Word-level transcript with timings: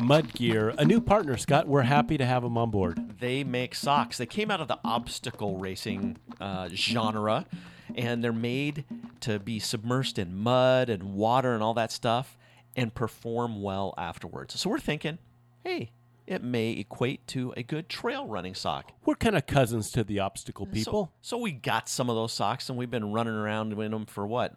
Mud 0.00 0.32
Gear, 0.34 0.74
a 0.78 0.84
new 0.84 1.00
partner, 1.00 1.36
Scott. 1.36 1.68
We're 1.68 1.82
happy 1.82 2.18
to 2.18 2.24
have 2.24 2.42
them 2.42 2.56
on 2.58 2.70
board. 2.70 3.18
They 3.20 3.44
make 3.44 3.74
socks. 3.74 4.18
They 4.18 4.26
came 4.26 4.50
out 4.50 4.60
of 4.60 4.68
the 4.68 4.78
obstacle 4.84 5.58
racing 5.58 6.18
uh, 6.40 6.68
genre, 6.70 7.46
and 7.94 8.22
they're 8.22 8.32
made 8.32 8.84
to 9.20 9.38
be 9.38 9.60
submersed 9.60 10.18
in 10.18 10.36
mud 10.36 10.88
and 10.88 11.14
water 11.14 11.54
and 11.54 11.62
all 11.62 11.74
that 11.74 11.92
stuff 11.92 12.36
and 12.74 12.94
perform 12.94 13.62
well 13.62 13.94
afterwards. 13.98 14.58
So 14.58 14.70
we're 14.70 14.78
thinking, 14.78 15.18
hey, 15.62 15.92
it 16.26 16.42
may 16.42 16.70
equate 16.72 17.26
to 17.28 17.52
a 17.56 17.62
good 17.62 17.88
trail 17.88 18.26
running 18.26 18.54
sock. 18.54 18.92
We're 19.04 19.14
kind 19.14 19.36
of 19.36 19.46
cousins 19.46 19.90
to 19.92 20.04
the 20.04 20.20
obstacle 20.20 20.66
people. 20.66 21.12
So, 21.22 21.36
so 21.36 21.38
we 21.38 21.52
got 21.52 21.88
some 21.88 22.08
of 22.08 22.16
those 22.16 22.32
socks, 22.32 22.68
and 22.68 22.78
we've 22.78 22.90
been 22.90 23.12
running 23.12 23.34
around 23.34 23.72
in 23.72 23.90
them 23.90 24.06
for 24.06 24.26
what, 24.26 24.54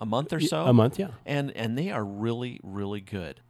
a 0.00 0.06
month 0.06 0.32
or 0.32 0.40
so? 0.40 0.64
A 0.64 0.72
month, 0.72 0.98
yeah. 0.98 1.08
And 1.24 1.50
and 1.52 1.78
they 1.78 1.90
are 1.90 2.04
really, 2.04 2.60
really 2.62 3.00
good. 3.00 3.40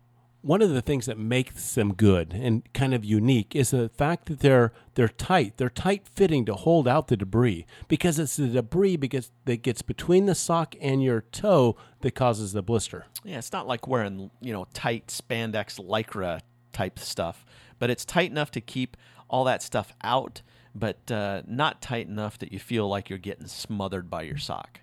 One 0.45 0.61
of 0.61 0.69
the 0.69 0.83
things 0.83 1.07
that 1.07 1.19
makes 1.19 1.75
them 1.75 1.95
good 1.95 2.35
and 2.35 2.71
kind 2.75 2.93
of 2.93 3.03
unique 3.03 3.57
is 3.57 3.71
the 3.71 3.89
fact 3.89 4.27
that 4.27 4.41
they're 4.41 4.73
they're 4.95 5.09
tight. 5.09 5.57
They're 5.57 5.71
tight 5.71 6.07
fitting 6.07 6.45
to 6.45 6.55
hold 6.55 6.87
out 6.87 7.09
the 7.09 7.17
debris 7.17 7.65
because 7.89 8.19
it's 8.19 8.37
the 8.37 8.49
debris 8.49 8.97
because 8.97 9.31
that 9.47 9.63
gets 9.63 9.81
between 9.81 10.27
the 10.27 10.35
sock 10.35 10.75
and 10.83 11.03
your 11.03 11.23
toe 11.33 11.77
that 12.03 12.15
causes 12.15 12.53
the 12.53 12.63
blister. 12.63 13.07
Yeah, 13.25 13.39
it's 13.39 13.53
not 13.53 13.67
like 13.67 13.89
wearing 13.89 14.31
you 14.43 14.53
know 14.53 14.67
tight 14.75 15.07
spandex 15.07 15.81
lycra 15.83 16.41
type 16.75 16.99
stuff, 16.99 17.47
but 17.79 17.89
it's 17.89 18.05
tight 18.05 18.31
enough 18.31 18.51
to 18.51 18.61
keep 18.61 18.99
all 19.29 19.45
that 19.45 19.63
stuff 19.63 19.95
out, 20.03 20.43
but 20.75 21.11
uh, 21.11 21.41
not 21.47 21.81
tight 21.81 22.07
enough 22.07 22.39
that 22.41 22.53
you 22.53 22.59
feel 22.59 22.87
like 22.87 23.09
you're 23.09 23.19
getting 23.19 23.47
smothered 23.47 24.11
by 24.11 24.23
your 24.23 24.37
sock. 24.37 24.81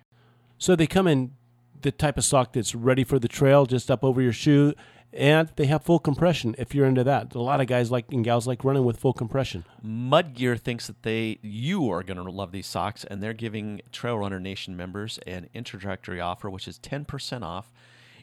So 0.58 0.74
they 0.74 0.88
come 0.88 1.06
in 1.06 1.34
the 1.82 1.92
type 1.92 2.16
of 2.16 2.24
sock 2.24 2.52
that's 2.52 2.74
ready 2.74 3.04
for 3.04 3.18
the 3.18 3.28
trail, 3.28 3.66
just 3.66 3.90
up 3.90 4.04
over 4.04 4.20
your 4.20 4.32
shoe, 4.32 4.74
and 5.12 5.50
they 5.56 5.66
have 5.66 5.82
full 5.82 5.98
compression 5.98 6.54
if 6.58 6.74
you're 6.74 6.86
into 6.86 7.04
that. 7.04 7.34
A 7.34 7.40
lot 7.40 7.60
of 7.60 7.66
guys 7.66 7.90
like 7.90 8.12
and 8.12 8.24
gals 8.24 8.46
like 8.46 8.64
running 8.64 8.84
with 8.84 8.98
full 8.98 9.12
compression. 9.12 9.64
Mud 9.82 10.34
Gear 10.34 10.56
thinks 10.56 10.86
that 10.86 11.02
they 11.02 11.38
you 11.42 11.90
are 11.90 12.02
going 12.02 12.16
to 12.16 12.30
love 12.30 12.52
these 12.52 12.66
socks, 12.66 13.04
and 13.04 13.22
they're 13.22 13.32
giving 13.32 13.82
Trail 13.92 14.18
Runner 14.18 14.40
Nation 14.40 14.76
members 14.76 15.18
an 15.26 15.48
introductory 15.54 16.20
offer, 16.20 16.48
which 16.48 16.66
is 16.66 16.78
ten 16.78 17.04
percent 17.04 17.44
off 17.44 17.72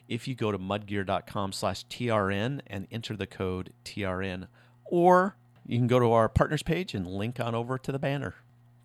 if 0.08 0.26
you 0.26 0.34
go 0.34 0.50
to 0.50 0.58
mudgear.com/trn 0.58 2.60
and 2.66 2.86
enter 2.90 3.16
the 3.16 3.26
code 3.26 3.72
TRN, 3.84 4.48
or 4.84 5.36
you 5.66 5.78
can 5.78 5.86
go 5.86 6.00
to 6.00 6.12
our 6.12 6.28
partners 6.28 6.62
page 6.62 6.94
and 6.94 7.06
link 7.06 7.38
on 7.38 7.54
over 7.54 7.78
to 7.78 7.92
the 7.92 7.98
banner. 7.98 8.34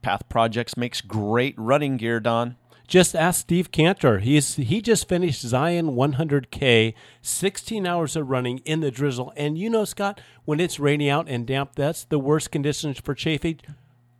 Path 0.04 0.30
Projects 0.30 0.78
makes 0.78 1.02
great 1.02 1.56
running 1.58 1.98
gear, 1.98 2.20
Don. 2.20 2.58
Just 2.88 3.16
ask 3.16 3.42
Steve 3.42 3.72
Cantor. 3.72 4.20
He's 4.20 4.56
he 4.56 4.82
just 4.82 5.08
finished 5.10 5.42
Zion 5.42 5.96
100K, 5.96 6.94
16 7.22 7.88
hours 7.88 8.16
of 8.16 8.30
running 8.30 8.60
in 8.60 8.82
the 8.82 8.92
drizzle. 8.92 9.34
And 9.36 9.58
you 9.58 9.70
know, 9.70 9.86
Scott, 9.86 10.22
when 10.46 10.60
it's 10.60 10.80
rainy 10.80 11.10
out 11.10 11.28
and 11.28 11.48
damp, 11.48 11.76
that's 11.76 12.04
the 12.04 12.20
worst 12.20 12.52
conditions 12.52 13.00
for 13.00 13.16
chafing. 13.16 13.60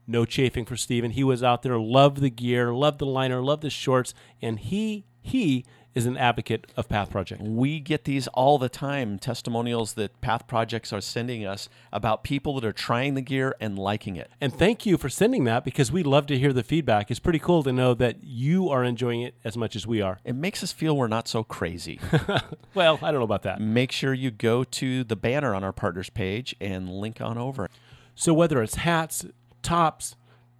No 0.08 0.26
chafing 0.26 0.66
for 0.66 0.78
Steven. 0.78 1.12
He 1.12 1.24
was 1.24 1.44
out 1.44 1.64
there, 1.64 1.78
loved 1.80 2.18
the 2.18 2.30
gear, 2.30 2.74
loved 2.74 3.00
the 3.00 3.06
liner, 3.06 3.42
loved 3.42 3.62
the 3.62 3.70
shorts, 3.70 4.14
and 4.42 4.60
he 4.60 5.06
he 5.22 5.66
is 5.96 6.06
an 6.06 6.18
advocate 6.18 6.68
of 6.76 6.90
Path 6.90 7.10
Project. 7.10 7.42
We 7.42 7.80
get 7.80 8.04
these 8.04 8.28
all 8.28 8.58
the 8.58 8.68
time 8.68 9.18
testimonials 9.18 9.94
that 9.94 10.20
Path 10.20 10.46
Projects 10.46 10.92
are 10.92 11.00
sending 11.00 11.46
us 11.46 11.70
about 11.92 12.24
people 12.24 12.54
that 12.56 12.66
are 12.66 12.74
trying 12.74 13.14
the 13.14 13.22
gear 13.22 13.56
and 13.62 13.80
liking 13.80 14.18
it. 14.18 14.30
And 14.42 14.54
thank 14.54 14.86
you 14.86 14.98
for 14.98 15.08
sending 15.08 15.46
that 15.46 15.64
because 15.64 15.94
we 15.94 16.04
love 16.04 16.28
to 16.28 16.38
hear 16.38 16.52
the 16.52 16.64
feedback. 16.64 17.10
It's 17.10 17.22
pretty 17.22 17.40
cool 17.40 17.64
to 17.64 17.72
know 17.72 17.94
that 17.94 18.24
you 18.24 18.70
are 18.70 18.84
enjoying 18.84 19.22
it 19.22 19.36
as 19.46 19.56
much 19.56 19.76
as 19.76 19.88
we 19.88 20.02
are. 20.02 20.20
It 20.26 20.36
makes 20.36 20.62
us 20.62 20.74
feel 20.74 20.98
we're 20.98 21.08
not 21.08 21.30
so 21.30 21.44
crazy. 21.44 22.00
well, 22.74 23.00
I 23.02 23.12
don't 23.12 23.22
know 23.22 23.24
about 23.24 23.44
that. 23.44 23.62
Make 23.62 23.94
sure 23.94 24.14
you 24.14 24.32
go 24.32 24.66
to 24.66 25.06
the 25.06 25.16
banner 25.16 25.56
on 25.56 25.64
our 25.64 25.74
partners 25.74 26.10
page 26.10 26.56
and 26.60 26.90
link 26.90 27.22
on 27.22 27.38
over. 27.38 27.70
So 28.16 28.34
whether 28.34 28.62
it's 28.62 28.76
hats, 28.76 29.26
tops, 29.62 30.18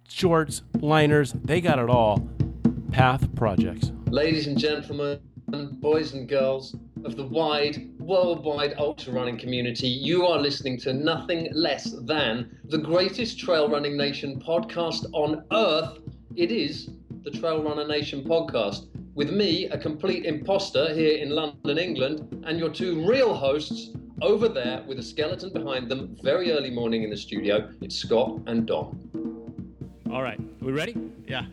shorts, 0.08 0.62
liners, 0.80 1.32
they 1.32 1.60
got 1.60 1.78
it 1.78 1.90
all. 1.90 2.26
Path 2.96 3.28
Projects. 3.34 3.92
Ladies 4.06 4.46
and 4.46 4.56
gentlemen, 4.56 5.20
boys 5.82 6.14
and 6.14 6.26
girls 6.26 6.74
of 7.04 7.14
the 7.14 7.26
wide, 7.26 7.90
worldwide 8.00 8.72
ultra 8.78 9.12
running 9.12 9.36
community, 9.36 9.86
you 9.86 10.24
are 10.24 10.38
listening 10.38 10.78
to 10.78 10.94
nothing 10.94 11.50
less 11.52 11.90
than 12.06 12.56
the 12.70 12.78
greatest 12.78 13.38
trail 13.38 13.68
running 13.68 13.98
nation 13.98 14.40
podcast 14.40 15.04
on 15.12 15.44
earth. 15.52 15.98
It 16.36 16.50
is 16.50 16.88
the 17.22 17.30
Trail 17.30 17.62
Runner 17.62 17.86
Nation 17.86 18.24
podcast. 18.24 18.86
With 19.14 19.30
me, 19.30 19.66
a 19.66 19.76
complete 19.76 20.24
imposter 20.24 20.94
here 20.94 21.18
in 21.18 21.28
London, 21.28 21.76
England, 21.76 22.44
and 22.46 22.58
your 22.58 22.70
two 22.70 23.06
real 23.06 23.34
hosts 23.34 23.90
over 24.22 24.48
there 24.48 24.82
with 24.88 24.98
a 24.98 25.02
skeleton 25.02 25.52
behind 25.52 25.90
them, 25.90 26.16
very 26.22 26.50
early 26.50 26.70
morning 26.70 27.02
in 27.02 27.10
the 27.10 27.16
studio. 27.18 27.70
It's 27.82 27.96
Scott 27.96 28.40
and 28.46 28.64
Don. 28.64 29.68
All 30.10 30.22
right, 30.22 30.40
we 30.62 30.72
ready? 30.72 30.96
Yeah. 31.28 31.44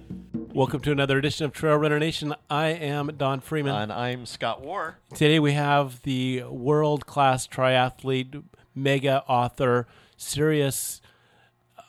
Welcome 0.54 0.82
to 0.82 0.92
another 0.92 1.18
edition 1.18 1.46
of 1.46 1.52
Trail 1.52 1.78
Runner 1.78 1.98
Nation. 1.98 2.36
I 2.48 2.68
am 2.68 3.08
Don 3.18 3.40
Freeman. 3.40 3.74
And 3.74 3.92
I'm 3.92 4.28
Scott 4.28 4.62
Warr. 4.62 5.00
Today 5.16 5.40
we 5.40 5.54
have 5.54 6.04
the 6.04 6.44
world 6.44 7.08
class 7.08 7.48
triathlete, 7.48 8.44
mega 8.76 9.24
author, 9.28 9.88
serious. 10.16 11.02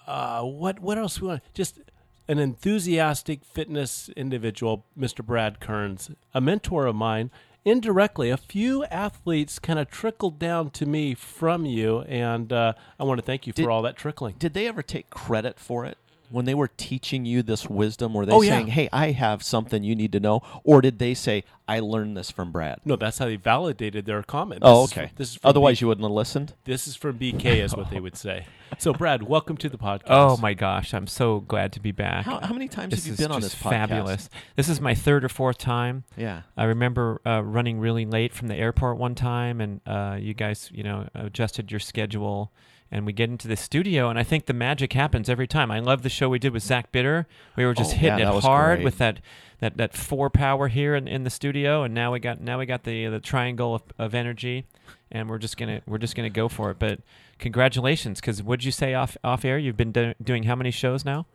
Uh, 0.07 0.45
what 0.45 0.81
what 0.81 0.97
else 0.97 1.21
we 1.21 1.29
want? 1.29 1.43
Just 1.53 1.79
an 2.27 2.39
enthusiastic 2.39 3.45
fitness 3.45 4.09
individual, 4.17 4.87
Mr. 4.99 5.23
Brad 5.23 5.61
Kearns, 5.61 6.11
a 6.33 6.41
mentor 6.41 6.87
of 6.87 6.97
mine. 6.97 7.31
Indirectly, 7.67 8.31
a 8.31 8.39
few 8.39 8.85
athletes 8.87 9.59
kind 9.59 9.79
of 9.79 9.91
trickled 9.91 10.39
down 10.39 10.71
to 10.71 10.87
me 10.87 11.13
from 11.15 11.67
you, 11.67 12.01
and 12.01 12.51
uh, 12.51 12.73
I 12.99 13.05
want 13.05 13.19
to 13.21 13.25
thank 13.25 13.47
you 13.47 13.53
for 13.53 13.63
Did- 13.63 13.69
all 13.69 13.83
that 13.83 13.97
trickling. 13.97 14.37
Did 14.39 14.55
they 14.55 14.67
ever 14.67 14.83
take 14.83 15.11
credit 15.11 15.61
for 15.61 15.85
it? 15.85 15.99
When 16.35 16.47
they 16.47 16.55
were 16.55 16.67
teaching 16.69 17.25
you 17.25 17.43
this 17.45 17.69
wisdom, 17.71 18.13
were 18.13 18.27
they 18.27 18.33
Oh, 18.33 18.43
yeah. 18.43 18.51
saying, 18.51 18.67
hey, 18.67 18.89
I 18.93 19.13
have 19.13 19.43
something 19.45 19.85
you 19.85 19.95
need 19.95 20.11
to 20.13 20.21
know? 20.21 20.43
Or 20.65 20.81
did 20.83 20.99
they 20.99 21.15
say, 21.15 21.45
I 21.69 21.79
learned 21.79 22.17
this 22.17 22.33
from 22.33 22.51
Brad? 22.51 22.81
No, 22.85 22.97
that's 22.97 23.19
how 23.19 23.27
they 23.27 23.37
validated 23.37 24.05
their 24.05 24.21
comment. 24.25 24.63
Oh, 24.65 24.83
This 24.83 24.91
is- 24.91 24.99
okay. 24.99 25.11
this 25.15 25.31
is 25.31 25.39
Otherwise, 25.45 25.79
B- 25.79 25.85
you 25.85 25.89
wouldn't 25.89 26.05
have 26.05 26.11
listened? 26.11 26.55
this 26.65 26.89
is 26.89 26.97
from 26.97 27.19
BK, 27.19 27.63
is 27.63 27.77
what 27.77 27.91
they 27.91 28.01
would 28.01 28.17
say. 28.17 28.47
So, 28.79 28.93
Brad, 28.93 29.23
welcome 29.23 29.57
to 29.59 29.69
the 29.69 29.79
podcast. 29.79 30.03
Oh 30.09 30.37
my 30.39 30.55
gosh, 30.55 30.93
I'm 30.93 31.07
so 31.07 31.39
glad 31.41 31.73
to 31.75 31.81
be 31.81 31.93
back. 31.93 32.25
How, 32.25 32.41
how 32.41 32.53
many 32.53 32.67
times 32.67 32.91
this 32.93 33.07
have 33.07 33.13
you 33.21 33.25
been 33.25 33.31
on 33.33 33.41
this 33.41 33.55
podcast? 33.55 33.71
fabulous. 33.71 34.29
This 34.57 34.69
is 34.69 34.81
my 34.81 34.97
third 34.97 35.25
or 35.25 35.29
fourth 35.29 35.59
time. 35.59 36.03
Yeah. 36.17 36.43
I 36.57 36.65
remember 36.65 37.21
uh, 37.25 37.43
running 37.45 37.79
really 37.79 38.07
late 38.07 38.33
from 38.35 38.49
the 38.49 38.57
airport 38.57 38.99
one 38.99 39.15
time, 39.15 39.61
and 39.61 39.81
uh, 39.87 40.17
you 40.21 40.35
guys, 40.35 40.69
you 40.75 40.83
know, 40.83 41.09
adjusted 41.15 41.71
your 41.71 41.79
schedule, 41.79 42.51
and 42.91 43.07
we 43.07 43.13
get 43.13 43.31
into 43.31 43.49
the 43.49 43.57
studio, 43.57 44.09
and 44.09 44.19
I 44.19 44.23
think 44.23 44.47
the 44.47 44.53
magic 44.53 44.93
happens 44.93 45.29
every 45.29 45.47
time. 45.47 45.71
I 45.71 45.81
love 45.81 46.03
the 46.03 46.09
show 46.09 46.29
we 46.29 46.39
did 46.39 46.53
with 46.53 46.63
Zach 46.63 46.93
Bitter. 46.93 47.27
We 47.57 47.65
were 47.65 47.75
just 47.75 47.95
Oh, 47.95 47.99
hitting 47.99 48.19
yeah, 48.21 48.37
it 48.37 48.43
hard 48.43 48.79
great. 48.79 48.85
with 48.85 48.99
that, 48.99 49.21
that 49.61 49.77
that 49.79 49.95
four 49.95 50.31
power 50.31 50.69
here 50.69 50.95
in, 50.95 51.09
in 51.09 51.25
the 51.25 51.31
studio, 51.31 51.83
and 51.83 51.95
now 51.95 52.13
we 52.13 52.21
got 52.21 52.41
now 52.41 52.59
we 52.59 52.67
got 52.67 52.85
the 52.85 53.07
the 53.07 53.21
triangle 53.21 53.75
of, 53.75 53.83
of 53.99 54.15
energy, 54.15 54.67
and 55.11 55.29
we're 55.29 55.39
just 55.39 55.57
gonna 55.57 55.81
we're 55.87 55.99
just 55.99 56.15
gonna 56.15 56.31
go 56.31 56.49
for 56.49 56.71
it. 56.71 56.79
But 56.79 57.01
congratulations, 57.39 58.21
because 58.21 58.43
what'd 58.43 58.65
you 58.65 58.73
say 58.73 58.95
off 58.95 59.17
off 59.25 59.45
air? 59.45 59.59
You've 59.59 59.77
been 59.77 59.93
do- 59.93 60.15
doing 60.23 60.45
how 60.45 60.55
many 60.57 60.71
shows 60.71 61.05
now? 61.05 61.27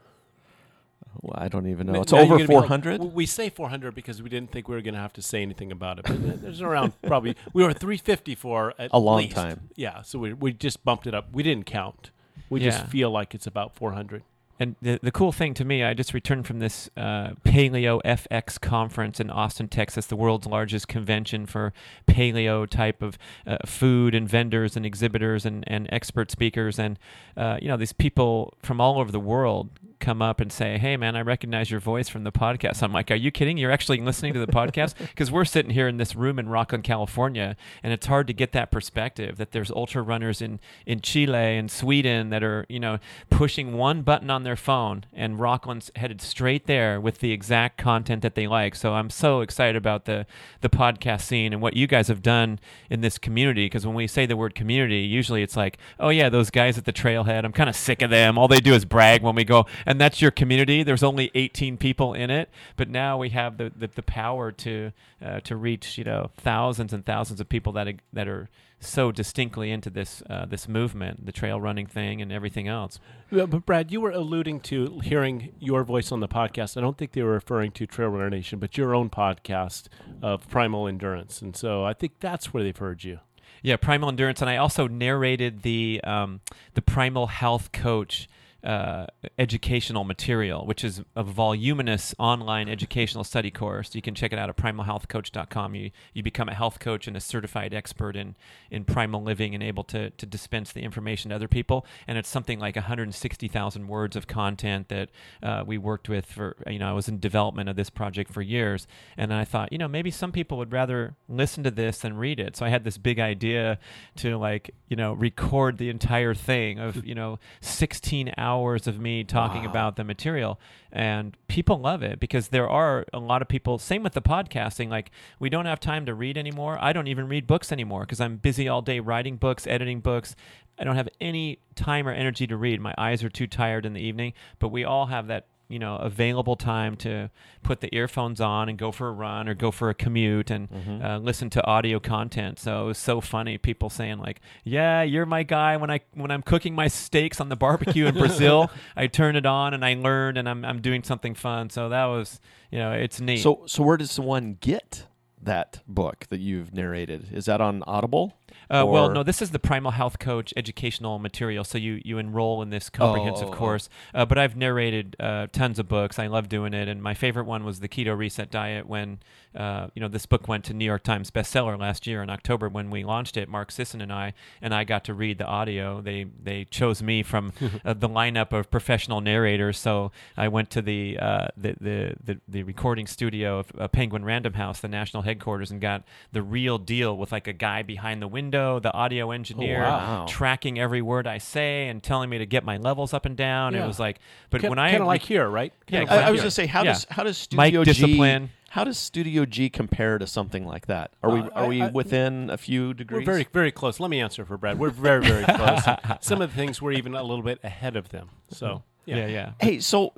Well, 1.21 1.33
I 1.37 1.47
don't 1.49 1.67
even 1.67 1.87
know. 1.87 2.01
It's 2.01 2.11
now 2.13 2.19
over 2.19 2.37
gonna 2.37 2.47
be 2.47 2.53
like- 2.55 2.63
400? 2.67 3.01
we 3.13 3.25
say 3.25 3.49
400 3.49 3.93
because 3.93 4.21
we 4.21 4.29
didn't 4.29 4.51
think 4.51 4.67
we 4.67 4.75
were 4.75 4.81
going 4.81 4.93
to 4.93 4.99
have 4.99 5.13
to 5.13 5.21
say 5.21 5.41
anything 5.41 5.71
about 5.71 5.99
it. 5.99 6.05
But 6.05 6.41
there's 6.41 6.61
around 6.61 6.93
probably 7.01 7.35
we 7.53 7.63
were 7.63 7.73
350 7.73 8.35
for 8.35 8.73
at 8.79 8.89
A 8.93 8.99
long 8.99 9.17
least. 9.23 9.35
time. 9.35 9.69
Yeah, 9.75 10.01
so 10.01 10.17
we 10.19 10.33
we 10.33 10.53
just 10.53 10.83
bumped 10.85 11.07
it 11.07 11.13
up. 11.13 11.27
We 11.33 11.43
didn't 11.43 11.65
count. 11.65 12.11
We 12.49 12.61
Yeah. 12.61 12.71
just 12.71 12.85
feel 12.87 13.11
like 13.11 13.35
it's 13.35 13.45
about 13.47 13.75
400. 13.75 14.23
And 14.61 14.75
the, 14.81 14.99
the 15.01 15.11
cool 15.11 15.31
thing 15.31 15.53
to 15.53 15.63
me, 15.63 15.85
I 15.85 15.93
just 15.93 16.13
returned 16.13 16.45
from 16.45 16.59
this 16.59 16.89
uh, 16.97 17.29
Paleo 17.45 18.01
FX 18.03 18.59
conference 18.59 19.21
in 19.21 19.29
Austin, 19.29 19.69
Texas, 19.69 20.05
the 20.05 20.17
world's 20.17 20.45
largest 20.47 20.89
convention 20.89 21.45
for 21.45 21.71
paleo 22.09 22.67
type 22.69 23.01
of 23.01 23.17
uh, 23.47 23.57
food 23.65 24.13
and 24.13 24.27
vendors 24.27 24.75
and 24.75 24.85
exhibitors 24.85 25.45
and, 25.45 25.63
and 25.67 25.87
expert 25.93 26.29
speakers. 26.29 26.77
And, 26.77 26.99
uh, 27.37 27.57
you 27.61 27.69
know, 27.69 27.77
these 27.77 27.93
people 27.93 28.53
from 28.61 28.81
all 28.81 28.99
over 28.99 29.13
the 29.13 29.19
world 29.19 29.69
come 29.99 30.21
up 30.21 30.39
and 30.39 30.51
say, 30.51 30.77
Hey, 30.77 30.97
man, 30.97 31.15
I 31.15 31.21
recognize 31.21 31.69
your 31.69 31.79
voice 31.79 32.09
from 32.09 32.23
the 32.23 32.31
podcast. 32.31 32.81
I'm 32.81 32.93
like, 32.93 33.11
Are 33.11 33.15
you 33.15 33.31
kidding? 33.31 33.57
You're 33.57 33.71
actually 33.71 33.99
listening 34.01 34.33
to 34.33 34.39
the 34.39 34.51
podcast? 34.51 34.95
Because 35.19 35.31
we're 35.31 35.45
sitting 35.45 35.71
here 35.71 35.87
in 35.87 35.97
this 35.97 36.15
room 36.15 36.39
in 36.39 36.45
Rocklin, 36.45 36.83
California, 36.83 37.57
and 37.83 37.91
it's 37.91 38.05
hard 38.05 38.27
to 38.27 38.33
get 38.33 38.53
that 38.53 38.71
perspective 38.71 39.37
that 39.37 39.51
there's 39.51 39.69
ultra 39.71 40.01
runners 40.01 40.41
in, 40.41 40.59
in 40.85 41.01
Chile 41.01 41.57
and 41.57 41.69
Sweden 41.69 42.29
that 42.29 42.41
are, 42.41 42.65
you 42.69 42.79
know, 42.79 42.99
pushing 43.29 43.73
one 43.73 44.01
button 44.01 44.29
on 44.29 44.43
their 44.43 44.55
phone, 44.55 45.05
and 45.13 45.39
Rocklin's 45.39 45.91
headed 45.95 46.21
straight 46.21 46.67
there 46.67 47.01
with 47.01 47.19
the 47.19 47.31
exact 47.31 47.77
content 47.77 48.21
that 48.21 48.35
they 48.35 48.47
like. 48.47 48.75
So 48.75 48.93
I'm 48.93 49.09
so 49.09 49.41
excited 49.41 49.75
about 49.75 50.05
the, 50.05 50.25
the 50.61 50.69
podcast 50.69 51.21
scene 51.21 51.51
and 51.51 51.61
what 51.61 51.75
you 51.75 51.87
guys 51.87 52.07
have 52.07 52.21
done 52.21 52.59
in 52.89 53.01
this 53.01 53.17
community. 53.17 53.65
Because 53.65 53.85
when 53.85 53.95
we 53.95 54.07
say 54.07 54.25
the 54.25 54.37
word 54.37 54.55
community, 54.55 54.99
usually 54.99 55.43
it's 55.43 55.57
like, 55.57 55.77
oh, 55.99 56.09
yeah, 56.09 56.29
those 56.29 56.49
guys 56.49 56.77
at 56.77 56.85
the 56.85 56.93
trailhead, 56.93 57.43
I'm 57.43 57.51
kind 57.51 57.69
of 57.69 57.75
sick 57.75 58.01
of 58.01 58.09
them. 58.09 58.37
All 58.37 58.47
they 58.47 58.59
do 58.59 58.73
is 58.73 58.85
brag 58.85 59.21
when 59.21 59.35
we 59.35 59.43
go 59.43 59.65
and 59.89 59.99
that's 59.99 60.21
your 60.21 60.29
community. 60.29 60.83
There's 60.83 61.01
only 61.01 61.31
18 61.33 61.77
people 61.77 62.13
in 62.13 62.29
it, 62.29 62.49
but 62.77 62.89
now 62.89 63.17
we 63.17 63.29
have 63.29 63.57
the 63.57 63.71
the, 63.75 63.87
the 63.87 64.03
power 64.03 64.51
to 64.51 64.91
uh, 65.21 65.39
to 65.41 65.55
reach 65.55 65.97
you 65.97 66.03
know 66.03 66.29
thousands 66.37 66.93
and 66.93 67.03
thousands 67.03 67.41
of 67.41 67.49
people 67.49 67.73
that 67.73 67.87
are, 67.87 67.95
that 68.13 68.27
are 68.27 68.49
so 68.79 69.11
distinctly 69.11 69.71
into 69.71 69.89
this 69.89 70.21
uh, 70.29 70.45
this 70.45 70.67
movement, 70.67 71.25
the 71.25 71.31
trail 71.31 71.59
running 71.59 71.87
thing, 71.87 72.21
and 72.21 72.31
everything 72.31 72.67
else. 72.67 72.99
But 73.31 73.65
Brad, 73.65 73.91
you 73.91 73.99
were 73.99 74.11
alluding 74.11 74.59
to 74.61 74.99
hearing 75.03 75.53
your 75.59 75.83
voice 75.83 76.11
on 76.11 76.19
the 76.19 76.27
podcast. 76.27 76.77
I 76.77 76.81
don't 76.81 76.97
think 76.97 77.13
they 77.13 77.23
were 77.23 77.33
referring 77.33 77.71
to 77.71 77.87
Trail 77.87 78.09
Runner 78.09 78.29
Nation, 78.29 78.59
but 78.59 78.77
your 78.77 78.93
own 78.93 79.09
podcast 79.09 79.87
of 80.21 80.47
Primal 80.49 80.87
Endurance, 80.87 81.41
and 81.41 81.55
so 81.55 81.83
I 81.83 81.93
think 81.93 82.19
that's 82.19 82.53
where 82.53 82.61
they've 82.61 82.77
heard 82.77 83.03
you. 83.03 83.19
Yeah, 83.63 83.75
Primal 83.75 84.09
Endurance, 84.09 84.39
and 84.39 84.49
I 84.49 84.57
also 84.57 84.87
narrated 84.87 85.63
the 85.63 85.99
um, 86.03 86.41
the 86.75 86.83
Primal 86.83 87.25
Health 87.25 87.71
Coach 87.71 88.29
uh, 88.63 89.05
educational 89.37 90.03
material, 90.03 90.65
which 90.65 90.83
is 90.83 91.01
a 91.15 91.23
voluminous 91.23 92.13
online 92.19 92.67
educational 92.67 93.23
study 93.23 93.49
course. 93.49 93.95
You 93.95 94.01
can 94.01 94.15
check 94.15 94.33
it 94.33 94.39
out 94.39 94.49
at 94.49 94.57
primalhealthcoach.com. 94.57 95.75
You 95.75 95.91
you 96.13 96.23
become 96.23 96.49
a 96.49 96.53
health 96.53 96.79
coach 96.79 97.07
and 97.07 97.15
a 97.15 97.21
certified 97.21 97.73
expert 97.73 98.15
in 98.17 98.35
in 98.69 98.83
primal 98.83 99.23
living 99.23 99.53
and 99.53 99.63
able 99.63 99.85
to 99.85 100.09
to 100.09 100.25
dispense 100.25 100.73
the 100.73 100.81
information 100.81 101.29
to 101.29 101.35
other 101.35 101.47
people. 101.47 101.85
And 102.05 102.17
it's 102.17 102.27
something 102.27 102.59
like 102.59 102.75
160,000 102.75 103.87
words 103.87 104.15
of 104.17 104.27
content 104.27 104.89
that 104.89 105.09
uh, 105.41 105.63
we 105.65 105.77
worked 105.77 106.09
with 106.09 106.25
for 106.25 106.57
you 106.67 106.79
know 106.79 106.89
I 106.89 106.93
was 106.93 107.07
in 107.07 107.19
development 107.19 107.69
of 107.69 107.77
this 107.77 107.89
project 107.89 108.31
for 108.31 108.41
years, 108.41 108.87
and 109.17 109.33
I 109.33 109.45
thought 109.45 109.71
you 109.71 109.77
know 109.77 109.87
maybe 109.87 110.11
some 110.11 110.33
people 110.33 110.57
would 110.57 110.73
rather 110.73 111.15
listen 111.29 111.63
to 111.63 111.71
this 111.71 111.99
than 111.99 112.17
read 112.17 112.41
it. 112.41 112.57
So 112.57 112.65
I 112.65 112.69
had 112.69 112.83
this 112.83 112.97
big 112.97 113.19
idea 113.19 113.79
to 114.17 114.37
like 114.37 114.71
you 114.89 114.97
know 114.97 115.13
record 115.13 115.77
the 115.77 115.89
entire 115.89 116.33
thing 116.33 116.77
of 116.77 117.05
you 117.05 117.15
know 117.15 117.39
16 117.61 118.33
hours 118.37 118.48
of 118.87 118.99
me 118.99 119.23
talking 119.23 119.63
Wow. 119.63 119.69
about 119.69 119.95
the 119.95 120.03
material 120.03 120.59
and 120.91 121.37
people 121.47 121.77
love 121.79 122.01
it 122.03 122.19
because 122.19 122.49
there 122.49 122.67
are 122.69 123.05
a 123.13 123.19
lot 123.19 123.41
of 123.41 123.47
people 123.47 123.77
same 123.77 124.03
with 124.03 124.13
the 124.13 124.21
podcasting 124.21 124.89
like 124.89 125.11
we 125.39 125.49
don't 125.49 125.65
have 125.65 125.79
time 125.79 126.05
to 126.05 126.13
read 126.13 126.37
anymore. 126.37 126.77
I 126.81 126.93
don't 126.93 127.07
even 127.07 127.27
read 127.27 127.45
books 127.47 127.71
anymore 127.71 128.01
because 128.01 128.19
i'm 128.19 128.37
busy 128.37 128.67
all 128.67 128.81
day 128.81 128.99
writing 128.99 129.37
books 129.37 129.67
editing 129.67 129.99
books. 130.01 130.35
I 130.77 130.83
don't 130.83 130.95
have 130.95 131.09
any 131.21 131.59
time 131.75 132.07
or 132.07 132.11
energy 132.11 132.47
to 132.47 132.55
read. 132.57 132.79
My 132.81 132.95
eyes 132.97 133.23
are 133.23 133.29
too 133.29 133.47
tired 133.47 133.85
in 133.85 133.93
the 133.93 134.01
evening 134.01 134.33
but 134.59 134.69
we 134.69 134.83
all 134.83 135.07
have 135.07 135.27
that 135.27 135.45
you 135.69 135.79
know 135.79 135.95
available 135.97 136.55
time 136.55 136.95
to 136.97 137.29
put 137.63 137.79
the 137.79 137.93
earphones 137.95 138.41
on 138.41 138.67
and 138.67 138.77
go 138.77 138.91
for 138.91 139.07
a 139.07 139.11
run 139.11 139.47
or 139.47 139.53
go 139.53 139.71
for 139.71 139.89
a 139.89 139.93
commute 139.93 140.49
and 140.51 140.67
uh, 141.03 141.17
listen 141.19 141.49
to 141.51 141.65
audio 141.65 141.99
content. 141.99 142.59
So 142.59 142.83
it 142.83 142.87
was 142.87 142.97
so 142.97 143.21
funny 143.21 143.57
people 143.57 143.89
saying 143.89 144.17
like 144.17 144.41
yeah 144.63 145.03
you're 145.03 145.25
my 145.25 145.43
guy. 145.43 145.77
When 145.77 145.89
i 145.91 145.99
when 146.13 146.31
i'm 146.31 146.41
cooking 146.41 146.75
my 146.75 146.87
steaks 146.87 147.39
on 147.39 147.49
the 147.49 147.55
barbecue 147.55 148.07
in 148.07 148.15
brazil 148.15 148.69
i 148.97 149.07
turn 149.07 149.35
it 149.35 149.45
on 149.45 149.73
and 149.73 149.85
i 149.85 149.93
learn 149.93 150.35
and 150.37 150.49
i'm, 150.49 150.65
I'm 150.65 150.81
doing 150.81 151.03
something 151.03 151.35
fun. 151.35 151.69
So 151.69 151.89
that 151.89 152.05
was 152.05 152.39
you 152.71 152.79
know 152.79 152.91
it's 152.91 153.21
neat. 153.21 153.39
So, 153.39 153.63
so 153.67 153.83
where 153.83 153.97
does 153.97 154.11
someone 154.11 154.57
get 154.59 155.05
that 155.41 155.81
book 155.87 156.25
that 156.29 156.39
you've 156.39 156.73
narrated? 156.73 157.27
Is 157.31 157.45
that 157.45 157.61
on 157.61 157.83
Audible? 157.83 158.38
Uh, 158.69 158.85
well, 158.85 159.09
no, 159.09 159.23
this 159.23 159.41
is 159.41 159.49
the 159.49 159.59
Primal 159.59 159.91
Health 159.91 160.19
Coach 160.19 160.53
educational 160.55 161.17
material. 161.17 161.63
So 161.63 161.77
you, 161.77 162.01
you 162.05 162.17
enroll 162.19 162.61
in 162.61 162.69
this 162.69 162.89
comprehensive 162.89 163.47
oh, 163.47 163.51
oh. 163.51 163.55
course. 163.55 163.89
Uh, 164.13 164.25
but 164.25 164.37
I've 164.37 164.55
narrated 164.55 165.15
uh, 165.19 165.47
tons 165.51 165.79
of 165.79 165.87
books. 165.87 166.19
I 166.19 166.27
love 166.27 166.49
doing 166.49 166.73
it. 166.73 166.87
And 166.87 167.01
my 167.01 167.13
favorite 167.13 167.45
one 167.45 167.63
was 167.63 167.79
the 167.79 167.89
Keto 167.89 168.15
Reset 168.15 168.51
Diet. 168.51 168.87
When 168.87 169.19
uh, 169.55 169.87
you 169.95 170.01
know 170.01 170.07
this 170.07 170.25
book 170.25 170.47
went 170.47 170.63
to 170.65 170.73
New 170.73 170.85
York 170.85 171.03
Times 171.03 171.31
bestseller 171.31 171.77
last 171.79 172.05
year 172.05 172.21
in 172.21 172.29
October 172.29 172.69
when 172.69 172.89
we 172.89 173.03
launched 173.03 173.35
it. 173.37 173.49
Mark 173.49 173.71
Sisson 173.71 174.01
and 174.01 174.11
I 174.13 174.33
and 174.61 174.73
I 174.73 174.83
got 174.83 175.03
to 175.05 175.13
read 175.13 175.37
the 175.37 175.45
audio. 175.45 176.01
They 176.01 176.25
they 176.43 176.65
chose 176.65 177.01
me 177.01 177.23
from 177.23 177.53
uh, 177.85 177.93
the 177.93 178.09
lineup 178.09 178.51
of 178.53 178.69
professional 178.69 179.21
narrators. 179.21 179.77
So 179.79 180.11
I 180.37 180.47
went 180.47 180.69
to 180.71 180.81
the 180.81 181.17
uh, 181.19 181.47
the, 181.57 181.75
the 181.81 182.15
the 182.23 182.39
the 182.47 182.63
recording 182.63 183.07
studio 183.07 183.59
of 183.59 183.71
uh, 183.77 183.87
Penguin 183.87 184.23
Random 184.23 184.53
House, 184.53 184.79
the 184.79 184.87
national 184.87 185.23
headquarters, 185.23 185.71
and 185.71 185.81
got 185.81 186.03
the 186.31 186.41
real 186.43 186.77
deal 186.77 187.17
with 187.17 187.31
like 187.31 187.47
a 187.47 187.53
guy 187.53 187.81
behind 187.81 188.21
the 188.21 188.27
window, 188.27 188.79
the 188.79 188.93
audio 188.93 189.31
engineer, 189.31 189.81
wow. 189.81 190.25
tracking 190.27 190.79
every 190.79 191.01
word 191.01 191.25
I 191.27 191.39
say 191.39 191.87
and 191.87 192.03
telling 192.03 192.29
me 192.29 192.37
to 192.37 192.45
get 192.45 192.63
my 192.63 192.77
levels 192.77 193.13
up 193.13 193.25
and 193.25 193.35
down. 193.35 193.73
Yeah. 193.73 193.83
It 193.83 193.87
was 193.87 193.99
like, 193.99 194.19
but 194.49 194.61
Kind 194.61 194.69
when 194.69 194.79
I 194.79 194.91
kind 194.91 195.01
of 195.01 195.07
like 195.07 195.21
rec- 195.21 195.27
here, 195.27 195.49
right? 195.49 195.73
Yeah, 195.87 195.99
Kinda 196.05 196.13
I, 196.13 196.15
I 196.27 196.31
was 196.31 196.39
here. 196.39 196.43
going 196.43 196.47
to 196.47 196.51
say, 196.51 196.65
how 196.67 196.83
Yeah. 196.83 196.93
does 196.93 197.07
how 197.09 197.23
does 197.23 197.47
Mic 197.51 197.67
Studio 197.67 197.83
G 197.83 197.91
discipline. 197.91 198.49
How 198.71 198.83
does 198.83 198.97
Studio 198.97 199.45
G 199.45 199.69
compare 199.69 200.17
to 200.17 200.27
something 200.27 200.65
like 200.65 200.87
that? 200.87 201.11
Are 201.23 201.29
we 201.31 201.39
Uh, 201.41 201.49
are 201.55 201.67
we 201.67 201.81
I- 201.81 201.87
I- 201.87 201.91
within 201.91 202.49
a 202.49 202.57
few 202.57 202.93
degrees? 202.93 203.15
We're 203.17 203.19
degrees? 203.21 203.35
very, 203.35 203.47
very 203.63 203.71
close. 203.71 203.99
Let 203.99 204.09
me 204.09 204.19
answer 204.21 204.45
for 204.45 204.57
Brad. 204.57 204.77
We're 204.79 204.89
very, 204.89 205.25
very 205.25 205.43
close. 205.55 205.81
Some 206.21 206.41
of 206.41 206.49
the 206.51 206.55
things 206.55 206.81
we're 206.81 206.91
even 206.93 207.15
a 207.15 207.23
little 207.23 207.43
bit 207.43 207.59
ahead 207.63 207.95
of 207.95 208.09
them. 208.09 208.29
So, 208.49 208.83
yeah. 209.05 209.15
yeah, 209.17 209.27
yeah. 209.27 209.51
Hey, 209.59 209.79
so 209.79 210.13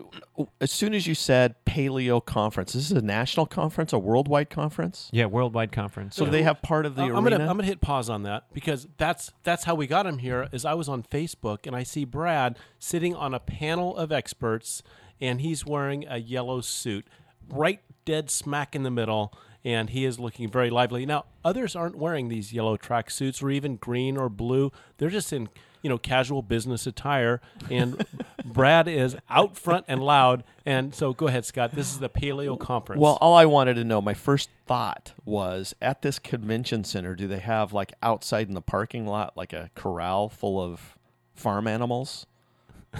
as 0.59 0.69
soon 0.71 0.93
as 0.93 1.07
you 1.07 1.15
said 1.15 1.55
Paleo 1.65 2.23
Conference, 2.25 2.73
this 2.73 2.91
is 2.91 2.97
a 2.97 3.01
national 3.01 3.45
conference, 3.45 3.93
a 3.93 3.99
worldwide 3.99 4.49
conference. 4.49 5.09
Yeah, 5.13 5.27
worldwide 5.27 5.71
conference. 5.71 6.15
So 6.17 6.25
do 6.25 6.31
they 6.31 6.43
have 6.43 6.61
part 6.61 6.85
of 6.85 6.95
the 6.95 7.03
Uh, 7.03 7.15
I'm 7.15 7.23
gonna 7.23 7.37
I'm 7.39 7.45
gonna 7.57 7.63
hit 7.63 7.79
pause 7.79 8.09
on 8.09 8.23
that 8.23 8.45
because 8.53 8.87
that's 8.97 9.31
that's 9.43 9.63
how 9.63 9.75
we 9.75 9.87
got 9.87 10.05
him 10.05 10.17
here. 10.17 10.49
Is 10.51 10.65
I 10.65 10.73
was 10.73 10.89
on 10.89 11.03
Facebook 11.03 11.65
and 11.67 11.75
I 11.75 11.83
see 11.83 12.03
Brad 12.03 12.57
sitting 12.79 13.15
on 13.15 13.33
a 13.33 13.39
panel 13.39 13.95
of 13.95 14.11
experts 14.11 14.83
and 15.21 15.39
he's 15.39 15.65
wearing 15.65 16.05
a 16.09 16.17
yellow 16.17 16.59
suit, 16.59 17.05
right 17.47 17.79
dead 18.05 18.29
smack 18.29 18.75
in 18.75 18.83
the 18.83 18.91
middle, 18.91 19.33
and 19.63 19.89
he 19.89 20.05
is 20.05 20.19
looking 20.19 20.49
very 20.49 20.69
lively. 20.69 21.05
Now 21.05 21.25
others 21.43 21.75
aren't 21.75 21.97
wearing 21.97 22.29
these 22.29 22.53
yellow 22.53 22.77
track 22.77 23.09
suits 23.09 23.41
or 23.41 23.49
even 23.49 23.75
green 23.77 24.17
or 24.17 24.29
blue. 24.29 24.71
They're 24.97 25.09
just 25.09 25.31
in 25.33 25.49
you 25.81 25.89
know 25.89 25.97
casual 25.97 26.41
business 26.41 26.85
attire, 26.87 27.41
and 27.69 28.05
Brad 28.45 28.87
is 28.87 29.15
out 29.29 29.57
front 29.57 29.85
and 29.87 30.01
loud. 30.01 30.43
And 30.65 30.93
so 30.93 31.13
go 31.13 31.27
ahead, 31.27 31.45
Scott. 31.45 31.71
This 31.73 31.91
is 31.91 31.99
the 31.99 32.09
Paleo 32.09 32.59
Conference. 32.59 33.01
well, 33.01 33.17
all 33.21 33.33
I 33.33 33.45
wanted 33.45 33.75
to 33.75 33.83
know, 33.83 34.01
my 34.01 34.13
first 34.13 34.49
thought 34.67 35.13
was 35.25 35.73
at 35.81 36.01
this 36.01 36.19
convention 36.19 36.83
center, 36.83 37.15
do 37.15 37.27
they 37.27 37.39
have 37.39 37.73
like 37.73 37.93
outside 38.03 38.47
in 38.47 38.53
the 38.53 38.61
parking 38.61 39.07
lot 39.07 39.35
like 39.35 39.53
a 39.53 39.69
corral 39.75 40.29
full 40.29 40.61
of 40.61 40.97
farm 41.33 41.67
animals? 41.67 42.25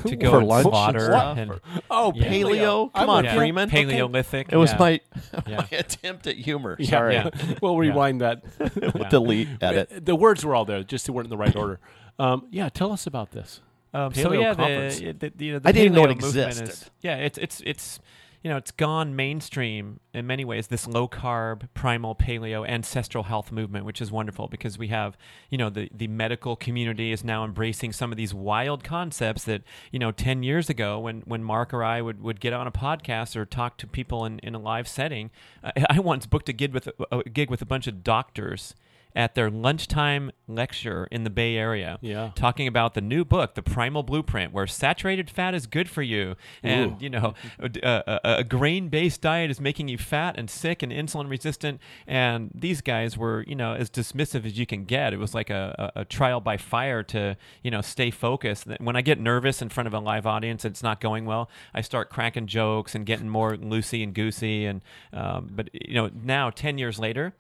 To 0.06 0.16
go 0.16 0.32
for 0.32 0.40
and 0.40 0.48
lunch 0.48 0.66
and 0.66 0.72
slaughter 0.72 1.00
stuff, 1.02 1.38
and 1.38 1.62
oh 1.90 2.14
Yeah. 2.16 2.28
Paleo? 2.28 2.94
Come 2.94 3.10
on, 3.10 3.18
with 3.18 3.26
yeah, 3.26 3.34
you. 3.34 3.40
Freeman. 3.40 3.70
Paleolithic. 3.70 4.52
It 4.52 4.58
was 4.58 4.72
yeah. 4.72 4.78
my, 4.80 5.00
Yeah. 5.48 5.56
my 5.72 5.78
attempt 5.78 6.28
at 6.28 6.36
humor. 6.38 6.82
Sorry. 6.84 7.16
yeah. 7.16 7.30
We'll 7.62 7.78
rewind 7.78 8.22
that. 8.22 8.44
Yeah. 8.82 9.10
Delete, 9.10 9.48
edit. 9.62 10.06
The 10.06 10.16
words 10.16 10.46
were 10.46 10.56
all 10.56 10.66
there, 10.66 10.84
just 10.84 11.06
they 11.08 11.14
weren't 11.14 11.26
in 11.26 11.30
the 11.30 11.38
right 11.38 11.56
order. 11.56 11.80
Um, 12.20 12.48
yeah, 12.52 12.70
tell 12.70 12.92
us 12.92 13.06
about 13.06 13.32
this. 13.32 13.62
Um, 13.94 14.14
so 14.14 14.30
Paleo 14.30 14.42
yeah, 14.42 14.54
conference. 14.54 15.00
the, 15.00 15.12
the, 15.12 15.30
the, 15.36 15.46
you 15.46 15.54
know, 15.54 15.60
the 15.60 15.70
I 15.70 15.72
didn't 15.72 15.94
know 15.94 16.06
it 16.06 16.10
paleo 16.10 16.16
existed. 16.16 16.70
Is, 16.70 16.90
yeah, 17.02 17.18
it's 17.18 17.38
it's 17.38 17.62
it's 17.66 18.00
you 18.42 18.50
know 18.50 18.58
it's 18.58 18.72
gone 18.72 19.16
mainstream 19.16 20.00
in 20.14 20.26
many 20.26 20.44
ways. 20.44 20.68
This 20.68 20.88
low 20.88 21.08
carb, 21.08 21.68
primal, 21.74 22.16
paleo, 22.16 22.68
ancestral 22.68 23.26
health 23.26 23.52
movement, 23.52 23.86
which 23.86 24.02
is 24.02 24.12
wonderful 24.12 24.48
because 24.48 24.77
we 24.77 24.88
have 24.88 25.18
you 25.50 25.58
know 25.58 25.70
the 25.70 25.89
the 25.94 26.08
medical 26.08 26.56
community 26.56 27.12
is 27.12 27.24
now 27.24 27.46
embracing 27.46 27.94
some 27.94 28.12
of 28.12 28.18
these 28.18 28.34
wild 28.34 28.84
concepts 28.84 29.44
that 29.46 29.62
you 29.92 30.00
know 30.00 30.12
ten 30.12 30.44
years 30.44 30.70
ago 30.70 31.00
when 31.00 31.22
when 31.22 31.44
Mark 31.44 31.74
or 31.74 31.84
I 31.84 32.01
would 32.01 32.22
would 32.22 32.39
get 32.39 32.54
on 32.54 32.68
a 32.68 32.72
podcast 32.72 33.36
or 33.36 33.46
talk 33.46 33.77
to 33.77 33.88
people 33.88 34.25
in 34.25 34.39
in 34.39 34.56
a 34.56 34.60
live 34.60 34.88
setting. 34.88 35.30
I, 35.63 35.86
I 35.89 36.00
once 36.00 36.25
booked 36.25 36.50
a 36.50 36.54
gig 36.54 36.74
with 36.74 36.88
a, 36.88 36.94
a 37.12 37.24
gig 37.24 37.50
with 37.50 37.62
a 37.62 37.65
bunch 37.65 37.88
of 37.88 38.04
doctors. 38.04 38.75
At 39.15 39.36
their 39.36 39.50
lunchtime 39.50 40.32
lecture 40.48 41.08
in 41.12 41.24
the 41.24 41.30
Bay 41.30 41.56
Area, 41.56 41.98
Yeah. 42.01 42.32
talking 42.36 42.68
about 42.68 42.94
the 42.94 43.01
new 43.01 43.24
book, 43.25 43.56
The 43.56 43.62
Primal 43.62 44.03
Blueprint, 44.03 44.53
where 44.53 44.68
saturated 44.68 45.30
fat 45.30 45.53
is 45.53 45.65
good 45.68 45.89
for 45.89 46.01
you, 46.01 46.36
and 46.63 46.91
Ooh. 46.94 46.98
you 47.00 47.10
know, 47.10 47.34
a, 47.60 47.70
a, 47.84 48.20
a 48.39 48.44
grain-based 48.44 49.22
diet 49.22 49.50
is 49.51 49.60
making 49.60 49.88
you 49.88 49.98
fat 49.98 50.38
and 50.38 50.50
sick 50.50 50.82
and 50.84 50.91
insulin 50.91 51.30
resistant. 51.30 51.80
And 52.08 52.51
these 52.53 52.82
guys 52.82 53.18
were, 53.18 53.44
you 53.48 53.56
know, 53.56 53.74
as 53.74 53.89
dismissive 53.89 54.46
as 54.46 54.58
you 54.58 54.65
can 54.65 54.86
get. 54.86 55.13
It 55.13 55.18
was 55.18 55.34
like 55.34 55.50
a, 55.50 55.91
a, 55.96 56.01
a 56.01 56.06
trial 56.06 56.39
by 56.41 56.58
fire 56.58 57.03
to, 57.03 57.38
you 57.63 57.72
know, 57.72 57.82
stay 57.82 58.12
focused. 58.12 58.68
When 58.80 58.96
I 58.96 59.01
get 59.01 59.20
nervous 59.20 59.62
in 59.62 59.70
front 59.70 59.88
of 59.88 59.94
a 59.94 60.00
live 60.00 60.25
audience, 60.25 60.65
it's 60.65 60.84
not 60.84 61.01
going 61.01 61.25
well. 61.25 61.50
I 61.74 61.82
start 61.82 62.10
cracking 62.10 62.48
jokes 62.48 62.96
and 62.96 63.06
getting 63.06 63.30
more 63.30 63.56
loosey 63.56 64.03
and 64.03 64.13
goosey. 64.13 64.65
And 64.65 64.82
um, 65.13 65.50
but 65.51 65.70
you 65.74 65.94
know, 65.96 66.10
now 66.13 66.50
ten 66.50 66.77
years 66.77 67.00
later 67.00 67.34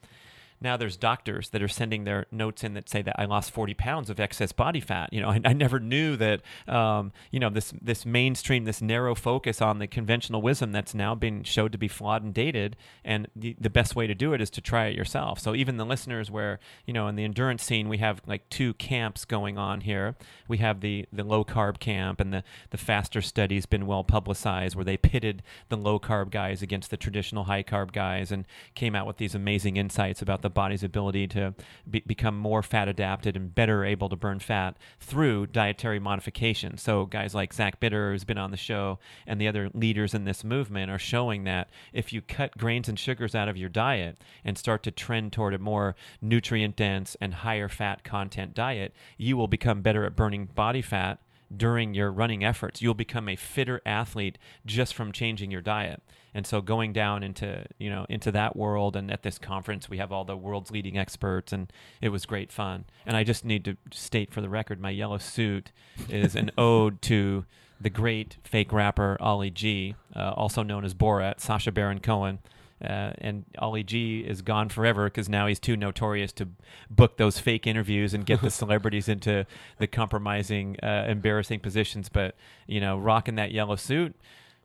now 0.61 0.77
there's 0.77 0.95
doctors 0.95 1.49
that 1.49 1.61
are 1.63 1.67
sending 1.67 2.03
their 2.03 2.27
notes 2.31 2.63
in 2.63 2.75
that 2.75 2.87
say 2.87 3.01
that 3.01 3.15
I 3.19 3.25
lost 3.25 3.51
40 3.51 3.73
pounds 3.73 4.09
of 4.09 4.19
excess 4.19 4.51
body 4.51 4.79
fat. 4.79 5.11
You 5.11 5.21
know, 5.21 5.29
I, 5.29 5.41
I 5.45 5.53
never 5.53 5.79
knew 5.79 6.15
that. 6.17 6.41
Um, 6.67 7.11
you 7.31 7.39
know, 7.39 7.49
this 7.49 7.73
this 7.81 8.05
mainstream, 8.05 8.65
this 8.65 8.81
narrow 8.81 9.15
focus 9.15 9.61
on 9.61 9.79
the 9.79 9.87
conventional 9.87 10.41
wisdom 10.41 10.71
that's 10.71 10.93
now 10.93 11.15
been 11.15 11.43
showed 11.43 11.71
to 11.71 11.77
be 11.77 11.87
flawed 11.87 12.23
and 12.23 12.33
dated. 12.33 12.77
And 13.03 13.27
the, 13.35 13.55
the 13.59 13.69
best 13.69 13.95
way 13.95 14.05
to 14.05 14.13
do 14.13 14.33
it 14.33 14.41
is 14.41 14.49
to 14.51 14.61
try 14.61 14.85
it 14.85 14.95
yourself. 14.95 15.39
So 15.39 15.55
even 15.55 15.77
the 15.77 15.85
listeners, 15.85 16.29
where 16.29 16.59
you 16.85 16.93
know, 16.93 17.07
in 17.07 17.15
the 17.15 17.23
endurance 17.23 17.63
scene, 17.63 17.89
we 17.89 17.97
have 17.97 18.21
like 18.27 18.47
two 18.49 18.73
camps 18.75 19.25
going 19.25 19.57
on 19.57 19.81
here. 19.81 20.15
We 20.47 20.57
have 20.59 20.81
the 20.81 21.07
the 21.11 21.23
low 21.23 21.43
carb 21.43 21.79
camp, 21.79 22.19
and 22.19 22.31
the 22.31 22.43
the 22.69 22.77
faster 22.77 23.21
study's 23.21 23.65
been 23.65 23.87
well 23.87 24.03
publicized, 24.03 24.75
where 24.75 24.85
they 24.85 24.97
pitted 24.97 25.41
the 25.69 25.77
low 25.77 25.99
carb 25.99 26.29
guys 26.29 26.61
against 26.61 26.91
the 26.91 26.97
traditional 26.97 27.45
high 27.45 27.63
carb 27.63 27.91
guys, 27.91 28.31
and 28.31 28.45
came 28.75 28.95
out 28.95 29.07
with 29.07 29.17
these 29.17 29.33
amazing 29.33 29.77
insights 29.77 30.21
about 30.21 30.43
the 30.43 30.50
body's 30.51 30.83
ability 30.83 31.27
to 31.29 31.53
be, 31.89 32.01
become 32.05 32.37
more 32.37 32.61
fat 32.61 32.87
adapted 32.87 33.35
and 33.35 33.53
better 33.53 33.83
able 33.83 34.09
to 34.09 34.15
burn 34.15 34.39
fat 34.39 34.77
through 34.99 35.47
dietary 35.47 35.99
modification. 35.99 36.77
So 36.77 37.05
guys 37.05 37.33
like 37.33 37.53
Zach 37.53 37.79
Bitter, 37.79 38.11
who's 38.11 38.23
been 38.23 38.37
on 38.37 38.51
the 38.51 38.57
show, 38.57 38.99
and 39.25 39.39
the 39.39 39.47
other 39.47 39.69
leaders 39.73 40.13
in 40.13 40.25
this 40.25 40.43
movement 40.43 40.91
are 40.91 40.99
showing 40.99 41.43
that 41.45 41.69
if 41.93 42.13
you 42.13 42.21
cut 42.21 42.57
grains 42.57 42.87
and 42.87 42.99
sugars 42.99 43.35
out 43.35 43.49
of 43.49 43.57
your 43.57 43.69
diet 43.69 44.23
and 44.43 44.57
start 44.57 44.83
to 44.83 44.91
trend 44.91 45.33
toward 45.33 45.53
a 45.53 45.59
more 45.59 45.95
nutrient 46.21 46.75
dense 46.75 47.15
and 47.19 47.33
higher 47.35 47.69
fat 47.69 48.03
content 48.03 48.53
diet, 48.53 48.93
you 49.17 49.37
will 49.37 49.47
become 49.47 49.81
better 49.81 50.05
at 50.05 50.15
burning 50.15 50.45
body 50.45 50.81
fat 50.81 51.19
during 51.55 51.93
your 51.93 52.11
running 52.11 52.43
efforts. 52.43 52.81
You'll 52.81 52.93
become 52.93 53.27
a 53.27 53.35
fitter 53.35 53.81
athlete 53.85 54.37
just 54.65 54.93
from 54.93 55.11
changing 55.11 55.51
your 55.51 55.61
diet. 55.61 56.01
And 56.33 56.47
so 56.47 56.61
going 56.61 56.93
down 56.93 57.23
into, 57.23 57.65
you 57.77 57.89
know, 57.89 58.05
into 58.09 58.31
that 58.31 58.55
world 58.55 58.95
and 58.95 59.11
at 59.11 59.23
this 59.23 59.37
conference 59.37 59.89
we 59.89 59.97
have 59.97 60.11
all 60.11 60.23
the 60.23 60.37
world's 60.37 60.71
leading 60.71 60.97
experts 60.97 61.51
and 61.51 61.71
it 62.01 62.09
was 62.09 62.25
great 62.25 62.51
fun. 62.51 62.85
And 63.05 63.17
I 63.17 63.23
just 63.23 63.43
need 63.43 63.65
to 63.65 63.77
state 63.91 64.31
for 64.31 64.41
the 64.41 64.49
record 64.49 64.79
my 64.79 64.91
yellow 64.91 65.17
suit 65.17 65.71
is 66.09 66.35
an 66.35 66.51
ode 66.57 67.01
to 67.03 67.45
the 67.79 67.89
great 67.89 68.37
fake 68.43 68.71
rapper 68.71 69.17
Ali 69.19 69.49
G, 69.49 69.95
uh, 70.15 70.31
also 70.35 70.63
known 70.63 70.85
as 70.85 70.93
Borat, 70.93 71.39
Sacha 71.39 71.71
Baron 71.71 71.99
Cohen. 71.99 72.39
Uh, 72.83 73.13
and 73.19 73.45
Ali 73.59 73.83
G 73.83 74.21
is 74.21 74.41
gone 74.41 74.67
forever 74.67 75.05
because 75.05 75.29
now 75.29 75.45
he's 75.45 75.59
too 75.59 75.77
notorious 75.77 76.31
to 76.33 76.47
book 76.89 77.17
those 77.17 77.37
fake 77.37 77.67
interviews 77.67 78.15
and 78.15 78.25
get 78.25 78.41
the 78.41 78.49
celebrities 78.49 79.07
into 79.07 79.45
the 79.77 79.85
compromising, 79.85 80.77
uh, 80.81 81.05
embarrassing 81.07 81.59
positions. 81.59 82.09
But 82.09 82.35
you 82.65 82.81
know, 82.81 82.97
rocking 82.97 83.35
that 83.35 83.51
yellow 83.51 83.75
suit, 83.75 84.15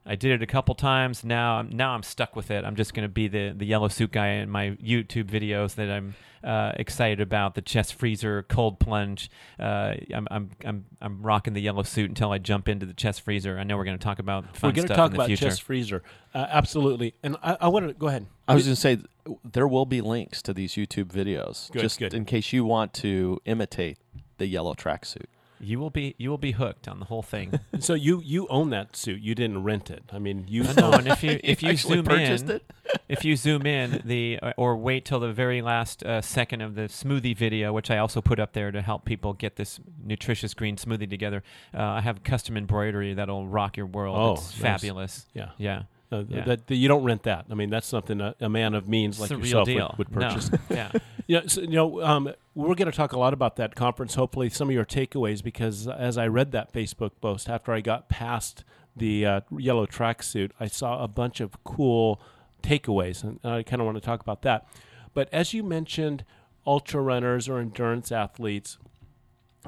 I 0.06 0.14
did 0.14 0.30
it 0.32 0.42
a 0.42 0.46
couple 0.46 0.74
times. 0.74 1.24
Now, 1.24 1.56
I'm 1.56 1.68
now 1.70 1.90
I'm 1.90 2.02
stuck 2.02 2.36
with 2.36 2.50
it. 2.50 2.64
I'm 2.64 2.76
just 2.76 2.94
going 2.94 3.04
to 3.06 3.12
be 3.12 3.28
the 3.28 3.52
the 3.56 3.66
yellow 3.66 3.88
suit 3.88 4.12
guy 4.12 4.28
in 4.28 4.50
my 4.50 4.70
YouTube 4.82 5.24
videos 5.24 5.74
that 5.74 5.90
I'm 5.90 6.14
uh, 6.44 6.72
excited 6.76 7.20
about. 7.20 7.54
The 7.56 7.62
chest 7.62 7.94
freezer, 7.94 8.44
cold 8.44 8.78
plunge. 8.78 9.30
Uh, 9.58 9.94
I'm 10.14 10.28
I'm 10.30 10.50
I'm 10.64 10.84
I'm 11.00 11.22
rocking 11.22 11.54
the 11.54 11.60
yellow 11.60 11.82
suit 11.82 12.08
until 12.08 12.30
I 12.30 12.38
jump 12.38 12.68
into 12.68 12.86
the 12.86 12.94
chest 12.94 13.22
freezer. 13.22 13.58
I 13.58 13.64
know 13.64 13.76
we're 13.76 13.84
going 13.84 13.98
to 13.98 14.04
talk 14.04 14.18
about 14.20 14.56
fun 14.56 14.70
We're 14.70 14.74
going 14.76 14.88
to 14.88 14.94
talk 14.94 15.12
about 15.12 15.26
future. 15.26 15.46
chest 15.46 15.62
freezer, 15.62 16.02
uh, 16.34 16.46
absolutely. 16.50 17.14
And 17.22 17.36
I, 17.42 17.56
I 17.62 17.68
want 17.68 17.88
to 17.88 17.94
go 17.94 18.06
ahead. 18.06 18.26
I 18.46 18.54
was 18.54 18.64
going 18.64 18.76
to 18.76 18.80
say 18.80 18.98
there 19.44 19.66
will 19.66 19.86
be 19.86 20.00
links 20.00 20.40
to 20.42 20.54
these 20.54 20.74
YouTube 20.74 21.06
videos, 21.06 21.70
Good, 21.72 21.82
just 21.82 21.98
good. 21.98 22.14
in 22.14 22.24
case 22.24 22.52
you 22.52 22.64
want 22.64 22.92
to 22.94 23.40
imitate 23.44 23.98
the 24.38 24.46
yellow 24.46 24.74
tracksuit. 24.74 25.26
You 25.60 25.78
will 25.78 25.90
be 25.90 26.14
you 26.18 26.30
will 26.30 26.38
be 26.38 26.52
hooked 26.52 26.88
on 26.88 26.98
the 26.98 27.06
whole 27.06 27.22
thing. 27.22 27.60
So 27.78 27.94
you 27.94 28.22
you 28.24 28.46
own 28.48 28.70
that 28.70 28.96
suit. 28.96 29.20
You 29.20 29.34
didn't 29.34 29.62
rent 29.62 29.90
it. 29.90 30.04
I 30.10 30.18
mean, 30.18 30.46
you 30.48 30.62
no, 30.62 30.92
and 30.92 31.06
if 31.06 31.22
you 31.22 31.38
if 31.44 31.62
you 31.62 31.70
actually 31.70 31.96
zoom 31.96 32.08
in, 32.10 32.50
it? 32.50 32.72
if 33.08 33.24
you 33.24 33.36
zoom 33.36 33.66
in 33.66 34.02
the 34.04 34.38
uh, 34.42 34.52
or 34.56 34.76
wait 34.76 35.04
till 35.04 35.20
the 35.20 35.32
very 35.32 35.60
last 35.62 36.02
uh, 36.02 36.20
second 36.22 36.62
of 36.62 36.74
the 36.74 36.82
smoothie 36.82 37.36
video, 37.36 37.72
which 37.72 37.90
I 37.90 37.98
also 37.98 38.20
put 38.22 38.40
up 38.40 38.54
there 38.54 38.70
to 38.70 38.80
help 38.80 39.04
people 39.04 39.34
get 39.34 39.56
this 39.56 39.78
nutritious 40.02 40.54
green 40.54 40.76
smoothie 40.76 41.08
together. 41.08 41.42
Uh, 41.74 41.82
I 41.82 42.00
have 42.00 42.22
custom 42.24 42.56
embroidery 42.56 43.14
that'll 43.14 43.46
rock 43.46 43.76
your 43.76 43.86
world. 43.86 44.16
Oh, 44.18 44.32
it's 44.34 44.52
nice. 44.52 44.60
fabulous. 44.60 45.26
Yeah. 45.34 45.50
Yeah, 45.58 45.82
Uh, 46.12 46.22
Yeah. 46.28 46.44
that, 46.44 46.66
that 46.68 46.76
you 46.76 46.86
don't 46.88 47.02
rent 47.04 47.24
that. 47.24 47.46
I 47.50 47.54
mean, 47.54 47.68
that's 47.70 47.86
something 47.86 48.20
a, 48.20 48.34
a 48.40 48.48
man 48.48 48.74
of 48.74 48.88
means 48.88 49.20
it's 49.20 49.30
like 49.30 49.40
yourself 49.40 49.66
deal. 49.66 49.94
would, 49.98 50.08
would 50.10 50.18
No. 50.20 50.28
purchase. 50.28 50.50
yeah. 50.70 50.92
Yeah, 51.28 51.40
so, 51.48 51.62
you 51.62 51.66
know, 51.70 52.00
um, 52.04 52.32
we're 52.54 52.76
going 52.76 52.88
to 52.88 52.96
talk 52.96 53.10
a 53.12 53.18
lot 53.18 53.32
about 53.32 53.56
that 53.56 53.74
conference. 53.74 54.14
Hopefully, 54.14 54.48
some 54.48 54.68
of 54.68 54.74
your 54.76 54.84
takeaways, 54.84 55.42
because 55.42 55.88
as 55.88 56.16
I 56.16 56.28
read 56.28 56.52
that 56.52 56.72
Facebook 56.72 57.10
post 57.20 57.48
after 57.48 57.72
I 57.72 57.80
got 57.80 58.08
past 58.08 58.62
the 58.94 59.26
uh, 59.26 59.40
yellow 59.58 59.86
tracksuit, 59.86 60.52
I 60.60 60.68
saw 60.68 61.02
a 61.02 61.08
bunch 61.08 61.40
of 61.40 61.64
cool 61.64 62.20
takeaways, 62.62 63.24
and 63.24 63.40
I 63.42 63.64
kind 63.64 63.82
of 63.82 63.86
want 63.86 63.96
to 63.96 64.00
talk 64.00 64.20
about 64.20 64.42
that. 64.42 64.68
But 65.14 65.28
as 65.32 65.52
you 65.52 65.64
mentioned, 65.64 66.24
ultra 66.64 67.00
runners 67.02 67.48
or 67.48 67.58
endurance 67.58 68.12
athletes 68.12 68.78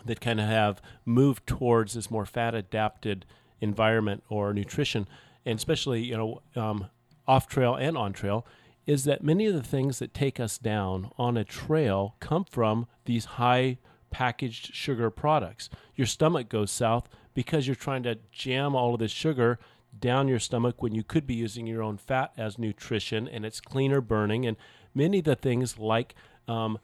that 0.04 0.21
kind 0.21 0.38
of 0.40 0.47
have 0.47 0.80
moved 1.04 1.45
towards 1.45 1.95
this 1.95 2.09
more 2.09 2.25
fat 2.25 2.54
adapted 2.54 3.25
environment 3.61 4.23
or 4.28 4.54
nutrition, 4.54 5.09
and 5.49 5.57
especially 5.59 6.05
you 6.05 6.17
know 6.17 6.43
um, 6.55 6.87
off 7.26 7.49
trail 7.49 7.75
and 7.75 7.97
on 7.97 8.12
trail, 8.12 8.47
is 8.87 9.05
that 9.05 9.25
many 9.25 9.47
of 9.47 9.55
the 9.55 9.62
things 9.62 9.99
that 9.99 10.14
take 10.14 10.38
us 10.38 10.59
down 10.59 11.11
on 11.19 11.37
a 11.37 11.45
trail 11.45 12.14
come 12.21 12.45
from 12.45 12.87
these 13.07 13.25
high 13.25 13.78
packaged 14.11 14.75
sugar 14.75 15.11
products. 15.11 15.69
Your 15.95 16.07
stomach 16.07 16.49
goes 16.49 16.71
south 16.71 17.09
because 17.35 17.67
you're 17.67 17.76
trying 17.76 18.02
to 18.05 18.19
jam 18.33 18.75
all 18.75 18.95
of 18.95 19.00
this 19.00 19.11
sugar 19.11 19.59
down 19.99 20.28
your 20.28 20.38
stomach 20.38 20.83
when 20.83 20.95
you 20.95 21.02
could 21.02 21.26
be 21.26 21.35
using 21.35 21.67
your 21.67 21.83
own 21.83 21.97
fat 21.97 22.33
as 22.37 22.59
nutrition 22.59 23.26
and 23.26 23.45
it's 23.45 23.61
cleaner 23.61 24.00
burning 24.00 24.47
and 24.47 24.57
many 24.95 25.19
of 25.19 25.25
the 25.25 25.37
things 25.37 25.78
like 25.78 26.14
um, 26.47 26.78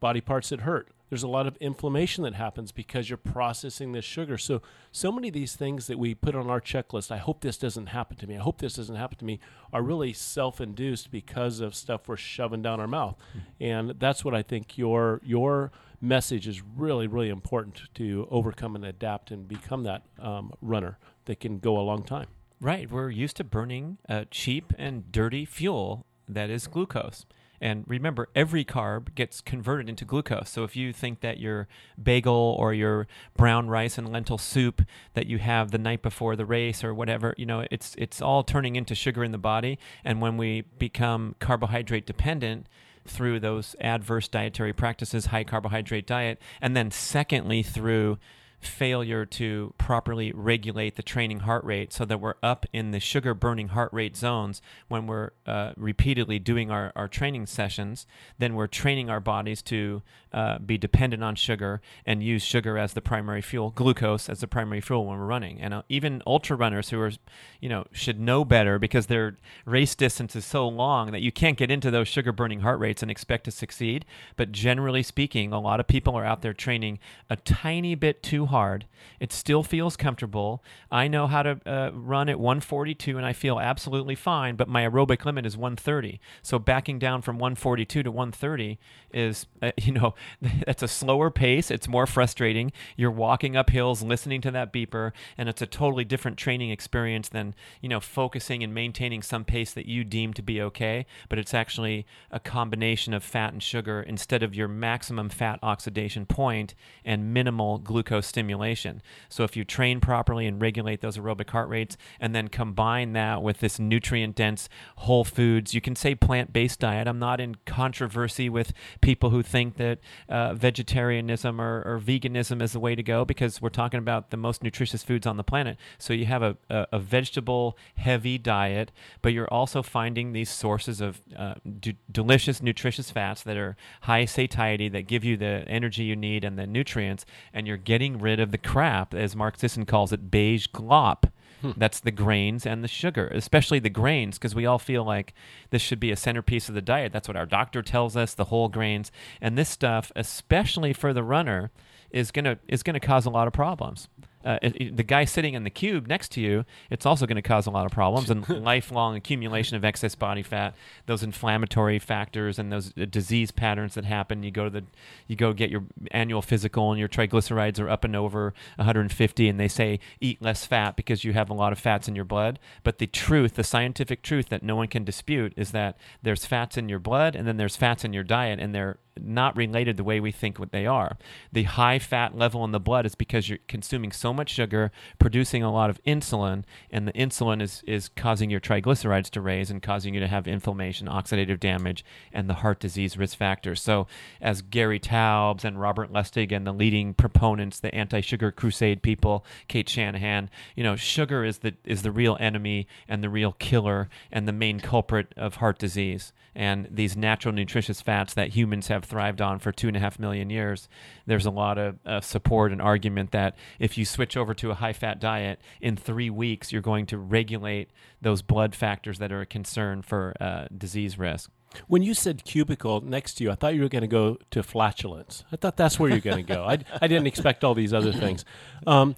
body 0.00 0.20
parts 0.20 0.48
that 0.50 0.60
hurt. 0.60 0.88
There's 1.08 1.22
a 1.22 1.28
lot 1.28 1.46
of 1.46 1.56
inflammation 1.56 2.24
that 2.24 2.34
happens 2.34 2.72
because 2.72 3.08
you're 3.08 3.16
processing 3.16 3.92
this 3.92 4.04
sugar. 4.04 4.36
So, 4.38 4.62
so 4.92 5.10
many 5.10 5.28
of 5.28 5.34
these 5.34 5.56
things 5.56 5.86
that 5.86 5.98
we 5.98 6.14
put 6.14 6.34
on 6.34 6.50
our 6.50 6.60
checklist, 6.60 7.10
I 7.10 7.16
hope 7.16 7.40
this 7.40 7.58
doesn't 7.58 7.86
happen 7.86 8.16
to 8.18 8.26
me. 8.26 8.36
I 8.36 8.40
hope 8.40 8.58
this 8.58 8.74
doesn't 8.74 8.96
happen 8.96 9.18
to 9.18 9.24
me, 9.24 9.40
are 9.72 9.82
really 9.82 10.12
self-induced 10.12 11.10
because 11.10 11.60
of 11.60 11.74
stuff 11.74 12.08
we're 12.08 12.16
shoving 12.16 12.62
down 12.62 12.80
our 12.80 12.86
mouth. 12.86 13.16
And 13.60 13.94
that's 13.98 14.24
what 14.24 14.34
I 14.34 14.42
think 14.42 14.76
your 14.76 15.20
your 15.24 15.72
message 16.00 16.46
is 16.46 16.62
really, 16.76 17.06
really 17.06 17.28
important 17.28 17.82
to 17.94 18.28
overcome 18.30 18.76
and 18.76 18.84
adapt 18.84 19.30
and 19.30 19.48
become 19.48 19.82
that 19.84 20.02
um, 20.20 20.52
runner 20.62 20.98
that 21.24 21.40
can 21.40 21.58
go 21.58 21.78
a 21.78 21.82
long 21.82 22.02
time. 22.02 22.28
Right. 22.60 22.90
We're 22.90 23.10
used 23.10 23.36
to 23.36 23.44
burning 23.44 23.98
uh, 24.08 24.24
cheap 24.30 24.72
and 24.78 25.10
dirty 25.12 25.44
fuel 25.44 26.06
that 26.28 26.50
is 26.50 26.66
glucose. 26.66 27.24
And 27.60 27.84
remember, 27.86 28.28
every 28.34 28.64
carb 28.64 29.14
gets 29.14 29.40
converted 29.40 29.88
into 29.88 30.04
glucose. 30.04 30.50
So 30.50 30.64
if 30.64 30.76
you 30.76 30.92
think 30.92 31.20
that 31.20 31.38
your 31.38 31.68
bagel 32.00 32.56
or 32.58 32.72
your 32.72 33.06
brown 33.36 33.68
rice 33.68 33.98
and 33.98 34.10
lentil 34.10 34.38
soup 34.38 34.82
that 35.14 35.26
you 35.26 35.38
have 35.38 35.70
the 35.70 35.78
night 35.78 36.02
before 36.02 36.36
the 36.36 36.46
race 36.46 36.84
or 36.84 36.94
whatever, 36.94 37.34
you 37.36 37.46
know, 37.46 37.66
it's 37.70 37.94
it's 37.98 38.22
all 38.22 38.42
turning 38.42 38.76
into 38.76 38.94
sugar 38.94 39.24
in 39.24 39.32
the 39.32 39.38
body. 39.38 39.78
And 40.04 40.20
when 40.20 40.36
we 40.36 40.62
become 40.78 41.34
carbohydrate 41.40 42.06
dependent, 42.06 42.66
through 43.08 43.40
those 43.40 43.74
adverse 43.80 44.28
dietary 44.28 44.72
practices, 44.72 45.26
high 45.26 45.44
carbohydrate 45.44 46.06
diet, 46.06 46.40
and 46.60 46.76
then 46.76 46.90
secondly 46.90 47.62
through 47.62 48.18
failure 48.60 49.24
to 49.24 49.72
properly 49.78 50.32
regulate 50.32 50.96
the 50.96 51.02
training 51.02 51.40
heart 51.40 51.64
rate 51.64 51.92
so 51.92 52.04
that 52.04 52.20
we're 52.20 52.34
up 52.42 52.66
in 52.72 52.90
the 52.90 53.00
sugar 53.00 53.34
burning 53.34 53.68
heart 53.68 53.92
rate 53.92 54.16
zones 54.16 54.60
when 54.88 55.06
we're 55.06 55.30
uh, 55.46 55.72
repeatedly 55.76 56.38
doing 56.38 56.70
our, 56.70 56.92
our 56.96 57.08
training 57.08 57.46
sessions, 57.46 58.06
then 58.38 58.54
we're 58.54 58.66
training 58.66 59.08
our 59.08 59.20
bodies 59.20 59.62
to 59.62 60.02
uh, 60.32 60.58
be 60.58 60.76
dependent 60.76 61.22
on 61.22 61.34
sugar 61.34 61.80
and 62.04 62.22
use 62.22 62.42
sugar 62.42 62.76
as 62.76 62.94
the 62.94 63.00
primary 63.00 63.40
fuel, 63.40 63.70
glucose 63.70 64.28
as 64.28 64.40
the 64.40 64.46
primary 64.48 64.80
fuel 64.80 65.06
when 65.06 65.18
we're 65.18 65.26
running. 65.26 65.60
And 65.60 65.72
uh, 65.72 65.82
even 65.88 66.22
ultra 66.26 66.56
runners 66.56 66.90
who 66.90 67.00
are, 67.00 67.12
you 67.60 67.68
know, 67.68 67.86
should 67.92 68.20
know 68.20 68.44
better 68.44 68.78
because 68.78 69.06
their 69.06 69.36
race 69.64 69.94
distance 69.94 70.34
is 70.34 70.44
so 70.44 70.66
long 70.66 71.12
that 71.12 71.22
you 71.22 71.32
can't 71.32 71.56
get 71.56 71.70
into 71.70 71.90
those 71.90 72.08
sugar 72.08 72.32
burning 72.32 72.60
heart 72.60 72.80
rates 72.80 73.02
and 73.02 73.10
expect 73.10 73.44
to 73.44 73.50
succeed. 73.50 74.04
But 74.36 74.52
generally 74.52 75.02
speaking, 75.02 75.52
a 75.52 75.60
lot 75.60 75.80
of 75.80 75.86
people 75.86 76.16
are 76.16 76.24
out 76.24 76.42
there 76.42 76.52
training 76.52 76.98
a 77.30 77.36
tiny 77.36 77.94
bit 77.94 78.22
too 78.22 78.47
hard. 78.48 78.86
It 79.20 79.32
still 79.32 79.62
feels 79.62 79.96
comfortable. 79.96 80.62
I 80.90 81.08
know 81.08 81.26
how 81.26 81.42
to 81.42 81.60
uh, 81.64 81.90
run 81.94 82.28
at 82.28 82.38
142 82.38 83.16
and 83.16 83.26
I 83.26 83.32
feel 83.32 83.58
absolutely 83.58 84.14
fine, 84.14 84.56
but 84.56 84.68
my 84.68 84.82
aerobic 84.86 85.24
limit 85.24 85.46
is 85.46 85.56
130. 85.56 86.20
So 86.42 86.58
backing 86.58 86.98
down 86.98 87.22
from 87.22 87.38
142 87.38 88.02
to 88.02 88.10
130 88.10 88.78
is, 89.12 89.46
uh, 89.62 89.72
you 89.78 89.92
know, 89.92 90.14
that's 90.66 90.82
a 90.82 90.88
slower 90.88 91.30
pace. 91.30 91.70
It's 91.70 91.88
more 91.88 92.06
frustrating. 92.06 92.72
You're 92.96 93.10
walking 93.10 93.56
up 93.56 93.70
hills, 93.70 94.02
listening 94.02 94.40
to 94.42 94.50
that 94.50 94.72
beeper, 94.72 95.12
and 95.36 95.48
it's 95.48 95.62
a 95.62 95.66
totally 95.66 96.04
different 96.04 96.36
training 96.36 96.70
experience 96.70 97.28
than, 97.28 97.54
you 97.80 97.88
know, 97.88 98.00
focusing 98.00 98.62
and 98.62 98.74
maintaining 98.74 99.22
some 99.22 99.44
pace 99.44 99.72
that 99.72 99.86
you 99.86 100.04
deem 100.04 100.32
to 100.34 100.42
be 100.42 100.60
okay. 100.62 101.06
But 101.28 101.38
it's 101.38 101.54
actually 101.54 102.06
a 102.30 102.40
combination 102.40 103.14
of 103.14 103.22
fat 103.22 103.52
and 103.52 103.62
sugar 103.62 104.02
instead 104.02 104.42
of 104.42 104.54
your 104.54 104.68
maximum 104.68 105.28
fat 105.28 105.58
oxidation 105.62 106.26
point 106.26 106.74
and 107.04 107.32
minimal 107.32 107.78
glucose 107.78 108.26
stimulation. 108.38 109.02
So 109.28 109.42
if 109.42 109.56
you 109.56 109.64
train 109.64 109.98
properly 110.00 110.46
and 110.46 110.62
regulate 110.62 111.00
those 111.00 111.18
aerobic 111.18 111.50
heart 111.50 111.68
rates 111.68 111.96
and 112.20 112.36
then 112.36 112.46
combine 112.46 113.14
that 113.14 113.42
with 113.42 113.58
this 113.58 113.80
nutrient 113.80 114.36
dense 114.36 114.68
whole 114.98 115.24
foods, 115.24 115.74
you 115.74 115.80
can 115.80 115.96
say 115.96 116.14
plant 116.14 116.52
based 116.52 116.78
diet. 116.78 117.08
I'm 117.08 117.18
not 117.18 117.40
in 117.40 117.56
controversy 117.66 118.48
with 118.48 118.72
people 119.00 119.30
who 119.30 119.42
think 119.42 119.76
that 119.78 119.98
uh, 120.28 120.54
vegetarianism 120.54 121.60
or, 121.60 121.82
or 121.84 121.98
veganism 121.98 122.62
is 122.62 122.72
the 122.72 122.78
way 122.78 122.94
to 122.94 123.02
go 123.02 123.24
because 123.24 123.60
we're 123.60 123.70
talking 123.70 123.98
about 123.98 124.30
the 124.30 124.36
most 124.36 124.62
nutritious 124.62 125.02
foods 125.02 125.26
on 125.26 125.36
the 125.36 125.42
planet. 125.42 125.76
So 125.98 126.12
you 126.12 126.26
have 126.26 126.44
a, 126.44 126.56
a, 126.70 126.86
a 126.92 126.98
vegetable 127.00 127.76
heavy 127.96 128.38
diet, 128.38 128.92
but 129.20 129.32
you're 129.32 129.52
also 129.52 129.82
finding 129.82 130.32
these 130.32 130.48
sources 130.50 131.00
of 131.00 131.20
uh, 131.36 131.54
d- 131.80 131.96
delicious, 132.12 132.62
nutritious 132.62 133.10
fats 133.10 133.42
that 133.42 133.56
are 133.56 133.76
high 134.02 134.26
satiety 134.26 134.88
that 134.90 135.08
give 135.08 135.24
you 135.24 135.36
the 135.36 135.64
energy 135.66 136.04
you 136.04 136.14
need 136.14 136.44
and 136.44 136.56
the 136.56 136.68
nutrients, 136.68 137.26
and 137.52 137.66
you're 137.66 137.76
getting 137.76 138.20
rid 138.20 138.27
of 138.40 138.52
the 138.52 138.58
crap, 138.58 139.14
as 139.14 139.34
Mark 139.34 139.58
Sisson 139.58 139.86
calls 139.86 140.12
it, 140.12 140.30
beige 140.30 140.66
glop. 140.68 141.30
Hmm. 141.60 141.72
That's 141.76 141.98
the 141.98 142.12
grains 142.12 142.64
and 142.66 142.84
the 142.84 142.88
sugar, 142.88 143.26
especially 143.28 143.80
the 143.80 143.90
grains, 143.90 144.38
because 144.38 144.54
we 144.54 144.64
all 144.64 144.78
feel 144.78 145.04
like 145.04 145.34
this 145.70 145.82
should 145.82 145.98
be 145.98 146.12
a 146.12 146.16
centerpiece 146.16 146.68
of 146.68 146.74
the 146.74 146.82
diet. 146.82 147.12
That's 147.12 147.26
what 147.26 147.36
our 147.36 147.46
doctor 147.46 147.82
tells 147.82 148.16
us, 148.16 148.34
the 148.34 148.44
whole 148.44 148.68
grains. 148.68 149.10
And 149.40 149.58
this 149.58 149.68
stuff, 149.68 150.12
especially 150.14 150.92
for 150.92 151.12
the 151.12 151.24
runner, 151.24 151.72
is 152.10 152.30
gonna 152.30 152.58
is 152.68 152.82
gonna 152.82 153.00
cause 153.00 153.26
a 153.26 153.30
lot 153.30 153.48
of 153.48 153.52
problems 153.52 154.08
uh, 154.44 154.58
it, 154.62 154.76
it- 154.80 154.96
the 154.96 155.02
guy 155.02 155.24
sitting 155.24 155.54
in 155.54 155.64
the 155.64 155.70
cube 155.70 156.06
next 156.06 156.30
to 156.32 156.40
you, 156.40 156.64
it's 156.90 157.04
also 157.06 157.26
going 157.26 157.36
to 157.36 157.42
cause 157.42 157.66
a 157.66 157.70
lot 157.70 157.84
of 157.86 157.92
problems 157.92 158.30
and 158.30 158.48
lifelong 158.64 159.16
accumulation 159.16 159.76
of 159.76 159.84
excess 159.84 160.14
body 160.14 160.42
fat, 160.42 160.74
those 161.06 161.22
inflammatory 161.22 161.98
factors 161.98 162.58
and 162.58 162.72
those 162.72 162.92
uh, 163.00 163.04
disease 163.10 163.50
patterns 163.50 163.94
that 163.94 164.04
happen. 164.04 164.42
You 164.42 164.50
go 164.50 164.64
to 164.64 164.70
the, 164.70 164.84
you 165.26 165.36
go 165.36 165.52
get 165.52 165.70
your 165.70 165.84
annual 166.10 166.42
physical 166.42 166.90
and 166.90 166.98
your 166.98 167.08
triglycerides 167.08 167.78
are 167.80 167.88
up 167.90 168.04
and 168.04 168.14
over 168.16 168.54
150, 168.76 169.48
and 169.48 169.60
they 169.60 169.68
say 169.68 170.00
eat 170.20 170.40
less 170.40 170.64
fat 170.64 170.96
because 170.96 171.24
you 171.24 171.32
have 171.32 171.50
a 171.50 171.54
lot 171.54 171.72
of 171.72 171.78
fats 171.78 172.08
in 172.08 172.14
your 172.16 172.24
blood. 172.24 172.58
But 172.82 172.98
the 172.98 173.06
truth, 173.06 173.54
the 173.54 173.64
scientific 173.64 174.22
truth 174.22 174.48
that 174.48 174.62
no 174.62 174.76
one 174.76 174.88
can 174.88 175.04
dispute, 175.04 175.52
is 175.56 175.72
that 175.72 175.98
there's 176.22 176.46
fats 176.46 176.76
in 176.76 176.88
your 176.88 176.98
blood 176.98 177.34
and 177.36 177.46
then 177.46 177.56
there's 177.56 177.76
fats 177.76 178.04
in 178.04 178.12
your 178.12 178.24
diet, 178.24 178.58
and 178.60 178.74
they're 178.74 178.98
not 179.24 179.56
related 179.56 179.96
the 179.96 180.04
way 180.04 180.20
we 180.20 180.32
think 180.32 180.58
what 180.58 180.72
they 180.72 180.86
are. 180.86 181.16
The 181.52 181.64
high 181.64 181.98
fat 181.98 182.36
level 182.36 182.64
in 182.64 182.72
the 182.72 182.80
blood 182.80 183.06
is 183.06 183.14
because 183.14 183.48
you're 183.48 183.58
consuming 183.68 184.12
so 184.12 184.32
much 184.32 184.50
sugar, 184.50 184.90
producing 185.18 185.62
a 185.62 185.72
lot 185.72 185.90
of 185.90 186.02
insulin, 186.04 186.64
and 186.90 187.06
the 187.06 187.12
insulin 187.12 187.62
is, 187.62 187.82
is 187.86 188.08
causing 188.08 188.50
your 188.50 188.60
triglycerides 188.60 189.30
to 189.30 189.40
raise 189.40 189.70
and 189.70 189.82
causing 189.82 190.14
you 190.14 190.20
to 190.20 190.26
have 190.26 190.46
inflammation, 190.46 191.08
oxidative 191.08 191.60
damage, 191.60 192.04
and 192.32 192.48
the 192.48 192.54
heart 192.54 192.80
disease 192.80 193.16
risk 193.16 193.36
factors. 193.36 193.80
So, 193.80 194.06
as 194.40 194.62
Gary 194.62 195.00
Taubes 195.00 195.64
and 195.64 195.80
Robert 195.80 196.12
Lustig 196.12 196.52
and 196.52 196.66
the 196.66 196.72
leading 196.72 197.14
proponents, 197.14 197.80
the 197.80 197.94
anti-sugar 197.94 198.52
crusade 198.52 199.02
people, 199.02 199.44
Cate 199.68 199.88
Shanahan, 199.88 200.50
you 200.74 200.84
know, 200.84 200.96
sugar 200.96 201.44
is 201.44 201.58
the 201.58 201.74
is 201.84 202.02
the 202.02 202.12
real 202.12 202.36
enemy 202.40 202.86
and 203.08 203.22
the 203.22 203.28
real 203.28 203.52
killer 203.52 204.08
and 204.30 204.46
the 204.46 204.52
main 204.52 204.80
culprit 204.80 205.32
of 205.36 205.56
heart 205.56 205.78
disease. 205.78 206.32
And 206.54 206.88
these 206.90 207.16
natural 207.16 207.54
nutritious 207.54 208.00
fats 208.00 208.34
that 208.34 208.50
humans 208.50 208.88
have 208.88 209.04
thrived 209.08 209.40
on 209.40 209.58
for 209.58 209.72
two 209.72 209.88
and 209.88 209.96
a 209.96 210.00
half 210.00 210.18
million 210.18 210.50
years, 210.50 210.88
there's 211.26 211.46
a 211.46 211.50
lot 211.50 211.78
of 211.78 211.98
uh, 212.04 212.20
support 212.20 212.72
and 212.72 212.80
argument 212.80 213.30
that 213.32 213.56
if 213.78 213.98
you 213.98 214.04
switch 214.04 214.36
over 214.36 214.54
to 214.54 214.70
a 214.70 214.74
high 214.74 214.92
fat 214.92 215.20
diet, 215.20 215.60
in 215.80 215.96
three 215.96 216.30
weeks, 216.30 216.72
you're 216.72 216.82
going 216.82 217.06
to 217.06 217.18
regulate 217.18 217.90
those 218.20 218.42
blood 218.42 218.74
factors 218.74 219.18
that 219.18 219.32
are 219.32 219.40
a 219.40 219.46
concern 219.46 220.02
for 220.02 220.34
uh, 220.40 220.66
disease 220.76 221.18
risk. 221.18 221.50
When 221.86 222.02
you 222.02 222.14
said 222.14 222.44
cubicle 222.44 223.00
next 223.02 223.34
to 223.34 223.44
you, 223.44 223.50
I 223.50 223.54
thought 223.54 223.74
you 223.74 223.82
were 223.82 223.88
going 223.88 224.02
to 224.02 224.08
go 224.08 224.38
to 224.50 224.62
flatulence. 224.62 225.44
I 225.52 225.56
thought 225.56 225.76
that's 225.76 225.98
where 225.98 226.10
you're 226.10 226.20
going 226.20 226.44
to 226.44 226.54
go. 226.54 226.64
I, 226.64 226.78
I 227.00 227.06
didn't 227.06 227.26
expect 227.26 227.62
all 227.62 227.74
these 227.74 227.92
other 227.92 228.12
things. 228.12 228.44
Um, 228.86 229.16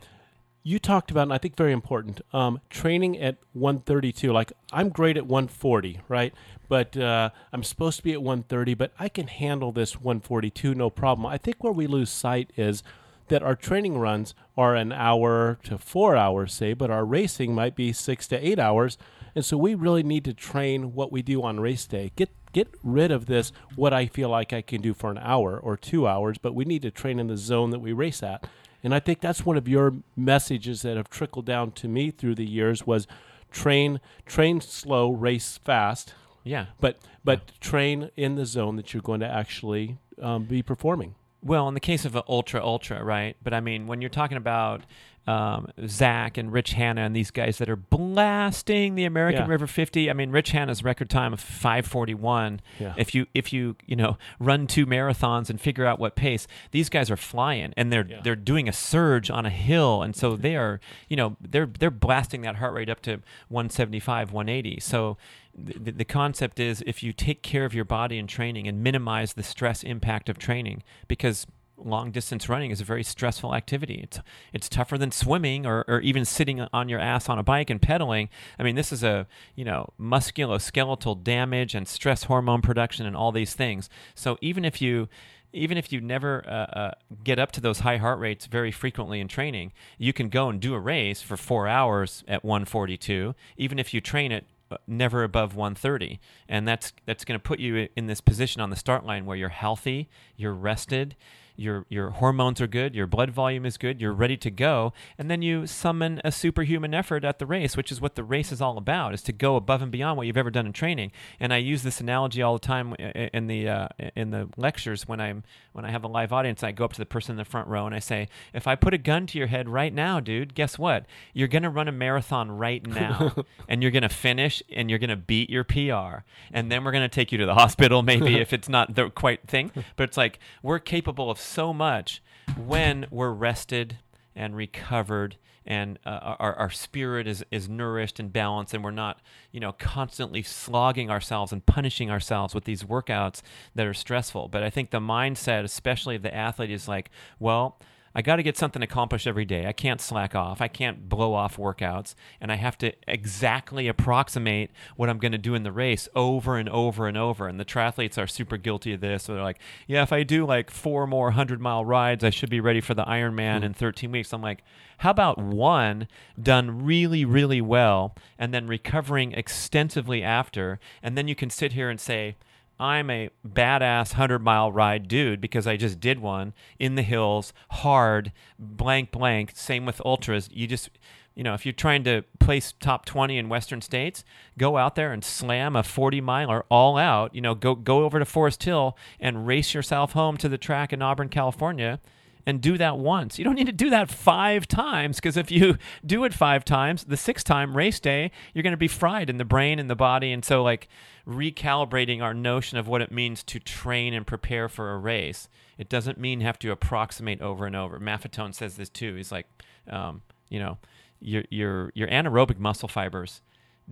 you 0.63 0.79
talked 0.79 1.11
about, 1.11 1.23
and 1.23 1.33
I 1.33 1.39
think 1.39 1.57
very 1.57 1.73
important, 1.73 2.21
um, 2.33 2.61
training 2.69 3.19
at 3.19 3.37
132. 3.55 4.33
Like 4.33 4.53
I'm 4.73 4.91
great 4.91 5.17
at 5.17 5.27
140, 5.27 6.01
right? 6.09 6.35
But 6.71 6.97
uh, 6.97 7.31
I'm 7.53 7.65
supposed 7.65 7.97
to 7.97 8.05
be 8.05 8.13
at 8.13 8.23
130, 8.23 8.75
but 8.75 8.93
I 8.97 9.09
can 9.09 9.27
handle 9.27 9.73
this 9.73 9.97
142 9.97 10.73
no 10.73 10.89
problem. 10.89 11.27
I 11.27 11.37
think 11.37 11.65
where 11.65 11.73
we 11.73 11.89
lose 11.89 12.11
sight 12.11 12.53
is 12.57 12.85
that 13.27 13.43
our 13.43 13.57
training 13.57 13.99
runs 13.99 14.37
are 14.57 14.77
an 14.77 14.93
hour 14.93 15.59
to 15.65 15.79
four 15.79 16.15
hours, 16.15 16.55
say, 16.55 16.73
but 16.73 16.89
our 16.89 17.05
racing 17.05 17.57
might 17.57 17.75
be 17.75 17.93
six 17.93 18.29
to 18.29 18.47
eight 18.47 18.61
hours. 18.61 18.97
And 19.35 19.45
so 19.45 19.57
we 19.57 19.75
really 19.75 20.05
need 20.05 20.25
to 20.27 20.33
train 20.33 20.95
what 20.95 21.11
we 21.11 21.23
do 21.23 21.43
on 21.43 21.59
race 21.59 21.87
day. 21.87 22.13
Get 22.15 22.31
get 22.53 22.69
rid 22.85 23.11
of 23.11 23.27
this 23.27 23.53
what 23.75 23.93
I 23.93 24.07
feel 24.07 24.29
like 24.29 24.53
I 24.53 24.63
can 24.63 24.81
do 24.81 24.95
for 24.95 25.11
an 25.11 25.19
hour 25.19 25.59
or 25.59 25.77
two 25.77 26.07
hours, 26.07 26.39
but 26.39 26.55
we 26.55 26.65
need 26.65 26.83
to 26.83 26.91
train 26.93 27.19
in 27.19 27.27
the 27.27 27.37
zone 27.37 27.71
that 27.71 27.81
we 27.81 27.93
race 27.93 28.23
at. 28.23 28.47
And 28.85 28.95
I 28.95 29.01
think 29.01 29.21
that's 29.21 29.45
one 29.45 29.57
of 29.57 29.67
your 29.67 29.95
messages 30.17 30.83
that 30.83 30.97
have 30.97 31.11
trickled 31.11 31.47
down 31.47 31.73
to 31.73 31.89
me 31.89 32.13
through 32.13 32.37
the 32.37 32.49
years 32.49 32.87
was 32.87 33.09
train 33.51 34.01
train 34.25 34.61
slow, 34.61 35.11
race 35.11 35.59
fast, 35.59 36.15
Yeah. 36.45 36.67
but 36.81 36.97
but 37.25 37.61
train 37.61 38.11
in 38.17 38.37
the 38.37 38.47
zone 38.47 38.77
that 38.77 38.93
you're 38.95 39.03
going 39.03 39.21
to 39.21 39.27
actually 39.29 39.99
um, 40.21 40.45
be 40.45 40.63
performing. 40.63 41.15
Well, 41.43 41.69
in 41.69 41.75
the 41.75 41.81
case 41.81 42.05
of 42.05 42.15
an 42.17 42.23
ultra 42.29 42.63
ultra, 42.65 43.03
right? 43.03 43.37
But 43.43 43.55
I 43.55 43.61
mean, 43.61 43.87
when 43.87 44.01
you're 44.01 44.11
talking 44.11 44.37
about 44.37 44.83
um, 45.27 45.69
Zach 45.87 46.37
and 46.39 46.53
Rich 46.53 46.73
Hanna 46.73 47.03
and 47.03 47.15
these 47.15 47.31
guys 47.31 47.59
that 47.59 47.69
are 47.69 47.77
blasting 47.77 48.95
the 48.95 49.05
American 49.05 49.43
Yeah. 49.43 49.49
River 49.49 49.67
50, 49.67 50.11
I 50.11 50.13
mean, 50.13 50.31
Rich 50.31 50.51
Hanna's 50.51 50.83
record 50.83 51.09
time 51.11 51.33
of 51.33 51.41
5:41. 51.41 52.61
Yeah. 52.79 52.95
If 52.97 53.15
you 53.15 53.27
if 53.35 53.53
you 53.53 53.77
you 53.87 53.97
know 53.97 54.19
run 54.39 54.67
two 54.67 54.87
marathons 54.87 55.51
and 55.51 55.61
figure 55.61 55.87
out 55.87 55.99
what 55.99 56.17
pace, 56.17 56.47
these 56.71 56.89
guys 56.89 57.11
are 57.11 57.17
flying 57.17 57.73
and 57.77 57.93
they're 57.93 58.07
Yeah. 58.09 58.21
they're 58.23 58.37
doing 58.37 58.69
a 58.69 58.73
surge 58.73 59.31
on 59.31 59.47
a 59.47 59.51
hill, 59.51 60.03
and 60.03 60.17
so 60.17 60.37
they 60.37 60.57
are 60.57 60.81
you 61.09 61.17
know 61.17 61.37
they're 61.41 61.67
they're 61.67 61.91
blasting 61.91 62.41
that 62.43 62.57
heart 62.57 62.75
rate 62.75 62.89
up 62.89 63.01
to 63.03 63.21
175, 63.49 64.33
180. 64.33 64.81
So 64.81 65.17
the, 65.55 65.91
the 65.93 66.05
concept 66.05 66.59
is 66.61 66.83
if 66.87 67.03
you 67.03 67.13
take 67.13 67.43
care 67.43 67.65
of 67.65 67.75
your 67.75 67.85
body 67.85 68.19
in 68.19 68.27
training 68.27 68.67
and 68.69 68.83
minimize 68.83 69.35
the 69.35 69.43
stress 69.43 69.83
impact 69.83 70.29
of 70.29 70.39
training 70.39 70.83
because 71.09 71.47
long 71.85 72.11
distance 72.11 72.49
running 72.49 72.71
is 72.71 72.81
a 72.81 72.85
very 72.85 73.03
stressful 73.03 73.55
activity. 73.55 74.01
It's 74.03 74.21
it's 74.53 74.69
tougher 74.69 74.99
than 74.99 75.11
swimming 75.11 75.67
or, 75.67 75.85
or 75.89 76.01
even 76.01 76.25
sitting 76.25 76.61
on 76.73 76.89
your 76.89 77.01
ass 77.01 77.29
on 77.29 77.39
a 77.39 77.43
bike 77.43 77.71
and 77.71 77.81
pedaling. 77.81 78.29
I 78.59 78.63
mean 78.63 78.77
this 78.77 78.93
is 78.93 79.03
a 79.03 79.27
you 79.55 79.65
know 79.65 79.93
musculoskeletal 80.01 81.23
damage 81.23 81.75
and 81.75 81.87
stress 81.89 82.25
hormone 82.25 82.63
production 82.63 83.07
and 83.07 83.17
all 83.17 83.33
these 83.33 83.55
things. 83.55 83.89
So 84.15 84.39
even 84.41 84.65
if 84.65 84.81
you 84.81 85.09
even 85.53 85.77
if 85.77 85.93
you 85.93 86.01
never 86.01 86.45
uh, 86.47 86.79
uh, 86.79 86.91
get 87.25 87.39
up 87.39 87.53
to 87.53 87.61
those 87.61 87.81
high 87.81 87.97
heart 87.97 88.19
rates 88.19 88.47
very 88.47 88.71
frequently 88.71 89.21
in 89.21 89.29
training, 89.29 89.73
you 89.99 90.13
can 90.13 90.29
go 90.29 90.49
and 90.49 90.61
do 90.61 90.75
a 90.75 90.79
race 90.79 91.23
for 91.23 91.37
four 91.37 91.67
hours 91.67 92.23
at 92.29 92.45
142, 92.45 93.35
even 93.57 93.79
if 93.79 93.93
you 93.93 94.01
train 94.01 94.31
it 94.33 94.47
uh, 94.71 94.77
never 94.87 95.25
above 95.25 95.57
130 95.57 96.21
and 96.49 96.69
that's 96.69 96.93
that's 97.05 97.25
going 97.25 97.35
to 97.35 97.43
put 97.43 97.59
you 97.59 97.89
in 97.97 98.07
this 98.07 98.21
position 98.21 98.61
on 98.61 98.71
the 98.71 98.77
start 98.77 99.05
line 99.05 99.27
where 99.27 99.37
you're 99.37 99.49
healthy 99.49 100.09
you're 100.37 100.55
rested 100.55 101.17
your 101.61 101.85
your 101.89 102.11
hormones 102.11 102.61
are 102.61 102.67
good, 102.67 102.95
your 102.95 103.07
blood 103.07 103.31
volume 103.31 103.67
is 103.67 103.77
good, 103.77 104.01
you're 104.01 104.13
ready 104.13 104.37
to 104.39 104.51
go, 104.51 104.93
and 105.19 105.31
then 105.31 105.43
you 105.43 105.67
summon 105.67 106.21
a 106.25 106.33
superhuman 106.33 106.95
effort 106.95 107.25
at 107.25 107.39
the 107.39 107.47
race, 107.47 107.77
which 107.77 107.93
is 107.93 108.01
what 108.01 108.15
the 108.15 108.25
race 108.25 108.51
is 108.51 108.61
all 108.61 108.79
about, 108.79 109.15
is 109.15 109.23
to 109.23 109.33
go 109.33 109.57
above 109.57 109.83
and 109.83 109.93
beyond 109.93 110.17
what 110.17 110.27
you've 110.27 110.37
ever 110.37 110.51
done 110.51 110.67
in 110.67 110.73
training. 110.73 111.13
And 111.39 111.53
I 111.53 111.59
use 111.59 111.83
this 111.83 112.01
analogy 112.01 112.43
all 112.43 112.55
the 112.55 112.59
time 112.67 112.95
i- 112.99 113.03
i- 113.15 113.31
in 113.33 113.47
the 113.47 113.69
uh, 113.69 113.89
in 114.17 114.31
the 114.31 114.49
lectures 114.57 115.07
when 115.07 115.21
I'm 115.21 115.45
when 115.73 115.85
I 115.85 115.91
have 115.91 116.03
a 116.05 116.09
live 116.09 116.33
audience. 116.33 116.63
I 116.63 116.73
go 116.73 116.85
up 116.85 116.93
to 116.95 116.99
the 116.99 117.07
person 117.07 117.33
in 117.33 117.37
the 117.37 117.45
front 117.45 117.69
row 117.69 117.87
and 117.87 117.95
I 117.95 117.99
say, 118.01 118.29
"If 118.55 118.67
I 118.67 118.75
put 118.75 118.95
a 118.95 118.99
gun 118.99 119.27
to 119.29 119.39
your 119.39 119.49
head 119.49 119.69
right 119.69 119.93
now, 119.93 120.21
dude, 120.21 120.55
guess 120.55 120.79
what? 120.79 121.07
You're 121.35 121.49
gonna 121.49 121.71
run 121.71 121.89
a 121.89 121.93
marathon 121.93 122.51
right 122.51 122.87
now, 122.87 123.45
and 123.69 123.83
you're 123.83 123.91
gonna 123.93 124.09
finish, 124.09 124.63
and 124.73 124.89
you're 124.89 124.99
gonna 124.99 125.17
beat 125.17 125.51
your 125.51 125.65
PR, 125.65 126.25
and 126.53 126.71
then 126.73 126.85
we're 126.85 126.93
gonna 126.93 127.09
take 127.09 127.33
you 127.33 127.39
to 127.39 127.47
the 127.47 127.55
hospital, 127.55 128.03
maybe 128.03 128.35
if 128.41 128.53
it's 128.53 128.69
not 128.69 128.95
the 128.95 129.11
quite 129.11 129.47
thing. 129.47 129.71
But 129.97 130.05
it's 130.05 130.17
like 130.17 130.39
we're 130.63 130.79
capable 130.79 131.31
of 131.31 131.39
so 131.51 131.73
much 131.73 132.23
when 132.57 133.07
we're 133.11 133.33
rested 133.33 133.99
and 134.35 134.57
recovered 134.57 135.37
and 135.67 135.99
uh, 136.07 136.37
our, 136.39 136.55
our 136.55 136.71
spirit 136.71 137.27
is, 137.27 137.45
is 137.51 137.69
nourished 137.69 138.19
and 138.19 138.33
balanced 138.33 138.73
and 138.73 138.83
we're 138.83 138.91
not 138.91 139.21
you 139.53 139.61
know 139.61 139.73
constantly 139.73 140.43
slogging 140.43 141.11
ourselves 141.11 141.53
and 141.53 141.67
punishing 141.67 142.11
ourselves 142.11 142.55
with 142.55 142.65
these 142.65 142.85
workouts 142.85 143.43
that 143.75 143.87
are 143.87 143.95
stressful. 143.95 144.49
But 144.49 144.63
i 144.63 144.71
think 144.71 144.91
the 144.91 145.01
mindset 145.01 145.65
especially 145.65 146.17
of 146.17 146.23
the 146.23 146.35
athlete 146.35 146.71
is 146.71 146.89
like 146.89 147.11
well 147.39 147.79
I 148.15 148.23
got 148.23 148.37
to 148.37 148.43
get 148.43 148.57
something 148.57 148.83
accomplished 148.83 149.27
every 149.27 149.45
day. 149.45 149.67
I 149.67 149.73
can't 149.73 150.01
slack 150.01 150.35
off. 150.35 150.61
I 150.61 150.69
can't 150.69 151.09
blow 151.09 151.33
off 151.33 151.57
workouts. 151.57 152.15
And 152.41 152.51
I 152.51 152.57
have 152.57 152.77
to 152.79 152.93
exactly 153.07 153.87
approximate 153.87 154.71
what 154.97 155.09
I'm 155.09 155.19
going 155.19 155.33
to 155.33 155.39
do 155.39 155.55
in 155.55 155.63
the 155.63 155.71
race 155.71 156.09
over 156.17 156.57
and 156.57 156.69
over 156.69 157.07
and 157.07 157.17
over. 157.17 157.47
And 157.47 157.61
the 157.61 157.65
triathletes 157.65 158.19
are 158.19 158.27
super 158.27 158.57
guilty 158.57 158.93
of 158.93 159.01
this. 159.01 159.25
So 159.25 159.35
they're 159.35 159.43
like, 159.43 159.61
yeah, 159.87 160.03
if 160.03 160.13
I 160.13 160.25
do 160.25 160.45
like 160.45 160.71
four 160.71 161.07
more 161.07 161.27
100 161.27 161.61
mile 161.61 161.85
rides, 161.85 162.25
I 162.25 162.31
should 162.31 162.51
be 162.51 162.61
ready 162.61 162.81
for 162.81 162.95
the 162.95 163.05
Ironman 163.05 163.59
hmm. 163.59 163.65
in 163.65 163.75
13 163.75 164.11
weeks. 164.11 164.33
I'm 164.33 164.43
like, 164.43 164.65
how 164.99 165.11
about 165.11 165.39
one 165.39 166.09
done 166.41 166.85
really, 166.85 167.25
really 167.25 167.61
well 167.61 168.15
and 168.39 168.53
then 168.53 168.67
recovering 168.67 169.33
extensively 169.33 170.23
after? 170.23 170.81
And 171.03 171.17
then 171.17 171.29
you 171.29 171.37
can 171.37 171.49
sit 171.49 171.73
here 171.73 171.89
and 171.89 172.01
say, 172.01 172.37
I'm 172.81 173.11
a 173.11 173.29
badass 173.47 174.15
100 174.15 174.39
mile 174.39 174.73
ride 174.73 175.07
dude 175.07 175.41
because 175.41 175.67
I 175.67 175.77
just 175.77 176.01
did 176.01 176.19
one 176.19 176.55
in 176.79 176.95
the 176.95 177.03
hills, 177.03 177.53
hard, 177.71 178.33
blank, 178.59 179.11
blank. 179.11 179.53
Same 179.55 179.85
with 179.85 180.01
ultras. 180.03 180.49
You 180.51 180.67
just, 180.67 180.89
you 181.35 181.45
know, 181.45 181.53
if 181.53 181.67
you're 181.67 181.75
trying 181.75 182.05
to 182.05 182.25
place 182.39 182.73
top 182.81 183.05
20 183.05 183.37
in 183.37 183.51
Western 183.51 183.83
states, 183.83 184.25
go 184.57 184.79
out 184.79 184.95
there 184.95 185.13
and 185.13 185.23
slam 185.23 185.77
a 185.77 185.83
40 185.83 186.23
miler 186.23 186.65
all 186.71 186.97
out. 186.97 187.35
You 187.35 187.43
know, 187.43 187.55
go, 187.55 187.75
go 187.75 188.05
over 188.05 188.19
to 188.19 188.25
Forest 188.25 188.63
Hill 188.63 188.97
and 189.21 189.47
race 189.47 189.75
yourself 189.75 190.13
home 190.13 190.39
to 190.39 190.49
the 190.49 190.59
track 190.59 190.91
in 190.91 191.03
Auburn, 191.03 191.29
California 191.29 192.01
and 192.47 192.61
do 192.61 192.79
that 192.79 192.99
once. 192.99 193.39
You 193.39 193.45
don't 193.45 193.55
need 193.55 193.67
to 193.67 193.73
do 193.73 193.91
that 193.91 194.11
five 194.11 194.67
times 194.67 195.17
because 195.17 195.37
if 195.37 195.51
you 195.51 195.77
do 196.07 196.25
it 196.25 196.35
five 196.35 196.65
times, 196.65 197.05
the 197.05 197.17
sixth 197.17 197.47
time 197.47 197.77
race 197.77 198.01
day, 198.01 198.31
you're 198.55 198.63
going 198.63 198.73
to 198.73 198.77
be 198.77 198.89
fried 198.89 199.31
in 199.31 199.39
the 199.39 199.45
brain 199.45 199.79
and 199.79 199.91
the 199.91 199.97
body. 199.97 200.33
And 200.33 200.45
so, 200.45 200.63
like, 200.63 200.89
recalibrating 201.27 202.23
our 202.23 202.35
notion 202.35 202.79
of 202.79 202.89
what 202.89 203.03
it 203.03 203.13
means 203.13 203.43
to 203.45 203.59
train 203.59 204.15
and 204.15 204.27
prepare 204.27 204.69
for 204.69 204.93
a 204.93 204.99
race, 204.99 205.49
it 205.79 205.89
doesn't 205.89 206.19
mean 206.19 206.41
have 206.41 206.59
to 206.61 206.71
approximate 206.71 207.41
over 207.41 207.67
and 207.67 207.77
over. 207.77 207.99
Maffetone 207.99 208.55
says 208.55 208.77
this 208.77 208.89
too. 208.89 209.15
He's 209.15 209.33
like, 209.33 209.47
um, 209.89 210.23
you 210.49 210.59
know, 210.59 210.79
your 211.21 211.45
your 211.51 211.93
your 211.95 212.09
anaerobic 212.09 212.59
muscle 212.59 212.89
fibers 212.89 213.43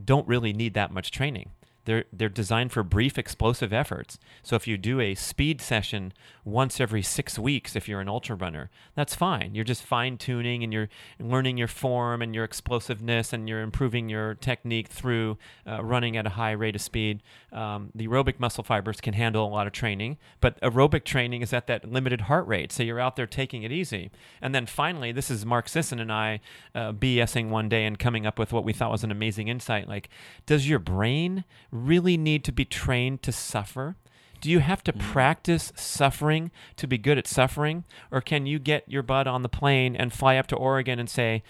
don't 0.03 0.27
really 0.27 0.53
need 0.53 0.75
that 0.75 0.93
much 0.93 1.11
training. 1.11 1.51
They're 1.89 2.05
they're 2.13 2.29
designed 2.29 2.71
for 2.71 2.83
brief 2.83 3.17
explosive 3.17 3.73
efforts. 3.73 4.19
So 4.43 4.57
if 4.57 4.69
you 4.69 4.77
do 4.77 5.01
a 5.01 5.15
speed 5.15 5.63
session 5.63 6.13
once 6.45 6.83
every 6.83 7.01
six 7.01 7.39
weeks, 7.39 7.75
if 7.75 7.89
you're 7.89 8.03
an 8.03 8.11
ultra 8.11 8.37
runner, 8.37 8.69
that's 8.95 9.15
fine. 9.15 9.55
You're 9.55 9.65
just 9.65 9.83
fine 9.83 10.19
tuning 10.19 10.63
and 10.63 10.71
you're 10.71 10.91
learning 11.19 11.57
your 11.57 11.67
form 11.67 12.21
and 12.21 12.35
your 12.35 12.45
explosiveness 12.45 13.33
and 13.33 13.49
you're 13.49 13.63
improving 13.63 14.11
your 14.11 14.35
technique 14.35 14.89
through 14.89 15.39
uh, 15.67 15.83
running 15.83 16.15
at 16.19 16.27
a 16.27 16.31
high 16.31 16.51
rate 16.51 16.75
of 16.75 16.83
speed. 16.83 17.23
Um, 17.53 17.91
the 17.95 18.07
aerobic 18.07 18.39
muscle 18.39 18.65
fibers 18.65 19.01
can 19.01 19.15
handle 19.15 19.47
a 19.47 19.49
lot 19.49 19.67
of 19.67 19.73
training, 19.73 20.19
but 20.43 20.61
aerobic 20.61 21.05
training 21.05 21.41
is 21.41 21.55
at 21.55 21.69
that 21.69 21.91
limited 21.91 22.23
heart 22.23 22.47
rate, 22.47 22.71
so 22.71 22.83
you're 22.83 23.01
out 23.01 23.17
there 23.17 23.27
taking 23.27 23.63
it 23.63 23.73
easy. 23.73 24.11
And 24.43 24.55
then 24.55 24.67
finally, 24.67 25.11
this 25.11 25.31
is 25.31 25.47
Mark 25.47 25.71
Sisson 25.71 26.01
and 26.01 26.13
I 26.13 26.41
uh, 26.75 26.93
BSing 26.93 27.49
one 27.49 27.71
day 27.71 27.87
and 27.87 27.99
coming 27.99 28.27
up 28.27 28.39
with 28.39 28.53
what 28.53 28.65
we 28.65 28.75
thought 28.75 28.91
was 28.91 29.05
an 29.05 29.11
amazing 29.11 29.49
insight. 29.49 29.89
Like, 29.89 30.11
does 30.45 30.69
your 30.69 30.79
brain 30.79 31.45
really 31.79 32.17
need 32.17 32.45
to 32.45 32.53
be 32.53 32.65
trained 32.65 33.23
to 33.23 33.33
suffer? 33.33 33.97
Do 34.41 34.51
you 34.51 34.61
have 34.61 34.85
to 34.85 34.93
Mm. 34.93 35.01
practice 35.01 35.73
suffering 35.75 36.51
to 36.77 36.87
be 36.87 36.97
good 36.99 37.19
at 37.19 37.27
suffering? 37.27 37.85
Or 38.13 38.21
can 38.21 38.47
you 38.47 38.59
get 38.61 38.85
your 38.89 39.03
butt 39.03 39.27
on 39.27 39.43
the 39.43 39.49
plane 39.49 39.97
and 39.97 40.13
fly 40.13 40.37
up 40.37 40.47
to 40.49 40.57
Oregon 40.57 40.99
and 41.01 41.11
say, 41.11 41.43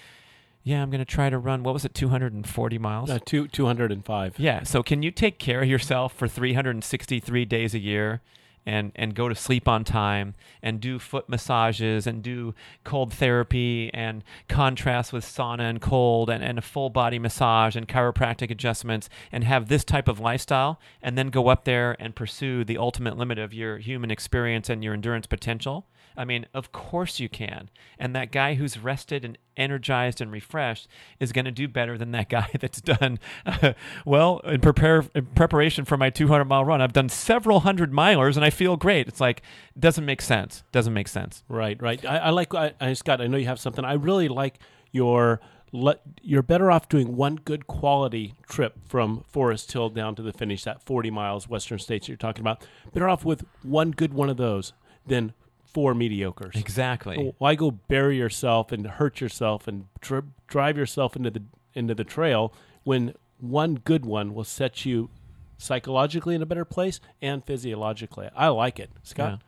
yeah, 0.65 0.83
I'm 0.83 0.91
going 0.91 0.99
to 1.01 1.05
try 1.05 1.29
to 1.31 1.39
run, 1.39 1.63
what 1.63 1.73
was 1.75 1.85
it, 1.85 1.95
240 1.95 2.79
miles? 2.79 3.11
Uh, 3.11 3.19
two, 3.25 3.47
205. 3.49 4.39
Yeah. 4.39 4.63
So 4.65 4.83
can 4.83 5.03
you 5.03 5.11
take 5.11 5.39
care 5.39 5.63
of 5.63 5.69
yourself 5.69 6.13
for 6.15 6.27
363 6.29 7.45
days 7.45 7.75
a 7.75 7.79
year 7.79 8.21
and, 8.69 8.93
and 8.95 9.15
go 9.15 9.31
to 9.31 9.35
sleep 9.35 9.67
on 9.67 9.83
time 9.83 10.35
and 10.63 10.79
do 10.79 10.99
foot 10.99 11.27
massages 11.27 12.07
and 12.07 12.23
do 12.23 12.55
cold 12.85 13.15
therapy 13.15 13.91
and 13.95 14.23
contrast 14.47 15.11
with 15.11 15.25
sauna 15.25 15.71
and 15.71 15.81
cold 15.81 16.29
and, 16.29 16.45
and 16.45 16.59
a 16.59 16.63
full 16.63 16.91
body 16.91 17.19
massage 17.19 17.75
and 17.75 17.89
chiropractic 17.89 18.51
adjustments 18.51 19.09
and 19.33 19.43
have 19.45 19.69
this 19.69 19.85
type 19.85 20.07
of 20.07 20.21
lifestyle 20.21 20.79
and 21.03 21.17
then 21.17 21.29
go 21.29 21.49
up 21.49 21.65
there 21.65 21.97
and 21.99 22.15
pursue 22.15 22.63
the 22.63 22.77
ultimate 22.77 23.17
limit 23.17 23.39
of 23.39 23.55
your 23.55 23.79
human 23.79 24.11
experience 24.11 24.69
and 24.69 24.85
your 24.85 24.93
endurance 24.93 25.27
potential? 25.27 25.87
I 26.19 26.25
mean, 26.25 26.47
of 26.53 26.73
course 26.73 27.21
you 27.21 27.29
can. 27.29 27.71
And 27.97 28.15
that 28.15 28.33
guy 28.33 28.55
who's 28.55 28.77
rested 28.77 29.25
and 29.25 29.39
energized 29.57 30.21
and 30.21 30.33
refreshed 30.33 30.89
is 31.21 31.33
going 31.33 31.45
to 31.45 31.53
do 31.53 31.69
better 31.69 31.97
than 31.97 32.11
that 32.11 32.29
guy 32.31 32.51
that's 32.61 32.81
done 32.81 33.19
well 34.05 34.41
in 34.41 34.61
prepare 34.61 35.05
in 35.15 35.27
preparation 35.27 35.85
for 35.85 35.97
my 35.97 36.11
200 36.11 36.45
mile 36.45 36.65
run. 36.65 36.83
I've 36.83 36.93
done 36.93 37.09
several 37.09 37.61
hundred 37.61 37.93
milers 37.93 38.37
and 38.37 38.45
I 38.45 38.51
feel 38.51 38.77
great. 38.77 39.07
It's 39.07 39.21
like 39.21 39.43
doesn't 39.79 40.05
make 40.05 40.21
sense. 40.21 40.65
Doesn't 40.73 40.93
make 40.93 41.09
sense. 41.09 41.45
Right, 41.49 41.81
right. 41.81 42.05
I, 42.05 42.19
I 42.19 42.31
like, 42.31 42.53
I, 42.53 42.73
I, 42.81 42.93
Scott, 42.95 43.21
I 43.21 43.29
know 43.29 43.37
you 43.37 43.47
have 43.47 43.61
something. 43.61 43.85
I 43.85 43.93
really 43.93 44.27
like 44.29 44.59
your, 44.91 45.41
le- 45.71 46.01
you're 46.21 46.43
better 46.43 46.71
off 46.71 46.89
doing 46.89 47.15
one 47.15 47.37
good 47.37 47.69
quality 47.69 48.35
trip 48.49 48.75
from 48.89 49.25
Forest 49.29 49.71
Hill 49.71 49.91
down 49.91 50.17
to 50.17 50.23
the 50.23 50.33
finish, 50.33 50.65
that 50.65 50.83
40 50.83 51.11
miles, 51.11 51.49
Western 51.49 51.79
States 51.79 52.07
that 52.07 52.11
you're 52.11 52.17
talking 52.17 52.41
about. 52.41 52.67
Better 52.93 53.09
off 53.09 53.25
with 53.25 53.45
one 53.63 53.93
good 53.93 54.13
one 54.13 54.29
of 54.29 54.37
those 54.37 54.73
than 55.07 55.33
four 55.73 55.95
mediocres. 55.95 56.57
Exactly. 56.57 57.35
Why 57.39 57.55
go 57.55 57.71
bury 57.71 58.17
yourself 58.17 58.73
and 58.73 58.87
hurt 58.87 59.21
yourself 59.21 59.69
and 59.69 59.87
dri- 60.01 60.23
drive 60.47 60.77
yourself 60.77 61.17
into 61.17 61.31
the 61.31 61.43
into 61.75 61.95
the 61.95 62.05
trail 62.05 62.53
when 62.85 63.15
one 63.39 63.75
good 63.77 64.05
one 64.05 64.35
will 64.35 64.45
set 64.45 64.85
you 64.85 65.11
psychologically 65.59 66.35
in 66.35 66.43
a 66.43 66.47
better 66.47 66.65
place 66.65 67.01
and 67.21 67.45
physiologically? 67.45 68.29
I 68.35 68.49
like 68.49 68.81
it, 68.81 68.91
Scott. 69.03 69.41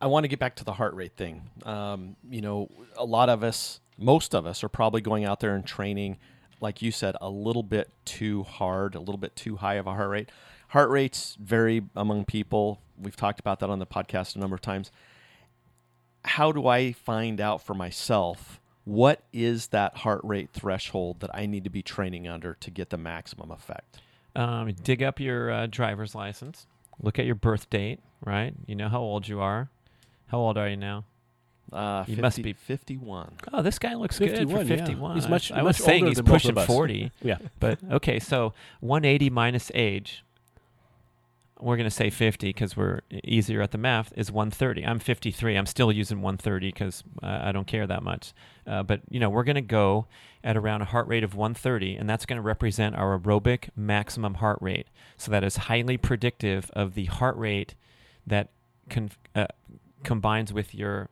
I 0.00 0.06
want 0.06 0.24
to 0.24 0.28
get 0.28 0.40
back 0.40 0.56
to 0.56 0.64
the 0.64 0.72
heart 0.72 0.94
rate 0.94 1.16
thing. 1.16 1.48
Um, 1.64 2.16
you 2.28 2.40
know, 2.40 2.68
a 2.96 3.04
lot 3.04 3.28
of 3.28 3.44
us, 3.44 3.80
most 3.96 4.34
of 4.34 4.46
us, 4.46 4.64
are 4.64 4.68
probably 4.68 5.00
going 5.00 5.24
out 5.24 5.38
there 5.38 5.54
and 5.54 5.64
training, 5.64 6.18
like 6.60 6.82
you 6.82 6.90
said, 6.90 7.14
a 7.20 7.30
little 7.30 7.62
bit 7.62 7.88
too 8.04 8.42
hard, 8.42 8.96
a 8.96 8.98
little 8.98 9.16
bit 9.16 9.36
too 9.36 9.56
high 9.56 9.74
of 9.74 9.86
a 9.86 9.94
heart 9.94 10.10
rate. 10.10 10.28
Heart 10.68 10.90
rates 10.90 11.36
vary 11.38 11.82
among 11.94 12.24
people. 12.24 12.80
We've 13.02 13.16
talked 13.16 13.40
about 13.40 13.60
that 13.60 13.70
on 13.70 13.78
the 13.78 13.86
podcast 13.86 14.36
a 14.36 14.38
number 14.38 14.54
of 14.54 14.60
times. 14.60 14.90
How 16.24 16.52
do 16.52 16.66
I 16.68 16.92
find 16.92 17.40
out 17.40 17.62
for 17.62 17.74
myself 17.74 18.60
what 18.84 19.22
is 19.32 19.68
that 19.68 19.98
heart 19.98 20.20
rate 20.24 20.50
threshold 20.52 21.20
that 21.20 21.30
I 21.34 21.46
need 21.46 21.64
to 21.64 21.70
be 21.70 21.82
training 21.82 22.28
under 22.28 22.54
to 22.54 22.70
get 22.70 22.90
the 22.90 22.96
maximum 22.96 23.50
effect? 23.50 24.00
Um, 24.34 24.72
dig 24.82 25.02
up 25.02 25.20
your 25.20 25.50
uh, 25.50 25.66
driver's 25.66 26.14
license. 26.14 26.66
Look 27.00 27.18
at 27.18 27.26
your 27.26 27.34
birth 27.34 27.68
date. 27.70 28.00
Right. 28.24 28.54
You 28.66 28.76
know 28.76 28.88
how 28.88 29.00
old 29.00 29.26
you 29.28 29.40
are. 29.40 29.68
How 30.28 30.38
old 30.38 30.56
are 30.56 30.68
you 30.68 30.76
now? 30.76 31.04
Uh, 31.72 32.04
You 32.06 32.16
must 32.18 32.42
be- 32.42 32.52
51. 32.52 33.32
Oh, 33.52 33.62
this 33.62 33.78
guy 33.78 33.94
looks 33.94 34.18
good 34.18 34.30
51, 34.30 34.66
yeah. 34.68 34.76
51. 34.76 35.14
He's 35.16 35.28
much- 35.28 35.50
I 35.52 35.62
was 35.62 35.78
much 35.78 35.86
saying 35.86 36.06
he's 36.06 36.20
pushing 36.20 36.54
40. 36.54 37.10
Yeah. 37.22 37.38
But 37.60 37.78
okay, 37.90 38.18
so 38.18 38.52
180 38.80 39.30
minus 39.30 39.70
age, 39.74 40.24
we're 41.62 41.76
going 41.76 41.88
to 41.88 41.90
say 41.90 42.10
50 42.10 42.48
because 42.48 42.76
we're 42.76 43.00
easier 43.24 43.62
at 43.62 43.70
the 43.70 43.78
math, 43.78 44.12
is 44.16 44.32
130. 44.32 44.84
I'm 44.84 44.98
53. 44.98 45.56
I'm 45.56 45.66
still 45.66 45.92
using 45.92 46.20
130 46.20 46.72
because 46.72 47.04
uh, 47.22 47.40
I 47.42 47.52
don't 47.52 47.66
care 47.66 47.86
that 47.86 48.02
much. 48.02 48.32
Uh, 48.66 48.82
but, 48.82 49.00
you 49.08 49.20
know, 49.20 49.30
we're 49.30 49.44
going 49.44 49.56
to 49.56 49.60
go 49.60 50.06
at 50.42 50.56
around 50.56 50.82
a 50.82 50.86
heart 50.86 51.06
rate 51.06 51.22
of 51.22 51.34
130, 51.34 51.96
and 51.96 52.10
that's 52.10 52.26
going 52.26 52.36
to 52.36 52.42
represent 52.42 52.96
our 52.96 53.18
aerobic 53.18 53.68
maximum 53.76 54.34
heart 54.34 54.58
rate. 54.60 54.88
So 55.16 55.30
that 55.30 55.44
is 55.44 55.56
highly 55.56 55.96
predictive 55.96 56.70
of 56.74 56.94
the 56.94 57.04
heart 57.06 57.36
rate 57.36 57.74
that 58.26 58.48
con- 58.90 59.10
uh, 59.34 59.46
combines 60.02 60.52
with 60.52 60.74
your 60.74 61.10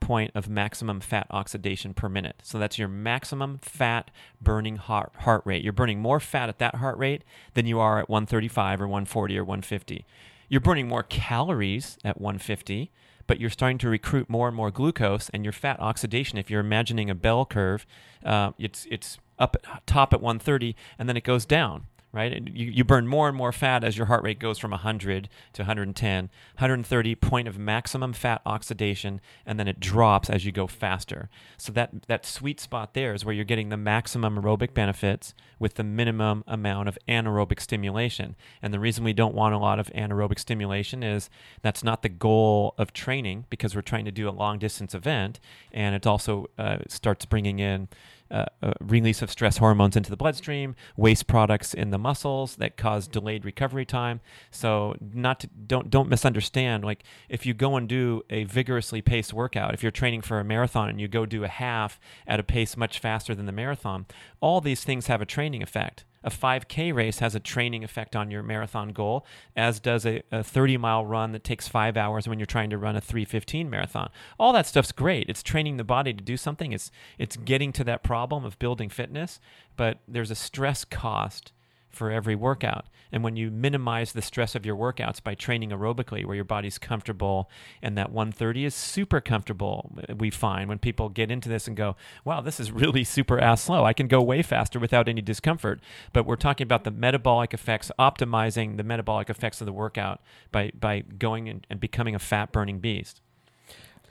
point 0.00 0.30
of 0.34 0.48
maximum 0.48 1.00
fat 1.00 1.26
oxidation 1.30 1.94
per 1.94 2.08
minute. 2.08 2.36
So 2.42 2.58
that's 2.58 2.78
your 2.78 2.88
maximum 2.88 3.58
fat 3.58 4.10
burning 4.40 4.76
heart, 4.76 5.12
heart 5.20 5.42
rate. 5.44 5.62
You're 5.62 5.72
burning 5.72 6.00
more 6.00 6.20
fat 6.20 6.48
at 6.48 6.58
that 6.58 6.76
heart 6.76 6.98
rate 6.98 7.24
than 7.54 7.66
you 7.66 7.80
are 7.80 7.98
at 7.98 8.08
135 8.08 8.80
or 8.80 8.88
140 8.88 9.38
or 9.38 9.44
150. 9.44 10.06
You're 10.48 10.60
burning 10.60 10.88
more 10.88 11.02
calories 11.02 11.98
at 12.04 12.20
150, 12.20 12.90
but 13.26 13.40
you're 13.40 13.50
starting 13.50 13.78
to 13.78 13.88
recruit 13.88 14.30
more 14.30 14.48
and 14.48 14.56
more 14.56 14.70
glucose, 14.70 15.28
and 15.30 15.44
your 15.44 15.52
fat 15.52 15.78
oxidation, 15.80 16.38
if 16.38 16.50
you're 16.50 16.60
imagining 16.60 17.10
a 17.10 17.14
bell 17.14 17.44
curve, 17.44 17.86
uh, 18.24 18.52
it's, 18.58 18.86
it's 18.90 19.18
up 19.38 19.56
top 19.86 20.14
at 20.14 20.22
130, 20.22 20.74
and 20.98 21.08
then 21.08 21.16
it 21.16 21.24
goes 21.24 21.44
down 21.44 21.86
right? 22.12 22.48
You, 22.48 22.66
you 22.70 22.84
burn 22.84 23.06
more 23.06 23.28
and 23.28 23.36
more 23.36 23.52
fat 23.52 23.84
as 23.84 23.96
your 23.96 24.06
heart 24.06 24.22
rate 24.22 24.38
goes 24.38 24.58
from 24.58 24.70
100 24.70 25.28
to 25.52 25.62
110, 25.62 26.24
130 26.24 27.14
point 27.16 27.48
of 27.48 27.58
maximum 27.58 28.12
fat 28.12 28.40
oxidation, 28.46 29.20
and 29.44 29.58
then 29.58 29.68
it 29.68 29.78
drops 29.78 30.30
as 30.30 30.44
you 30.46 30.52
go 30.52 30.66
faster. 30.66 31.28
So 31.58 31.72
that 31.72 31.90
that 32.06 32.24
sweet 32.24 32.60
spot 32.60 32.94
there 32.94 33.12
is 33.12 33.24
where 33.24 33.34
you're 33.34 33.44
getting 33.44 33.68
the 33.68 33.76
maximum 33.76 34.36
aerobic 34.36 34.72
benefits 34.72 35.34
with 35.58 35.74
the 35.74 35.84
minimum 35.84 36.44
amount 36.46 36.88
of 36.88 36.98
anaerobic 37.08 37.60
stimulation. 37.60 38.36
And 38.62 38.72
the 38.72 38.80
reason 38.80 39.04
we 39.04 39.12
don't 39.12 39.34
want 39.34 39.54
a 39.54 39.58
lot 39.58 39.78
of 39.78 39.88
anaerobic 39.88 40.38
stimulation 40.38 41.02
is 41.02 41.28
that's 41.62 41.84
not 41.84 42.02
the 42.02 42.08
goal 42.08 42.74
of 42.78 42.92
training 42.92 43.44
because 43.50 43.74
we're 43.74 43.82
trying 43.82 44.06
to 44.06 44.12
do 44.12 44.28
a 44.28 44.30
long 44.30 44.58
distance 44.58 44.94
event, 44.94 45.40
and 45.72 45.94
it 45.94 46.06
also 46.06 46.46
uh, 46.58 46.78
starts 46.88 47.26
bringing 47.26 47.58
in 47.58 47.88
uh, 48.30 48.46
uh, 48.62 48.72
release 48.80 49.22
of 49.22 49.30
stress 49.30 49.58
hormones 49.58 49.96
into 49.96 50.10
the 50.10 50.16
bloodstream, 50.16 50.74
waste 50.96 51.26
products 51.26 51.74
in 51.74 51.90
the 51.90 51.98
muscles 51.98 52.56
that 52.56 52.76
cause 52.76 53.08
delayed 53.08 53.44
recovery 53.44 53.84
time. 53.84 54.20
So 54.50 54.96
not 55.00 55.40
to, 55.40 55.46
don't 55.46 55.90
don't 55.90 56.08
misunderstand. 56.08 56.84
Like 56.84 57.04
if 57.28 57.46
you 57.46 57.54
go 57.54 57.76
and 57.76 57.88
do 57.88 58.22
a 58.30 58.44
vigorously 58.44 59.02
paced 59.02 59.32
workout, 59.32 59.74
if 59.74 59.82
you're 59.82 59.92
training 59.92 60.22
for 60.22 60.40
a 60.40 60.44
marathon 60.44 60.88
and 60.88 61.00
you 61.00 61.08
go 61.08 61.26
do 61.26 61.44
a 61.44 61.48
half 61.48 62.00
at 62.26 62.40
a 62.40 62.42
pace 62.42 62.76
much 62.76 62.98
faster 62.98 63.34
than 63.34 63.46
the 63.46 63.52
marathon, 63.52 64.06
all 64.40 64.60
these 64.60 64.84
things 64.84 65.06
have 65.06 65.20
a 65.20 65.26
training 65.26 65.62
effect. 65.62 66.04
A 66.24 66.30
5K 66.30 66.94
race 66.94 67.18
has 67.20 67.34
a 67.34 67.40
training 67.40 67.84
effect 67.84 68.16
on 68.16 68.30
your 68.30 68.42
marathon 68.42 68.90
goal, 68.90 69.24
as 69.56 69.80
does 69.80 70.04
a, 70.04 70.22
a 70.32 70.42
30 70.42 70.76
mile 70.76 71.04
run 71.04 71.32
that 71.32 71.44
takes 71.44 71.68
five 71.68 71.96
hours 71.96 72.28
when 72.28 72.38
you're 72.38 72.46
trying 72.46 72.70
to 72.70 72.78
run 72.78 72.96
a 72.96 73.00
315 73.00 73.70
marathon. 73.70 74.10
All 74.38 74.52
that 74.52 74.66
stuff's 74.66 74.92
great. 74.92 75.28
It's 75.28 75.42
training 75.42 75.76
the 75.76 75.84
body 75.84 76.12
to 76.12 76.22
do 76.22 76.36
something. 76.36 76.72
It's 76.72 76.90
it's 77.18 77.36
getting 77.36 77.72
to 77.72 77.84
that 77.84 78.02
problem 78.02 78.44
of 78.44 78.58
building 78.58 78.88
fitness, 78.88 79.40
but 79.76 79.98
there's 80.08 80.30
a 80.30 80.34
stress 80.34 80.84
cost 80.84 81.52
for 81.98 82.10
every 82.10 82.36
workout. 82.36 82.86
And 83.10 83.24
when 83.24 83.36
you 83.36 83.50
minimize 83.50 84.12
the 84.12 84.22
stress 84.22 84.54
of 84.54 84.64
your 84.64 84.76
workouts 84.76 85.22
by 85.22 85.34
training 85.34 85.70
aerobically, 85.70 86.24
where 86.24 86.36
your 86.36 86.44
body's 86.44 86.78
comfortable, 86.78 87.50
and 87.82 87.98
that 87.98 88.12
130 88.12 88.64
is 88.64 88.74
super 88.74 89.20
comfortable, 89.20 89.90
we 90.16 90.30
find 90.30 90.68
when 90.68 90.78
people 90.78 91.08
get 91.08 91.30
into 91.30 91.48
this 91.48 91.66
and 91.66 91.76
go, 91.76 91.96
wow, 92.24 92.40
this 92.40 92.60
is 92.60 92.70
really 92.70 93.04
super 93.04 93.38
ass 93.38 93.62
slow. 93.62 93.84
I 93.84 93.92
can 93.92 94.06
go 94.06 94.22
way 94.22 94.42
faster 94.42 94.78
without 94.78 95.08
any 95.08 95.20
discomfort. 95.20 95.80
But 96.12 96.24
we're 96.24 96.36
talking 96.36 96.64
about 96.64 96.84
the 96.84 96.90
metabolic 96.90 97.52
effects, 97.52 97.90
optimizing 97.98 98.76
the 98.76 98.84
metabolic 98.84 99.28
effects 99.28 99.60
of 99.60 99.66
the 99.66 99.72
workout 99.72 100.20
by, 100.52 100.70
by 100.78 101.00
going 101.00 101.48
and, 101.48 101.66
and 101.68 101.80
becoming 101.80 102.14
a 102.14 102.20
fat 102.20 102.52
burning 102.52 102.78
beast. 102.78 103.20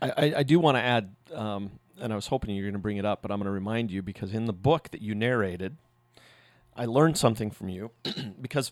I, 0.01 0.33
I, 0.37 0.43
do 0.43 0.59
want 0.59 0.77
to 0.77 0.81
add, 0.81 1.15
um, 1.33 1.71
and 1.99 2.13
I 2.13 2.15
was 2.15 2.27
hoping 2.27 2.51
you 2.51 2.61
were 2.61 2.67
going 2.67 2.73
to 2.73 2.79
bring 2.79 2.97
it 2.97 3.05
up, 3.05 3.23
but 3.23 3.31
I'm 3.31 3.39
going 3.39 3.45
to 3.45 3.51
remind 3.51 3.89
you 3.89 4.03
because 4.03 4.31
in 4.31 4.45
the 4.45 4.53
book 4.53 4.89
that 4.91 5.01
you 5.01 5.15
narrated, 5.15 5.75
I 6.77 6.85
learned 6.85 7.17
something 7.17 7.51
from 7.51 7.69
you 7.69 7.91
because 8.41 8.71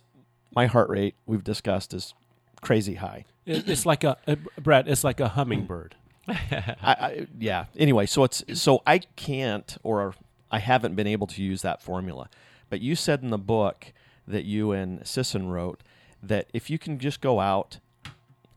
my 0.55 0.67
heart 0.67 0.89
rate 0.89 1.15
we've 1.25 1.43
discussed 1.43 1.93
is 1.93 2.13
crazy 2.61 2.95
high. 2.95 3.25
It's 3.45 3.85
like 3.85 4.03
a, 4.03 4.17
uh, 4.27 4.35
Brad. 4.59 4.87
It's 4.87 5.03
like 5.03 5.19
a 5.19 5.29
hummingbird. 5.29 5.95
I, 6.27 6.75
I, 6.81 7.27
yeah. 7.37 7.65
Anyway, 7.77 8.05
so 8.05 8.23
it's 8.23 8.43
so 8.53 8.81
I 8.87 8.99
can't, 9.15 9.77
or 9.83 10.15
I 10.51 10.59
haven't 10.59 10.95
been 10.95 11.07
able 11.07 11.27
to 11.27 11.43
use 11.43 11.61
that 11.61 11.81
formula. 11.81 12.29
But 12.69 12.81
you 12.81 12.95
said 12.95 13.21
in 13.21 13.29
the 13.29 13.37
book 13.37 13.93
that 14.27 14.45
you 14.45 14.71
and 14.71 15.05
Sisson 15.05 15.49
wrote 15.49 15.81
that 16.23 16.47
if 16.53 16.69
you 16.69 16.79
can 16.79 16.97
just 16.97 17.21
go 17.21 17.39
out, 17.39 17.79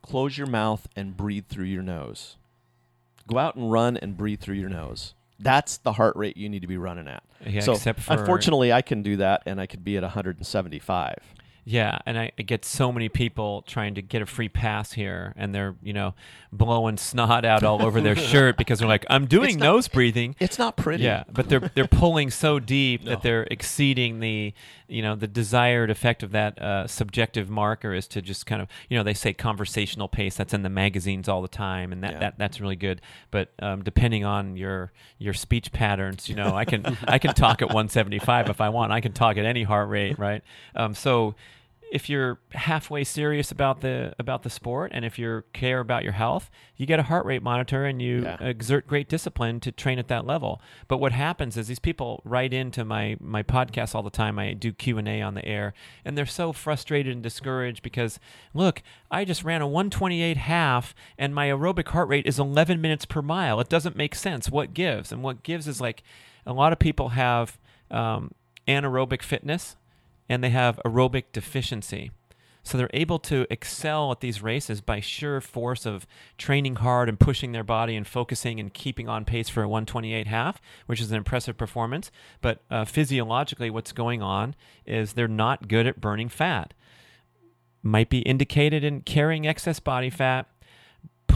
close 0.01 0.39
your 0.39 0.47
mouth, 0.47 0.89
and 0.97 1.17
breathe 1.17 1.47
through 1.49 1.67
your 1.67 1.83
nose, 1.83 2.37
go 3.27 3.39
out 3.39 3.57
and 3.57 3.71
run 3.71 3.97
and 3.99 4.17
breathe 4.17 4.41
through 4.41 4.57
your 4.57 4.71
nose. 4.71 5.15
That's 5.39 5.77
the 5.77 5.93
heart 5.93 6.17
rate 6.17 6.37
you 6.37 6.49
need 6.49 6.63
to 6.63 6.69
be 6.69 6.79
running 6.79 7.09
at. 7.09 7.23
Yeah, 7.47 7.61
so 7.61 7.73
except 7.73 8.01
for- 8.01 8.13
unfortunately, 8.15 8.73
I 8.73 8.83
can 8.83 9.03
do 9.03 9.17
that, 9.19 9.43
and 9.47 9.61
I 9.61 9.67
could 9.67 9.85
be 9.85 9.97
at 9.97 10.03
175. 10.03 11.17
Yeah, 11.71 11.99
and 12.07 12.19
I, 12.19 12.33
I 12.39 12.43
get 12.43 12.65
so 12.65 12.91
many 12.91 13.11
people 13.11 13.61
trying 13.67 13.95
to 13.97 14.01
get 14.03 14.23
a 14.23 14.27
free 14.27 14.49
pass 14.49 14.93
here, 14.93 15.35
and 15.37 15.55
they're 15.55 15.75
you 15.83 15.93
know 15.93 16.15
blowing 16.51 16.97
snot 16.97 17.45
out 17.45 17.63
all 17.63 17.83
over 17.85 18.01
their 18.01 18.17
shirt 18.31 18.57
because 18.57 18.79
they're 18.79 18.89
like, 18.89 19.05
"I'm 19.11 19.27
doing 19.27 19.59
not- 19.59 19.65
nose 19.67 19.89
breathing." 19.89 20.35
It's 20.41 20.59
not 20.59 20.79
pretty. 20.79 21.05
Yeah, 21.05 21.25
but 21.31 21.51
they're 21.51 21.71
they're 21.75 21.87
pulling 21.87 22.31
so 22.31 22.59
deep 22.59 23.05
that 23.05 23.21
they're 23.21 23.43
exceeding 23.51 24.21
the 24.21 24.55
you 24.89 25.03
know 25.03 25.15
the 25.15 25.27
desired 25.27 25.91
effect 25.91 26.23
of 26.23 26.31
that 26.31 26.59
uh, 26.59 26.87
subjective 26.87 27.51
marker 27.51 27.93
is 27.93 28.09
to 28.09 28.23
just 28.23 28.47
kind 28.47 28.63
of 28.63 28.69
you 28.89 28.97
know 28.97 29.03
they 29.03 29.13
say 29.13 29.35
conversational 29.35 30.09
pace 30.09 30.37
that's 30.37 30.55
in 30.55 30.63
the 30.63 30.71
magazines 30.71 31.29
all 31.29 31.43
the 31.43 31.49
time 31.49 31.93
and 31.93 32.03
that, 32.03 32.13
Yeah. 32.13 32.19
that 32.21 32.39
that's 32.39 32.63
really 32.63 32.77
good. 32.77 33.03
But 33.31 33.51
um, 33.59 33.83
depending 33.85 34.25
on 34.25 34.57
your 34.57 34.91
your 35.19 35.35
speech 35.35 35.71
patterns, 35.71 36.31
you 36.31 36.35
know 36.35 36.57
I 36.57 36.65
can 36.65 36.97
I 37.07 37.19
can 37.19 37.35
talk 37.35 37.61
at 37.61 37.69
175 37.75 38.49
if 38.49 38.63
I 38.63 38.71
want. 38.71 38.91
I 38.91 39.03
can 39.03 39.13
talk 39.13 39.37
at 39.37 39.45
any 39.45 39.65
heart 39.65 39.91
rate, 39.91 40.19
right? 40.19 40.43
Um, 40.75 40.95
so 40.95 41.35
if 41.91 42.09
you're 42.11 42.39
halfway 42.53 43.03
serious 43.05 43.51
about 43.51 43.81
the 43.81 44.15
about 44.19 44.43
the 44.43 44.51
sport 44.51 44.91
and 44.95 45.05
if 45.05 45.19
you 45.19 45.43
care 45.53 45.81
about 45.81 46.03
your 46.05 46.13
health, 46.13 46.51
you 46.77 46.85
get 46.87 46.99
a 46.99 47.05
heart 47.05 47.25
rate 47.27 47.43
monitor 47.43 47.85
and 47.87 48.01
you 48.03 48.23
Yeah. 48.25 48.37
exert 48.41 48.87
great 48.87 49.09
discipline 49.09 49.59
to 49.61 49.73
train 49.73 49.99
at 49.99 50.09
that 50.09 50.27
level. 50.27 50.61
But 50.87 50.99
what 50.99 51.13
happens 51.13 51.57
is 51.57 51.67
these 51.69 51.79
people 51.79 52.21
write 52.25 52.53
into 52.53 52.85
my 52.85 53.17
my 53.21 53.43
podcast 53.43 53.95
all 53.95 54.03
the 54.03 54.11
time. 54.11 54.39
I 54.39 54.53
do 54.53 54.73
Q 54.73 54.99
and 54.99 55.09
A 55.09 55.23
on 55.23 55.35
the 55.35 55.45
air, 55.45 55.73
and 56.05 56.17
they're 56.17 56.27
so 56.27 56.53
frustrated 56.53 57.13
and 57.13 57.23
discouraged 57.23 57.83
because 57.83 58.21
look, 58.55 58.83
I 59.11 59.25
just 59.25 59.43
ran 59.45 59.63
a 59.63 59.67
128 59.67 60.37
half, 60.37 60.95
and 61.17 61.35
my 61.35 61.49
aerobic 61.49 61.89
heart 61.89 62.09
rate 62.09 62.27
is 62.27 62.39
11 62.39 62.81
minutes 62.81 63.05
per 63.07 63.23
mile. 63.23 63.61
It 63.61 63.69
doesn't 63.69 63.97
make 63.97 64.15
sense. 64.15 64.51
What 64.51 64.75
gives? 64.75 65.11
And 65.13 65.23
what 65.23 65.43
gives 65.43 65.67
is 65.67 65.81
like 65.81 66.03
a 66.45 66.53
lot 66.53 66.73
of 66.73 66.79
people 66.79 67.11
have 67.11 67.59
um, 67.91 68.33
anaerobic 68.67 69.23
fitness 69.23 69.77
and 70.29 70.43
they 70.43 70.51
have 70.51 70.81
aerobic 70.85 71.25
deficiency. 71.33 72.11
So 72.63 72.77
they're 72.77 72.91
able 72.93 73.19
to 73.21 73.47
excel 73.49 74.13
at 74.13 74.21
these 74.21 74.43
races 74.43 74.83
by 74.83 75.01
sheer 75.01 75.41
force 75.41 75.87
of 75.87 76.07
training 76.37 76.77
hard 76.77 77.09
and 77.09 77.19
pushing 77.19 77.53
their 77.53 77.65
body 77.65 77.97
and 77.97 78.07
focusing 78.07 78.61
and 78.61 78.75
keeping 78.75 79.09
on 79.09 79.25
pace 79.25 79.49
for 79.49 79.63
a 79.63 79.69
128 79.69 80.27
half, 80.27 80.61
which 80.85 81.01
is 81.01 81.11
an 81.11 81.17
impressive 81.17 81.57
performance. 81.57 82.11
But 82.43 82.61
uh, 82.71 82.85
physiologically, 82.85 83.71
what's 83.71 83.93
going 83.93 84.21
on 84.21 84.55
is 84.85 85.15
they're 85.15 85.29
not 85.29 85.69
good 85.69 85.87
at 85.87 86.01
burning 86.01 86.29
fat. 86.29 86.75
Might 87.83 88.11
be 88.11 88.19
indicated 88.19 88.85
in 88.85 89.01
carrying 89.01 89.47
excess 89.47 89.81
body 89.81 90.11
fat, 90.11 90.47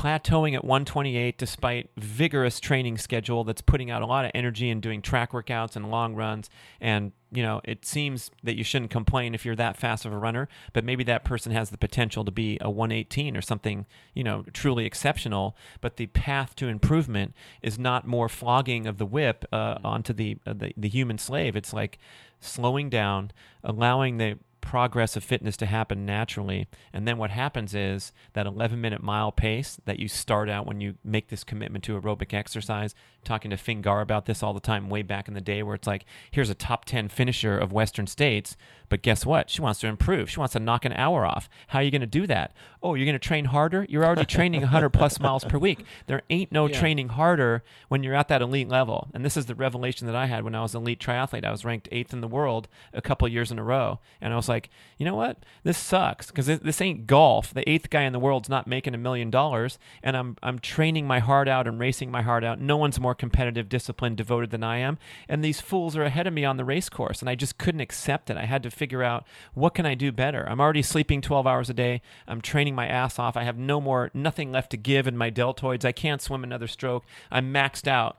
plateauing 0.02 0.54
at 0.54 0.64
128 0.64 1.38
despite 1.38 1.88
vigorous 1.96 2.58
training 2.58 2.98
schedule 2.98 3.44
that's 3.44 3.60
putting 3.60 3.88
out 3.88 4.02
a 4.02 4.06
lot 4.06 4.24
of 4.24 4.32
energy 4.34 4.68
and 4.68 4.82
doing 4.82 5.00
track 5.00 5.30
workouts 5.30 5.76
and 5.76 5.92
long 5.92 6.16
runs. 6.16 6.50
And 6.80 7.12
you 7.30 7.42
know 7.42 7.60
it 7.62 7.84
seems 7.84 8.30
that 8.42 8.56
you 8.56 8.64
shouldn't 8.64 8.90
complain 8.90 9.32
if 9.32 9.44
you're 9.44 9.56
that 9.56 9.76
fast 9.76 10.04
of 10.04 10.12
a 10.12 10.18
runner 10.18 10.48
but 10.74 10.84
maybe 10.84 11.02
that 11.04 11.24
person 11.24 11.50
has 11.50 11.70
the 11.70 11.78
potential 11.78 12.26
to 12.26 12.30
be 12.30 12.58
a 12.60 12.68
118 12.68 13.36
or 13.36 13.40
something 13.40 13.86
you 14.12 14.24
know 14.24 14.44
truly 14.52 14.86
exceptional. 14.86 15.56
But 15.80 15.96
the 15.98 16.06
path 16.06 16.56
to 16.56 16.66
improvement 16.66 17.34
is 17.62 17.78
not 17.78 18.04
more 18.04 18.28
flogging 18.28 18.88
of 18.88 18.98
the 18.98 19.06
whip 19.06 19.44
uh, 19.52 19.78
onto 19.84 20.12
the, 20.12 20.36
uh, 20.44 20.52
the 20.52 20.72
the 20.76 20.88
human 20.88 21.18
slave. 21.18 21.54
It's 21.54 21.72
like 21.72 21.98
slowing 22.40 22.90
down 22.90 23.30
allowing 23.62 24.16
the 24.16 24.38
progress 24.62 25.16
of 25.16 25.22
fitness 25.24 25.58
to 25.58 25.66
happen 25.66 26.06
naturally. 26.06 26.66
And 26.94 27.06
then 27.06 27.18
what 27.18 27.30
happens 27.30 27.74
is 27.74 28.12
that 28.32 28.46
11 28.46 28.80
minute 28.80 29.02
mile 29.02 29.30
pace 29.30 29.78
that 29.84 29.98
you 29.98 30.08
start 30.08 30.48
out 30.48 30.66
when 30.66 30.80
you 30.80 30.94
make 31.04 31.28
this 31.28 31.44
commitment 31.44 31.84
to 31.84 32.00
aerobic 32.00 32.32
exercise. 32.32 32.94
Talking 33.24 33.50
to 33.52 33.56
Fingar 33.56 34.02
about 34.02 34.26
this 34.26 34.42
all 34.42 34.52
the 34.52 34.58
time, 34.58 34.88
way 34.88 35.02
back 35.02 35.28
in 35.28 35.34
the 35.34 35.40
day, 35.40 35.62
where 35.62 35.76
it's 35.76 35.86
like, 35.86 36.04
here's 36.32 36.50
a 36.50 36.54
top 36.54 36.84
10 36.86 37.08
finisher 37.08 37.56
of 37.56 37.72
Western 37.72 38.08
states, 38.08 38.56
but 38.88 39.00
guess 39.02 39.24
what? 39.24 39.48
She 39.48 39.62
wants 39.62 39.78
to 39.80 39.86
improve. 39.86 40.28
She 40.28 40.40
wants 40.40 40.54
to 40.54 40.58
knock 40.60 40.84
an 40.84 40.92
hour 40.94 41.24
off. 41.24 41.48
How 41.68 41.78
are 41.78 41.82
you 41.82 41.92
going 41.92 42.00
to 42.00 42.06
do 42.08 42.26
that? 42.26 42.52
Oh, 42.82 42.94
you're 42.94 43.04
going 43.06 43.14
to 43.14 43.20
train 43.20 43.44
harder? 43.44 43.86
You're 43.88 44.04
already 44.04 44.24
training 44.24 44.62
100 44.62 44.90
plus 44.90 45.20
miles 45.20 45.44
per 45.44 45.56
week. 45.56 45.84
There 46.08 46.22
ain't 46.30 46.50
no 46.50 46.66
Yeah. 46.66 46.78
training 46.80 47.10
harder 47.10 47.62
when 47.88 48.02
you're 48.02 48.14
at 48.16 48.26
that 48.26 48.42
elite 48.42 48.68
level. 48.68 49.08
And 49.14 49.24
this 49.24 49.36
is 49.36 49.46
the 49.46 49.54
revelation 49.54 50.08
that 50.08 50.16
I 50.16 50.26
had 50.26 50.42
when 50.42 50.56
I 50.56 50.62
was 50.62 50.74
an 50.74 50.82
elite 50.82 50.98
triathlete. 51.00 51.44
I 51.44 51.52
was 51.52 51.64
ranked 51.64 51.88
eighth 51.92 52.12
in 52.12 52.22
the 52.22 52.28
world 52.28 52.66
a 52.92 53.00
couple 53.00 53.28
years 53.28 53.52
in 53.52 53.58
a 53.58 53.62
row. 53.62 54.00
And 54.20 54.32
I 54.32 54.36
was 54.36 54.48
like, 54.48 54.51
you 54.98 55.06
know 55.06 55.14
what? 55.14 55.38
This 55.62 55.78
sucks 55.78 56.26
because 56.28 56.46
this 56.46 56.80
ain't 56.80 57.06
golf. 57.06 57.52
The 57.54 57.68
eighth 57.68 57.90
guy 57.90 58.02
in 58.02 58.12
the 58.12 58.18
world's 58.18 58.48
not 58.48 58.66
making 58.66 58.94
a 58.94 58.98
million 58.98 59.30
dollars. 59.30 59.78
And 60.02 60.16
I'm, 60.16 60.36
I'm 60.42 60.58
training 60.58 61.06
my 61.06 61.18
heart 61.18 61.48
out 61.48 61.66
and 61.66 61.78
racing 61.78 62.10
my 62.10 62.22
heart 62.22 62.44
out. 62.44 62.60
No 62.60 62.76
one's 62.76 63.00
more 63.00 63.14
competitive, 63.14 63.68
disciplined, 63.68 64.16
devoted 64.16 64.50
than 64.50 64.62
I 64.62 64.78
am. 64.78 64.98
And 65.28 65.44
these 65.44 65.60
fools 65.60 65.96
are 65.96 66.04
ahead 66.04 66.26
of 66.26 66.32
me 66.32 66.44
on 66.44 66.56
the 66.56 66.64
race 66.64 66.88
course. 66.88 67.20
And 67.20 67.28
I 67.28 67.34
just 67.34 67.58
couldn't 67.58 67.80
accept 67.80 68.30
it. 68.30 68.36
I 68.36 68.44
had 68.44 68.62
to 68.62 68.70
figure 68.70 69.02
out 69.02 69.26
what 69.54 69.74
can 69.74 69.86
I 69.86 69.94
do 69.94 70.12
better? 70.12 70.48
I'm 70.48 70.60
already 70.60 70.82
sleeping 70.82 71.20
12 71.20 71.46
hours 71.46 71.70
a 71.70 71.74
day. 71.74 72.02
I'm 72.28 72.40
training 72.40 72.74
my 72.74 72.86
ass 72.86 73.18
off. 73.18 73.36
I 73.36 73.44
have 73.44 73.58
no 73.58 73.80
more, 73.80 74.10
nothing 74.14 74.52
left 74.52 74.70
to 74.70 74.76
give 74.76 75.06
in 75.06 75.16
my 75.16 75.30
deltoids. 75.30 75.84
I 75.84 75.92
can't 75.92 76.22
swim 76.22 76.44
another 76.44 76.66
stroke. 76.66 77.04
I'm 77.30 77.52
maxed 77.52 77.88
out. 77.88 78.18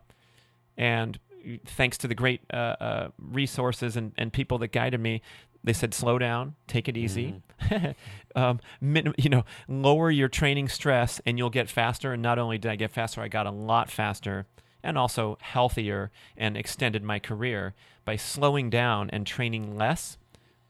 And 0.78 1.20
thanks 1.66 1.98
to 2.00 2.08
the 2.08 2.16
great 2.16 2.42
uh, 2.52 2.76
uh, 2.80 3.08
resources 3.20 3.96
and, 3.96 4.14
and 4.18 4.32
people 4.32 4.58
that 4.60 4.72
guided 4.72 5.00
me, 5.00 5.22
they 5.64 5.74
said, 5.74 5.94
slow 5.94 6.20
down, 6.20 6.56
take 6.68 6.90
it 6.90 6.98
easy. 6.98 7.42
um, 8.36 8.60
min- 8.82 9.14
you 9.18 9.30
know, 9.30 9.46
lower 9.68 10.12
your 10.12 10.28
training 10.28 10.68
stress 10.68 11.22
and 11.26 11.38
you'll 11.38 11.50
get 11.50 11.70
faster. 11.70 12.14
And 12.14 12.22
not 12.22 12.38
only 12.38 12.58
did 12.58 12.70
I 12.70 12.76
get 12.76 12.92
faster, 12.92 13.22
I 13.22 13.30
got 13.30 13.48
a 13.48 13.52
lot 13.52 13.90
faster 13.90 14.46
and 14.84 14.98
also 14.98 15.38
healthier 15.42 16.12
and 16.36 16.58
extended 16.58 17.04
my 17.04 17.20
career 17.20 17.74
by 18.04 18.18
slowing 18.18 18.70
down 18.70 19.10
and 19.12 19.26
training 19.26 19.78
less 19.78 20.18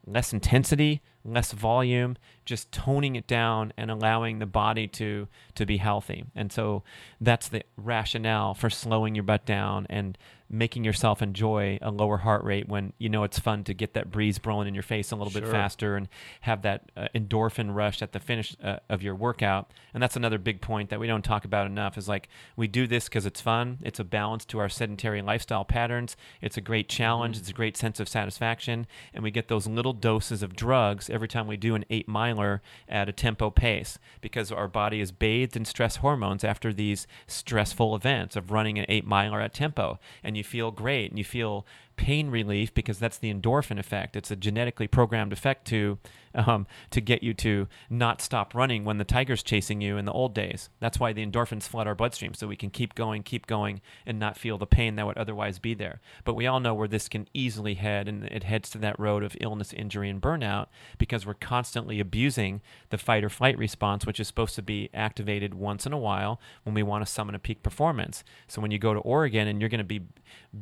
less 0.06 0.34
intensity, 0.34 1.02
less 1.24 1.52
volume, 1.52 2.18
just 2.46 2.72
toning 2.72 3.16
it 3.16 3.28
down 3.28 3.72
and 3.78 3.90
allowing 3.90 4.40
the 4.40 4.46
body 4.46 4.88
to 4.88 5.28
to 5.56 5.66
be 5.66 5.78
healthy. 5.78 6.26
And 6.36 6.52
so 6.52 6.84
that's 7.22 7.48
the 7.48 7.64
rationale 7.78 8.54
for 8.54 8.70
slowing 8.70 9.16
your 9.16 9.24
butt 9.24 9.46
down 9.46 9.88
and 9.90 10.18
making 10.54 10.84
yourself 10.84 11.22
enjoy 11.22 11.80
a 11.82 11.90
lower 11.90 12.18
heart 12.18 12.44
rate 12.44 12.70
when 12.70 12.94
you 13.00 13.10
know 13.10 13.24
it's 13.24 13.40
fun 13.40 13.64
to 13.64 13.74
get 13.74 13.96
that 13.96 14.12
breeze 14.12 14.38
blowing 14.38 14.68
in 14.68 14.74
your 14.76 14.84
face 14.84 15.12
a 15.12 15.16
little 15.16 15.34
bit 15.34 15.48
faster 15.50 15.96
and 15.96 16.08
have 16.42 16.62
that 16.62 16.92
uh, 16.96 17.08
endorphin 17.16 17.74
rush 17.74 18.04
at 18.04 18.12
the 18.12 18.20
finish 18.20 18.56
uh, 18.64 18.78
of 18.88 19.02
your 19.02 19.16
workout. 19.16 19.72
And 19.96 20.04
that's 20.04 20.16
another 20.16 20.38
big 20.38 20.62
point 20.62 20.92
that 20.92 21.00
we 21.00 21.08
don't 21.08 21.24
talk 21.24 21.44
about 21.44 21.66
enough 21.66 21.98
is 21.98 22.08
like 22.08 22.30
we 22.56 22.68
do 22.68 22.86
this 22.86 23.06
because 23.06 23.26
it's 23.26 23.42
fun. 23.42 23.80
It's 23.82 24.00
a 24.00 24.04
balance 24.04 24.46
to 24.46 24.60
our 24.60 24.70
sedentary 24.70 25.24
lifestyle 25.24 25.66
patterns. 25.66 26.16
It's 26.40 26.58
a 26.58 26.62
great 26.62 26.88
challenge. 26.88 27.38
It's 27.38 27.50
a 27.50 27.54
great 27.54 27.76
sense 27.76 28.00
of 28.00 28.08
satisfaction. 28.08 28.86
And 29.12 29.24
we 29.24 29.32
get 29.32 29.48
those 29.48 29.66
little 29.66 29.94
doses 29.94 30.44
of 30.44 30.56
drugs 30.56 31.10
every 31.10 31.28
time 31.28 31.48
we 31.48 31.58
do 31.58 31.74
an 31.74 31.86
eight 31.90 32.08
miler 32.08 32.62
at 32.88 33.10
a 33.10 33.12
tempo 33.12 33.50
pace 33.50 33.98
because 34.22 34.52
our 34.52 34.68
body 34.68 35.02
is 35.02 35.12
bathed 35.12 35.56
in 35.56 35.66
stress 35.66 35.98
hormones 35.98 36.44
after 36.44 36.72
these 36.72 37.08
stressful 37.26 37.96
events 37.96 38.36
of 38.36 38.52
running 38.52 38.78
an 38.78 38.86
eight 38.88 39.06
miler 39.06 39.42
at 39.42 39.54
tempo. 39.56 40.00
And 40.24 40.38
you 40.38 40.43
feel 40.44 40.72
great 40.72 41.10
and 41.10 41.18
you 41.18 41.26
feel 41.26 41.66
pain 41.96 42.30
relief 42.30 42.74
because 42.74 43.00
that's 43.00 43.18
the 43.18 43.34
endorphin 43.34 43.80
effect. 43.80 44.16
It's 44.16 44.32
a 44.32 44.36
genetically 44.36 44.88
programmed 44.88 45.34
effect 45.34 45.66
to 45.68 45.98
um, 46.36 46.66
to 46.90 47.02
get 47.02 47.24
you 47.24 47.34
to 47.36 47.68
not 47.90 48.22
stop 48.22 48.56
running 48.56 48.86
when 48.86 48.98
the 48.98 49.04
tiger's 49.04 49.44
chasing 49.44 49.82
you 49.82 49.98
in 49.98 50.06
the 50.06 50.12
old 50.12 50.34
days. 50.34 50.70
That's 50.80 51.00
why 51.00 51.14
the 51.14 51.26
endorphins 51.26 51.64
flood 51.64 51.88
our 51.88 51.96
bloodstream 51.96 52.34
so 52.34 52.48
we 52.48 52.56
can 52.56 52.70
keep 52.70 52.96
going, 52.96 53.24
keep 53.24 53.46
going, 53.46 53.82
and 54.06 54.20
not 54.20 54.38
feel 54.38 54.58
the 54.58 54.66
pain 54.66 54.96
that 54.96 55.06
would 55.06 55.18
otherwise 55.18 55.60
be 55.60 55.74
there. 55.74 56.02
But 56.24 56.34
we 56.34 56.48
all 56.48 56.60
know 56.60 56.74
where 56.74 56.88
this 56.88 57.08
can 57.08 57.28
easily 57.34 57.76
head, 57.76 58.08
and 58.08 58.24
it 58.26 58.44
heads 58.44 58.70
to 58.72 58.78
that 58.80 59.00
road 59.00 59.24
of 59.24 59.38
illness, 59.40 59.74
injury, 59.74 60.10
and 60.10 60.22
burnout 60.22 60.68
because 60.98 61.26
we're 61.26 61.34
constantly 61.34 62.00
abusing 62.00 62.62
the 62.90 62.98
fight 62.98 63.24
or 63.24 63.30
flight 63.30 63.58
response, 63.58 64.06
which 64.06 64.20
is 64.20 64.28
supposed 64.28 64.56
to 64.56 64.62
be 64.62 64.90
activated 64.94 65.54
once 65.54 65.86
in 65.86 65.94
a 65.94 65.98
while 65.98 66.40
when 66.64 66.74
we 66.74 66.84
want 66.84 67.06
to 67.06 67.12
summon 67.12 67.36
a 67.36 67.40
peak 67.40 67.64
performance. 67.64 68.24
So 68.48 68.62
when 68.62 68.72
you 68.72 68.80
go 68.80 68.94
to 68.94 69.00
Oregon 69.02 69.48
and 69.48 69.60
you're 69.60 69.70
going 69.70 69.80
to 69.80 69.84
be 69.84 70.02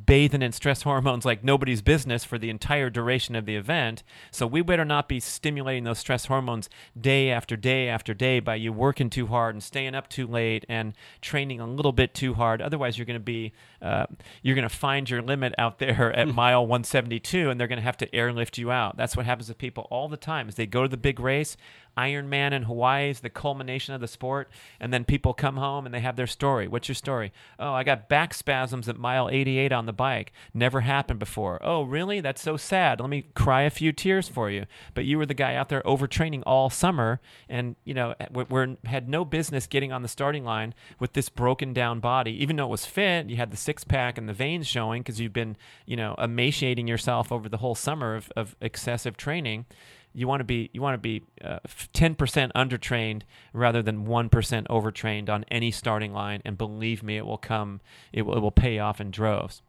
bathing 0.06 0.42
in 0.42 0.52
stress 0.52 0.82
hormones 0.82 1.21
like 1.26 1.44
nobody's 1.44 1.82
business 1.82 2.24
for 2.24 2.38
the 2.38 2.50
entire 2.50 2.90
duration 2.90 3.36
of 3.36 3.46
the 3.46 3.56
event. 3.56 4.04
So 4.32 4.48
we 4.48 4.62
better 4.62 4.86
not 4.86 5.08
be 5.08 5.20
stimulating 5.20 5.84
those 5.84 6.00
stress 6.00 6.26
hormones 6.26 6.70
day 7.00 7.30
after 7.32 7.56
day 7.56 7.88
after 7.88 8.14
day 8.14 8.40
by 8.40 8.56
you 8.56 8.74
working 8.74 9.10
too 9.10 9.28
hard 9.28 9.56
and 9.56 9.64
staying 9.64 9.96
up 9.96 10.10
too 10.10 10.28
late 10.28 10.66
and 10.68 10.94
training 11.22 11.60
a 11.60 11.68
little 11.68 11.92
bit 11.92 12.14
too 12.14 12.34
hard. 12.34 12.62
Otherwise, 12.62 12.98
you're 12.98 13.06
going 13.06 13.20
to 13.20 13.20
be 13.20 13.54
uh, 13.82 14.06
you're 14.44 14.56
going 14.56 14.68
to 14.68 14.76
find 14.76 15.10
your 15.10 15.22
limit 15.22 15.54
out 15.58 15.80
there 15.80 16.14
at 16.14 16.28
mile 16.36 16.62
172, 16.62 17.50
and 17.50 17.60
they're 17.60 17.68
going 17.68 17.80
to 17.80 17.84
have 17.84 17.98
to 17.98 18.16
airlift 18.16 18.58
you 18.58 18.72
out. 18.72 18.98
That's 18.98 19.18
what 19.18 19.26
happens 19.26 19.48
to 19.48 19.56
people 19.56 19.88
all 19.90 20.08
the 20.08 20.18
time. 20.18 20.48
Is 20.50 20.56
they 20.56 20.66
go 20.66 20.84
to 20.84 20.90
the 20.90 20.98
big 20.98 21.20
race. 21.20 21.58
Ironman 21.98 22.54
in 22.54 22.64
Hawaii 22.64 23.10
is 23.10 23.20
the 23.20 23.30
culmination 23.30 23.94
of 23.94 24.02
the 24.02 24.08
sport, 24.08 24.50
and 24.80 24.94
then 24.94 25.04
people 25.04 25.34
come 25.34 25.58
home 25.58 25.86
and 25.86 25.94
they 25.94 26.00
have 26.00 26.16
their 26.16 26.28
story. 26.28 26.68
What's 26.68 26.88
your 26.88 26.96
story? 26.96 27.32
Oh, 27.60 27.74
I 27.74 27.84
got 27.84 28.10
back 28.10 28.34
spasms 28.34 28.88
at 28.88 28.98
mile 28.98 29.30
88 29.30 29.72
on 29.72 29.86
the 29.86 29.94
bike. 29.94 30.32
Never 30.54 30.82
happened 30.82 31.20
before. 31.20 31.60
Oh, 31.62 31.84
really? 31.84 32.22
That's 32.22 32.42
so 32.42 32.58
sad. 32.58 33.00
Let 33.00 33.10
me 33.10 33.26
cry 33.36 33.64
a 33.64 33.70
few 33.70 33.92
tears 33.92 34.28
for 34.28 34.50
you. 34.50 34.66
But 34.94 35.06
you 35.06 35.18
were 35.18 35.26
the 35.26 35.34
guy 35.34 35.56
out 35.56 35.70
there 35.70 35.82
overtraining 35.82 36.44
all 36.46 36.70
summer, 36.70 37.20
and 37.50 37.76
you 37.84 37.94
know, 37.94 38.16
eh, 38.20 38.28
we 38.32 38.44
we're, 38.44 38.78
had 38.86 39.10
no 39.10 39.26
business 39.26 39.68
getting 39.68 39.92
on 39.92 40.02
the 40.02 40.08
starting 40.08 40.44
line 40.44 40.74
with 41.00 41.14
this 41.14 41.30
broken 41.30 41.74
down 41.74 42.00
body. 42.00 42.32
Even 42.42 42.56
though 42.56 42.66
it 42.66 42.70
was 42.70 42.86
fit, 42.86 43.30
you 43.30 43.36
had 43.36 43.52
the 43.52 43.58
six 43.58 43.84
pack 43.84 44.18
and 44.18 44.30
the 44.30 44.34
veins 44.34 44.68
showing 44.68 45.02
because 45.02 45.20
you've 45.20 45.34
been, 45.34 45.58
you 45.86 45.96
know, 45.98 46.16
emaciating 46.18 46.88
yourself 46.88 47.32
over 47.32 47.50
the 47.50 47.58
whole 47.58 47.76
summer 47.76 48.16
of, 48.16 48.32
of 48.36 48.56
excessive 48.62 49.18
training 49.18 49.66
you 50.14 50.28
want 50.28 50.40
to 50.42 50.44
be 50.44 50.70
you 50.74 50.82
want 50.82 50.96
to 50.96 50.98
be 50.98 51.24
uh, 51.44 51.60
10% 51.68 52.52
undertrained 52.54 53.22
rather 53.54 53.82
than 53.82 54.06
1% 54.06 54.66
overtrained 54.70 55.30
on 55.30 55.46
any 55.50 55.72
starting 55.72 56.14
line 56.14 56.42
and 56.46 56.58
believe 56.58 57.04
me 57.04 57.18
it 57.18 57.26
will 57.26 57.38
come 57.38 57.82
it 58.12 58.24
will, 58.24 58.36
it 58.36 58.40
will 58.40 58.52
pay 58.52 58.80
off 58.80 59.00
in 59.00 59.12
droves. 59.12 59.62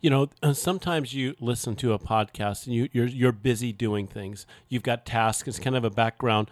You 0.00 0.10
know 0.10 0.28
uh, 0.42 0.52
sometimes 0.52 1.14
you 1.14 1.34
listen 1.40 1.76
to 1.76 1.92
a 1.92 1.98
podcast 1.98 2.66
and 2.66 2.74
you, 2.74 2.88
you're 2.92 3.06
you're 3.06 3.32
busy 3.32 3.72
doing 3.72 4.06
things. 4.06 4.46
You've 4.68 4.82
got 4.82 5.06
tasks 5.06 5.48
it's 5.48 5.58
kind 5.58 5.76
of 5.76 5.84
a 5.84 5.90
background. 5.90 6.50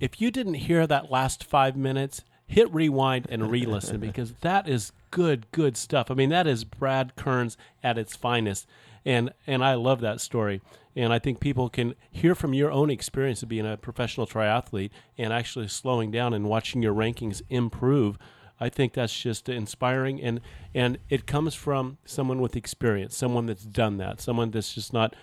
If 0.00 0.20
you 0.20 0.30
didn't 0.30 0.54
hear 0.54 0.86
that 0.86 1.10
last 1.10 1.44
five 1.44 1.76
minutes 1.76 2.22
hit 2.46 2.72
rewind 2.72 3.26
and 3.30 3.50
re-listen 3.50 3.98
because 3.98 4.34
that 4.40 4.68
is 4.68 4.92
good 5.10 5.50
good 5.52 5.76
stuff. 5.76 6.10
I 6.10 6.14
mean 6.14 6.30
that 6.30 6.46
is 6.46 6.64
brad 6.64 7.16
kearns 7.16 7.56
at 7.82 7.98
its 7.98 8.16
finest 8.16 8.66
and 9.04 9.32
and 9.46 9.64
i 9.64 9.74
love 9.74 10.00
that 10.00 10.20
story 10.20 10.60
and 10.94 11.12
I 11.12 11.18
think 11.18 11.40
people 11.40 11.68
can 11.68 11.94
hear 12.10 12.34
from 12.34 12.54
your 12.54 12.70
own 12.70 12.90
experience 12.90 13.42
of 13.42 13.48
being 13.48 13.66
a 13.66 13.76
professional 13.76 14.26
triathlete 14.26 14.90
and 15.16 15.32
actually 15.32 15.68
slowing 15.68 16.10
down 16.10 16.34
and 16.34 16.48
watching 16.48 16.82
your 16.82 16.94
rankings 16.94 17.42
improve. 17.48 18.18
I 18.60 18.68
think 18.68 18.92
that's 18.92 19.18
just 19.18 19.48
inspiring, 19.48 20.22
and 20.22 20.40
and 20.72 20.98
it 21.08 21.26
comes 21.26 21.54
from 21.54 21.98
someone 22.04 22.40
with 22.40 22.54
experience, 22.54 23.16
someone 23.16 23.46
that's 23.46 23.64
done 23.64 23.96
that, 23.96 24.20
someone 24.20 24.52
that's 24.52 24.74
just 24.74 24.92
not 24.92 25.16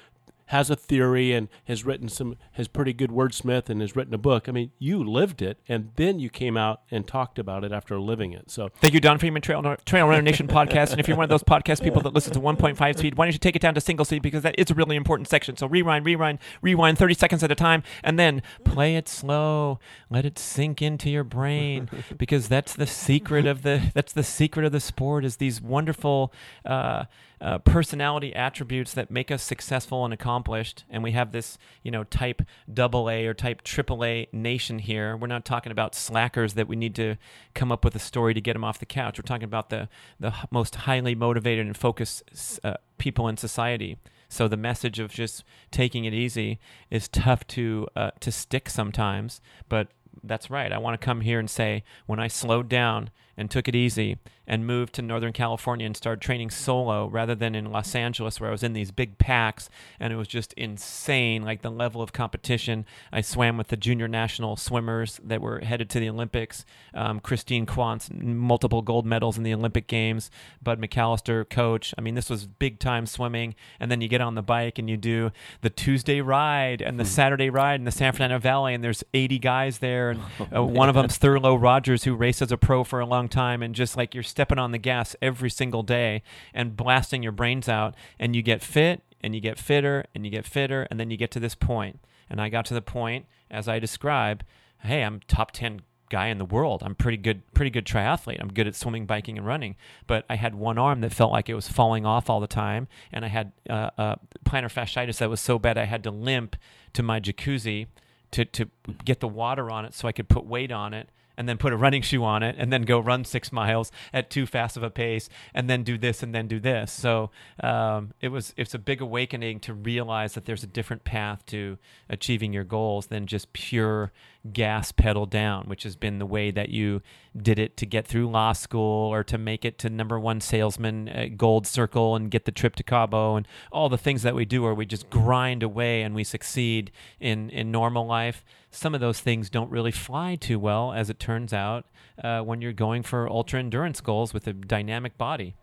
has 0.49 0.71
a 0.71 0.75
theory 0.75 1.31
and 1.31 1.47
has 1.65 1.85
written 1.85 2.09
some 2.09 2.35
has 2.53 2.67
pretty 2.67 2.91
good 2.91 3.11
wordsmith 3.11 3.69
and 3.69 3.81
has 3.81 3.95
written 3.95 4.15
a 4.15 4.17
book. 4.17 4.49
I 4.49 4.51
mean, 4.51 4.71
you 4.79 5.03
lived 5.03 5.43
it, 5.43 5.59
and 5.67 5.91
then 5.95 6.17
you 6.17 6.31
came 6.31 6.57
out 6.57 6.81
and 6.89 7.07
talked 7.07 7.37
about 7.37 7.63
it 7.63 7.71
after 7.71 7.99
living 7.99 8.33
it. 8.33 8.49
So 8.49 8.69
thank 8.81 8.95
you, 8.95 8.99
Don 8.99 9.19
Freeman, 9.19 9.43
Trail, 9.43 9.61
Trail 9.85 10.07
Runner 10.07 10.23
Nation 10.23 10.47
podcast. 10.47 10.89
And 10.89 10.99
if 10.99 11.07
you're 11.07 11.15
one 11.15 11.23
of 11.23 11.29
those 11.29 11.43
podcast 11.43 11.83
people 11.83 12.01
that 12.01 12.13
listen 12.15 12.33
to 12.33 12.39
1.5 12.39 12.97
speed, 12.97 13.15
why 13.15 13.25
don't 13.25 13.33
you 13.33 13.39
take 13.39 13.55
it 13.55 13.61
down 13.61 13.75
to 13.75 13.81
single 13.81 14.05
speed 14.05 14.23
because 14.23 14.41
that 14.41 14.57
is 14.57 14.71
a 14.71 14.73
really 14.73 14.95
important 14.95 15.29
section. 15.29 15.55
So 15.55 15.67
rewind, 15.67 16.03
rewind, 16.03 16.39
rewind, 16.63 16.97
30 16.97 17.13
seconds 17.13 17.43
at 17.43 17.51
a 17.51 17.55
time, 17.55 17.83
and 18.03 18.17
then 18.17 18.41
play 18.63 18.95
it 18.95 19.07
slow. 19.07 19.79
Let 20.09 20.25
it 20.25 20.39
sink 20.39 20.81
into 20.81 21.11
your 21.11 21.23
brain 21.23 21.91
because 22.17 22.47
that's 22.47 22.73
the 22.73 22.87
secret 22.87 23.45
of 23.45 23.61
the 23.61 23.91
that's 23.93 24.13
the 24.13 24.23
secret 24.23 24.65
of 24.65 24.71
the 24.71 24.79
sport 24.79 25.25
is 25.25 25.37
these 25.37 25.61
wonderful. 25.61 26.33
Uh, 26.65 27.05
uh, 27.41 27.57
personality 27.59 28.33
attributes 28.35 28.93
that 28.93 29.09
make 29.09 29.31
us 29.31 29.43
successful 29.43 30.03
and 30.05 30.13
accomplished. 30.13 30.83
And 30.89 31.03
we 31.03 31.11
have 31.13 31.31
this, 31.31 31.57
you 31.83 31.91
know, 31.91 32.03
type 32.03 32.41
double 32.71 33.09
A 33.09 33.25
or 33.25 33.33
type 33.33 33.61
triple 33.61 34.03
A 34.03 34.27
nation 34.31 34.79
here. 34.79 35.15
We're 35.15 35.27
not 35.27 35.45
talking 35.45 35.71
about 35.71 35.95
slackers 35.95 36.53
that 36.55 36.67
we 36.67 36.75
need 36.75 36.95
to 36.95 37.15
come 37.53 37.71
up 37.71 37.85
with 37.85 37.95
a 37.95 37.99
story 37.99 38.33
to 38.33 38.41
get 38.41 38.53
them 38.53 38.63
off 38.63 38.79
the 38.79 38.85
couch. 38.85 39.17
We're 39.17 39.23
talking 39.23 39.45
about 39.45 39.69
the 39.69 39.89
the 40.19 40.33
most 40.51 40.75
highly 40.75 41.15
motivated 41.15 41.65
and 41.65 41.77
focused 41.77 42.59
uh, 42.63 42.75
people 42.97 43.27
in 43.27 43.37
society. 43.37 43.97
So 44.27 44.47
the 44.47 44.57
message 44.57 44.99
of 44.99 45.11
just 45.11 45.43
taking 45.71 46.05
it 46.05 46.13
easy 46.13 46.59
is 46.91 47.07
tough 47.07 47.47
to 47.47 47.87
uh, 47.95 48.11
to 48.19 48.31
stick 48.31 48.69
sometimes, 48.69 49.41
but 49.69 49.87
that's 50.23 50.49
right. 50.49 50.71
I 50.71 50.77
want 50.77 50.99
to 50.99 51.03
come 51.03 51.21
here 51.21 51.39
and 51.39 51.49
say 51.49 51.83
when 52.05 52.19
I 52.19 52.27
slowed 52.27 52.69
down 52.69 53.09
and 53.39 53.49
took 53.49 53.69
it 53.69 53.75
easy 53.75 54.17
and 54.45 54.65
moved 54.67 54.93
to 54.95 55.01
Northern 55.01 55.31
California 55.31 55.85
and 55.85 55.95
started 55.95 56.19
training 56.19 56.49
solo 56.49 57.07
rather 57.07 57.35
than 57.35 57.55
in 57.55 57.71
Los 57.71 57.95
Angeles 57.95 58.41
where 58.41 58.49
I 58.49 58.51
was 58.51 58.63
in 58.63 58.73
these 58.73 58.91
big 58.91 59.17
packs 59.17 59.69
and 59.97 60.11
it 60.11 60.17
was 60.17 60.27
just 60.27 60.51
insane 60.53 61.43
like 61.43 61.61
the 61.61 61.69
level 61.69 62.01
of 62.01 62.11
competition. 62.11 62.85
I 63.13 63.21
swam 63.21 63.57
with 63.57 63.69
the 63.69 63.77
junior 63.77 64.09
national 64.09 64.57
swimmers 64.57 65.21
that 65.23 65.39
were 65.39 65.59
headed 65.59 65.89
to 65.91 66.01
the 66.01 66.09
Olympics. 66.09 66.65
Um, 66.93 67.21
Kristine 67.21 67.65
Quance, 67.65 68.11
multiple 68.11 68.81
gold 68.81 69.05
medals 69.05 69.37
in 69.37 69.43
the 69.43 69.53
Olympic 69.53 69.87
Games. 69.87 70.29
Bud 70.61 70.81
McAllister, 70.81 71.47
coach. 71.49 71.93
I 71.97 72.01
mean, 72.01 72.15
this 72.15 72.29
was 72.29 72.45
big 72.45 72.79
time 72.79 73.05
swimming. 73.05 73.55
And 73.79 73.89
then 73.89 74.01
you 74.01 74.09
get 74.09 74.19
on 74.19 74.35
the 74.35 74.41
bike 74.41 74.77
and 74.79 74.89
you 74.89 74.97
do 74.97 75.31
the 75.61 75.69
Tuesday 75.69 76.19
ride 76.19 76.81
and 76.81 76.99
the 76.99 77.05
hmm. 77.05 77.09
Saturday 77.09 77.49
ride 77.49 77.79
in 77.79 77.85
the 77.85 77.91
San 77.91 78.11
Fernando 78.11 78.39
Valley 78.39 78.73
and 78.73 78.83
there's 78.83 79.03
80 79.13 79.39
guys 79.39 79.77
there. 79.77 80.09
And 80.09 80.21
uh, 80.53 80.61
one 80.61 80.89
of 80.89 80.95
them's 80.95 81.17
Thurlow 81.17 81.55
Rogers 81.55 82.03
who 82.03 82.15
raced 82.15 82.41
as 82.41 82.51
a 82.51 82.57
pro 82.57 82.83
for 82.83 82.99
a 82.99 83.05
long 83.05 83.28
time 83.29 83.61
and 83.61 83.73
just 83.75 83.95
like 83.95 84.13
you're 84.13 84.23
stepping 84.23 84.59
on 84.59 84.71
the 84.71 84.77
gas 84.77 85.15
every 85.21 85.49
single 85.49 85.83
day 85.83 86.23
and 86.53 86.75
blasting 86.75 87.23
your 87.23 87.31
brains 87.31 87.69
out 87.69 87.95
and 88.19 88.35
you 88.35 88.41
get 88.41 88.61
fit 88.61 89.01
and 89.21 89.35
you 89.35 89.41
get 89.41 89.57
fitter 89.57 90.05
and 90.13 90.25
you 90.25 90.31
get 90.31 90.45
fitter 90.45 90.87
and 90.89 90.99
then 90.99 91.09
you 91.09 91.17
get 91.17 91.31
to 91.31 91.39
this 91.39 91.55
point. 91.55 91.99
And 92.29 92.39
i 92.39 92.49
got 92.49 92.65
to 92.65 92.73
the 92.73 92.81
point 92.81 93.25
as 93.49 93.67
i 93.67 93.79
describe 93.79 94.43
hey 94.83 95.03
i'm 95.03 95.19
top 95.27 95.51
10 95.51 95.81
guy 96.09 96.27
in 96.27 96.39
the 96.39 96.45
world. 96.45 96.81
I'm 96.83 96.95
pretty 96.95 97.17
good 97.17 97.41
pretty 97.53 97.69
good 97.69 97.85
triathlete. 97.85 98.41
I'm 98.41 98.49
good 98.49 98.67
at 98.67 98.75
swimming 98.75 99.05
biking 99.05 99.37
and 99.37 99.45
running. 99.45 99.75
But 100.07 100.25
i 100.29 100.35
had 100.35 100.55
one 100.55 100.77
arm 100.77 101.01
that 101.01 101.13
felt 101.13 101.31
like 101.31 101.49
it 101.49 101.53
was 101.53 101.69
falling 101.69 102.05
off 102.05 102.29
all 102.29 102.39
the 102.39 102.47
time 102.47 102.87
and 103.11 103.23
i 103.23 103.27
had 103.27 103.51
uh, 103.69 103.91
uh, 103.97 104.15
plantar 104.43 104.73
fasciitis 104.73 105.19
that 105.19 105.29
was 105.29 105.39
so 105.39 105.59
bad 105.59 105.77
i 105.77 105.85
had 105.85 106.03
to 106.03 106.11
limp 106.11 106.55
to 106.93 107.03
my 107.03 107.19
jacuzzi 107.19 107.87
to, 108.31 108.45
to 108.45 108.69
get 109.05 109.19
the 109.19 109.27
water 109.27 109.69
on 109.69 109.85
it 109.85 109.93
so 109.93 110.07
i 110.07 110.11
could 110.11 110.27
put 110.27 110.45
weight 110.45 110.71
on 110.71 110.93
it 110.93 111.09
and 111.39 111.47
then 111.47 111.57
put 111.57 111.71
a 111.71 111.77
running 111.77 112.01
shoe 112.01 112.23
on 112.25 112.43
it 112.43 112.55
and 112.59 112.71
then 112.71 112.81
go 112.81 112.99
run 112.99 113.23
six 113.23 113.51
miles 113.51 113.93
at 114.13 114.29
too 114.29 114.45
fast 114.45 114.75
of 114.75 114.83
a 114.83 114.89
pace 114.89 115.29
and 115.53 115.69
then 115.69 115.83
do 115.83 115.97
this 115.97 116.21
and 116.21 116.35
then 116.35 116.49
do 116.49 116.59
this. 116.59 116.91
So 116.91 117.31
um, 117.63 118.11
it 118.19 118.27
was 118.27 118.53
it's 118.57 118.73
a 118.73 118.79
big 118.79 118.99
awakening 118.99 119.61
to 119.61 119.73
realize 119.73 120.33
that 120.33 120.43
there's 120.43 120.63
a 120.63 120.67
different 120.67 121.05
path 121.05 121.45
to 121.47 121.77
achieving 122.09 122.51
your 122.51 122.65
goals 122.65 123.07
than 123.07 123.25
just 123.25 123.53
pure 123.53 124.11
gas 124.53 124.91
pedal 124.91 125.25
down, 125.25 125.67
which 125.67 125.83
has 125.83 125.95
been 125.95 126.19
the 126.19 126.25
way 126.25 126.51
that 126.51 126.69
you 126.69 127.01
did 127.37 127.59
it 127.59 127.75
to 127.77 127.85
get 127.85 128.07
through 128.07 128.29
law 128.29 128.53
school 128.53 129.13
or 129.13 129.23
to 129.23 129.37
make 129.37 129.65
it 129.65 129.77
to 129.79 129.89
number 129.89 130.19
one 130.19 130.39
salesman 130.39 131.09
at 131.09 131.37
Gold 131.37 131.67
Circle 131.67 132.15
and 132.15 132.31
get 132.31 132.45
the 132.45 132.51
trip 132.51 132.75
to 132.77 132.83
Cabo 132.83 133.35
and 133.35 133.47
all 133.71 133.89
the 133.89 133.97
things 133.97 134.23
that 134.23 134.35
we 134.35 134.45
do 134.45 134.61
where 134.61 134.73
we 134.73 134.85
just 134.85 135.09
grind 135.09 135.61
away 135.61 136.01
and 136.01 136.15
we 136.15 136.23
succeed 136.23 136.91
in, 137.19 137.49
in 137.49 137.71
normal 137.71 138.05
life. 138.05 138.43
Some 138.71 138.95
of 138.95 139.01
those 139.01 139.19
things 139.19 139.49
don't 139.49 139.71
really 139.71 139.91
fly 139.91 140.35
too 140.35 140.59
well, 140.59 140.93
as 140.93 141.09
it 141.09 141.19
turns 141.19 141.53
out, 141.53 141.85
uh, 142.23 142.41
when 142.41 142.61
you're 142.61 142.73
going 142.73 143.03
for 143.03 143.29
ultra 143.29 143.59
endurance 143.59 144.01
goals 144.01 144.33
with 144.33 144.47
a 144.47 144.53
dynamic 144.53 145.17
body 145.17 145.55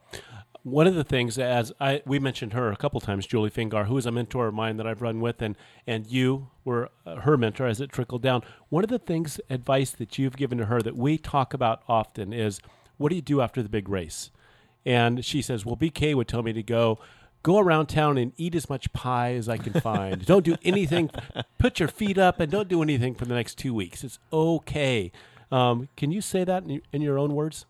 one 0.67 0.89
of 0.89 0.97
the 0.97 1.05
things 1.05 1.39
as 1.39 1.73
I 1.81 2.03
we 2.05 2.19
mentioned 2.19 2.53
her 2.53 2.73
a 2.73 2.77
couple 2.77 3.01
times, 3.01 3.25
Julie 3.25 3.51
Fingar, 3.51 3.87
who 3.87 3.97
is 3.99 4.05
a 4.05 4.11
mentor 4.11 4.49
of 4.49 4.55
mine 4.55 4.79
that 4.79 4.87
I've 4.87 5.01
run 5.01 5.21
with, 5.21 5.41
and 5.41 5.57
and 5.87 6.09
you 6.09 6.49
were 6.65 6.91
uh, 7.07 7.21
her 7.21 7.37
mentor 7.37 7.67
as 7.67 7.81
it 7.81 7.93
trickled 7.93 8.21
down. 8.21 8.43
One 8.69 8.83
of 8.83 8.91
the 8.91 8.99
things 8.99 9.41
advice 9.49 9.93
that 9.93 10.19
you've 10.19 10.37
given 10.37 10.59
to 10.59 10.65
her 10.65 10.83
that 10.83 10.97
we 10.97 11.19
talk 11.19 11.55
about 11.55 11.83
often 11.89 12.33
is, 12.33 12.61
what 12.97 13.11
do 13.11 13.15
you 13.15 13.23
do 13.23 13.41
after 13.41 13.63
the 13.63 13.69
big 13.69 13.89
race? 13.89 14.33
And 14.85 15.25
she 15.25 15.41
says, 15.41 15.65
well, 15.65 15.77
BK 15.77 16.17
would 16.17 16.27
tell 16.27 16.43
me 16.43 16.53
to 16.53 16.65
go 16.65 16.99
go 17.45 17.61
around 17.61 17.87
town 17.87 18.19
and 18.19 18.33
eat 18.37 18.57
as 18.57 18.69
much 18.69 18.93
pie 18.93 19.35
as 19.35 19.49
I 19.49 19.59
can 19.59 19.81
find. 19.81 20.27
don't 20.27 20.45
do 20.45 20.57
anything. 20.65 21.11
Put 21.59 21.79
your 21.79 21.89
feet 21.89 22.19
up 22.19 22.41
and 22.41 22.51
don't 22.51 22.69
do 22.69 22.83
anything 22.83 23.15
for 23.15 23.25
the 23.25 23.35
next 23.35 23.57
two 23.57 23.73
weeks. 23.73 24.03
It's 24.03 24.19
okay. 24.33 25.13
Um, 25.53 25.89
can 25.97 26.11
you 26.11 26.21
say 26.21 26.43
that 26.43 26.65
in, 26.65 26.83
in 26.93 27.03
your 27.03 27.21
own 27.21 27.37
words? 27.37 27.67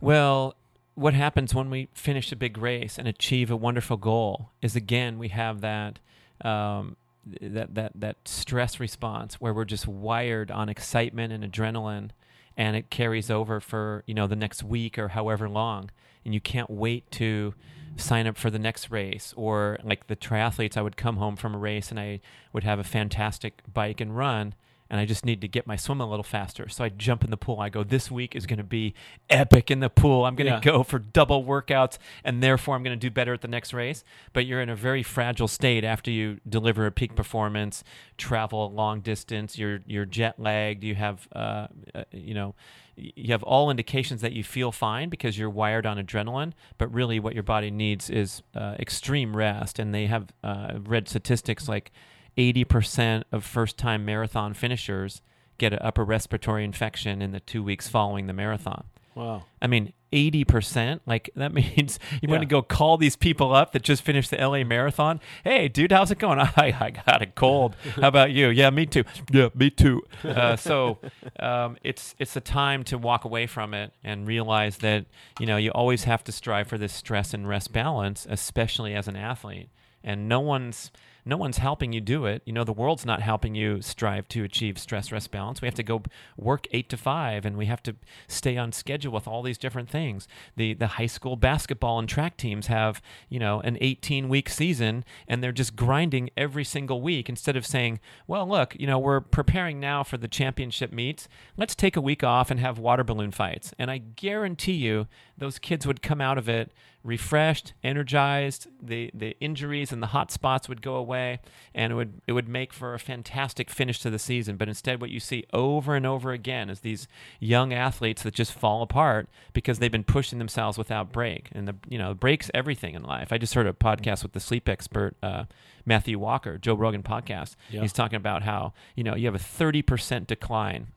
Well, 0.00 0.56
what 0.94 1.14
happens 1.14 1.54
when 1.54 1.70
we 1.70 1.88
finish 1.94 2.30
a 2.32 2.36
big 2.36 2.58
race 2.58 2.98
and 2.98 3.08
achieve 3.08 3.50
a 3.50 3.56
wonderful 3.56 3.96
goal 3.96 4.50
is 4.60 4.76
again 4.76 5.18
we 5.18 5.28
have 5.28 5.60
that 5.60 5.98
um, 6.42 6.96
that 7.40 7.74
that 7.74 7.92
that 7.94 8.16
stress 8.24 8.80
response 8.80 9.34
where 9.34 9.54
we're 9.54 9.64
just 9.64 9.86
wired 9.86 10.50
on 10.50 10.68
excitement 10.68 11.32
and 11.32 11.44
adrenaline 11.44 12.10
and 12.56 12.76
it 12.76 12.90
carries 12.90 13.30
over 13.30 13.60
for 13.60 14.04
you 14.06 14.14
know 14.14 14.26
the 14.26 14.36
next 14.36 14.62
week 14.62 14.98
or 14.98 15.08
however 15.08 15.48
long. 15.48 15.90
And 16.24 16.32
you 16.32 16.40
can't 16.40 16.70
wait 16.70 17.10
to 17.12 17.54
sign 17.96 18.26
up 18.26 18.36
for 18.36 18.48
the 18.48 18.58
next 18.58 18.90
race 18.90 19.34
or 19.36 19.78
like 19.82 20.06
the 20.06 20.16
triathletes 20.16 20.76
I 20.76 20.82
would 20.82 20.96
come 20.96 21.16
home 21.16 21.36
from 21.36 21.54
a 21.54 21.58
race 21.58 21.90
and 21.90 21.98
I 21.98 22.20
would 22.52 22.64
have 22.64 22.78
a 22.78 22.84
fantastic 22.84 23.62
bike 23.72 24.00
and 24.00 24.16
run 24.16 24.54
and 24.92 25.00
I 25.00 25.06
just 25.06 25.24
need 25.24 25.40
to 25.40 25.48
get 25.48 25.66
my 25.66 25.74
swim 25.74 26.02
a 26.02 26.06
little 26.06 26.22
faster. 26.22 26.68
So 26.68 26.84
I 26.84 26.90
jump 26.90 27.24
in 27.24 27.30
the 27.30 27.38
pool. 27.38 27.58
I 27.58 27.70
go, 27.70 27.82
this 27.82 28.10
week 28.10 28.36
is 28.36 28.44
going 28.44 28.58
to 28.58 28.62
be 28.62 28.92
epic 29.30 29.70
in 29.70 29.80
the 29.80 29.88
pool. 29.88 30.26
I'm 30.26 30.36
going 30.36 30.48
to 30.48 30.56
yeah. 30.56 30.60
go 30.60 30.82
for 30.82 30.98
double 30.98 31.42
workouts, 31.44 31.96
and 32.22 32.42
therefore 32.42 32.76
I'm 32.76 32.82
going 32.82 32.96
to 32.96 33.00
do 33.00 33.10
better 33.10 33.32
at 33.32 33.40
the 33.40 33.48
next 33.48 33.72
race. 33.72 34.04
But 34.34 34.44
you're 34.44 34.60
in 34.60 34.68
a 34.68 34.76
very 34.76 35.02
fragile 35.02 35.48
state 35.48 35.82
after 35.82 36.10
you 36.10 36.40
deliver 36.46 36.84
a 36.84 36.92
peak 36.92 37.16
performance, 37.16 37.82
travel 38.18 38.66
a 38.66 38.68
long 38.68 39.00
distance. 39.00 39.56
You're 39.56 39.80
you're 39.86 40.04
jet 40.04 40.38
lagged. 40.38 40.84
You 40.84 40.94
have 40.94 41.26
uh, 41.34 41.68
uh, 41.94 42.04
you 42.12 42.34
know 42.34 42.54
you 42.94 43.32
have 43.32 43.42
all 43.42 43.70
indications 43.70 44.20
that 44.20 44.32
you 44.32 44.44
feel 44.44 44.72
fine 44.72 45.08
because 45.08 45.38
you're 45.38 45.48
wired 45.48 45.86
on 45.86 45.96
adrenaline, 45.96 46.52
but 46.76 46.92
really 46.92 47.18
what 47.18 47.32
your 47.32 47.42
body 47.42 47.70
needs 47.70 48.10
is 48.10 48.42
uh, 48.54 48.76
extreme 48.78 49.34
rest. 49.34 49.78
And 49.78 49.94
they 49.94 50.04
have 50.04 50.34
uh, 50.44 50.74
read 50.84 51.08
statistics 51.08 51.66
like 51.66 51.92
80% 52.36 53.24
of 53.32 53.44
first 53.44 53.76
time 53.78 54.04
marathon 54.04 54.54
finishers 54.54 55.22
get 55.58 55.72
an 55.72 55.78
upper 55.82 56.04
respiratory 56.04 56.64
infection 56.64 57.22
in 57.22 57.32
the 57.32 57.40
two 57.40 57.62
weeks 57.62 57.88
following 57.88 58.26
the 58.26 58.32
marathon. 58.32 58.84
Wow. 59.14 59.44
I 59.60 59.66
mean, 59.66 59.92
80%. 60.10 61.00
Like, 61.06 61.28
that 61.36 61.52
means 61.54 61.98
you 62.22 62.28
want 62.28 62.40
Yeah. 62.42 62.46
to 62.46 62.46
go 62.46 62.62
call 62.62 62.96
these 62.96 63.14
people 63.14 63.54
up 63.54 63.72
that 63.72 63.82
just 63.82 64.02
finished 64.02 64.30
the 64.30 64.38
LA 64.38 64.64
marathon. 64.64 65.20
Hey, 65.44 65.68
dude, 65.68 65.92
how's 65.92 66.10
it 66.10 66.18
going? 66.18 66.38
I, 66.40 66.52
I 66.80 66.90
got 66.90 67.20
a 67.20 67.26
cold. 67.26 67.76
How 67.96 68.08
about 68.08 68.30
you? 68.32 68.48
Yeah, 68.48 68.70
me 68.70 68.86
too. 68.86 69.04
Yeah, 69.30 69.48
me 69.54 69.68
too. 69.68 70.02
Uh, 70.24 70.56
so 70.56 70.98
um, 71.38 71.76
it's, 71.84 72.14
it's 72.18 72.34
a 72.36 72.40
time 72.40 72.84
to 72.84 72.96
walk 72.96 73.24
away 73.26 73.46
from 73.46 73.74
it 73.74 73.92
and 74.02 74.26
realize 74.26 74.78
that, 74.78 75.04
you 75.38 75.44
know, 75.46 75.58
you 75.58 75.70
always 75.72 76.04
have 76.04 76.24
to 76.24 76.32
strive 76.32 76.66
for 76.68 76.78
this 76.78 76.92
stress 76.94 77.34
and 77.34 77.46
rest 77.46 77.72
balance, 77.72 78.26
especially 78.30 78.94
as 78.94 79.08
an 79.08 79.16
athlete. 79.16 79.68
And 80.02 80.26
no 80.28 80.40
one's 80.40 80.90
no 81.24 81.36
one's 81.36 81.58
helping 81.58 81.92
you 81.92 82.00
do 82.00 82.26
it. 82.26 82.42
You 82.44 82.52
know, 82.52 82.64
the 82.64 82.72
world's 82.72 83.06
not 83.06 83.22
helping 83.22 83.54
you 83.54 83.80
strive 83.80 84.28
to 84.28 84.44
achieve 84.44 84.78
stress 84.78 85.12
rest 85.12 85.30
balance. 85.30 85.62
We 85.62 85.66
have 85.66 85.74
to 85.76 85.82
go 85.82 86.02
work 86.36 86.66
eight 86.72 86.88
to 86.90 86.96
five, 86.96 87.44
and 87.44 87.56
we 87.56 87.66
have 87.66 87.82
to 87.84 87.96
stay 88.26 88.56
on 88.56 88.72
schedule 88.72 89.12
with 89.12 89.28
all 89.28 89.42
these 89.42 89.58
different 89.58 89.88
things. 89.88 90.26
The 90.56 90.74
the 90.74 90.86
high 90.88 91.06
school 91.06 91.36
basketball 91.36 91.98
and 91.98 92.08
track 92.08 92.36
teams 92.36 92.66
have 92.66 93.00
you 93.28 93.38
know 93.38 93.60
an 93.60 93.78
18 93.80 94.28
week 94.28 94.48
season, 94.48 95.04
and 95.28 95.42
they're 95.42 95.52
just 95.52 95.76
grinding 95.76 96.30
every 96.36 96.64
single 96.64 97.00
week 97.00 97.28
instead 97.28 97.56
of 97.56 97.66
saying, 97.66 98.00
well, 98.26 98.46
look, 98.46 98.74
you 98.78 98.86
know, 98.86 98.98
we're 98.98 99.20
preparing 99.20 99.78
now 99.78 100.02
for 100.02 100.16
the 100.16 100.28
championship 100.28 100.92
meets. 100.92 101.28
Let's 101.56 101.74
take 101.74 101.96
a 101.96 102.00
week 102.00 102.24
off 102.24 102.50
and 102.50 102.58
have 102.60 102.78
water 102.78 103.04
balloon 103.04 103.30
fights. 103.30 103.72
And 103.78 103.90
I 103.90 103.98
guarantee 103.98 104.72
you, 104.72 105.06
those 105.42 105.58
kids 105.58 105.86
would 105.86 106.02
come 106.02 106.20
out 106.20 106.38
of 106.38 106.48
it 106.48 106.72
refreshed, 107.04 107.72
energized. 107.82 108.68
The 108.80 109.10
the 109.12 109.36
injuries 109.40 109.92
and 109.92 110.02
the 110.02 110.08
hot 110.08 110.30
spots 110.30 110.68
would 110.68 110.82
go 110.82 110.94
away, 110.94 111.40
and 111.74 111.92
it 111.92 111.96
would 111.96 112.20
it 112.26 112.32
would 112.32 112.48
make 112.48 112.72
for 112.72 112.94
a 112.94 112.98
fantastic 112.98 113.70
finish 113.70 114.00
to 114.00 114.10
the 114.10 114.18
season. 114.18 114.56
But 114.56 114.68
instead, 114.68 115.00
what 115.00 115.10
you 115.10 115.20
see 115.20 115.44
over 115.52 115.96
and 115.96 116.06
over 116.06 116.32
again 116.32 116.70
is 116.70 116.80
these 116.80 117.08
young 117.40 117.72
athletes 117.72 118.22
that 118.22 118.34
just 118.34 118.52
fall 118.52 118.82
apart 118.82 119.28
because 119.52 119.78
they've 119.78 119.90
been 119.90 120.04
pushing 120.04 120.38
themselves 120.38 120.78
without 120.78 121.12
break, 121.12 121.48
and 121.52 121.66
the 121.66 121.74
you 121.88 121.98
know 121.98 122.14
breaks 122.14 122.50
everything 122.54 122.94
in 122.94 123.02
life. 123.02 123.32
I 123.32 123.38
just 123.38 123.54
heard 123.54 123.66
a 123.66 123.72
podcast 123.72 124.22
with 124.22 124.32
the 124.32 124.40
sleep 124.40 124.68
expert. 124.68 125.16
Uh, 125.22 125.44
Matthew 125.84 126.18
Walker, 126.18 126.58
Joe 126.58 126.74
Rogan 126.74 127.02
podcast. 127.02 127.56
Yeah. 127.68 127.80
He's 127.80 127.92
talking 127.92 128.16
about 128.16 128.44
how 128.44 128.72
you 128.94 129.02
know 129.02 129.16
you 129.16 129.26
have 129.26 129.34
a 129.34 129.40
thirty 129.40 129.82
percent 129.82 130.28
decline 130.28 130.88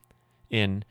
in 0.48 0.84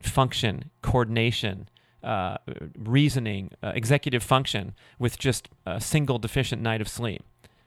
function, 0.00 0.70
coordination, 0.82 1.68
uh, 2.04 2.36
reasoning, 2.78 3.50
uh, 3.62 3.72
executive 3.74 4.22
function 4.22 4.74
with 4.98 5.18
just 5.18 5.48
a 5.66 5.80
single 5.80 6.18
deficient 6.18 6.62
night 6.62 6.80
of 6.80 6.88
sleep. 6.88 7.22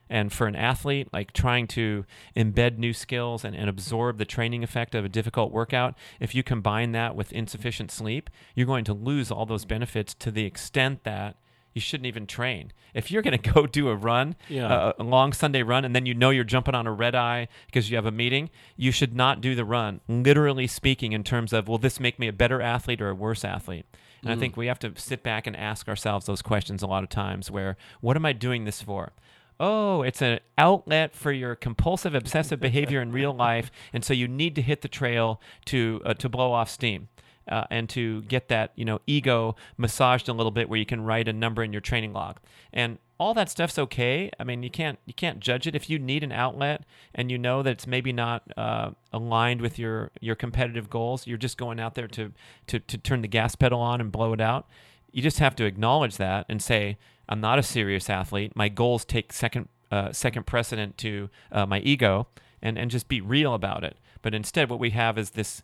And 0.10 0.32
for 0.32 0.48
an 0.48 0.56
athlete, 0.56 1.10
like 1.12 1.34
trying 1.34 1.68
to 1.68 2.06
embed 2.36 2.78
new 2.78 2.94
skills 2.94 3.44
and, 3.44 3.54
and 3.54 3.70
absorb 3.70 4.18
the 4.20 4.26
training 4.26 4.64
effect 4.64 4.96
of 4.96 5.04
a 5.04 5.10
difficult 5.10 5.52
workout, 5.52 5.96
if 6.22 6.34
you 6.34 6.44
combine 6.44 6.94
that 6.94 7.14
with 7.14 7.34
insufficient 7.34 7.92
sleep, 7.92 8.30
you're 8.56 8.66
going 8.68 8.86
to 8.86 8.94
lose 8.94 9.32
all 9.32 9.46
those 9.46 9.66
benefits 9.66 10.14
to 10.14 10.32
the 10.32 10.46
extent 10.46 11.04
that 11.04 11.36
you 11.74 11.82
shouldn't 11.82 12.08
even 12.08 12.26
train. 12.26 12.72
If 12.94 13.12
you're 13.12 13.22
going 13.22 13.38
to 13.42 13.52
go 13.54 13.68
do 13.68 13.90
a 13.90 13.96
run, 13.96 14.36
Yeah. 14.48 14.68
uh, 14.74 14.94
a 14.98 15.04
long 15.04 15.34
Sunday 15.34 15.62
run, 15.62 15.84
and 15.84 15.94
then 15.94 16.06
you 16.06 16.14
know 16.14 16.30
you're 16.30 16.46
jumping 16.46 16.74
on 16.74 16.88
a 16.88 16.94
red 16.94 17.14
eye 17.14 17.50
because 17.66 17.90
you 17.92 17.98
have 17.98 18.06
a 18.06 18.12
meeting, 18.12 18.50
you 18.78 18.94
should 18.94 19.14
not 19.14 19.42
do 19.42 19.56
the 19.56 19.66
run, 19.66 20.00
literally 20.08 20.68
speaking, 20.68 21.12
in 21.12 21.24
terms 21.26 21.52
of, 21.52 21.68
will 21.68 21.78
this 21.80 22.00
make 22.00 22.18
me 22.18 22.30
a 22.30 22.34
better 22.34 22.62
athlete 22.62 23.02
or 23.02 23.10
a 23.10 23.14
worse 23.16 23.44
athlete? 23.44 23.86
And 24.24 24.32
I 24.32 24.36
think 24.36 24.58
we 24.58 24.68
have 24.68 24.80
to 24.80 24.94
sit 24.96 25.24
back 25.24 25.48
and 25.48 25.56
ask 25.56 25.88
ourselves 25.88 26.26
those 26.26 26.42
questions 26.42 26.82
a 26.82 26.88
lot 26.88 27.04
of 27.04 27.10
times 27.10 27.52
where, 27.52 27.78
what 28.02 28.16
am 28.16 28.26
I 28.26 28.34
doing 28.34 28.66
this 28.66 28.82
for? 28.82 29.14
Oh, 29.60 30.04
it's 30.04 30.22
an 30.22 30.40
outlet 30.58 31.16
for 31.16 31.32
your 31.32 31.56
compulsive 31.56 32.14
obsessive 32.14 32.60
behavior 32.60 33.02
in 33.02 33.12
real 33.12 33.34
life, 33.34 33.72
and 33.94 34.04
so 34.06 34.14
you 34.14 34.28
need 34.28 34.56
to 34.56 34.62
hit 34.62 34.82
the 34.82 34.88
trail 34.88 35.42
to 35.66 36.02
uh, 36.06 36.14
to 36.16 36.30
blow 36.30 36.52
off 36.52 36.70
steam. 36.70 37.10
Uh, 37.50 37.64
and 37.72 37.88
to 37.88 38.24
get 38.24 38.50
that 38.50 38.74
you 38.76 38.84
know 38.84 39.00
ego 39.08 39.56
massaged 39.78 40.28
a 40.28 40.34
little 40.34 40.52
bit 40.52 40.68
where 40.68 40.78
you 40.78 40.86
can 40.86 41.02
write 41.02 41.30
a 41.30 41.34
number 41.34 41.64
in 41.64 41.72
your 41.72 41.80
training 41.80 42.12
log 42.12 42.40
and 42.74 42.98
all 43.20 43.34
that 43.34 43.50
stuff's 43.50 43.80
okay. 43.80 44.32
I 44.40 44.44
mean 44.44 44.64
you 44.64 44.70
can't 44.70 45.00
you 45.06 45.14
can't 45.14 45.40
judge 45.40 45.68
it. 45.68 45.76
If 45.76 45.90
you 45.90 46.00
need 46.00 46.24
an 46.24 46.32
outlet 46.32 46.84
and 47.16 47.32
you 47.32 47.38
know 47.38 47.64
that 47.64 47.72
it's 47.72 47.88
maybe 47.88 48.14
not 48.14 48.44
uh, 48.58 48.92
aligned 49.12 49.62
with 49.62 49.80
your 49.80 50.12
your 50.20 50.36
competitive 50.36 50.90
goals 50.90 51.28
you're 51.28 51.38
just 51.38 51.58
going 51.58 51.80
out 51.80 51.96
there 51.96 52.08
to, 52.08 52.32
to 52.68 52.80
to 52.80 52.98
turn 52.98 53.22
the 53.22 53.28
gas 53.28 53.56
pedal 53.56 53.80
on 53.80 54.02
and 54.02 54.12
blow 54.12 54.34
it 54.34 54.42
out 54.42 54.68
you 55.12 55.22
just 55.22 55.40
have 55.40 55.56
to 55.56 55.66
acknowledge 55.66 56.18
that 56.18 56.46
and 56.50 56.62
say 56.62 56.98
i'm 57.30 57.42
not 57.42 57.60
a 57.60 57.64
serious 57.64 58.10
athlete. 58.10 58.56
My 58.56 58.70
goals 58.70 59.06
take 59.06 59.34
second 59.34 59.68
uh, 59.92 60.12
second 60.12 60.46
precedent 60.46 60.98
to 61.00 61.30
uh, 61.52 61.66
my 61.66 61.80
ego 61.80 62.28
and 62.62 62.78
and 62.78 62.92
just 62.92 63.08
be 63.08 63.22
real 63.22 63.54
about 63.54 63.84
it. 63.84 63.98
But 64.22 64.34
instead 64.34 64.70
what 64.70 64.80
we 64.80 64.92
have 64.92 65.18
is 65.18 65.32
this 65.32 65.64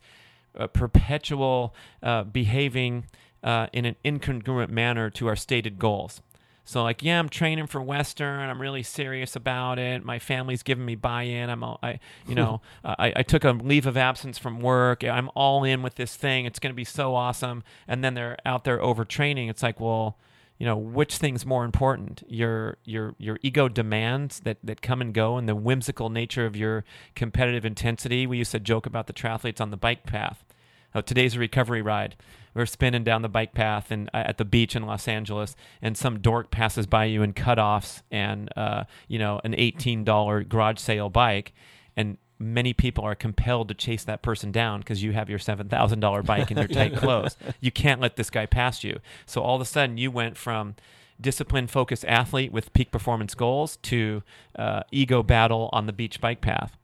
uh, 0.58 0.68
perpetual 0.68 1.76
uh, 2.02 2.24
behaving 2.24 3.06
uh, 3.44 3.68
in 3.74 3.86
an 3.86 3.96
incongruent 4.06 4.70
manner 4.70 5.10
to 5.10 5.28
our 5.28 5.36
stated 5.36 5.80
goals. 5.80 6.22
So, 6.66 6.82
like, 6.82 7.04
yeah, 7.04 7.20
I'm 7.20 7.28
training 7.28 7.68
for 7.68 7.82
Western. 7.82 8.50
I'm 8.50 8.62
really 8.62 8.84
serious 8.84 9.36
about 9.36 9.80
it. 9.80 10.06
My 10.06 10.18
family's 10.18 10.64
giving 10.64 10.86
me 10.86 10.96
buy-in. 10.96 11.50
I'm, 11.50 11.64
all, 11.64 11.78
I, 11.84 12.00
you 12.28 12.36
know, 12.36 12.62
I, 12.86 13.14
I 13.18 13.24
took 13.24 13.44
a 13.44 13.52
leave 13.52 13.86
of 13.86 13.98
absence 13.98 14.38
from 14.38 14.62
work. 14.62 15.04
I'm 15.04 15.30
all 15.36 15.64
in 15.64 15.82
with 15.82 15.96
this 15.96 16.16
thing. 16.16 16.46
It's 16.46 16.60
going 16.60 16.72
to 16.72 16.76
be 16.76 16.86
so 16.86 17.16
awesome. 17.16 17.64
And 17.88 18.04
then 18.04 18.14
they're 18.14 18.38
out 18.46 18.64
there 18.64 18.80
overtraining. 18.80 19.50
It's 19.50 19.62
like, 19.62 19.80
well, 19.82 20.18
you 20.58 20.66
know, 20.66 20.78
which 20.78 21.18
thing's 21.18 21.46
more 21.46 21.66
important? 21.66 22.24
Your 22.28 22.78
your 22.86 23.16
your 23.18 23.38
ego 23.42 23.68
demands 23.68 24.40
that 24.42 24.58
that 24.64 24.82
come 24.82 25.02
and 25.02 25.14
go, 25.14 25.36
and 25.36 25.50
the 25.50 25.56
whimsical 25.56 26.10
nature 26.10 26.46
of 26.46 26.56
your 26.56 26.86
competitive 27.16 27.66
intensity. 27.66 28.26
We 28.26 28.38
used 28.38 28.52
to 28.52 28.60
joke 28.60 28.86
about 28.86 29.08
the 29.08 29.14
triathletes 29.14 29.60
on 29.60 29.72
the 29.72 29.78
bike 29.78 30.06
path. 30.06 30.46
Oh, 30.96 31.02
today's 31.02 31.36
a 31.36 31.40
recovery 31.40 31.82
ride. 31.82 32.16
We're 32.54 32.66
spinning 32.68 33.04
down 33.04 33.24
the 33.24 33.30
bike 33.30 33.54
path 33.54 33.90
and 33.90 34.10
uh, 34.14 34.24
at 34.28 34.38
the 34.38 34.46
beach 34.46 34.76
in 34.76 34.86
Los 34.86 35.08
Angeles, 35.08 35.56
and 35.82 35.98
some 35.98 36.20
dork 36.20 36.52
passes 36.52 36.86
by 36.86 37.06
you 37.06 37.24
in 37.24 37.34
cutoffs 37.34 38.04
and 38.12 38.50
uh, 38.56 38.84
you 39.08 39.18
know 39.18 39.42
an 39.44 39.56
eighteen 39.58 40.04
dollar 40.04 40.44
garage 40.44 40.80
sale 40.80 41.10
bike, 41.10 41.54
and 41.98 42.18
many 42.38 42.74
people 42.74 43.04
are 43.04 43.16
compelled 43.16 43.70
to 43.70 43.74
chase 43.74 44.04
that 44.04 44.22
person 44.22 44.52
down 44.52 44.82
because 44.82 45.02
you 45.02 45.14
have 45.14 45.30
your 45.30 45.40
seven 45.40 45.68
thousand 45.68 46.00
dollar 46.00 46.22
bike 46.22 46.52
and 46.52 46.60
your 46.60 46.68
tight 46.80 46.96
clothes. 46.96 47.38
You 47.60 47.72
can't 47.72 48.00
let 48.00 48.16
this 48.16 48.30
guy 48.30 48.46
pass 48.46 48.84
you. 48.84 49.00
So 49.26 49.42
all 49.42 49.56
of 49.56 49.62
a 49.62 49.66
sudden, 49.66 49.98
you 49.98 50.12
went 50.12 50.38
from 50.38 50.76
discipline 51.20 51.68
focused 51.68 52.06
athlete 52.06 52.52
with 52.52 52.74
peak 52.74 52.92
performance 52.92 53.34
goals 53.34 53.78
to 53.78 54.22
uh, 54.58 54.82
ego 54.92 55.24
battle 55.24 55.70
on 55.72 55.86
the 55.88 55.94
beach 55.94 56.20
bike 56.20 56.42
path 56.42 56.78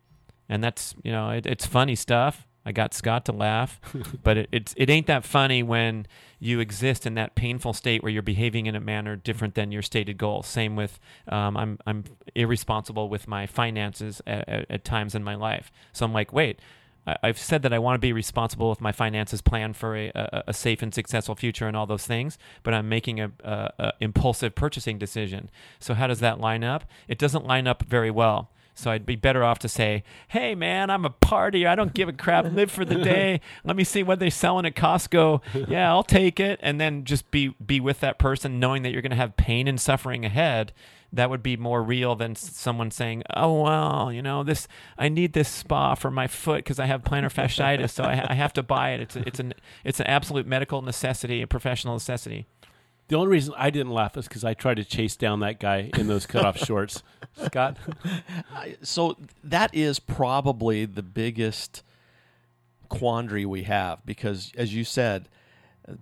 and 0.50 0.64
that's 0.64 0.96
you 1.04 1.12
know 1.12 1.30
it, 1.30 1.46
it's 1.46 1.66
funny 1.66 1.96
stuff. 1.96 2.48
I 2.66 2.72
got 2.72 2.94
Scott 2.94 3.26
to 3.26 3.32
laugh, 3.32 3.80
but 4.24 4.38
it, 4.38 4.50
it's 4.52 4.74
it 4.78 4.90
ain't 4.90 5.08
that 5.08 5.24
funny 5.26 5.64
when 5.64 6.06
you 6.40 6.60
exist 6.60 7.06
in 7.06 7.16
that 7.16 7.36
painful 7.36 7.74
state 7.74 8.04
where 8.04 8.12
you're 8.12 8.22
behaving 8.22 8.66
in 8.66 8.76
a 8.76 8.80
manner 8.80 9.16
different 9.16 9.56
than 9.56 9.72
your 9.72 9.82
stated 9.82 10.18
goal. 10.18 10.44
Same 10.44 10.76
with 10.76 11.00
um, 11.28 11.58
I'm 11.58 11.80
I'm 11.88 12.04
irresponsible 12.36 13.10
with 13.10 13.28
my 13.28 13.48
finances 13.48 14.22
at, 14.28 14.48
at, 14.50 14.66
at 14.72 14.84
times 14.84 15.16
in 15.16 15.24
my 15.24 15.36
life. 15.36 15.72
So 15.94 16.06
I'm 16.06 16.14
like, 16.14 16.34
wait. 16.34 16.60
I- 17.08 17.18
I've 17.24 17.40
said 17.40 17.62
that 17.64 17.74
I 17.74 17.80
want 17.80 17.96
to 17.96 18.00
be 18.00 18.12
responsible 18.14 18.70
with 18.70 18.82
my 18.82 18.92
finances, 18.92 19.42
plan 19.42 19.74
for 19.74 19.96
a, 19.96 20.12
a, 20.14 20.44
a 20.50 20.54
safe 20.54 20.82
and 20.82 20.94
successful 20.94 21.34
future, 21.34 21.66
and 21.68 21.76
all 21.76 21.88
those 21.88 22.06
things. 22.06 22.38
But 22.62 22.74
I'm 22.74 22.90
making 22.90 23.20
a, 23.22 23.32
a, 23.44 23.72
a 23.80 23.94
impulsive 24.02 24.54
purchasing 24.54 24.98
decision. 25.00 25.50
So 25.80 25.94
how 25.94 26.08
does 26.08 26.20
that 26.20 26.40
line 26.42 26.64
up? 26.64 26.84
It 27.08 27.18
doesn't 27.18 27.46
line 27.48 27.68
up 27.68 27.84
very 27.84 28.12
well. 28.12 28.52
So 28.80 28.92
I'd 28.92 29.06
be 29.06 29.16
better 29.16 29.44
off 29.44 29.60
to 29.60 29.70
say, 29.70 30.04
"Hey, 30.30 30.56
man, 30.56 30.90
I'm 30.90 31.06
a 31.06 31.10
partier. 31.10 31.68
I 31.68 31.76
don't 31.76 31.94
give 31.94 32.08
a 32.10 32.14
crap. 32.14 32.46
Live 32.52 32.72
for 32.72 32.86
the 32.86 32.96
day. 33.04 33.42
Let 33.64 33.76
me 33.76 33.84
see 33.84 34.04
what 34.04 34.20
they're 34.20 34.32
selling 34.32 34.66
at 34.66 34.76
Costco. 34.76 35.42
Yeah, 35.68 35.90
I'll 35.90 36.04
take 36.04 36.40
it." 36.40 36.60
And 36.64 36.80
then 36.80 37.04
just 37.04 37.30
be 37.32 37.50
be 37.64 37.80
with 37.80 38.00
that 38.00 38.18
person, 38.20 38.60
knowing 38.60 38.84
that 38.84 38.92
you're 38.92 39.02
going 39.02 39.10
to 39.12 39.16
have 39.18 39.36
pain 39.38 39.68
and 39.68 39.80
suffering 39.80 40.26
ahead. 40.26 40.72
That 41.12 41.32
would 41.32 41.42
be 41.42 41.58
more 41.58 41.82
real 41.82 42.16
than 42.16 42.36
someone 42.36 42.92
saying, 42.92 43.24
"Oh 43.36 43.64
well, 43.64 44.14
you 44.14 44.22
know 44.22 44.44
this. 44.44 44.68
I 44.98 45.10
need 45.10 45.34
this 45.34 45.50
spa 45.50 45.96
for 45.96 46.12
my 46.12 46.28
foot 46.28 46.58
because 46.60 46.80
I 46.80 46.86
have 46.86 47.02
plantar 47.02 47.34
fasciitis, 47.34 47.90
so 47.90 48.04
I, 48.04 48.28
I 48.30 48.36
have 48.36 48.54
to 48.54 48.64
buy 48.64 48.92
it. 48.92 49.02
It's 49.02 49.16
a, 49.16 49.28
it's 49.28 49.40
an 49.40 49.54
it's 49.84 50.00
an 50.00 50.08
absolute 50.08 50.46
medical 50.46 50.82
necessity, 50.82 51.42
a 51.42 51.48
professional 51.48 51.96
necessity." 51.96 52.48
The 53.10 53.16
only 53.16 53.28
reason 53.28 53.56
I 53.58 53.72
didn't 53.72 53.92
laugh 53.92 54.16
is 54.18 54.28
because 54.28 54.46
I 54.46 54.54
tried 54.54 54.76
to 54.76 54.86
chase 54.86 55.16
down 55.16 55.40
that 55.40 55.60
guy 55.60 55.90
in 55.98 56.08
those 56.08 56.28
cutoff 56.28 56.58
shorts. 56.66 57.04
Scott, 57.44 57.78
so 58.84 59.18
that 59.44 59.74
is 59.74 60.00
probably 60.00 60.86
the 60.86 61.02
biggest 61.02 61.84
quandary 62.88 63.46
we 63.46 63.64
have 63.64 64.04
because 64.06 64.52
as 64.58 64.74
you 64.74 64.84
said 64.84 65.30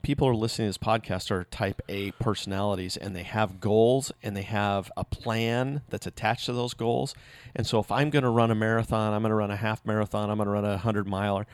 people 0.01 0.28
who 0.28 0.32
are 0.32 0.36
listening 0.36 0.66
to 0.66 0.70
this 0.70 0.78
podcast 0.78 1.32
are 1.32 1.43
type 1.45 1.82
a 1.89 2.12
personalities 2.12 2.97
and 2.97 3.16
they 3.16 3.24
have 3.24 3.60
goals 3.60 4.12
and 4.24 4.36
they 4.36 4.41
have 4.41 4.91
a 4.97 5.03
plan 5.03 5.82
that's 5.89 6.08
attached 6.08 6.45
to 6.45 6.53
those 6.53 6.74
goals. 6.74 7.14
And 7.55 7.66
so 7.68 7.80
if 7.80 7.91
i'm 7.91 8.10
going 8.10 8.24
to 8.24 8.30
run 8.30 8.51
a 8.51 8.55
marathon 8.55 9.14
i'm 9.14 9.22
going 9.22 9.30
to 9.30 9.36
run 9.36 9.51
a 9.51 9.55
half 9.55 9.86
marathon 9.86 10.30
i'm 10.30 10.38
going 10.38 10.47
to 10.47 10.51
run 10.51 10.66
a 10.66 10.70
100 10.70 11.08
miler 11.08 11.45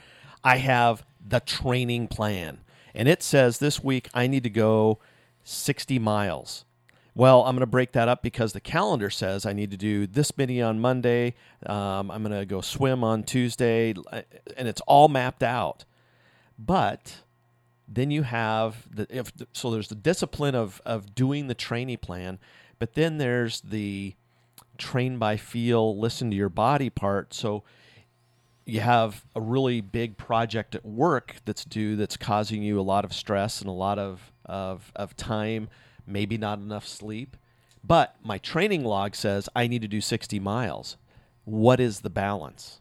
i 0.43 0.58
have 0.58 1.06
the 1.26 1.39
training 1.39 2.08
plan. 2.08 2.60
And 2.95 3.08
it 3.08 3.22
says 3.24 3.58
this 3.60 3.84
week 3.84 4.10
i 4.14 4.28
need 4.28 4.43
to 4.43 4.49
go 4.49 4.99
60 5.44 6.00
miles 6.00 6.66
Well, 7.16 7.44
I'm 7.44 7.56
going 7.56 7.62
to 7.62 7.68
break 7.68 7.91
that 7.91 8.08
up 8.08 8.24
because 8.24 8.54
the 8.54 8.60
calendar 8.60 9.10
says 9.10 9.46
I 9.46 9.54
need 9.54 9.72
to 9.72 9.78
do 9.78 10.08
this 10.08 10.36
many 10.38 10.62
on 10.62 10.80
Monday. 10.80 11.36
Um, 11.66 12.10
I'm 12.10 12.24
going 12.24 12.38
to 12.38 12.46
go 12.46 12.62
swim 12.62 13.04
on 13.04 13.24
Tuesday, 13.24 13.94
and 14.58 14.68
it's 14.68 14.82
all 14.88 15.08
mapped 15.08 15.44
out. 15.44 15.86
But 16.58 17.18
then 17.88 18.10
you 18.10 18.24
have 18.24 18.88
the 18.89 19.06
if 19.10 19.32
so 19.54 19.70
there's 19.70 19.89
the 19.89 19.96
discipline 19.96 20.56
of 20.56 20.82
of 20.86 21.14
doing 21.14 21.48
the 21.48 21.54
training 21.54 21.98
plan, 21.98 22.39
but 22.80 22.94
then 22.94 23.18
there's 23.18 23.62
the 23.62 24.16
train 24.78 25.18
by 25.18 25.38
feel, 25.38 25.98
listen 25.98 26.32
to 26.32 26.36
your 26.36 26.50
body 26.50 26.89
part. 26.89 27.34
So 27.34 27.64
you 28.66 28.80
have 28.80 29.26
a 29.36 29.41
really 29.41 29.82
big 29.82 30.18
project 30.18 30.76
at 30.76 30.86
work 30.86 31.36
that's 31.45 31.66
due 31.66 31.95
that's 31.95 32.18
causing 32.18 32.64
you 32.64 32.80
a 32.80 32.82
lot 32.82 33.05
of 33.05 33.14
stress 33.14 33.59
and 33.59 33.70
a 33.70 33.74
lot 33.74 33.99
of 33.99 34.32
of, 34.45 34.91
of 34.95 35.16
time, 35.16 35.70
maybe 36.05 36.38
not 36.38 36.59
enough 36.59 36.86
sleep. 36.86 37.38
But 37.84 38.16
my 38.24 38.38
training 38.38 38.84
log 38.84 39.16
says 39.16 39.49
I 39.55 39.68
need 39.68 39.82
to 39.82 39.88
do 39.88 40.01
60 40.01 40.39
miles. 40.39 40.97
What 41.45 41.80
is 41.80 42.01
the 42.01 42.09
balance? 42.09 42.80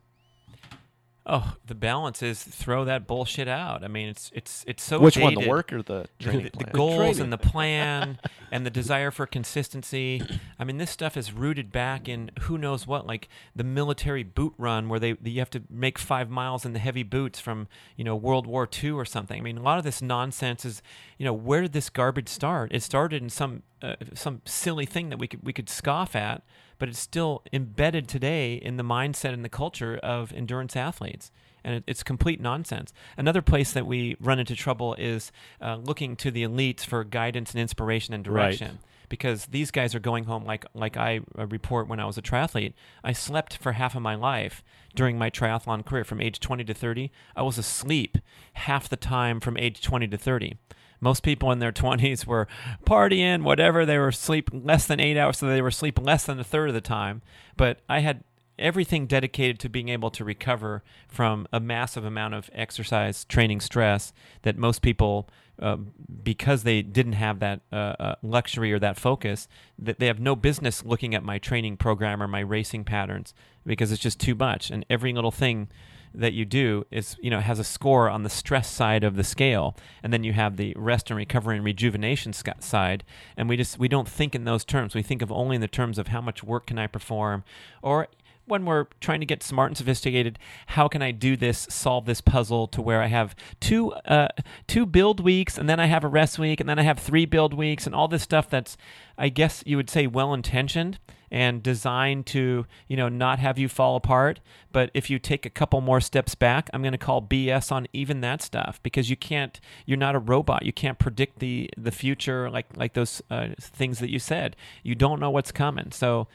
Oh, 1.24 1.54
the 1.64 1.76
balance 1.76 2.20
is 2.20 2.42
throw 2.42 2.84
that 2.84 3.06
bullshit 3.06 3.46
out. 3.46 3.84
I 3.84 3.88
mean, 3.88 4.08
it's 4.08 4.32
it's 4.34 4.64
it's 4.66 4.82
so 4.82 4.98
which 4.98 5.14
dated. 5.14 5.36
one, 5.36 5.44
the 5.44 5.48
work 5.48 5.72
or 5.72 5.80
the 5.82 6.06
training 6.18 6.46
the, 6.46 6.50
plan? 6.50 6.66
the 6.66 6.72
goals 6.72 6.96
training. 6.96 7.20
and 7.20 7.32
the 7.32 7.38
plan 7.38 8.18
and 8.50 8.66
the 8.66 8.70
desire 8.70 9.12
for 9.12 9.26
consistency. 9.26 10.20
I 10.58 10.64
mean, 10.64 10.78
this 10.78 10.90
stuff 10.90 11.16
is 11.16 11.32
rooted 11.32 11.70
back 11.70 12.08
in 12.08 12.32
who 12.42 12.58
knows 12.58 12.88
what, 12.88 13.06
like 13.06 13.28
the 13.54 13.62
military 13.62 14.24
boot 14.24 14.54
run, 14.58 14.88
where 14.88 14.98
they 14.98 15.16
you 15.22 15.38
have 15.38 15.50
to 15.50 15.62
make 15.70 15.96
five 15.96 16.28
miles 16.28 16.64
in 16.64 16.72
the 16.72 16.80
heavy 16.80 17.04
boots 17.04 17.38
from 17.38 17.68
you 17.96 18.02
know 18.02 18.16
World 18.16 18.48
War 18.48 18.68
II 18.82 18.90
or 18.90 19.04
something. 19.04 19.38
I 19.38 19.42
mean, 19.42 19.58
a 19.58 19.62
lot 19.62 19.78
of 19.78 19.84
this 19.84 20.02
nonsense 20.02 20.64
is 20.64 20.82
you 21.18 21.24
know 21.24 21.34
where 21.34 21.62
did 21.62 21.72
this 21.72 21.88
garbage 21.88 22.28
start? 22.28 22.72
It 22.74 22.82
started 22.82 23.22
in 23.22 23.30
some 23.30 23.62
uh, 23.80 23.94
some 24.14 24.42
silly 24.44 24.86
thing 24.86 25.08
that 25.10 25.20
we 25.20 25.28
could 25.28 25.44
we 25.44 25.52
could 25.52 25.68
scoff 25.68 26.16
at, 26.16 26.42
but 26.82 26.88
it's 26.88 26.98
still 26.98 27.44
embedded 27.52 28.08
today 28.08 28.54
in 28.54 28.76
the 28.76 28.82
mindset 28.82 29.32
and 29.32 29.44
the 29.44 29.48
culture 29.48 30.00
of 30.02 30.32
endurance 30.32 30.74
athletes 30.74 31.30
and 31.62 31.76
it, 31.76 31.84
it's 31.86 32.02
complete 32.02 32.40
nonsense. 32.40 32.92
Another 33.16 33.40
place 33.40 33.70
that 33.70 33.86
we 33.86 34.16
run 34.18 34.40
into 34.40 34.56
trouble 34.56 34.96
is 34.98 35.30
uh, 35.60 35.76
looking 35.76 36.16
to 36.16 36.32
the 36.32 36.42
elites 36.42 36.84
for 36.84 37.04
guidance 37.04 37.52
and 37.52 37.60
inspiration 37.60 38.14
and 38.14 38.26
Right. 38.26 38.58
direction. 38.58 38.80
Because 39.08 39.46
these 39.46 39.70
guys 39.70 39.94
are 39.94 40.00
going 40.00 40.24
home 40.24 40.44
like 40.44 40.64
like 40.74 40.96
I 40.96 41.20
uh, 41.38 41.46
report 41.46 41.86
when 41.86 42.00
I 42.00 42.04
was 42.04 42.18
a 42.18 42.22
triathlete. 42.22 42.72
I 43.04 43.12
slept 43.12 43.58
for 43.58 43.72
half 43.72 43.94
of 43.94 44.02
my 44.02 44.16
life 44.16 44.64
during 44.96 45.16
my 45.16 45.30
triathlon 45.30 45.84
career, 45.86 46.02
from 46.02 46.20
age 46.20 46.40
20 46.40 46.64
to 46.64 46.74
30. 46.74 47.12
I 47.36 47.42
was 47.42 47.58
asleep 47.58 48.18
half 48.54 48.88
the 48.88 48.96
time 48.96 49.38
from 49.38 49.56
age 49.56 49.82
20 49.82 50.08
to 50.08 50.16
30. 50.16 50.56
Most 51.02 51.22
people 51.22 51.52
in 51.52 51.58
their 51.58 51.72
20s 51.82 52.24
were 52.24 52.48
partying, 52.86 53.42
whatever. 53.42 53.84
They 53.84 53.98
were 53.98 54.08
asleep 54.08 54.48
less 54.54 54.86
than 54.86 55.00
eight 55.00 55.18
hours, 55.18 55.38
so 55.38 55.46
they 55.46 55.60
were 55.60 55.70
sleeping 55.70 56.04
less 56.04 56.24
than 56.24 56.40
a 56.40 56.44
third 56.44 56.68
of 56.68 56.74
the 56.74 56.80
time. 56.80 57.20
But 57.58 57.80
I 57.90 57.98
had 58.00 58.24
everything 58.58 59.06
dedicated 59.06 59.58
to 59.58 59.68
being 59.68 59.88
able 59.88 60.10
to 60.10 60.24
recover 60.24 60.82
from 61.08 61.46
a 61.52 61.60
massive 61.60 62.04
amount 62.04 62.34
of 62.34 62.48
exercise, 62.54 63.24
training, 63.24 63.60
stress 63.60 64.12
that 64.42 64.56
most 64.56 64.82
people, 64.82 65.28
uh, 65.60 65.76
because 66.22 66.62
they 66.62 66.82
didn't 66.82 67.14
have 67.14 67.40
that 67.40 67.60
uh, 67.72 67.94
uh, 67.98 68.14
luxury 68.22 68.72
or 68.72 68.78
that 68.78 68.98
focus, 68.98 69.48
that 69.78 69.98
they 69.98 70.06
have 70.06 70.20
no 70.20 70.36
business 70.36 70.84
looking 70.84 71.14
at 71.14 71.24
my 71.24 71.38
training 71.38 71.76
program 71.76 72.22
or 72.22 72.28
my 72.28 72.40
racing 72.40 72.84
patterns 72.84 73.34
because 73.66 73.90
it's 73.90 74.02
just 74.02 74.20
too 74.20 74.34
much. 74.34 74.70
And 74.70 74.86
every 74.88 75.12
little 75.12 75.30
thing 75.30 75.68
that 76.14 76.32
you 76.32 76.44
do 76.44 76.86
is 76.90 77.16
you 77.20 77.30
know 77.30 77.40
has 77.40 77.58
a 77.58 77.64
score 77.64 78.08
on 78.08 78.22
the 78.22 78.30
stress 78.30 78.70
side 78.70 79.04
of 79.04 79.16
the 79.16 79.24
scale. 79.24 79.76
And 80.02 80.12
then 80.12 80.24
you 80.24 80.32
have 80.32 80.56
the 80.56 80.74
rest 80.76 81.10
and 81.10 81.16
recovery 81.16 81.56
and 81.56 81.64
rejuvenation 81.64 82.32
side. 82.32 83.04
And 83.36 83.48
we 83.48 83.56
just 83.56 83.78
we 83.78 83.88
don't 83.88 84.08
think 84.08 84.34
in 84.34 84.44
those 84.44 84.64
terms. 84.64 84.94
We 84.94 85.02
think 85.02 85.22
of 85.22 85.32
only 85.32 85.56
in 85.56 85.60
the 85.60 85.68
terms 85.68 85.98
of 85.98 86.08
how 86.08 86.20
much 86.20 86.42
work 86.42 86.66
can 86.66 86.78
i 86.78 86.86
perform. 86.86 87.44
Or 87.82 88.08
when 88.44 88.64
we're 88.64 88.86
trying 89.00 89.20
to 89.20 89.26
get 89.26 89.42
smart 89.42 89.70
and 89.70 89.76
sophisticated, 89.76 90.38
how 90.66 90.88
can 90.88 91.00
I 91.00 91.12
do 91.12 91.36
this, 91.36 91.66
solve 91.70 92.06
this 92.06 92.20
puzzle 92.20 92.66
to 92.68 92.82
where 92.82 93.00
I 93.00 93.06
have 93.06 93.34
two 93.60 93.92
uh, 93.92 94.28
two 94.66 94.84
build 94.84 95.20
weeks 95.20 95.56
and 95.58 95.68
then 95.68 95.80
I 95.80 95.86
have 95.86 96.04
a 96.04 96.08
rest 96.08 96.38
week 96.38 96.60
and 96.60 96.68
then 96.68 96.78
I 96.78 96.82
have 96.82 96.98
three 96.98 97.24
build 97.24 97.54
weeks 97.54 97.86
and 97.86 97.94
all 97.94 98.08
this 98.08 98.22
stuff 98.22 98.50
that's, 98.50 98.76
I 99.16 99.28
guess 99.28 99.62
you 99.66 99.76
would 99.76 99.90
say, 99.90 100.06
well 100.06 100.34
intentioned 100.34 100.98
and 101.32 101.62
designed 101.62 102.26
to 102.26 102.66
you 102.86 102.96
know 102.96 103.08
not 103.08 103.40
have 103.40 103.58
you 103.58 103.68
fall 103.68 103.96
apart. 103.96 104.38
But 104.70 104.90
if 104.94 105.10
you 105.10 105.18
take 105.18 105.44
a 105.44 105.50
couple 105.50 105.80
more 105.80 106.00
steps 106.00 106.34
back, 106.34 106.70
I'm 106.72 106.82
going 106.82 106.92
to 106.92 106.98
call 106.98 107.22
BS 107.22 107.72
on 107.72 107.88
even 107.92 108.20
that 108.20 108.42
stuff 108.42 108.80
because 108.82 109.10
you 109.10 109.16
can't. 109.16 109.58
You're 109.86 109.98
not 109.98 110.14
a 110.14 110.20
robot. 110.20 110.64
You 110.64 110.72
can't 110.72 110.98
predict 110.98 111.40
the 111.40 111.70
the 111.76 111.90
future 111.90 112.50
like 112.50 112.66
like 112.76 112.92
those 112.92 113.22
uh, 113.30 113.48
things 113.58 113.98
that 113.98 114.10
you 114.10 114.18
said. 114.18 114.54
You 114.84 114.94
don't 114.94 115.18
know 115.18 115.30
what's 115.30 115.50
coming. 115.50 115.90
So 115.90 116.28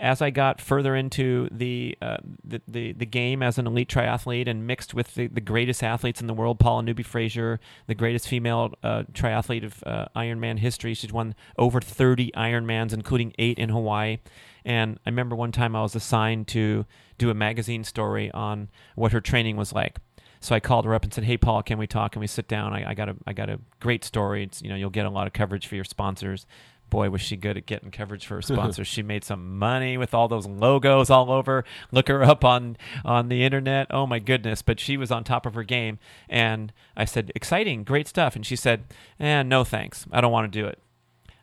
as 0.00 0.22
I 0.22 0.30
got 0.30 0.60
further 0.60 0.96
into 0.96 1.48
the, 1.52 1.96
uh, 2.00 2.16
the, 2.42 2.60
the 2.66 2.92
the 2.92 3.06
game 3.06 3.42
as 3.42 3.58
an 3.58 3.66
elite 3.66 3.88
triathlete 3.88 4.48
and 4.48 4.66
mixed 4.66 4.94
with 4.94 5.14
the, 5.14 5.26
the 5.26 5.40
greatest 5.40 5.82
athletes 5.82 6.20
in 6.20 6.26
the 6.26 6.34
world, 6.34 6.58
Paula 6.58 6.82
Newby 6.82 7.02
Fraser, 7.02 7.60
the 7.86 7.94
greatest 7.94 8.26
female 8.26 8.74
uh, 8.82 9.04
triathlete 9.12 9.64
of 9.64 9.84
uh, 9.84 10.06
Ironman 10.16 10.58
history. 10.58 10.94
She's 10.94 11.12
won 11.12 11.34
over 11.58 11.80
30 11.80 12.32
Ironmans, 12.34 12.92
including 12.92 13.34
eight 13.38 13.58
in 13.58 13.68
Hawaii. 13.68 14.18
And 14.64 14.98
I 15.06 15.10
remember 15.10 15.36
one 15.36 15.52
time 15.52 15.76
I 15.76 15.82
was 15.82 15.94
assigned 15.94 16.48
to 16.48 16.86
do 17.18 17.30
a 17.30 17.34
magazine 17.34 17.84
story 17.84 18.30
on 18.32 18.70
what 18.94 19.12
her 19.12 19.20
training 19.20 19.56
was 19.56 19.72
like. 19.72 19.98
So 20.40 20.54
I 20.54 20.60
called 20.60 20.86
her 20.86 20.94
up 20.94 21.04
and 21.04 21.12
said, 21.12 21.24
"Hey, 21.24 21.36
Paul, 21.36 21.62
can 21.62 21.76
we 21.76 21.86
talk? 21.86 22.12
Can 22.12 22.20
we 22.20 22.26
sit 22.26 22.48
down? 22.48 22.72
I, 22.72 22.90
I 22.90 22.94
got 22.94 23.10
a 23.10 23.16
I 23.26 23.34
got 23.34 23.50
a 23.50 23.60
great 23.78 24.04
story. 24.04 24.42
It's 24.42 24.62
you 24.62 24.70
know 24.70 24.74
you'll 24.74 24.88
get 24.88 25.04
a 25.04 25.10
lot 25.10 25.26
of 25.26 25.34
coverage 25.34 25.66
for 25.66 25.74
your 25.74 25.84
sponsors." 25.84 26.46
Boy, 26.90 27.08
was 27.08 27.20
she 27.20 27.36
good 27.36 27.56
at 27.56 27.66
getting 27.66 27.90
coverage 27.90 28.26
for 28.26 28.34
her 28.36 28.42
sponsors. 28.42 28.88
she 28.88 29.02
made 29.02 29.24
some 29.24 29.58
money 29.58 29.96
with 29.96 30.12
all 30.12 30.28
those 30.28 30.46
logos 30.46 31.08
all 31.08 31.30
over. 31.30 31.64
Look 31.92 32.08
her 32.08 32.22
up 32.22 32.44
on 32.44 32.76
on 33.04 33.28
the 33.28 33.44
internet. 33.44 33.86
Oh 33.90 34.06
my 34.06 34.18
goodness! 34.18 34.60
But 34.62 34.80
she 34.80 34.96
was 34.96 35.10
on 35.10 35.24
top 35.24 35.46
of 35.46 35.54
her 35.54 35.62
game. 35.62 35.98
And 36.28 36.72
I 36.96 37.04
said, 37.04 37.32
"Exciting, 37.34 37.84
great 37.84 38.08
stuff." 38.08 38.36
And 38.36 38.44
she 38.44 38.56
said, 38.56 38.84
"Eh, 39.18 39.42
no 39.42 39.64
thanks. 39.64 40.06
I 40.12 40.20
don't 40.20 40.32
want 40.32 40.52
to 40.52 40.60
do 40.60 40.66
it." 40.66 40.78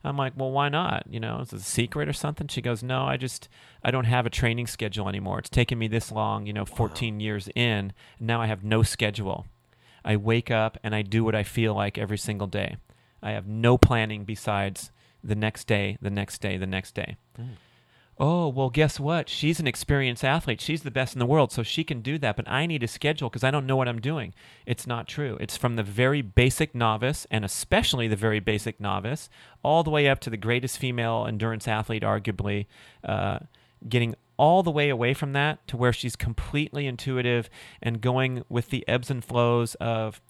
I'm 0.04 0.18
like, 0.18 0.34
well, 0.38 0.52
why 0.52 0.70
not? 0.70 1.04
You 1.10 1.20
know, 1.20 1.40
is 1.40 1.52
it 1.52 1.60
a 1.60 1.64
secret 1.64 2.08
or 2.08 2.14
something? 2.14 2.48
She 2.48 2.62
goes, 2.62 2.82
no, 2.82 3.04
I 3.04 3.18
just, 3.18 3.50
I 3.84 3.92
don't 3.92 4.06
have 4.06 4.26
a 4.26 4.30
training 4.30 4.68
schedule 4.68 5.10
anymore. 5.10 5.40
It's 5.40 5.50
taken 5.50 5.78
me 5.78 5.88
this 5.88 6.12
long, 6.12 6.46
you 6.46 6.54
know, 6.54 6.66
14 6.66 7.20
years 7.20 7.50
in. 7.56 7.92
Now 8.20 8.42
I 8.42 8.48
have 8.48 8.64
no 8.64 8.84
schedule. 8.84 9.46
I 10.06 10.16
wake 10.16 10.50
up 10.50 10.78
and 10.84 10.96
I 10.96 11.02
do 11.02 11.24
what 11.24 11.36
I 11.36 11.44
feel 11.44 11.74
like 11.74 11.98
every 11.98 12.18
single 12.18 12.48
day. 12.48 12.78
I 13.22 13.32
have 13.32 13.48
no 13.48 13.78
planning 13.78 14.24
besides 14.24 14.92
the 15.24 15.36
next 15.36 15.68
day, 15.68 15.98
the 16.02 16.10
next 16.10 16.40
day, 16.40 16.58
the 16.58 16.68
next 16.68 16.94
day. 16.96 17.18
Oh, 18.20 18.48
well, 18.48 18.72
guess 18.72 19.00
what? 19.00 19.30
She's 19.30 19.60
an 19.60 19.68
experienced 19.68 20.24
athlete. 20.24 20.60
She's 20.60 20.82
the 20.82 20.90
best 20.90 21.14
in 21.14 21.20
the 21.20 21.26
world, 21.26 21.52
so 21.52 21.62
she 21.62 21.84
can 21.84 22.02
do 22.02 22.18
that. 22.18 22.36
But 22.36 22.50
I 22.50 22.66
need 22.66 22.82
a 22.82 22.88
schedule 22.88 23.30
because 23.30 23.44
I 23.44 23.52
don't 23.52 23.68
know 23.68 23.76
what 23.76 23.88
I'm 23.88 24.02
doing. 24.02 24.34
It's 24.66 24.88
not 24.88 25.08
true. 25.08 25.38
It's 25.40 25.56
from 25.56 25.76
the 25.76 25.84
very 25.84 26.24
basic 26.24 26.74
novice, 26.74 27.28
and 27.30 27.46
especially 27.46 28.08
the 28.08 28.16
very 28.16 28.40
basic 28.40 28.80
novice, 28.80 29.30
all 29.62 29.84
the 29.84 29.92
way 29.92 30.10
up 30.10 30.20
to 30.22 30.32
the 30.32 30.38
greatest 30.38 30.80
female 30.80 31.26
endurance 31.28 31.68
athlete, 31.68 32.02
arguably, 32.02 32.66
uh, 33.04 33.40
getting 33.88 34.16
all 34.38 34.64
the 34.64 34.72
way 34.72 34.90
away 34.90 35.14
from 35.14 35.34
that 35.34 35.68
to 35.68 35.78
where 35.78 35.94
she's 35.94 36.16
completely 36.16 36.88
intuitive 36.88 37.50
and 37.84 38.02
going 38.02 38.44
with 38.50 38.70
the 38.70 38.88
ebbs 38.88 39.12
and 39.12 39.24
flows 39.24 39.76
of 39.76 40.22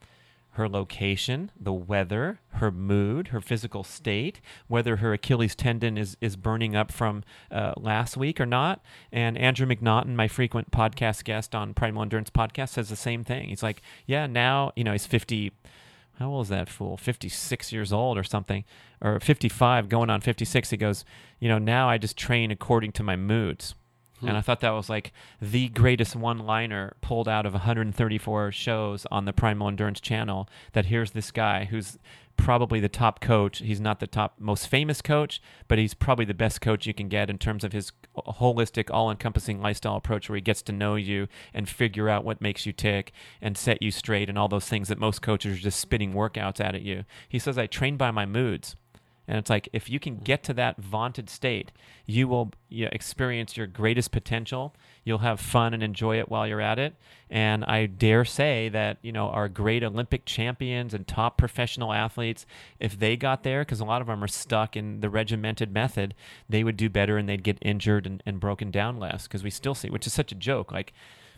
her 0.57 0.67
location, 0.67 1.51
the 1.59 1.71
weather, 1.71 2.39
her 2.53 2.71
mood, 2.71 3.27
her 3.27 3.39
physical 3.39 3.83
state, 3.83 4.41
whether 4.67 4.97
her 4.97 5.13
Achilles 5.13 5.55
tendon 5.55 5.99
is, 5.99 6.17
is 6.19 6.35
burning 6.35 6.75
up 6.75 6.91
from 6.91 7.23
uh, 7.51 7.73
last 7.77 8.17
week 8.17 8.41
or 8.41 8.45
not. 8.47 8.81
And 9.11 9.37
Andrew 9.37 9.67
McNaughton, 9.67 10.15
my 10.15 10.27
frequent 10.27 10.71
podcast 10.71 11.23
guest 11.23 11.53
on 11.53 11.75
Primal 11.75 12.01
Endurance 12.01 12.31
Podcast, 12.31 12.69
says 12.69 12.89
the 12.89 12.95
same 12.95 13.23
thing. 13.23 13.49
He's 13.49 13.61
like, 13.61 13.83
yeah, 14.07 14.25
now, 14.25 14.71
you 14.75 14.83
know, 14.83 14.93
he's 14.93 15.05
50. 15.05 15.51
How 16.17 16.29
old 16.29 16.47
is 16.47 16.49
that 16.49 16.69
fool? 16.69 16.97
56 16.97 17.71
years 17.71 17.93
old 17.93 18.17
or 18.17 18.23
something, 18.23 18.65
or 18.99 19.19
55, 19.19 19.87
going 19.89 20.09
on 20.09 20.21
56. 20.21 20.71
He 20.71 20.77
goes, 20.77 21.05
you 21.39 21.49
know, 21.49 21.59
now 21.59 21.87
I 21.87 21.99
just 21.99 22.17
train 22.17 22.49
according 22.49 22.93
to 22.93 23.03
my 23.03 23.15
moods. 23.15 23.75
And 24.21 24.35
I 24.35 24.41
thought 24.41 24.61
that 24.61 24.71
was 24.71 24.89
like 24.89 25.13
the 25.41 25.69
greatest 25.69 26.15
one 26.15 26.39
liner 26.39 26.95
pulled 27.01 27.27
out 27.27 27.45
of 27.45 27.53
134 27.53 28.51
shows 28.51 29.05
on 29.11 29.25
the 29.25 29.33
Primal 29.33 29.67
Endurance 29.67 29.99
channel. 29.99 30.49
That 30.73 30.85
here's 30.85 31.11
this 31.11 31.31
guy 31.31 31.65
who's 31.65 31.99
probably 32.37 32.79
the 32.79 32.89
top 32.89 33.19
coach. 33.19 33.59
He's 33.59 33.81
not 33.81 33.99
the 33.99 34.07
top 34.07 34.35
most 34.39 34.67
famous 34.67 35.01
coach, 35.01 35.41
but 35.67 35.77
he's 35.77 35.93
probably 35.93 36.25
the 36.25 36.33
best 36.33 36.61
coach 36.61 36.85
you 36.85 36.93
can 36.93 37.09
get 37.09 37.29
in 37.29 37.37
terms 37.37 37.63
of 37.63 37.73
his 37.73 37.91
holistic, 38.15 38.89
all 38.91 39.11
encompassing 39.11 39.59
lifestyle 39.59 39.95
approach 39.95 40.29
where 40.29 40.35
he 40.35 40.41
gets 40.41 40.61
to 40.63 40.71
know 40.71 40.95
you 40.95 41.27
and 41.53 41.67
figure 41.67 42.09
out 42.09 42.23
what 42.23 42.41
makes 42.41 42.65
you 42.65 42.73
tick 42.73 43.11
and 43.41 43.57
set 43.57 43.81
you 43.81 43.91
straight 43.91 44.29
and 44.29 44.37
all 44.37 44.47
those 44.47 44.67
things 44.67 44.87
that 44.87 44.99
most 44.99 45.21
coaches 45.21 45.57
are 45.57 45.61
just 45.61 45.79
spitting 45.79 46.13
workouts 46.13 46.61
out 46.61 46.75
at 46.75 46.83
you. 46.83 47.03
He 47.27 47.39
says, 47.39 47.57
I 47.57 47.67
train 47.67 47.97
by 47.97 48.11
my 48.11 48.25
moods. 48.25 48.75
And 49.27 49.37
it's 49.37 49.49
like 49.49 49.67
if 49.73 49.89
you 49.89 49.99
can 49.99 50.17
get 50.17 50.41
to 50.43 50.53
that 50.53 50.77
vaunted 50.77 51.29
state, 51.29 51.71
you 52.05 52.27
will 52.27 52.51
you 52.69 52.85
know, 52.85 52.89
experience 52.93 53.57
your 53.57 53.67
greatest 53.67 54.11
potential. 54.11 54.73
You'll 55.03 55.17
have 55.19 55.39
fun 55.39 55.73
and 55.73 55.83
enjoy 55.83 56.19
it 56.19 56.29
while 56.29 56.47
you're 56.47 56.61
at 56.61 56.79
it. 56.79 56.95
And 57.29 57.65
I 57.65 57.87
dare 57.87 58.23
say 58.23 58.69
that 58.69 58.97
you 59.01 59.11
know 59.11 59.27
our 59.27 59.49
great 59.49 59.83
Olympic 59.83 60.25
champions 60.25 60.93
and 60.93 61.05
top 61.05 61.37
professional 61.37 61.91
athletes, 61.91 62.45
if 62.79 62.97
they 62.97 63.17
got 63.17 63.43
there, 63.43 63.61
because 63.61 63.81
a 63.81 63.85
lot 63.85 64.01
of 64.01 64.07
them 64.07 64.23
are 64.23 64.29
stuck 64.29 64.77
in 64.77 65.01
the 65.01 65.09
regimented 65.09 65.73
method, 65.73 66.13
they 66.47 66.63
would 66.63 66.77
do 66.77 66.89
better 66.89 67.17
and 67.17 67.27
they'd 67.27 67.43
get 67.43 67.57
injured 67.61 68.05
and, 68.05 68.23
and 68.25 68.39
broken 68.39 68.71
down 68.71 68.97
less. 68.97 69.27
Because 69.27 69.43
we 69.43 69.49
still 69.49 69.75
see, 69.75 69.89
which 69.89 70.07
is 70.07 70.13
such 70.13 70.31
a 70.31 70.35
joke, 70.35 70.71
like 70.71 70.93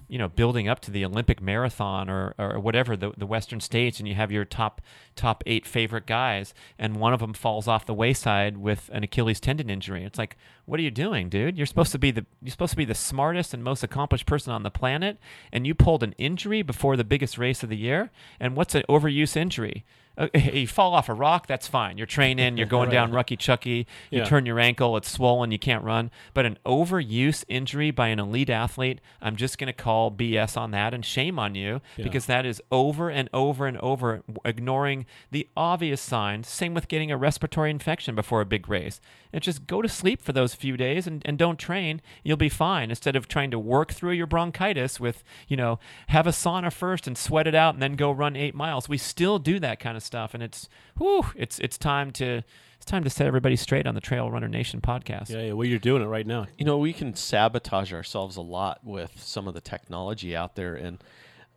you 0.09 0.17
know 0.17 0.27
building 0.27 0.67
up 0.67 0.79
to 0.81 0.91
the 0.91 1.05
Olympic 1.05 1.41
marathon 1.41 2.09
or, 2.09 2.35
or 2.37 2.59
whatever 2.59 2.97
the, 2.97 3.13
the 3.17 3.25
Western 3.25 3.61
states, 3.61 3.99
and 3.99 4.07
you 4.07 4.15
have 4.15 4.31
your 4.31 4.43
top 4.43 4.81
top 5.15 5.43
eight 5.45 5.65
favorite 5.65 6.05
guys, 6.05 6.53
and 6.77 6.97
one 6.97 7.13
of 7.13 7.19
them 7.19 7.33
falls 7.33 7.67
off 7.67 7.85
the 7.85 7.93
wayside 7.93 8.57
with 8.57 8.89
an 8.91 9.03
Achilles 9.03 9.39
tendon 9.39 9.69
injury. 9.69 10.03
It's 10.03 10.17
like, 10.17 10.35
what 10.69 10.79
are 10.79 10.83
you 10.83 10.91
doing, 10.91 11.29
dude? 11.29 11.57
You're 11.57 11.65
supposed 11.65 11.91
to 11.93 11.99
be 11.99 12.11
the 12.11 12.25
you're 12.41 12.51
supposed 12.51 12.71
to 12.71 12.77
be 12.77 12.85
the 12.85 12.95
smartest 12.95 13.53
and 13.53 13.63
most 13.63 13.83
accomplished 13.83 14.25
person 14.25 14.53
on 14.53 14.63
the 14.63 14.71
planet, 14.71 15.17
and 15.51 15.65
you 15.67 15.73
pulled 15.75 16.03
an 16.03 16.13
injury 16.17 16.61
before 16.61 16.95
the 16.95 17.03
biggest 17.03 17.37
race 17.37 17.63
of 17.63 17.69
the 17.69 17.77
year. 17.77 18.11
And 18.39 18.55
what's 18.55 18.75
an 18.75 18.83
overuse 18.87 19.35
injury? 19.35 19.83
Uh, 20.17 20.27
you 20.37 20.67
fall 20.67 20.93
off 20.93 21.07
a 21.07 21.13
rock, 21.13 21.47
that's 21.47 21.67
fine. 21.67 21.97
You're 21.97 22.05
training, 22.07 22.57
you're 22.57 22.67
going 22.67 22.89
Right. 22.89 22.93
down 22.93 23.11
Rucky 23.13 23.37
Chucky, 23.39 23.87
you 24.11 24.19
Yeah. 24.19 24.25
turn 24.25 24.45
your 24.45 24.59
ankle, 24.59 24.97
it's 24.97 25.09
swollen, 25.09 25.51
you 25.51 25.59
can't 25.59 25.83
run. 25.83 26.11
But 26.33 26.45
an 26.45 26.57
overuse 26.65 27.45
injury 27.47 27.91
by 27.91 28.09
an 28.09 28.19
elite 28.19 28.49
athlete, 28.49 28.99
I'm 29.21 29.37
just 29.37 29.57
going 29.57 29.67
to 29.67 29.73
call 29.73 30.11
BS 30.11 30.57
on 30.57 30.71
that 30.71 30.93
and 30.93 31.05
shame 31.05 31.39
on 31.39 31.55
you 31.55 31.79
Yeah. 31.95 32.03
because 32.03 32.25
that 32.25 32.45
is 32.45 32.61
over 32.69 33.09
and 33.09 33.29
over 33.33 33.65
and 33.65 33.77
over 33.77 34.23
ignoring 34.43 35.05
the 35.31 35.47
obvious 35.55 36.01
signs. 36.01 36.49
Same 36.49 36.73
with 36.73 36.89
getting 36.89 37.11
a 37.11 37.17
respiratory 37.17 37.69
infection 37.71 38.13
before 38.13 38.41
a 38.41 38.45
big 38.45 38.67
race. 38.67 38.99
And 39.31 39.41
just 39.41 39.67
go 39.67 39.81
to 39.81 39.87
sleep 39.87 40.21
for 40.21 40.33
those 40.33 40.53
few 40.59 40.77
days 40.77 41.07
and, 41.07 41.21
and 41.25 41.37
don't 41.37 41.57
train. 41.57 42.01
You'll 42.23 42.37
be 42.37 42.49
fine 42.49 42.89
instead 42.89 43.15
of 43.15 43.27
trying 43.27 43.51
to 43.51 43.59
work 43.59 43.91
through 43.93 44.11
your 44.13 44.27
bronchitis 44.27 44.99
with, 44.99 45.23
you 45.47 45.57
know, 45.57 45.79
have 46.07 46.27
a 46.27 46.31
sauna 46.31 46.71
first 46.71 47.07
and 47.07 47.17
sweat 47.17 47.47
it 47.47 47.55
out 47.55 47.73
and 47.73 47.81
then 47.81 47.93
go 47.95 48.11
run 48.11 48.35
eight 48.35 48.53
miles. 48.55 48.87
We 48.89 48.97
still 48.97 49.39
do 49.39 49.59
that 49.59 49.79
kind 49.79 49.95
of 49.97 50.03
stuff. 50.03 50.33
And 50.33 50.43
it's, 50.43 50.69
whew, 50.97 51.25
it's, 51.35 51.59
it's 51.59 51.77
time 51.77 52.11
to. 52.13 52.43
It's 52.77 52.85
time 52.85 53.03
to 53.03 53.09
set 53.09 53.27
everybody 53.27 53.57
straight 53.57 53.85
on 53.85 53.93
the 53.93 53.99
Trail 53.99 54.31
Runner 54.31 54.47
Nation 54.47 54.79
podcast. 54.79 55.29
Yeah, 55.29 55.41
yeah. 55.41 55.51
Well, 55.51 55.67
you're 55.67 55.79
doing 55.79 56.01
it 56.01 56.05
right 56.05 56.25
now. 56.25 56.47
You 56.57 56.63
know, 56.63 56.77
we 56.77 56.93
can 56.93 57.13
sabotage 57.13 57.91
ourselves 57.91 58.37
a 58.37 58.41
lot 58.41 58.79
with 58.85 59.21
some 59.21 59.49
of 59.49 59.53
the 59.53 59.59
technology 59.59 60.33
out 60.33 60.55
there, 60.55 60.75
and 60.75 60.97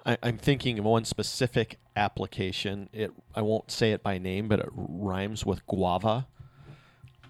I, 0.05 0.19
I'm 0.21 0.37
thinking 0.37 0.81
of 0.81 0.85
one 0.85 1.05
specific 1.05 1.79
application. 1.95 2.89
It 2.93 3.13
I 3.37 3.43
won't 3.43 3.71
say 3.71 3.93
it 3.93 4.03
by 4.03 4.19
name, 4.19 4.49
but 4.49 4.59
it 4.59 4.69
rhymes 4.73 5.47
with 5.47 5.65
guava. 5.69 6.27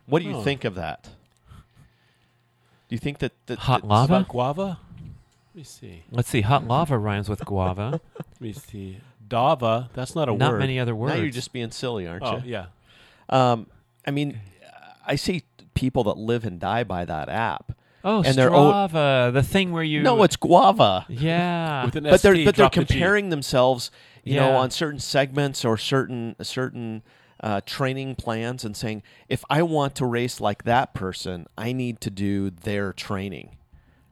What 0.07 0.23
do 0.23 0.29
you 0.29 0.37
Oh. 0.37 0.43
think 0.43 0.65
of 0.65 0.75
that? 0.77 1.11
Do 2.93 2.95
you 2.97 3.01
think 3.01 3.21
that, 3.21 3.33
that 3.47 3.59
Hot 3.61 3.89
lava? 3.89 4.27
Guava. 4.29 4.79
Let 4.99 5.55
me 5.55 5.63
see. 5.63 6.03
Let's 6.11 6.29
see. 6.29 6.43
Hot 6.43 6.69
lava 6.69 6.99
rhymes 6.99 7.27
with 7.27 7.43
guava. 7.43 8.03
Let 8.19 8.39
me 8.39 8.53
see. 8.53 8.99
Dava. 9.27 9.89
That's 9.95 10.15
not 10.15 10.29
a 10.29 10.33
Not 10.33 10.51
word. 10.53 10.59
Not 10.59 10.59
many 10.59 10.79
other 10.79 10.95
words. 10.95 11.15
Now 11.15 11.21
you're 11.23 11.31
just 11.31 11.55
being 11.55 11.71
silly, 11.71 12.07
aren't 12.07 12.23
Oh 12.23 12.43
you? 12.45 12.53
yeah. 12.53 12.67
Um, 13.31 13.67
I 14.07 14.11
mean, 14.11 14.39
I 15.07 15.17
see 15.17 15.43
people 15.73 16.05
that 16.05 16.19
live 16.19 16.45
and 16.45 16.61
die 16.61 16.85
by 16.85 17.07
that 17.07 17.31
app. 17.31 17.73
Oh, 18.05 18.23
and 18.25 18.37
they're 18.37 18.53
o- 18.53 18.89
the 19.31 19.43
thing 19.43 19.73
where 19.73 19.83
you. 19.83 20.03
No, 20.03 20.23
it's 20.23 20.37
guava. 20.37 21.07
Yeah. 21.09 21.87
With 21.87 21.97
an 21.97 22.05
but 22.05 22.21
they're 22.21 22.35
but 22.45 22.57
they're 22.57 22.69
drop 22.69 22.75
the 22.75 22.85
comparing 22.85 23.31
themselves, 23.31 23.91
you 24.23 24.37
know, 24.37 24.51
on 24.57 24.71
certain 24.71 25.01
segments 25.01 25.65
or 25.65 25.79
certain 25.79 26.37
certain 26.43 27.03
uh, 27.43 27.61
training 27.67 28.15
plans, 28.15 28.65
and 28.65 28.77
saying, 28.77 29.03
if 29.29 29.45
I 29.51 29.63
want 29.63 29.95
to 29.97 30.07
race 30.07 30.41
like 30.41 30.65
that 30.65 30.95
person, 30.95 31.47
I 31.59 31.73
need 31.73 32.01
to 32.03 32.11
do 32.11 32.51
their 32.51 32.93
training. 32.93 33.57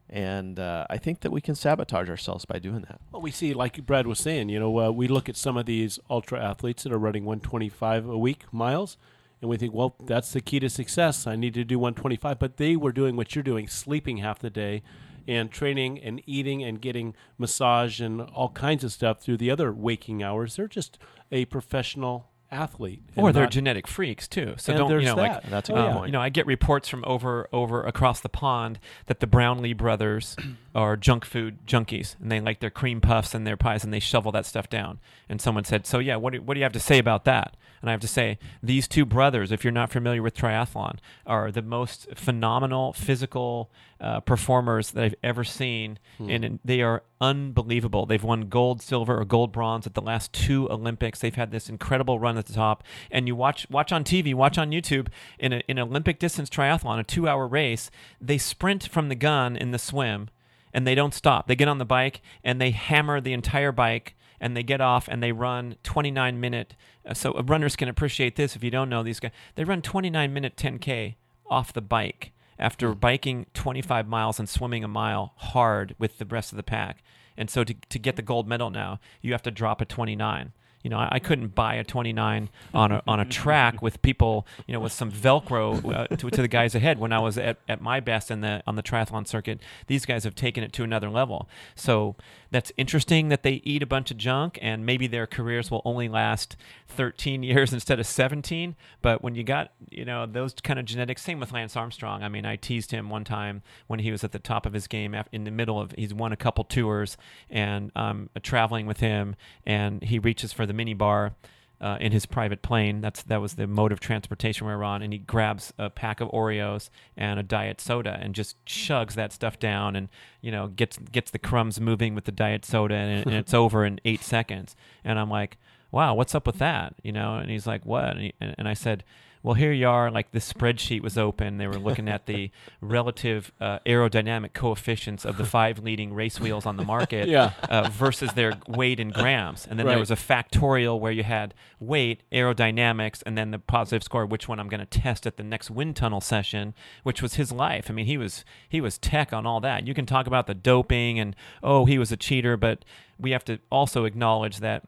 And 0.08 0.58
uh, 0.58 0.86
I 0.90 0.96
think 0.96 1.20
that 1.20 1.30
we 1.30 1.40
can 1.40 1.54
sabotage 1.54 2.10
ourselves 2.10 2.44
by 2.44 2.58
doing 2.58 2.80
that. 2.82 3.00
Well, 3.12 3.22
we 3.22 3.30
see, 3.30 3.54
like 3.54 3.86
Brad 3.86 4.08
was 4.08 4.18
saying, 4.18 4.48
you 4.48 4.58
know, 4.58 4.80
uh, 4.80 4.90
we 4.90 5.06
look 5.06 5.28
at 5.28 5.36
some 5.36 5.56
of 5.56 5.66
these 5.66 6.00
ultra 6.10 6.42
athletes 6.42 6.82
that 6.82 6.92
are 6.92 6.98
running 6.98 7.24
125 7.24 8.08
a 8.08 8.18
week 8.18 8.52
miles, 8.52 8.96
and 9.40 9.48
we 9.48 9.56
think, 9.56 9.72
well, 9.72 9.94
that's 10.04 10.32
the 10.32 10.40
key 10.40 10.58
to 10.60 10.68
success. 10.68 11.28
I 11.28 11.36
need 11.36 11.54
to 11.54 11.64
do 11.64 11.78
125. 11.78 12.40
But 12.40 12.56
they 12.56 12.74
were 12.74 12.92
doing 12.92 13.14
what 13.14 13.34
you're 13.36 13.44
doing, 13.44 13.68
sleeping 13.68 14.18
half 14.18 14.40
the 14.40 14.50
day 14.50 14.82
and 15.28 15.50
training 15.50 15.98
and 16.00 16.20
eating 16.26 16.62
and 16.64 16.80
getting 16.80 17.14
massage 17.38 18.00
and 18.00 18.20
all 18.20 18.50
kinds 18.50 18.82
of 18.82 18.92
stuff 18.92 19.20
through 19.20 19.36
the 19.36 19.50
other 19.50 19.72
waking 19.72 20.22
hours. 20.22 20.56
They're 20.56 20.66
just 20.66 20.98
a 21.30 21.44
professional 21.46 22.29
athlete. 22.50 23.02
or 23.16 23.32
they're 23.32 23.44
not- 23.44 23.52
genetic 23.52 23.86
freaks 23.86 24.26
too. 24.28 24.54
So 24.56 24.76
don't 24.76 24.90
you 25.00 25.06
know 25.06 25.14
like. 25.14 25.42
That's 25.44 25.68
a 25.68 25.72
good 25.72 25.84
yeah. 25.84 25.92
point. 25.92 26.06
you 26.06 26.12
know 26.12 26.20
I 26.20 26.28
get 26.28 26.46
reports 26.46 26.88
from 26.88 27.04
over 27.06 27.48
over 27.52 27.84
across 27.84 28.20
the 28.20 28.28
pond 28.28 28.78
that 29.06 29.20
the 29.20 29.26
Brownlee 29.26 29.72
brothers 29.72 30.36
are 30.74 30.96
junk 30.96 31.24
food 31.24 31.58
junkies 31.66 32.16
and 32.20 32.30
they 32.30 32.40
like 32.40 32.60
their 32.60 32.70
cream 32.70 33.00
puffs 33.00 33.34
and 33.34 33.46
their 33.46 33.56
pies 33.56 33.84
and 33.84 33.92
they 33.92 34.00
shovel 34.00 34.32
that 34.32 34.46
stuff 34.46 34.68
down. 34.68 34.98
And 35.28 35.40
someone 35.40 35.64
said, 35.64 35.86
"So 35.86 35.98
yeah, 35.98 36.16
what 36.16 36.32
do, 36.32 36.42
what 36.42 36.54
do 36.54 36.60
you 36.60 36.64
have 36.64 36.72
to 36.72 36.80
say 36.80 36.98
about 36.98 37.24
that?" 37.24 37.56
And 37.80 37.88
I 37.88 37.92
have 37.92 38.00
to 38.00 38.08
say, 38.08 38.38
these 38.62 38.86
two 38.86 39.06
brothers, 39.06 39.50
if 39.50 39.64
you're 39.64 39.72
not 39.72 39.90
familiar 39.90 40.22
with 40.22 40.36
triathlon, 40.36 40.98
are 41.26 41.50
the 41.50 41.62
most 41.62 42.08
phenomenal 42.14 42.92
physical 42.92 43.70
uh, 44.00 44.20
performers 44.20 44.92
that 44.92 45.04
I've 45.04 45.14
ever 45.22 45.44
seen, 45.44 45.98
and, 46.18 46.44
and 46.44 46.58
they 46.64 46.80
are 46.80 47.02
unbelievable. 47.20 48.06
They've 48.06 48.22
won 48.22 48.48
gold, 48.48 48.80
silver, 48.80 49.20
or 49.20 49.24
gold, 49.24 49.52
bronze 49.52 49.86
at 49.86 49.94
the 49.94 50.00
last 50.00 50.32
two 50.32 50.70
Olympics. 50.70 51.20
They've 51.20 51.34
had 51.34 51.50
this 51.50 51.68
incredible 51.68 52.18
run 52.18 52.38
at 52.38 52.46
the 52.46 52.54
top, 52.54 52.82
and 53.10 53.26
you 53.26 53.36
watch 53.36 53.68
watch 53.70 53.92
on 53.92 54.04
TV, 54.04 54.34
watch 54.34 54.56
on 54.56 54.70
YouTube 54.70 55.08
in, 55.38 55.52
a, 55.52 55.62
in 55.68 55.78
an 55.78 55.88
Olympic 55.88 56.18
distance 56.18 56.48
triathlon, 56.48 56.98
a 56.98 57.04
two 57.04 57.28
hour 57.28 57.46
race. 57.46 57.90
They 58.20 58.38
sprint 58.38 58.88
from 58.88 59.08
the 59.08 59.14
gun 59.14 59.56
in 59.56 59.70
the 59.70 59.78
swim, 59.78 60.30
and 60.72 60.86
they 60.86 60.94
don't 60.94 61.14
stop. 61.14 61.46
They 61.46 61.56
get 61.56 61.68
on 61.68 61.78
the 61.78 61.84
bike 61.84 62.22
and 62.44 62.60
they 62.60 62.70
hammer 62.70 63.20
the 63.20 63.32
entire 63.32 63.72
bike 63.72 64.14
and 64.40 64.56
they 64.56 64.62
get 64.62 64.80
off 64.80 65.08
and 65.08 65.22
they 65.22 65.32
run 65.32 65.76
29 65.82 66.40
minute. 66.40 66.74
Uh, 67.06 67.14
so 67.14 67.32
uh, 67.32 67.42
runners 67.42 67.76
can 67.76 67.88
appreciate 67.88 68.36
this 68.36 68.56
if 68.56 68.64
you 68.64 68.70
don't 68.70 68.88
know 68.88 69.02
these 69.02 69.20
guys. 69.20 69.32
They 69.54 69.64
run 69.64 69.82
29 69.82 70.32
minute 70.32 70.56
10k 70.56 71.16
off 71.48 71.72
the 71.72 71.82
bike 71.82 72.32
after 72.60 72.94
biking 72.94 73.46
25 73.54 74.06
miles 74.06 74.38
and 74.38 74.48
swimming 74.48 74.84
a 74.84 74.88
mile 74.88 75.32
hard 75.36 75.96
with 75.98 76.18
the 76.18 76.26
rest 76.26 76.52
of 76.52 76.56
the 76.56 76.62
pack. 76.62 77.02
And 77.36 77.50
so 77.50 77.64
to, 77.64 77.74
to 77.74 77.98
get 77.98 78.16
the 78.16 78.22
gold 78.22 78.46
medal 78.46 78.70
now, 78.70 79.00
you 79.22 79.32
have 79.32 79.42
to 79.42 79.50
drop 79.50 79.80
a 79.80 79.84
29. 79.86 80.52
You 80.82 80.90
know, 80.90 80.98
I, 80.98 81.08
I 81.12 81.18
couldn't 81.18 81.54
buy 81.54 81.74
a 81.74 81.84
29 81.84 82.48
on 82.72 82.92
a 82.92 83.02
on 83.06 83.20
a 83.20 83.24
track 83.26 83.82
with 83.82 84.00
people, 84.00 84.46
you 84.66 84.72
know, 84.72 84.80
with 84.80 84.92
some 84.92 85.12
Velcro 85.12 85.94
uh, 85.94 86.16
to, 86.16 86.30
to 86.30 86.42
the 86.42 86.48
guys 86.48 86.74
ahead. 86.74 86.98
When 86.98 87.12
I 87.12 87.18
was 87.18 87.36
at, 87.36 87.58
at 87.68 87.82
my 87.82 88.00
best 88.00 88.30
in 88.30 88.40
the 88.40 88.62
on 88.66 88.76
the 88.76 88.82
triathlon 88.82 89.26
circuit, 89.26 89.60
these 89.88 90.06
guys 90.06 90.24
have 90.24 90.34
taken 90.34 90.64
it 90.64 90.72
to 90.74 90.84
another 90.84 91.10
level. 91.10 91.48
So 91.74 92.16
that's 92.50 92.72
interesting 92.76 93.28
that 93.28 93.42
they 93.42 93.62
eat 93.64 93.82
a 93.82 93.86
bunch 93.86 94.10
of 94.10 94.16
junk 94.16 94.58
and 94.60 94.84
maybe 94.84 95.06
their 95.06 95.26
careers 95.26 95.70
will 95.70 95.82
only 95.84 96.08
last 96.08 96.56
13 96.88 97.42
years 97.44 97.72
instead 97.72 98.00
of 98.00 98.06
17. 98.06 98.76
But 99.02 99.22
when 99.22 99.34
you 99.34 99.44
got 99.44 99.72
you 99.90 100.04
know 100.04 100.26
those 100.26 100.54
kind 100.54 100.78
of 100.78 100.84
genetics, 100.84 101.22
same 101.22 101.40
with 101.40 101.52
Lance 101.52 101.76
Armstrong. 101.76 102.22
I 102.22 102.28
mean, 102.28 102.44
I 102.44 102.56
teased 102.56 102.90
him 102.90 103.10
one 103.10 103.24
time 103.24 103.62
when 103.86 104.00
he 104.00 104.10
was 104.10 104.24
at 104.24 104.32
the 104.32 104.38
top 104.38 104.66
of 104.66 104.72
his 104.72 104.86
game 104.86 105.14
in 105.32 105.44
the 105.44 105.50
middle 105.50 105.80
of 105.80 105.92
he's 105.96 106.14
won 106.14 106.32
a 106.32 106.36
couple 106.36 106.64
tours 106.64 107.16
and 107.48 107.92
um, 107.96 108.30
traveling 108.42 108.86
with 108.86 109.00
him, 109.00 109.36
and 109.64 110.02
he 110.02 110.18
reaches 110.18 110.52
for 110.52 110.66
the 110.66 110.72
mini 110.72 110.94
bar. 110.94 111.34
Uh, 111.80 111.96
in 111.98 112.12
his 112.12 112.26
private 112.26 112.60
plane, 112.60 113.00
that's 113.00 113.22
that 113.22 113.40
was 113.40 113.54
the 113.54 113.66
mode 113.66 113.90
of 113.90 114.00
transportation 114.00 114.66
we 114.66 114.74
were 114.74 114.84
on, 114.84 115.00
and 115.00 115.14
he 115.14 115.18
grabs 115.18 115.72
a 115.78 115.88
pack 115.88 116.20
of 116.20 116.28
Oreos 116.28 116.90
and 117.16 117.40
a 117.40 117.42
diet 117.42 117.80
soda 117.80 118.18
and 118.20 118.34
just 118.34 118.62
chugs 118.66 119.14
that 119.14 119.32
stuff 119.32 119.58
down, 119.58 119.96
and 119.96 120.10
you 120.42 120.52
know 120.52 120.68
gets 120.68 120.98
gets 120.98 121.30
the 121.30 121.38
crumbs 121.38 121.80
moving 121.80 122.14
with 122.14 122.24
the 122.24 122.32
diet 122.32 122.66
soda, 122.66 122.94
and, 122.94 123.26
and 123.26 123.34
it's 123.34 123.54
over 123.62 123.86
in 123.86 123.98
eight 124.04 124.20
seconds. 124.20 124.76
And 125.04 125.18
I'm 125.18 125.30
like, 125.30 125.56
wow, 125.90 126.14
what's 126.14 126.34
up 126.34 126.46
with 126.46 126.58
that? 126.58 126.94
You 127.02 127.12
know, 127.12 127.36
and 127.36 127.50
he's 127.50 127.66
like, 127.66 127.84
what? 127.84 128.10
And, 128.10 128.20
he, 128.20 128.34
and, 128.40 128.54
and 128.58 128.68
I 128.68 128.74
said, 128.74 129.02
well, 129.42 129.54
here 129.54 129.72
you 129.72 129.88
are. 129.88 130.10
Like 130.10 130.32
the 130.32 130.38
spreadsheet 130.38 131.00
was 131.02 131.16
open. 131.16 131.56
They 131.58 131.66
were 131.66 131.78
looking 131.78 132.08
at 132.08 132.26
the 132.26 132.50
relative 132.80 133.50
uh, 133.60 133.78
aerodynamic 133.86 134.52
coefficients 134.52 135.24
of 135.24 135.36
the 135.38 135.44
five 135.56 135.78
leading 135.78 136.12
race 136.12 136.38
wheels 136.38 136.66
on 136.66 136.76
the 136.76 136.84
market 136.84 137.28
Yeah. 137.28 137.52
uh, 137.68 137.88
versus 137.90 138.32
their 138.34 138.52
weight 138.68 139.00
in 139.00 139.10
grams. 139.10 139.66
And 139.66 139.78
then 139.78 139.86
Right. 139.86 139.92
there 139.92 139.98
was 140.00 140.10
a 140.10 140.16
factorial 140.16 140.98
where 141.00 141.12
you 141.12 141.22
had 141.22 141.54
weight, 141.78 142.22
aerodynamics, 142.32 143.22
and 143.24 143.38
then 143.38 143.50
the 143.50 143.58
positive 143.58 144.02
score, 144.02 144.26
which 144.26 144.48
one 144.48 144.60
I'm 144.60 144.68
going 144.68 144.80
to 144.80 144.86
test 145.00 145.26
at 145.26 145.36
the 145.36 145.42
next 145.44 145.70
wind 145.70 145.96
tunnel 145.96 146.20
session, 146.20 146.74
which 147.02 147.22
was 147.22 147.34
his 147.34 147.50
life. 147.52 147.86
I 147.90 147.92
mean, 147.94 148.06
he 148.06 148.18
was 148.18 148.44
he 148.68 148.80
was 148.80 148.98
tech 148.98 149.32
on 149.32 149.46
all 149.46 149.60
that. 149.60 149.86
You 149.86 149.94
can 149.94 150.06
talk 150.06 150.26
about 150.26 150.46
the 150.46 150.54
doping 150.54 151.18
and 151.18 151.34
oh, 151.62 151.84
he 151.86 151.98
was 151.98 152.12
a 152.12 152.16
cheater, 152.16 152.56
but 152.56 152.84
we 153.18 153.30
have 153.30 153.44
to 153.46 153.58
also 153.70 154.04
acknowledge 154.04 154.58
that 154.58 154.84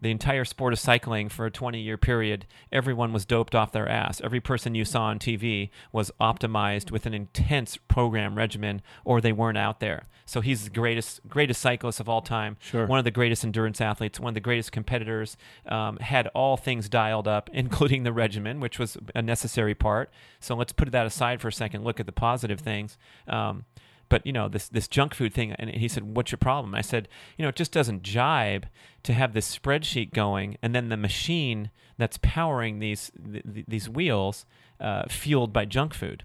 the 0.00 0.10
entire 0.10 0.44
sport 0.44 0.72
of 0.72 0.78
cycling 0.78 1.28
for 1.28 1.46
a 1.46 1.50
20 1.50 1.80
year 1.80 1.96
period, 1.96 2.46
everyone 2.72 3.12
was 3.12 3.24
doped 3.24 3.54
off 3.54 3.72
their 3.72 3.88
ass. 3.88 4.20
Every 4.22 4.40
person 4.40 4.74
you 4.74 4.84
saw 4.84 5.04
on 5.04 5.18
TV 5.18 5.70
was 5.92 6.10
optimized 6.20 6.90
with 6.90 7.06
an 7.06 7.14
intense 7.14 7.76
program 7.76 8.34
regimen, 8.34 8.82
or 9.04 9.20
they 9.20 9.32
weren't 9.32 9.58
out 9.58 9.80
there. 9.80 10.04
So 10.24 10.40
he's 10.40 10.64
the 10.64 10.70
greatest 10.70 11.20
greatest 11.28 11.60
cyclist 11.60 11.98
of 11.98 12.08
all 12.08 12.22
time. 12.22 12.56
Sure. 12.60 12.86
One 12.86 12.98
of 12.98 13.04
the 13.04 13.10
greatest 13.10 13.44
endurance 13.44 13.80
athletes, 13.80 14.20
one 14.20 14.30
of 14.30 14.34
the 14.34 14.40
greatest 14.40 14.70
competitors. 14.72 15.36
Um, 15.66 15.96
had 15.98 16.28
all 16.28 16.56
things 16.56 16.88
dialed 16.88 17.26
up, 17.26 17.50
including 17.52 18.04
the 18.04 18.12
regimen, 18.12 18.60
which 18.60 18.78
was 18.78 18.96
a 19.14 19.22
necessary 19.22 19.74
part. 19.74 20.10
So 20.38 20.54
let's 20.54 20.72
put 20.72 20.90
that 20.92 21.06
aside 21.06 21.40
for 21.40 21.48
a 21.48 21.52
second. 21.52 21.84
Look 21.84 22.00
at 22.00 22.06
the 22.06 22.12
positive 22.12 22.60
things. 22.60 22.96
Um, 23.26 23.64
but 24.10 24.24
you 24.26 24.32
know 24.32 24.46
this 24.48 24.68
this 24.68 24.86
junk 24.86 25.14
food 25.14 25.32
thing 25.32 25.52
and 25.52 25.70
he 25.70 25.88
said 25.88 26.14
what's 26.14 26.30
your 26.30 26.36
problem 26.38 26.74
i 26.74 26.82
said 26.82 27.08
you 27.38 27.42
know 27.42 27.48
it 27.48 27.56
just 27.56 27.72
doesn't 27.72 28.02
jibe 28.02 28.66
to 29.02 29.14
have 29.14 29.32
this 29.32 29.56
spreadsheet 29.58 30.12
going 30.12 30.58
and 30.60 30.74
then 30.74 30.90
the 30.90 30.96
machine 30.98 31.70
that's 31.96 32.18
powering 32.20 32.78
these 32.80 33.10
th- 33.32 33.64
these 33.66 33.88
wheels 33.88 34.44
uh, 34.80 35.04
fueled 35.08 35.52
by 35.52 35.64
junk 35.64 35.94
food 35.94 36.24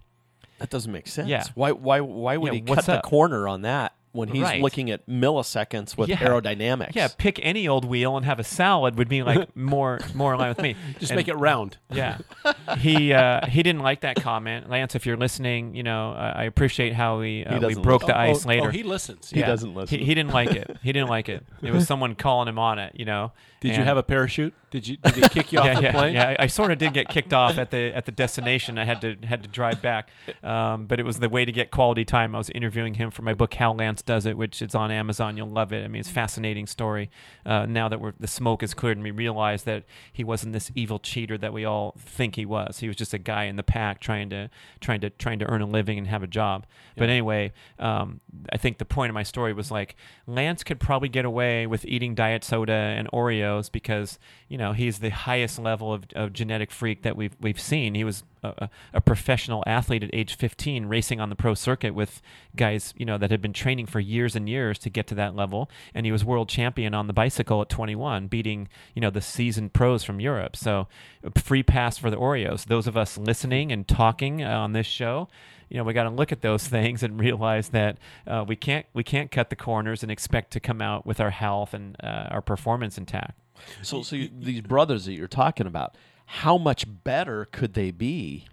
That 0.58 0.70
doesn't 0.70 0.90
make 0.90 1.06
sense. 1.06 1.28
Yeah. 1.28 1.44
Why 1.54 1.72
why 1.72 2.00
why 2.00 2.36
would 2.38 2.52
Yeah, 2.52 2.60
he 2.60 2.60
cut 2.62 2.76
what's 2.76 2.86
the 2.86 3.00
corner 3.02 3.46
on 3.46 3.62
that 3.62 3.92
when 4.16 4.28
he's 4.28 4.42
Right. 4.42 4.60
looking 4.62 4.90
at 4.90 5.06
milliseconds 5.06 5.96
with 5.96 6.08
Yeah. 6.08 6.16
aerodynamics? 6.16 6.94
yeah 6.94 7.08
pick 7.16 7.38
any 7.42 7.68
old 7.68 7.84
wheel 7.84 8.16
and 8.16 8.24
have 8.26 8.38
a 8.38 8.44
salad 8.44 8.96
would 8.98 9.08
be 9.08 9.22
like 9.22 9.54
more 9.74 10.00
more 10.14 10.32
in 10.34 10.40
line 10.40 10.48
with 10.48 10.60
me 10.62 10.74
Just 10.98 11.12
And- 11.12 11.16
make 11.18 11.28
it 11.28 11.36
round. 11.36 11.76
Yeah, 11.92 12.18
he 12.78 13.12
uh, 13.12 13.46
he 13.46 13.62
didn't 13.62 13.82
like 13.82 14.00
that 14.00 14.16
comment, 14.22 14.68
Lance. 14.68 14.94
If 14.94 15.06
you're 15.06 15.16
listening, 15.16 15.74
you 15.74 15.82
know 15.82 16.12
I 16.12 16.26
I 16.36 16.44
appreciate 16.44 16.92
how 16.94 17.18
we 17.20 17.44
uh, 17.44 17.66
we 17.66 17.74
broke 17.74 18.02
listen. 18.02 18.14
the 18.14 18.16
Oh, 18.18 18.30
ice 18.30 18.44
oh, 18.44 18.48
later. 18.48 18.68
Oh, 18.68 18.70
he 18.70 18.82
listens. 18.82 19.30
He 19.30 19.40
doesn't 19.40 19.74
listen. 19.74 19.98
He, 19.98 20.04
he 20.04 20.14
didn't 20.14 20.32
like 20.32 20.50
it. 20.52 20.76
He 20.82 20.92
didn't 20.92 21.08
like 21.08 21.28
it. 21.28 21.44
It 21.62 21.72
was 21.72 21.86
someone 21.92 22.14
calling 22.14 22.48
him 22.48 22.58
on 22.58 22.78
it. 22.78 22.92
You 22.96 23.04
know. 23.04 23.32
Did 23.60 23.76
you 23.76 23.82
have 23.84 23.96
a 23.96 24.02
parachute? 24.02 24.54
Did 24.70 24.86
you? 24.86 24.96
Did 24.98 25.14
he 25.16 25.22
kick 25.28 25.52
you 25.52 25.58
off 25.58 25.66
yeah, 25.66 25.74
the 25.76 25.82
yeah, 25.82 25.92
plane? 25.92 26.14
yeah. 26.14 26.36
I, 26.38 26.44
I 26.44 26.46
sort 26.46 26.70
of 26.70 26.78
did 26.78 26.92
get 26.92 27.08
kicked 27.08 27.32
off 27.32 27.58
at 27.58 27.70
the 27.70 27.92
at 27.96 28.04
the 28.04 28.12
destination. 28.12 28.78
I 28.78 28.84
had 28.84 29.00
to 29.00 29.16
had 29.26 29.42
to 29.42 29.48
drive 29.48 29.82
back, 29.82 30.10
um, 30.44 30.86
but 30.86 31.00
it 31.00 31.04
was 31.04 31.18
the 31.18 31.28
way 31.28 31.44
to 31.44 31.50
get 31.50 31.70
quality 31.72 32.04
time. 32.04 32.34
I 32.34 32.38
was 32.38 32.50
interviewing 32.50 32.94
him 32.94 33.10
for 33.10 33.22
my 33.22 33.34
book 33.34 33.54
How 33.54 33.72
Lance 33.72 34.02
Does 34.06 34.24
It, 34.26 34.36
which 34.36 34.62
it's 34.62 34.74
on 34.74 34.90
Amazon. 34.90 35.36
You'll 35.36 35.50
love 35.50 35.72
it. 35.72 35.84
I 35.84 35.88
mean, 35.88 36.00
it's 36.00 36.08
a 36.08 36.12
fascinating 36.12 36.66
story. 36.66 37.10
Uh, 37.44 37.66
now 37.66 37.88
that 37.88 38.00
we're, 38.00 38.14
the 38.18 38.26
smoke 38.26 38.62
is 38.62 38.72
cleared, 38.72 38.96
and 38.96 39.04
we 39.04 39.10
realize 39.10 39.64
that 39.64 39.84
he 40.12 40.24
wasn't 40.24 40.52
this 40.52 40.70
evil 40.74 40.98
cheater 40.98 41.36
that 41.38 41.52
we 41.52 41.64
all 41.64 41.94
think 41.98 42.36
he 42.36 42.46
was. 42.46 42.78
He 42.78 42.88
was 42.88 42.96
just 42.96 43.12
a 43.12 43.18
guy 43.18 43.44
in 43.44 43.56
the 43.56 43.62
pack 43.62 44.00
trying 44.00 44.30
to 44.30 44.48
trying 44.80 45.00
to 45.00 45.10
trying 45.10 45.38
to 45.40 45.46
earn 45.46 45.60
a 45.60 45.66
living 45.66 45.98
and 45.98 46.06
have 46.06 46.22
a 46.22 46.26
job. 46.26 46.66
But 46.96 47.10
anyway, 47.10 47.52
um, 47.78 48.20
I 48.52 48.56
think 48.56 48.78
the 48.78 48.84
point 48.84 49.10
of 49.10 49.14
my 49.14 49.22
story 49.22 49.52
was 49.52 49.70
like 49.70 49.96
Lance 50.26 50.64
could 50.64 50.80
probably 50.80 51.08
get 51.08 51.24
away 51.24 51.66
with 51.66 51.84
eating 51.84 52.14
diet 52.14 52.44
soda 52.44 52.72
and 52.72 53.10
Oreos 53.10 53.70
because 53.70 54.18
you 54.48 54.56
know 54.56 54.72
he's 54.72 55.00
the 55.00 55.10
highest 55.10 55.58
level 55.58 55.92
of, 55.92 56.04
of 56.14 56.32
genetic 56.32 56.70
freak 56.70 57.02
that 57.02 57.16
we've 57.16 57.36
we've 57.40 57.60
seen. 57.60 57.94
He 57.94 58.04
was 58.04 58.22
a, 58.42 59.00
professional 59.00 59.62
athlete 59.66 60.02
at 60.02 60.10
age 60.12 60.36
15, 60.36 60.86
racing 60.86 61.20
on 61.20 61.30
the 61.30 61.36
pro 61.36 61.54
circuit 61.54 61.94
with 61.94 62.20
guys 62.54 62.94
you 62.96 63.04
know 63.04 63.18
that 63.18 63.30
had 63.30 63.40
been 63.40 63.52
training 63.52 63.86
for 63.86 64.00
years 64.00 64.36
and 64.36 64.48
years 64.48 64.78
to 64.80 64.90
get 64.90 65.06
to 65.08 65.14
that 65.14 65.34
level, 65.34 65.70
and 65.94 66.06
he 66.06 66.12
was 66.12 66.24
world 66.24 66.48
champion 66.48 66.94
on 66.94 67.06
the 67.06 67.12
bicycle 67.12 67.62
at 67.62 67.68
21, 67.68 68.28
beating 68.28 68.68
you 68.94 69.00
know 69.00 69.10
the 69.10 69.20
seasoned 69.20 69.72
pros 69.72 70.04
from 70.04 70.20
Europe. 70.20 70.56
So 70.56 70.88
free 71.36 71.62
pass 71.62 71.98
for 71.98 72.10
the 72.10 72.16
Oreos. 72.16 72.66
Those 72.66 72.86
of 72.86 72.96
us 72.96 73.18
listening 73.18 73.72
and 73.72 73.86
talking 73.86 74.42
uh, 74.42 74.50
on 74.50 74.72
this 74.72 74.86
show 74.86 75.28
you 75.68 75.76
know 75.76 75.84
we 75.84 75.92
got 75.92 76.04
to 76.04 76.10
look 76.10 76.32
at 76.32 76.42
those 76.42 76.66
things 76.68 77.02
and 77.02 77.18
realize 77.18 77.70
that 77.70 77.98
uh, 78.26 78.44
we 78.46 78.56
can't 78.56 78.86
we 78.92 79.02
can't 79.02 79.30
cut 79.30 79.50
the 79.50 79.56
corners 79.56 80.02
and 80.02 80.12
expect 80.12 80.52
to 80.52 80.60
come 80.60 80.80
out 80.80 81.06
with 81.06 81.20
our 81.20 81.30
health 81.30 81.74
and 81.74 81.96
uh, 82.02 82.28
our 82.30 82.42
performance 82.42 82.98
intact. 82.98 83.38
So 83.82 84.02
so 84.02 84.16
you, 84.16 84.30
these 84.38 84.60
brothers 84.60 85.06
that 85.06 85.14
you're 85.14 85.28
talking 85.28 85.66
about, 85.66 85.96
how 86.26 86.58
much 86.58 86.86
better 87.04 87.46
could 87.46 87.74
they 87.74 87.90
be? 87.90 88.44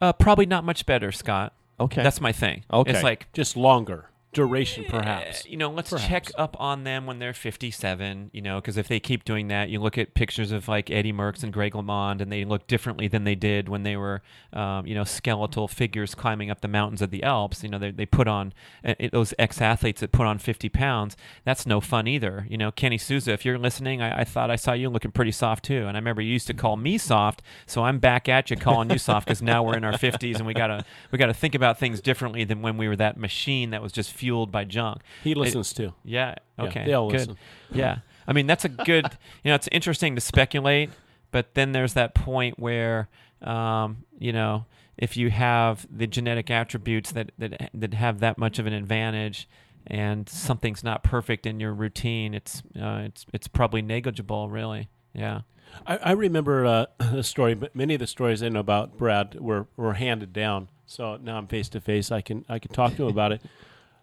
Uh, 0.00 0.12
probably 0.12 0.46
not 0.46 0.64
much 0.64 0.86
better, 0.86 1.12
Scott. 1.12 1.52
Okay. 1.78 2.02
that's 2.02 2.20
my 2.20 2.32
thing. 2.32 2.64
Okay. 2.72 2.90
it's 2.90 3.02
like 3.02 3.32
Just 3.32 3.56
longer 3.56 4.10
duration, 4.32 4.84
perhaps. 4.88 5.44
You 5.46 5.56
know, 5.56 5.70
let's 5.70 5.90
Perhaps. 5.90 6.08
check 6.08 6.30
up 6.38 6.56
on 6.60 6.84
them 6.84 7.06
when 7.06 7.18
they're 7.18 7.34
57, 7.34 8.30
you 8.32 8.40
know, 8.40 8.60
because 8.60 8.76
if 8.76 8.86
they 8.86 9.00
keep 9.00 9.24
doing 9.24 9.48
that, 9.48 9.70
you 9.70 9.80
look 9.80 9.98
at 9.98 10.14
pictures 10.14 10.52
of 10.52 10.68
like 10.68 10.90
Eddie 10.90 11.12
Merckx 11.12 11.42
and 11.42 11.52
Greg 11.52 11.72
LeMond, 11.72 12.20
and 12.20 12.30
they 12.30 12.44
look 12.44 12.66
differently 12.66 13.08
than 13.08 13.24
they 13.24 13.34
did 13.34 13.68
when 13.68 13.82
they 13.82 13.96
were, 13.96 14.22
um, 14.52 14.86
you 14.86 14.94
know, 14.94 15.04
skeletal 15.04 15.66
figures 15.66 16.14
climbing 16.14 16.50
up 16.50 16.60
the 16.60 16.68
mountains 16.68 17.02
of 17.02 17.10
the 17.10 17.22
Alps. 17.22 17.62
You 17.62 17.70
know, 17.70 17.78
they, 17.78 17.90
they 17.90 18.06
put 18.06 18.28
on 18.28 18.52
uh, 18.84 18.94
it, 18.98 19.12
those 19.12 19.34
ex 19.38 19.60
athletes 19.60 20.00
that 20.00 20.12
put 20.12 20.26
on 20.26 20.38
50 20.38 20.68
pounds. 20.68 21.16
That's 21.44 21.66
no 21.66 21.80
fun 21.80 22.06
either. 22.06 22.46
You 22.48 22.56
know, 22.56 22.70
Kenny 22.70 22.98
Souza, 22.98 23.32
if 23.32 23.44
you're 23.44 23.58
listening, 23.58 24.00
I, 24.00 24.20
I 24.20 24.24
thought 24.24 24.50
I 24.50 24.56
saw 24.56 24.72
you 24.72 24.90
looking 24.90 25.10
pretty 25.10 25.32
soft 25.32 25.64
too. 25.64 25.86
And 25.86 25.96
I 25.96 26.00
remember 26.00 26.22
you 26.22 26.32
used 26.32 26.46
to 26.46 26.54
call 26.54 26.76
me 26.76 26.98
soft, 26.98 27.42
so 27.66 27.82
I'm 27.82 27.98
back 27.98 28.28
at 28.28 28.50
you 28.50 28.56
calling 28.56 28.90
you 28.90 28.98
soft 28.98 29.26
because 29.26 29.42
now 29.42 29.62
we're 29.62 29.76
in 29.76 29.84
our 29.84 29.92
50s 29.92 30.36
and 30.36 30.46
we 30.46 30.54
gotta 30.54 30.84
we 31.10 31.18
gotta 31.18 31.34
think 31.34 31.54
about 31.54 31.78
things 31.78 32.00
differently 32.00 32.44
than 32.44 32.62
when 32.62 32.76
we 32.76 32.86
were 32.86 32.96
that 32.96 33.16
machine 33.16 33.70
that 33.70 33.82
was 33.82 33.92
just 33.92 34.12
fueled 34.20 34.52
by 34.52 34.64
junk. 34.64 35.00
He 35.24 35.34
listens 35.34 35.72
too. 35.72 35.94
Yeah. 36.04 36.34
Yeah, 36.58 36.64
Okay. 36.66 36.84
they 36.84 36.92
all 36.92 37.10
good. 37.10 37.20
listen. 37.20 37.38
Yeah. 37.72 37.98
I 38.28 38.32
mean, 38.32 38.46
that's 38.46 38.64
a 38.64 38.68
good. 38.68 39.06
You 39.42 39.48
know, 39.50 39.54
it's 39.54 39.68
interesting 39.72 40.14
to 40.14 40.20
speculate, 40.20 40.90
but 41.30 41.54
then 41.54 41.72
there's 41.72 41.94
that 41.94 42.14
point 42.14 42.58
where, 42.58 43.08
um, 43.42 44.04
you 44.18 44.32
know, 44.32 44.66
if 44.98 45.16
you 45.16 45.30
have 45.30 45.86
the 45.90 46.06
genetic 46.06 46.50
attributes 46.50 47.12
that 47.12 47.32
that 47.38 47.70
that 47.72 47.94
have 47.94 48.20
that 48.20 48.36
much 48.38 48.58
of 48.58 48.66
an 48.66 48.72
advantage, 48.74 49.48
and 49.86 50.28
something's 50.28 50.84
not 50.84 51.02
perfect 51.02 51.46
in 51.46 51.58
your 51.58 51.72
routine, 51.72 52.34
it's 52.34 52.62
uh, 52.80 53.02
it's 53.06 53.24
it's 53.32 53.48
probably 53.48 53.82
negligible, 53.82 54.48
really. 54.50 54.88
Yeah. 55.14 55.40
I, 55.86 55.96
I 55.98 56.12
remember 56.12 56.66
uh, 56.66 56.86
the 57.12 57.22
story, 57.22 57.54
but 57.54 57.74
many 57.74 57.94
of 57.94 58.00
the 58.00 58.06
stories 58.06 58.42
I 58.42 58.48
know 58.48 58.60
about 58.60 58.98
Brad 58.98 59.40
were, 59.40 59.66
were 59.76 59.94
handed 59.94 60.32
down. 60.32 60.68
So 60.86 61.16
now 61.22 61.36
I'm 61.38 61.46
face 61.46 61.68
to 61.70 61.80
face. 61.80 62.10
I 62.12 62.20
can 62.20 62.44
I 62.48 62.58
can 62.58 62.72
talk 62.72 62.96
to 62.96 63.04
him 63.04 63.08
about 63.08 63.32
it. 63.32 63.40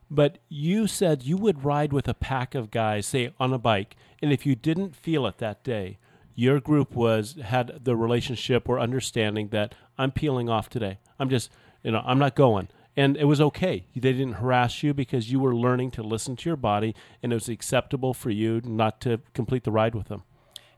But 0.09 0.37
you 0.47 0.87
said 0.87 1.23
you 1.23 1.37
would 1.37 1.63
ride 1.63 1.91
with 1.91 2.07
a 2.07 2.13
pack 2.13 2.55
of 2.55 2.71
guys, 2.71 3.05
say 3.05 3.33
on 3.39 3.53
a 3.53 3.57
bike, 3.57 3.95
and 4.21 4.31
if 4.31 4.45
you 4.45 4.55
didn't 4.55 4.95
feel 4.95 5.25
it 5.27 5.37
that 5.39 5.63
day, 5.63 5.97
your 6.33 6.59
group 6.59 6.93
was 6.93 7.35
had 7.43 7.83
the 7.83 7.95
relationship 7.95 8.69
or 8.69 8.79
understanding 8.79 9.49
that 9.49 9.75
I'm 9.97 10.11
peeling 10.11 10.49
off 10.49 10.69
today. 10.69 10.99
I'm 11.19 11.29
just 11.29 11.51
you 11.83 11.91
know 11.91 12.03
I'm 12.05 12.19
not 12.19 12.35
going. 12.35 12.69
And 12.95 13.15
it 13.15 13.25
was 13.25 13.39
okay. 13.39 13.85
They 13.95 14.11
didn't 14.11 14.33
harass 14.33 14.81
you 14.81 14.91
because 14.91 15.31
you 15.31 15.39
were 15.39 15.55
learning 15.55 15.91
to 15.91 16.03
listen 16.03 16.35
to 16.37 16.49
your 16.49 16.55
body, 16.55 16.95
and 17.21 17.31
it 17.31 17.35
was 17.35 17.47
acceptable 17.47 18.15
for 18.15 18.31
you 18.31 18.59
not 18.63 18.99
to 19.01 19.19
complete 19.35 19.65
the 19.65 19.71
ride 19.71 19.93
with 19.93 20.07
them. 20.07 20.23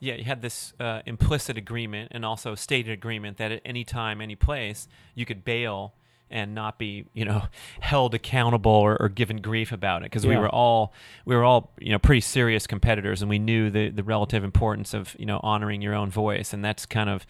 Yeah, 0.01 0.15
you 0.15 0.25
had 0.25 0.41
this 0.41 0.73
uh, 0.79 1.01
implicit 1.05 1.57
agreement 1.57 2.11
and 2.11 2.25
also 2.25 2.55
stated 2.55 2.91
agreement 2.91 3.37
that 3.37 3.51
at 3.51 3.61
any 3.63 3.85
time, 3.85 4.19
any 4.21 4.35
place, 4.35 4.87
you 5.15 5.25
could 5.25 5.45
bail 5.45 5.93
and 6.31 6.53
not 6.53 6.77
be, 6.77 7.05
you 7.13 7.25
know, 7.25 7.43
held 7.79 8.13
accountable 8.13 8.71
or, 8.71 9.01
or 9.01 9.09
given 9.09 9.37
grief 9.37 9.71
about 9.71 10.01
it 10.01 10.05
because 10.05 10.25
we 10.25 10.37
were 10.37 10.49
all 10.49 10.93
we 11.25 11.35
were 11.35 11.43
all 11.43 11.71
you 11.79 11.91
know 11.91 11.99
pretty 11.99 12.21
serious 12.21 12.67
competitors 12.67 13.21
and 13.21 13.29
we 13.29 13.39
knew 13.39 13.69
the 13.69 13.89
the 13.89 14.03
relative 14.03 14.43
importance 14.43 14.93
of 14.93 15.15
you 15.19 15.25
know 15.25 15.39
honoring 15.43 15.81
your 15.81 15.95
own 15.95 16.09
voice 16.09 16.53
and 16.53 16.63
that's 16.63 16.85
kind 16.85 17.09
of 17.09 17.25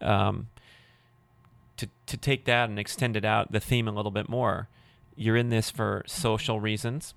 um, 0.00 0.48
to 1.76 1.88
to 2.06 2.16
take 2.16 2.44
that 2.44 2.68
and 2.68 2.78
extend 2.78 3.16
it 3.16 3.24
out 3.24 3.52
the 3.52 3.60
theme 3.60 3.88
a 3.88 3.92
little 3.92 4.10
bit 4.10 4.28
more. 4.28 4.68
You're 5.16 5.36
in 5.36 5.48
this 5.48 5.70
for 5.70 6.02
social 6.06 6.60
reasons. 6.60 7.14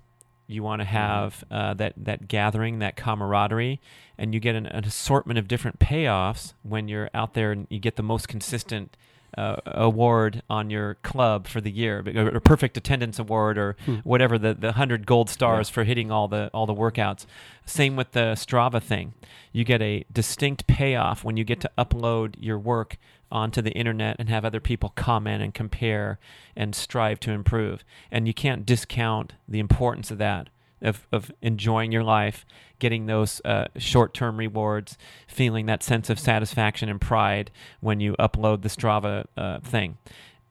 You 0.48 0.64
want 0.64 0.82
to 0.82 0.86
have 0.86 1.44
uh, 1.52 1.74
that 1.76 1.94
that 1.98 2.28
gathering, 2.28 2.80
that 2.80 2.96
camaraderie, 2.96 3.82
and 4.18 4.34
you 4.34 4.40
get 4.40 4.56
an, 4.56 4.66
an 4.66 4.86
assortment 4.86 5.38
of 5.38 5.48
different 5.48 5.80
payoffs 5.80 6.54
when 6.64 6.88
you're 6.88 7.10
out 7.14 7.34
there 7.34 7.52
and 7.52 7.68
you 7.70 7.80
get 7.80 7.98
the 7.98 8.04
most 8.04 8.28
consistent 8.28 8.96
uh, 9.38 9.58
award 9.66 10.42
on 10.50 10.70
your 10.70 10.96
club 10.96 11.48
for 11.48 11.62
the 11.62 11.72
year, 11.72 12.00
a 12.36 12.40
perfect 12.40 12.78
attendance 12.78 13.20
award, 13.20 13.58
or 13.58 13.76
whatever 14.04 14.38
the 14.38 14.54
the 14.54 14.74
hundred 14.74 15.06
gold 15.06 15.30
stars 15.30 15.70
for 15.70 15.84
hitting 15.84 16.12
all 16.12 16.28
the 16.28 16.50
all 16.54 16.66
the 16.66 16.74
workouts. 16.74 17.26
Same 17.66 17.96
with 17.96 18.12
the 18.12 18.34
Strava 18.36 18.82
thing. 18.82 19.14
You 19.52 19.64
get 19.64 19.82
a 19.82 20.06
distinct 20.12 20.68
payoff 20.68 21.24
when 21.24 21.38
you 21.38 21.44
get 21.44 21.60
to 21.62 21.72
upload 21.78 22.36
your 22.40 22.60
work 22.60 22.98
onto 23.32 23.62
the 23.62 23.72
internet 23.72 24.16
and 24.20 24.30
have 24.30 24.46
other 24.46 24.60
people 24.60 24.90
comment 24.90 25.44
and 25.44 25.54
compare 25.54 26.20
and 26.56 26.74
strive 26.74 27.20
to 27.22 27.32
improve. 27.32 27.84
And 28.12 28.28
you 28.28 28.34
can't 28.34 28.66
discount 28.66 29.34
the 29.48 29.60
importance 29.60 30.12
of 30.12 30.18
that, 30.20 30.50
of, 30.82 31.08
of 31.12 31.32
enjoying 31.42 31.92
your 31.92 32.04
life, 32.04 32.46
getting 32.80 33.06
those 33.06 33.42
uh, 33.46 33.66
short 33.78 34.14
term 34.14 34.38
rewards, 34.38 34.98
feeling 35.28 35.66
that 35.66 35.84
sense 35.84 36.10
of 36.10 36.20
satisfaction 36.20 36.90
and 36.90 37.02
pride 37.02 37.52
when 37.80 38.00
you 38.00 38.16
upload 38.20 38.62
the 38.62 38.70
Strava 38.70 39.26
uh, 39.36 39.60
thing. 39.60 39.98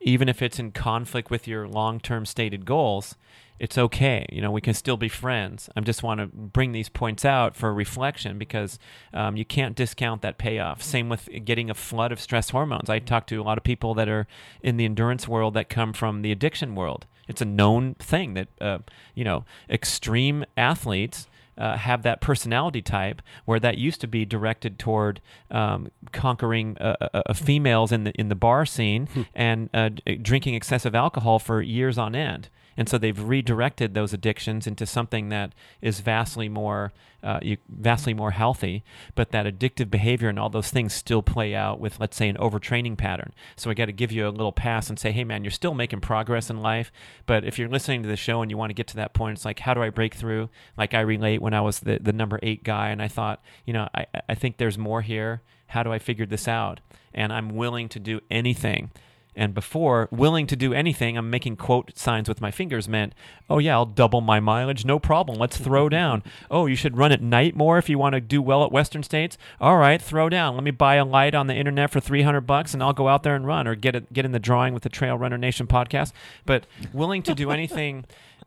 Even 0.01 0.29
if 0.29 0.41
it's 0.41 0.59
in 0.59 0.71
conflict 0.71 1.31
with 1.31 1.47
your 1.47 1.67
long 1.67 1.99
term 1.99 2.25
stated 2.25 2.65
goals, 2.65 3.15
it's 3.59 3.77
okay. 3.77 4.25
You 4.31 4.41
know, 4.41 4.51
we 4.51 4.61
can 4.61 4.73
still 4.73 4.97
be 4.97 5.09
friends. 5.09 5.69
I 5.75 5.81
just 5.81 6.03
want 6.03 6.19
to 6.19 6.27
bring 6.27 6.71
these 6.71 6.89
points 6.89 7.25
out 7.25 7.55
for 7.55 7.73
reflection 7.73 8.37
because 8.37 8.77
um, 9.13 9.35
you 9.35 9.45
can't 9.45 9.75
discount 9.75 10.21
that 10.21 10.37
payoff. 10.37 10.83
Same 10.83 11.09
with 11.09 11.27
getting 11.43 11.69
a 11.69 11.73
flood 11.73 12.11
of 12.11 12.19
stress 12.19 12.51
hormones. 12.51 12.89
I 12.89 12.99
talk 12.99 13.25
to 13.27 13.41
a 13.41 13.43
lot 13.43 13.57
of 13.57 13.63
people 13.63 13.95
that 13.95 14.07
are 14.07 14.27
in 14.61 14.77
the 14.77 14.85
endurance 14.85 15.27
world 15.27 15.55
that 15.55 15.69
come 15.69 15.93
from 15.93 16.21
the 16.21 16.31
addiction 16.31 16.75
world. 16.75 17.07
It's 17.27 17.41
a 17.41 17.45
known 17.45 17.95
thing 17.95 18.33
that, 18.35 18.47
uh, 18.59 18.79
you 19.15 19.23
know, 19.23 19.45
extreme 19.69 20.45
athletes 20.55 21.27
uh, 21.57 21.77
have 21.77 22.03
that 22.03 22.21
personality 22.21 22.81
type 22.81 23.21
where 23.45 23.59
that 23.59 23.77
used 23.77 23.99
to 24.01 24.07
be 24.07 24.25
directed 24.25 24.77
toward 24.77 25.19
um, 25.49 25.89
conquering 26.11 26.77
uh, 26.79 26.95
uh, 27.01 27.21
uh 27.25 27.33
females 27.33 27.91
in 27.91 28.03
the 28.03 28.11
in 28.11 28.29
the 28.29 28.35
bar 28.35 28.65
scene 28.65 29.07
Hmm. 29.07 29.21
and 29.33 29.69
uh, 29.73 29.89
drinking 30.21 30.53
excessive 30.53 30.93
alcohol 30.93 31.39
for 31.39 31.61
years 31.61 31.97
on 31.97 32.15
end. 32.15 32.49
And 32.77 32.87
so 32.87 32.97
they've 32.97 33.19
redirected 33.19 33.93
those 33.93 34.13
addictions 34.13 34.67
into 34.67 34.85
something 34.85 35.29
that 35.29 35.53
is 35.81 35.99
vastly 35.99 36.47
more, 36.47 36.93
uh, 37.23 37.39
you, 37.41 37.57
vastly 37.67 38.13
more 38.13 38.31
healthy. 38.31 38.83
But 39.15 39.31
that 39.31 39.47
addictive 39.47 39.89
behavior 39.89 40.29
and 40.29 40.37
all 40.37 40.49
those 40.49 40.69
things 40.69 40.93
still 40.93 41.23
play 41.23 41.55
out 41.55 41.79
with, 41.79 41.99
let's 41.99 42.15
say, 42.15 42.29
an 42.29 42.37
overtraining 42.37 42.95
pattern. 42.95 43.33
So 43.55 43.71
I 43.71 43.73
got 43.73 43.85
to 43.85 43.91
give 43.91 44.11
you 44.11 44.27
a 44.27 44.29
little 44.29 44.51
pass 44.51 44.89
and 44.89 44.99
say, 44.99 45.11
hey, 45.11 45.23
man, 45.23 45.43
you're 45.43 45.51
still 45.51 45.73
making 45.73 46.01
progress 46.01 46.51
in 46.51 46.61
life. 46.61 46.91
But 47.25 47.43
if 47.43 47.57
you're 47.57 47.67
listening 47.67 48.03
to 48.03 48.09
the 48.09 48.15
show 48.15 48.41
and 48.41 48.51
you 48.51 48.57
want 48.57 48.69
to 48.69 48.75
get 48.75 48.87
to 48.87 48.95
that 48.97 49.13
point, 49.13 49.37
it's 49.37 49.45
like, 49.45 49.59
how 49.59 49.73
do 49.73 49.81
I 49.81 49.89
break 49.89 50.13
through? 50.13 50.49
Like 50.77 50.93
I 50.93 51.01
relate 51.01 51.41
when 51.41 51.55
I 51.55 51.61
was 51.61 51.79
the, 51.79 51.97
the 51.99 52.13
number 52.13 52.39
eight 52.43 52.63
guy, 52.63 52.89
and 52.89 53.01
I 53.01 53.07
thought, 53.07 53.41
you 53.65 53.73
know, 53.73 53.89
I, 53.95 54.05
I 54.29 54.35
think 54.35 54.57
there's 54.57 54.77
more 54.77 55.01
here. 55.01 55.41
How 55.67 55.81
do 55.83 55.91
I 55.91 55.99
figure 55.99 56.25
this 56.25 56.47
out? 56.47 56.79
And 57.13 57.33
I'm 57.33 57.55
willing 57.55 57.89
to 57.89 57.99
do 57.99 58.21
anything 58.29 58.91
and 59.37 59.53
before, 59.53 60.09
willing 60.11 60.47
to 60.47 60.55
do 60.55 60.73
anything, 60.73 61.15
I'm 61.15 61.29
making 61.29 61.57
quote 61.57 61.95
signs 61.95 62.27
with 62.27 62.41
my 62.41 62.49
fingers 62.49 62.89
meant, 62.89 63.13
oh, 63.47 63.59
yeah, 63.59 63.75
I'll 63.75 63.85
double 63.85 64.19
my 64.19 64.39
mileage, 64.39 64.83
no 64.83 64.97
problem. 64.97 65.37
Let's 65.37 65.57
throw 65.57 65.89
down. 66.01 66.23
Oh, 66.49 66.65
you 66.65 66.75
should 66.75 66.97
run 66.97 67.11
at 67.11 67.21
night 67.21 67.55
more 67.55 67.77
if 67.77 67.87
you 67.87 67.99
want 67.99 68.13
to 68.13 68.19
do 68.19 68.41
well 68.41 68.63
at 68.63 68.71
Western 68.71 69.03
States. 69.03 69.37
All 69.61 69.77
right, 69.77 70.01
throw 70.01 70.27
down. 70.27 70.55
Let 70.55 70.63
me 70.63 70.71
buy 70.71 70.95
a 70.95 71.05
light 71.05 71.35
on 71.35 71.45
the 71.45 71.53
internet 71.53 71.91
for 71.91 71.99
300 71.99 72.41
bucks 72.41 72.73
and 72.73 72.81
I'll 72.81 72.93
go 72.93 73.07
out 73.07 73.21
there 73.21 73.35
and 73.35 73.45
run 73.45 73.67
or 73.67 73.75
get, 73.75 73.95
it, 73.95 74.11
get 74.11 74.25
in 74.25 74.31
the 74.31 74.39
drawing 74.39 74.73
with 74.73 74.81
the 74.81 74.89
Trail 74.89 75.17
Runner 75.17 75.37
Nation 75.37 75.67
podcast. 75.67 76.13
But 76.45 76.65
willing 76.91 77.21
to 77.23 77.35
do 77.35 77.51
anything 77.51 78.05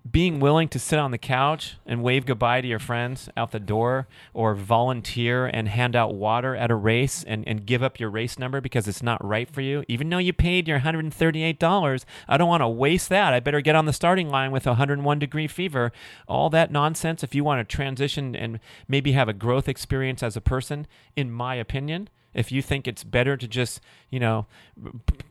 being 0.09 0.41
willing 0.41 0.69
to 0.69 0.79
sit 0.79 0.99
on 0.99 1.11
the 1.11 1.19
couch 1.19 1.77
and 1.85 2.03
wave 2.03 2.25
goodbye 2.25 2.61
to 2.61 2.69
your 2.69 2.79
friends 2.79 3.29
out 3.37 3.51
the 3.51 3.61
door 3.61 4.09
or 4.33 4.55
volunteer 4.55 5.47
and 5.47 5.69
hand 5.69 5.95
out 5.95 6.15
water 6.15 6.57
at 6.57 6.71
a 6.71 6.75
race 6.75 7.23
and, 7.25 7.47
and 7.47 7.67
give 7.67 7.83
up 7.83 8.01
your 8.01 8.09
race 8.09 8.39
number 8.39 8.61
because 8.61 8.89
it's 8.89 9.03
not 9.03 9.23
right 9.25 9.49
for 9.49 9.61
you, 9.61 9.85
even 9.89 10.09
though 10.09 10.19
you 10.19 10.33
paid 10.33 10.67
your 10.67 10.81
$138, 10.81 12.05
I 12.29 12.37
don't 12.37 12.49
want 12.49 12.63
to 12.63 12.69
waste 12.69 13.11
that. 13.11 13.35
I 13.35 13.41
better 13.41 13.61
get 13.61 13.77
on 13.77 13.85
the 13.85 13.93
starting 13.93 14.31
line 14.31 14.53
with 14.53 14.65
101 14.65 15.19
degree 15.19 15.49
fever. 15.49 15.93
All 16.27 16.49
that 16.51 16.73
nonsense, 16.73 17.23
if 17.23 17.35
you 17.35 17.45
want 17.45 17.67
to 17.67 17.77
transition 17.77 18.35
and 18.35 18.59
maybe 18.89 19.13
have 19.13 19.29
a 19.29 19.35
growth 19.35 19.69
experience 19.69 20.23
as 20.23 20.37
a 20.37 20.41
person, 20.41 20.87
in 21.15 21.31
my 21.31 21.57
opinion, 21.57 22.09
if 22.33 22.53
you 22.53 22.63
think 22.63 22.87
it's 22.87 23.05
better 23.05 23.37
to 23.37 23.49
just 23.49 23.81
you 24.09 24.21
know 24.21 24.47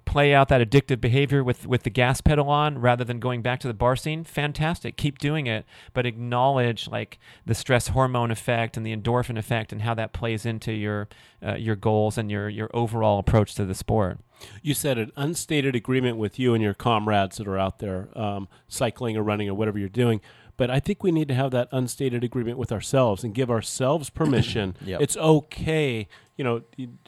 play 0.10 0.34
out 0.34 0.48
that 0.50 0.60
addictive 0.60 1.00
behavior 1.00 1.44
with 1.44 1.68
with 1.68 1.84
the 1.84 1.90
gas 1.90 2.20
pedal 2.20 2.50
on 2.50 2.80
rather 2.80 3.04
than 3.04 3.20
going 3.20 3.44
back 3.44 3.60
to 3.60 3.68
the 3.68 3.74
bar 3.76 3.96
scene 3.96 4.24
fantastic 4.24 4.98
keep 4.98 5.20
doing 5.20 5.46
it 5.46 5.66
but 5.94 6.04
acknowledge 6.04 6.88
like 6.88 7.20
the 7.46 7.54
stress 7.54 7.90
hormone 7.90 8.32
effect 8.32 8.76
and 8.76 8.84
the 8.84 8.96
endorphin 8.96 9.38
effect 9.38 9.72
and 9.72 9.84
how 9.84 9.94
that 9.94 10.12
plays 10.12 10.48
into 10.48 10.72
your 10.72 11.08
uh, 11.46 11.54
your 11.54 11.76
goals 11.76 12.18
and 12.18 12.32
your 12.32 12.50
your 12.50 12.72
overall 12.74 13.20
approach 13.20 13.54
to 13.54 13.66
the 13.66 13.76
sport 13.76 14.20
You 14.62 14.74
said 14.74 14.98
an 14.98 15.12
unstated 15.16 15.76
agreement 15.76 16.18
with 16.18 16.40
you 16.40 16.54
and 16.54 16.64
your 16.64 16.74
comrades 16.74 17.38
that 17.38 17.48
are 17.48 17.58
out 17.58 17.80
there 17.80 18.10
um, 18.18 18.48
cycling 18.68 19.18
or 19.18 19.24
running 19.24 19.50
or 19.50 19.54
whatever 19.54 19.78
you're 19.78 19.90
doing. 19.90 20.22
But 20.58 20.70
I 20.70 20.80
think 20.80 21.04
we 21.04 21.12
need 21.12 21.28
to 21.30 21.34
have 21.34 21.52
that 21.52 21.70
unstated 21.72 22.24
agreement 22.24 22.58
with 22.58 22.72
ourselves 22.72 23.24
and 23.24 23.34
give 23.34 23.50
ourselves 23.50 24.10
permission. 24.10 24.76
Yep. 24.86 25.02
It's 25.02 25.18
okay, 25.18 26.08
you 26.36 26.44
know, 26.44 26.64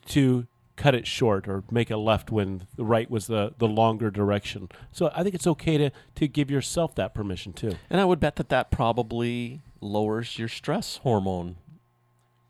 to 0.07 0.47
cut 0.81 0.95
it 0.95 1.05
short 1.05 1.47
or 1.47 1.63
make 1.69 1.91
a 1.91 1.97
left 1.97 2.31
when 2.31 2.65
the 2.75 2.83
right 2.83 3.09
was 3.11 3.27
the, 3.27 3.53
the 3.59 3.67
longer 3.67 4.09
direction. 4.09 4.67
So 4.91 5.11
I 5.15 5.21
think 5.21 5.35
it's 5.35 5.45
okay 5.47 5.77
to, 5.77 5.91
to 6.15 6.27
give 6.27 6.49
yourself 6.49 6.95
that 6.95 7.13
permission 7.13 7.53
too. 7.53 7.75
And 7.89 8.01
I 8.01 8.05
would 8.05 8.19
bet 8.19 8.35
that 8.37 8.49
that 8.49 8.71
probably 8.71 9.61
lowers 9.79 10.39
your 10.39 10.47
stress 10.47 10.97
hormone. 10.97 11.57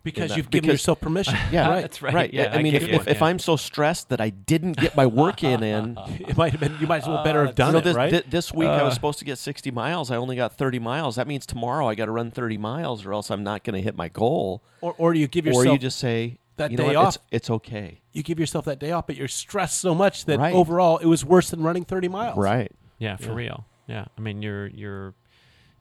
Because 0.04 0.36
you've 0.36 0.50
given 0.50 0.64
because- 0.70 0.80
yourself 0.80 1.00
permission. 1.00 1.38
Yeah, 1.52 1.70
right. 1.70 1.82
That's 1.82 2.02
right. 2.02 2.14
Right. 2.14 2.34
Yeah, 2.34 2.52
I 2.54 2.58
I 2.58 2.64
mean, 2.64 2.74
if, 2.74 2.84
if, 2.88 3.08
if 3.08 3.22
I'm 3.22 3.38
so 3.38 3.56
stressed 3.56 4.10
that 4.10 4.20
I 4.20 4.30
didn't 4.32 4.78
get 4.78 4.96
my 4.96 5.06
work 5.06 5.44
in 5.44 5.62
in, 5.62 5.96
It 6.28 6.36
might 6.38 6.54
have 6.54 6.60
been. 6.60 6.76
You 6.80 6.88
might 6.88 7.04
as 7.04 7.08
well 7.08 7.24
better 7.24 7.46
have 7.46 7.54
done 7.54 7.68
you 7.68 7.74
know, 7.74 7.78
it, 7.80 7.84
this, 7.84 7.96
right? 7.96 8.12
thi- 8.12 8.30
this 8.30 8.52
week 8.52 8.68
I 8.70 8.82
was 8.82 8.94
Uh. 8.94 8.96
supposed 8.96 9.20
to 9.20 9.26
get 9.26 9.38
60 9.38 9.70
miles. 9.70 10.10
I 10.10 10.16
only 10.16 10.36
got 10.36 10.58
30 10.58 10.80
miles. 10.80 11.18
That 11.18 11.28
means 11.28 11.46
tomorrow 11.46 11.88
I 11.88 11.94
got 11.94 12.06
to 12.06 12.12
run 12.12 12.32
30 12.32 12.58
miles, 12.58 13.06
or 13.06 13.14
else 13.14 13.30
I'm 13.30 13.44
not 13.44 13.64
going 13.64 13.76
to 13.76 13.82
hit 13.82 13.96
my 13.96 14.08
goal. 14.08 14.64
or, 14.82 14.96
or 14.98 15.14
you 15.14 15.28
give 15.28 15.46
yourself, 15.46 15.68
Or 15.68 15.72
you 15.74 15.78
just 15.78 16.00
say, 16.00 16.40
that 16.58 16.72
you 16.72 16.78
know 16.78 16.84
day 16.84 16.96
what? 16.96 17.06
off. 17.08 17.16
It's, 17.16 17.24
it's 17.32 17.50
okay. 17.50 18.02
you 18.14 18.24
give 18.24 18.40
yourself 18.40 18.66
that 18.66 18.80
day 18.80 18.92
off, 18.92 19.08
but 19.08 19.16
you're 19.16 19.28
stressed 19.28 19.80
so 19.80 19.96
much 19.96 20.26
that 20.26 20.40
Right. 20.40 20.54
overall 20.54 20.98
it 20.98 21.06
was 21.06 21.24
worse 21.26 21.50
than 21.50 21.62
running 21.64 21.86
30 21.86 22.08
miles. 22.08 22.38
Right. 22.38 22.72
Yeah, 23.00 23.16
for 23.18 23.28
Yeah. 23.28 23.34
real. 23.36 23.66
Yeah, 23.88 24.06
I 24.18 24.22
mean 24.22 24.42
you're 24.42 24.68
you're 24.68 25.14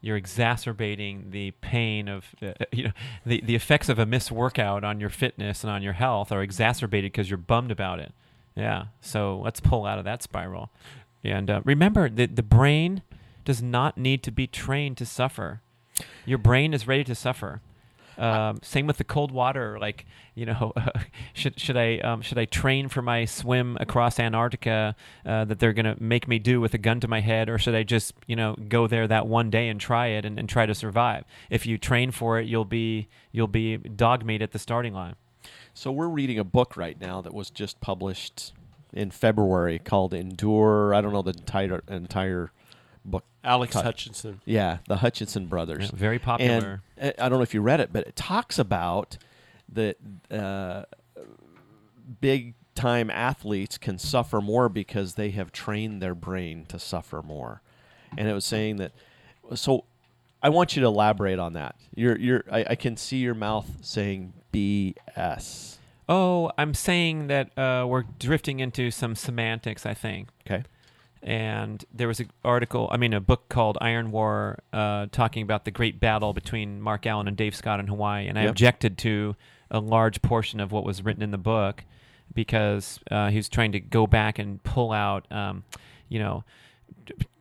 you're 0.01 0.17
exacerbating 0.17 1.29
the 1.31 1.51
pain 1.61 2.07
of 2.07 2.25
uh, 2.41 2.53
you 2.71 2.85
know 2.85 2.91
the 3.25 3.41
the 3.41 3.55
effects 3.55 3.89
of 3.89 3.99
a 3.99 4.05
missed 4.05 4.31
workout 4.31 4.83
on 4.83 4.99
your 4.99 5.09
fitness 5.09 5.63
and 5.63 5.71
on 5.71 5.81
your 5.81 5.93
health 5.93 6.31
are 6.31 6.41
exacerbated 6.41 7.11
because 7.11 7.29
you're 7.29 7.37
bummed 7.37 7.71
about 7.71 7.99
it. 7.99 8.11
Yeah, 8.55 8.85
so 8.99 9.39
let's 9.39 9.59
pull 9.61 9.85
out 9.85 9.97
of 9.97 10.03
that 10.05 10.21
spiral. 10.23 10.71
And 11.23 11.49
uh, 11.49 11.61
remember 11.63 12.09
that 12.09 12.35
the 12.35 12.43
brain 12.43 13.01
does 13.45 13.61
not 13.61 13.97
need 13.97 14.23
to 14.23 14.31
be 14.31 14.45
trained 14.47 14.97
to 14.97 15.05
suffer. 15.05 15.61
Your 16.25 16.37
brain 16.37 16.73
is 16.73 16.87
ready 16.87 17.03
to 17.05 17.15
suffer. 17.15 17.61
Um, 18.17 18.59
same 18.61 18.87
with 18.87 18.97
the 18.97 19.03
cold 19.03 19.31
water. 19.31 19.79
Like, 19.79 20.05
you 20.35 20.45
know, 20.45 20.73
should 21.33 21.59
should 21.59 21.77
I 21.77 21.97
um, 21.99 22.21
should 22.21 22.37
I 22.37 22.45
train 22.45 22.89
for 22.89 23.01
my 23.01 23.25
swim 23.25 23.77
across 23.79 24.19
Antarctica 24.19 24.95
uh, 25.25 25.45
that 25.45 25.59
they're 25.59 25.73
gonna 25.73 25.95
make 25.99 26.27
me 26.27 26.39
do 26.39 26.61
with 26.61 26.73
a 26.73 26.77
gun 26.77 26.99
to 26.99 27.07
my 27.07 27.21
head, 27.21 27.49
or 27.49 27.57
should 27.57 27.75
I 27.75 27.83
just 27.83 28.13
you 28.27 28.35
know 28.35 28.55
go 28.67 28.87
there 28.87 29.07
that 29.07 29.27
one 29.27 29.49
day 29.49 29.69
and 29.69 29.79
try 29.79 30.07
it 30.07 30.25
and, 30.25 30.37
and 30.39 30.47
try 30.47 30.65
to 30.65 30.75
survive? 30.75 31.23
If 31.49 31.65
you 31.65 31.77
train 31.77 32.11
for 32.11 32.39
it, 32.39 32.47
you'll 32.47 32.65
be 32.65 33.07
you'll 33.31 33.47
be 33.47 33.77
dog 33.77 34.25
meat 34.25 34.41
at 34.41 34.51
the 34.51 34.59
starting 34.59 34.93
line. 34.93 35.15
So 35.73 35.91
we're 35.91 36.07
reading 36.07 36.37
a 36.37 36.43
book 36.43 36.75
right 36.75 36.99
now 36.99 37.21
that 37.21 37.33
was 37.33 37.49
just 37.49 37.79
published 37.81 38.53
in 38.93 39.11
February 39.11 39.79
called 39.79 40.13
Endure. 40.13 40.93
I 40.93 41.01
don't 41.01 41.13
know 41.13 41.21
the 41.21 41.31
entire 41.31 41.81
entire 41.87 42.51
book. 43.05 43.25
Alex 43.43 43.73
Cut. 43.73 43.85
Hutchinson. 43.85 44.41
Yeah, 44.45 44.77
the 44.87 44.97
Hutchinson 44.97 45.47
brothers. 45.47 45.85
Yeah, 45.91 45.97
very 45.97 46.19
popular. 46.19 46.81
And 46.97 47.13
uh, 47.19 47.23
I 47.23 47.29
don't 47.29 47.39
know 47.39 47.43
if 47.43 47.53
you 47.53 47.61
read 47.61 47.79
it, 47.79 47.91
but 47.91 48.07
it 48.07 48.15
talks 48.15 48.59
about 48.59 49.17
that 49.73 49.97
uh, 50.29 50.83
big 52.19 52.53
time 52.75 53.09
athletes 53.09 53.77
can 53.77 53.97
suffer 53.97 54.41
more 54.41 54.69
because 54.69 55.15
they 55.15 55.31
have 55.31 55.51
trained 55.51 56.01
their 56.01 56.15
brain 56.15 56.65
to 56.65 56.79
suffer 56.79 57.21
more. 57.21 57.61
And 58.17 58.27
it 58.27 58.33
was 58.33 58.45
saying 58.45 58.77
that. 58.77 58.91
So, 59.55 59.85
I 60.43 60.49
want 60.49 60.75
you 60.75 60.81
to 60.81 60.87
elaborate 60.87 61.39
on 61.39 61.53
that. 61.53 61.75
You're, 61.95 62.17
you're. 62.17 62.43
I, 62.51 62.65
I 62.71 62.75
can 62.75 62.97
see 62.97 63.17
your 63.17 63.35
mouth 63.35 63.67
saying 63.81 64.33
BS. 64.51 65.77
Oh, 66.09 66.51
I'm 66.57 66.73
saying 66.73 67.27
that 67.27 67.57
uh, 67.57 67.85
we're 67.87 68.03
drifting 68.19 68.59
into 68.59 68.91
some 68.91 69.15
semantics. 69.15 69.85
I 69.85 69.93
think. 69.93 70.29
Okay. 70.45 70.63
And 71.23 71.83
there 71.93 72.07
was 72.07 72.19
an 72.19 72.31
article, 72.43 72.89
I 72.91 72.97
mean, 72.97 73.13
a 73.13 73.19
book 73.21 73.47
called 73.49 73.77
Iron 73.81 74.11
War, 74.11 74.59
uh, 74.73 75.07
talking 75.11 75.43
about 75.43 75.65
the 75.65 75.71
great 75.71 75.99
battle 75.99 76.33
between 76.33 76.81
Mark 76.81 77.05
Allen 77.05 77.27
and 77.27 77.37
Dave 77.37 77.55
Scott 77.55 77.79
in 77.79 77.87
Hawaii. 77.87 78.27
And 78.27 78.39
I 78.39 78.43
Yep. 78.43 78.51
objected 78.51 78.97
to 78.99 79.35
a 79.69 79.79
large 79.79 80.21
portion 80.21 80.59
of 80.59 80.71
what 80.71 80.83
was 80.83 81.03
written 81.03 81.21
in 81.23 81.31
the 81.31 81.37
book 81.37 81.83
because 82.33 82.99
uh, 83.11 83.29
he 83.29 83.37
was 83.37 83.49
trying 83.49 83.71
to 83.73 83.79
go 83.79 84.07
back 84.07 84.39
and 84.39 84.63
pull 84.63 84.91
out, 84.91 85.31
um, 85.31 85.63
you 86.09 86.17
know, 86.19 86.43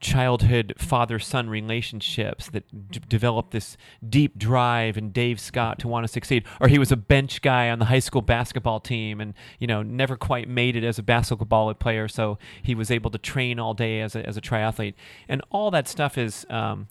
childhood 0.00 0.74
father-son 0.78 1.48
relationships 1.48 2.48
that 2.48 2.90
d- 2.90 3.00
developed 3.08 3.50
this 3.50 3.76
deep 4.08 4.38
drive 4.38 4.96
in 4.96 5.10
Dave 5.10 5.38
Scott 5.38 5.78
to 5.80 5.88
want 5.88 6.04
to 6.04 6.08
succeed 6.08 6.44
or 6.60 6.68
he 6.68 6.78
was 6.78 6.90
a 6.90 6.96
bench 6.96 7.42
guy 7.42 7.68
on 7.68 7.78
the 7.78 7.84
high 7.84 7.98
school 7.98 8.22
basketball 8.22 8.80
team 8.80 9.20
and 9.20 9.34
you 9.58 9.66
know 9.66 9.82
never 9.82 10.16
quite 10.16 10.48
made 10.48 10.74
it 10.74 10.84
as 10.84 10.98
a 10.98 11.02
basketball 11.02 11.72
player 11.74 12.08
so 12.08 12.38
he 12.62 12.74
was 12.74 12.90
able 12.90 13.10
to 13.10 13.18
train 13.18 13.58
all 13.58 13.74
day 13.74 14.00
as 14.00 14.16
a, 14.16 14.26
as 14.26 14.36
a 14.36 14.40
triathlete 14.40 14.94
and 15.28 15.42
all 15.50 15.70
that 15.70 15.86
stuff 15.86 16.16
is 16.16 16.46
um, 16.48 16.88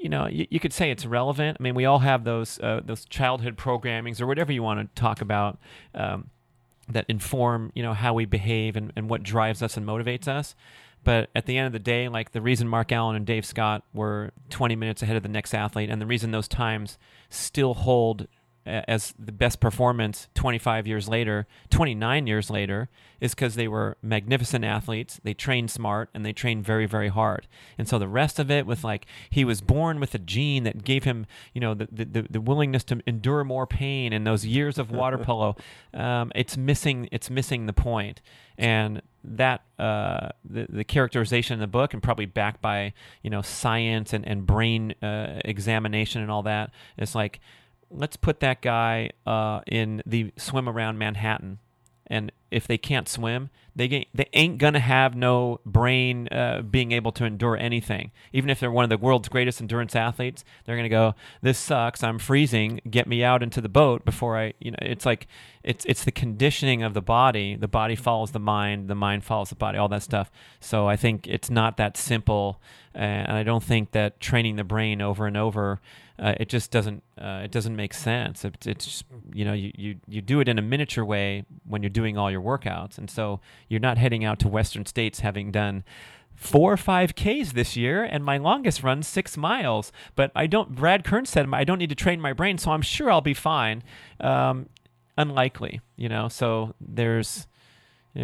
you 0.00 0.08
know, 0.08 0.26
you, 0.26 0.46
you 0.50 0.60
could 0.60 0.72
say 0.72 0.90
it's 0.90 1.06
relevant. 1.06 1.56
I 1.58 1.62
mean, 1.62 1.74
we 1.74 1.84
all 1.84 2.00
have 2.00 2.24
those 2.24 2.58
uh, 2.60 2.80
those 2.84 3.04
childhood 3.06 3.56
programmings 3.56 4.20
or 4.20 4.26
whatever 4.26 4.52
you 4.52 4.62
want 4.62 4.94
to 4.94 5.00
talk 5.00 5.20
about 5.20 5.58
um, 5.94 6.30
that 6.88 7.06
inform 7.08 7.72
you 7.74 7.82
know 7.82 7.94
how 7.94 8.14
we 8.14 8.24
behave 8.24 8.76
and, 8.76 8.92
and 8.94 9.08
what 9.10 9.22
drives 9.22 9.62
us 9.62 9.76
and 9.76 9.86
motivates 9.86 10.28
us. 10.28 10.54
But 11.04 11.30
at 11.34 11.46
the 11.46 11.56
end 11.56 11.68
of 11.68 11.72
the 11.72 11.78
day, 11.78 12.08
like 12.08 12.32
the 12.32 12.40
reason 12.40 12.66
Mark 12.66 12.90
Allen 12.90 13.14
and 13.16 13.24
Dave 13.24 13.46
Scott 13.46 13.84
were 13.94 14.32
20 14.50 14.74
minutes 14.74 15.02
ahead 15.02 15.16
of 15.16 15.22
the 15.22 15.28
next 15.28 15.54
athlete, 15.54 15.88
and 15.88 16.00
the 16.00 16.06
reason 16.06 16.32
those 16.32 16.48
times 16.48 16.98
still 17.30 17.74
hold 17.74 18.26
as 18.66 19.14
the 19.18 19.32
best 19.32 19.60
performance 19.60 20.28
25 20.34 20.86
years 20.86 21.08
later, 21.08 21.46
29 21.70 22.26
years 22.26 22.50
later, 22.50 22.88
is 23.20 23.34
because 23.34 23.54
they 23.54 23.68
were 23.68 23.96
magnificent 24.02 24.64
athletes. 24.64 25.20
They 25.22 25.34
trained 25.34 25.70
smart 25.70 26.10
and 26.12 26.26
they 26.26 26.32
trained 26.32 26.64
very, 26.64 26.86
very 26.86 27.08
hard. 27.08 27.46
And 27.78 27.88
so 27.88 27.98
the 27.98 28.08
rest 28.08 28.38
of 28.38 28.50
it, 28.50 28.66
with 28.66 28.82
like 28.82 29.06
he 29.30 29.44
was 29.44 29.60
born 29.60 30.00
with 30.00 30.14
a 30.14 30.18
gene 30.18 30.64
that 30.64 30.84
gave 30.84 31.04
him, 31.04 31.26
you 31.54 31.60
know, 31.60 31.74
the 31.74 31.86
the, 31.90 32.26
the 32.28 32.40
willingness 32.40 32.84
to 32.84 33.00
endure 33.06 33.44
more 33.44 33.66
pain 33.66 34.12
and 34.12 34.26
those 34.26 34.44
years 34.44 34.78
of 34.78 34.90
water 34.90 35.18
polo, 35.24 35.56
um, 35.94 36.32
it's 36.34 36.56
missing. 36.56 37.08
It's 37.12 37.30
missing 37.30 37.66
the 37.66 37.72
point. 37.72 38.20
And 38.58 39.02
that 39.26 39.62
uh, 39.78 40.28
the 40.44 40.66
the 40.68 40.84
characterization 40.84 41.54
in 41.54 41.60
the 41.60 41.66
book, 41.66 41.92
and 41.92 42.02
probably 42.02 42.26
backed 42.26 42.62
by 42.62 42.92
you 43.22 43.30
know 43.30 43.42
science 43.42 44.12
and 44.12 44.26
and 44.26 44.46
brain 44.46 44.92
uh, 45.02 45.40
examination 45.44 46.22
and 46.22 46.30
all 46.30 46.42
that. 46.44 46.70
It's 46.96 47.14
like 47.14 47.40
let's 47.90 48.16
put 48.16 48.40
that 48.40 48.62
guy 48.62 49.10
uh, 49.26 49.60
in 49.66 50.02
the 50.06 50.32
swim 50.36 50.68
around 50.68 50.98
Manhattan, 50.98 51.58
and 52.06 52.32
if 52.50 52.66
they 52.66 52.78
can't 52.78 53.08
swim, 53.08 53.50
they 53.74 53.88
ga- 53.88 54.08
they 54.14 54.28
ain't 54.32 54.58
gonna 54.58 54.80
have 54.80 55.14
no 55.14 55.60
brain 55.66 56.28
uh, 56.28 56.62
being 56.62 56.92
able 56.92 57.12
to 57.12 57.24
endure 57.24 57.56
anything. 57.56 58.10
Even 58.32 58.48
if 58.48 58.58
they're 58.58 58.70
one 58.70 58.84
of 58.84 58.90
the 58.90 58.96
world's 58.96 59.28
greatest 59.28 59.60
endurance 59.60 59.94
athletes, 59.94 60.44
they're 60.64 60.76
gonna 60.76 60.88
go, 60.88 61.14
"This 61.42 61.58
sucks. 61.58 62.02
I'm 62.02 62.18
freezing. 62.18 62.80
Get 62.88 63.06
me 63.06 63.22
out 63.22 63.42
into 63.42 63.60
the 63.60 63.68
boat 63.68 64.04
before 64.04 64.38
I." 64.38 64.54
You 64.60 64.70
know, 64.70 64.78
it's 64.80 65.04
like 65.04 65.26
it's 65.62 65.84
it's 65.84 66.04
the 66.04 66.12
conditioning 66.12 66.82
of 66.82 66.94
the 66.94 67.02
body. 67.02 67.56
The 67.56 67.68
body 67.68 67.96
follows 67.96 68.30
the 68.30 68.38
mind. 68.40 68.88
The 68.88 68.94
mind 68.94 69.24
follows 69.24 69.50
the 69.50 69.56
body. 69.56 69.76
All 69.76 69.88
that 69.88 70.02
stuff. 70.02 70.30
So 70.60 70.88
I 70.88 70.96
think 70.96 71.26
it's 71.26 71.50
not 71.50 71.76
that 71.76 71.96
simple, 71.96 72.60
and 72.94 73.36
I 73.36 73.42
don't 73.42 73.64
think 73.64 73.90
that 73.90 74.20
training 74.20 74.56
the 74.56 74.64
brain 74.64 75.02
over 75.02 75.26
and 75.26 75.36
over 75.36 75.80
uh, 76.18 76.34
it 76.40 76.48
just 76.48 76.70
doesn't 76.70 77.02
uh, 77.20 77.42
it 77.44 77.50
doesn't 77.50 77.76
make 77.76 77.94
sense. 77.94 78.44
It, 78.44 78.66
it's 78.66 78.84
just, 78.84 79.04
you 79.32 79.44
know 79.44 79.52
you, 79.52 79.72
you 79.76 79.96
you 80.08 80.22
do 80.22 80.40
it 80.40 80.48
in 80.48 80.58
a 80.58 80.62
miniature 80.62 81.04
way 81.04 81.44
when 81.64 81.82
you're 81.82 81.90
doing 81.90 82.16
all 82.16 82.30
your 82.30 82.40
workouts, 82.40 82.98
and 82.98 83.10
so 83.10 83.40
you're 83.68 83.80
not 83.80 83.98
heading 83.98 84.24
out 84.24 84.38
to 84.40 84.48
Western 84.48 84.86
states 84.86 85.20
having 85.20 85.50
done 85.50 85.84
four 86.34 86.72
or 86.72 86.76
five 86.76 87.14
Ks 87.14 87.52
this 87.52 87.76
year, 87.76 88.04
and 88.04 88.24
my 88.24 88.36
longest 88.36 88.82
run 88.82 89.02
six 89.02 89.36
miles. 89.36 89.92
But 90.14 90.30
I 90.34 90.46
don't. 90.46 90.74
Brad 90.74 91.04
Kearns 91.04 91.30
said 91.30 91.48
I 91.52 91.64
don't 91.64 91.78
need 91.78 91.88
to 91.90 91.94
train 91.94 92.20
my 92.20 92.32
brain, 92.32 92.58
so 92.58 92.70
I'm 92.70 92.82
sure 92.82 93.10
I'll 93.10 93.20
be 93.20 93.34
fine. 93.34 93.82
Um, 94.20 94.68
unlikely, 95.18 95.80
you 95.96 96.08
know. 96.08 96.28
So 96.28 96.74
there's 96.80 97.46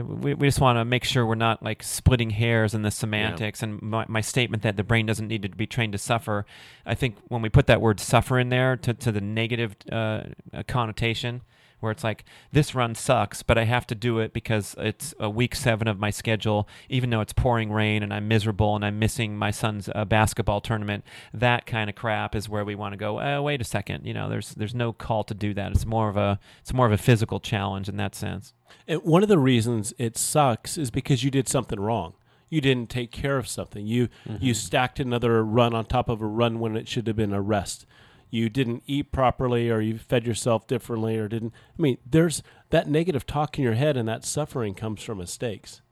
we, 0.00 0.34
we 0.34 0.46
just 0.46 0.60
want 0.60 0.78
to 0.78 0.84
make 0.84 1.04
sure 1.04 1.26
we're 1.26 1.34
not 1.34 1.62
like 1.62 1.82
splitting 1.82 2.30
hairs 2.30 2.74
in 2.74 2.82
the 2.82 2.90
semantics 2.90 3.62
and 3.62 3.82
my, 3.82 4.06
my 4.08 4.20
statement 4.20 4.62
that 4.62 4.76
the 4.76 4.82
brain 4.82 5.06
doesn't 5.06 5.28
need 5.28 5.42
to 5.42 5.48
be 5.50 5.66
trained 5.66 5.92
to 5.92 5.98
suffer. 5.98 6.46
I 6.86 6.94
think 6.94 7.16
when 7.28 7.42
we 7.42 7.48
put 7.48 7.66
that 7.66 7.80
word 7.80 8.00
suffer 8.00 8.38
in 8.38 8.48
there 8.48 8.76
to, 8.78 8.94
to 8.94 9.12
the 9.12 9.20
negative 9.20 9.76
uh, 9.90 10.22
connotation 10.66 11.42
where 11.82 11.92
it's 11.92 12.04
like 12.04 12.24
this 12.52 12.74
run 12.74 12.94
sucks 12.94 13.42
but 13.42 13.58
i 13.58 13.64
have 13.64 13.86
to 13.86 13.94
do 13.94 14.18
it 14.18 14.32
because 14.32 14.74
it's 14.78 15.12
a 15.20 15.28
week 15.28 15.54
seven 15.54 15.86
of 15.88 15.98
my 15.98 16.10
schedule 16.10 16.68
even 16.88 17.10
though 17.10 17.20
it's 17.20 17.32
pouring 17.32 17.70
rain 17.72 18.02
and 18.02 18.14
i'm 18.14 18.26
miserable 18.28 18.74
and 18.76 18.84
i'm 18.84 18.98
missing 18.98 19.36
my 19.36 19.50
son's 19.50 19.88
uh, 19.94 20.04
basketball 20.04 20.60
tournament 20.60 21.04
that 21.34 21.66
kind 21.66 21.90
of 21.90 21.96
crap 21.96 22.34
is 22.34 22.48
where 22.48 22.64
we 22.64 22.74
want 22.74 22.92
to 22.92 22.96
go 22.96 23.20
uh, 23.20 23.40
wait 23.42 23.60
a 23.60 23.64
second 23.64 24.06
you 24.06 24.14
know 24.14 24.28
there's 24.28 24.50
there's 24.54 24.74
no 24.74 24.92
call 24.92 25.24
to 25.24 25.34
do 25.34 25.52
that 25.52 25.72
it's 25.72 25.84
more 25.84 26.08
of 26.08 26.16
a 26.16 26.38
it's 26.60 26.72
more 26.72 26.86
of 26.86 26.92
a 26.92 26.98
physical 26.98 27.40
challenge 27.40 27.88
in 27.88 27.96
that 27.96 28.14
sense 28.14 28.54
And 28.88 29.02
one 29.02 29.22
of 29.22 29.28
the 29.28 29.38
reasons 29.38 29.92
it 29.98 30.16
sucks 30.16 30.78
is 30.78 30.90
because 30.90 31.22
you 31.22 31.30
did 31.30 31.46
something 31.48 31.78
wrong. 31.78 32.14
You 32.48 32.60
didn't 32.60 32.88
take 32.90 33.10
care 33.10 33.38
of 33.38 33.46
something. 33.48 33.86
You 33.86 34.08
you 34.40 34.52
stacked 34.54 34.98
another 35.00 35.42
run 35.44 35.74
on 35.74 35.84
top 35.86 36.08
of 36.08 36.20
a 36.20 36.26
run 36.26 36.58
when 36.58 36.76
it 36.76 36.88
should 36.88 37.06
have 37.06 37.16
been 37.16 37.32
a 37.32 37.40
rest. 37.40 37.86
You 38.32 38.48
didn't 38.48 38.82
eat 38.86 39.12
properly, 39.12 39.68
or 39.68 39.82
you 39.82 39.98
fed 39.98 40.26
yourself 40.26 40.66
differently, 40.66 41.18
or 41.18 41.28
didn't. 41.28 41.52
I 41.78 41.82
mean, 41.82 41.98
there's 42.04 42.42
that 42.70 42.88
negative 42.88 43.26
talk 43.26 43.58
in 43.58 43.62
your 43.62 43.74
head, 43.74 43.94
and 43.94 44.08
that 44.08 44.24
suffering 44.24 44.72
comes 44.72 45.02
from 45.02 45.18
mistakes. 45.18 45.82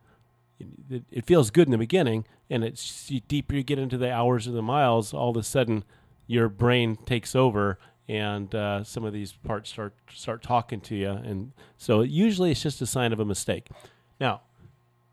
It, 0.58 1.04
it 1.10 1.26
feels 1.26 1.50
good 1.50 1.66
in 1.66 1.70
the 1.70 1.76
beginning, 1.76 2.24
and 2.48 2.64
it's 2.64 3.12
deeper 3.28 3.54
you 3.54 3.62
get 3.62 3.78
into 3.78 3.98
the 3.98 4.10
hours 4.10 4.48
or 4.48 4.52
the 4.52 4.62
miles, 4.62 5.12
all 5.12 5.28
of 5.28 5.36
a 5.36 5.42
sudden 5.42 5.84
your 6.26 6.48
brain 6.48 6.96
takes 7.04 7.36
over, 7.36 7.78
and 8.08 8.54
uh, 8.54 8.84
some 8.84 9.04
of 9.04 9.12
these 9.12 9.32
parts 9.32 9.68
start 9.68 9.94
start 10.10 10.42
talking 10.42 10.80
to 10.80 10.96
you, 10.96 11.10
and 11.10 11.52
so 11.76 12.00
usually 12.00 12.52
it's 12.52 12.62
just 12.62 12.80
a 12.80 12.86
sign 12.86 13.12
of 13.12 13.20
a 13.20 13.24
mistake. 13.26 13.68
Now, 14.18 14.40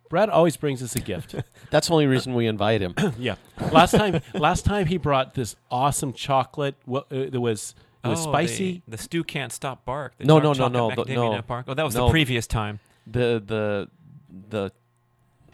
Brad 0.10 0.30
always 0.30 0.58
brings 0.58 0.82
us 0.84 0.96
a 0.96 1.00
gift. 1.00 1.36
That's 1.70 1.88
the 1.88 1.94
only 1.94 2.08
reason 2.08 2.34
we 2.34 2.48
invite 2.48 2.82
him. 2.82 2.94
yeah, 3.20 3.36
last 3.72 3.92
time 3.92 4.22
last 4.34 4.66
time 4.66 4.86
he 4.86 4.98
brought 4.98 5.34
this 5.34 5.56
awesome 5.70 6.14
chocolate. 6.14 6.76
What 6.86 7.08
uh, 7.12 7.16
it 7.16 7.38
was 7.42 7.76
it 8.04 8.08
was 8.08 8.26
Oh, 8.26 8.32
spicy. 8.32 8.82
The, 8.88 8.98
the 8.98 9.04
stew 9.04 9.24
can't 9.24 9.52
stop 9.52 9.84
bark. 9.86 10.14
The 10.18 10.26
No, 10.26 10.40
no, 10.40 10.54
no, 10.54 10.68
no, 10.68 10.92
the- 10.96 11.14
no. 11.14 11.42
bark. 11.42 11.66
Oh, 11.68 11.74
that 11.74 11.84
was 11.84 11.96
No. 11.96 12.06
the 12.06 12.12
previous 12.12 12.48
time. 12.48 12.80
the 13.06 13.42
the 13.46 13.90
the 14.50 14.72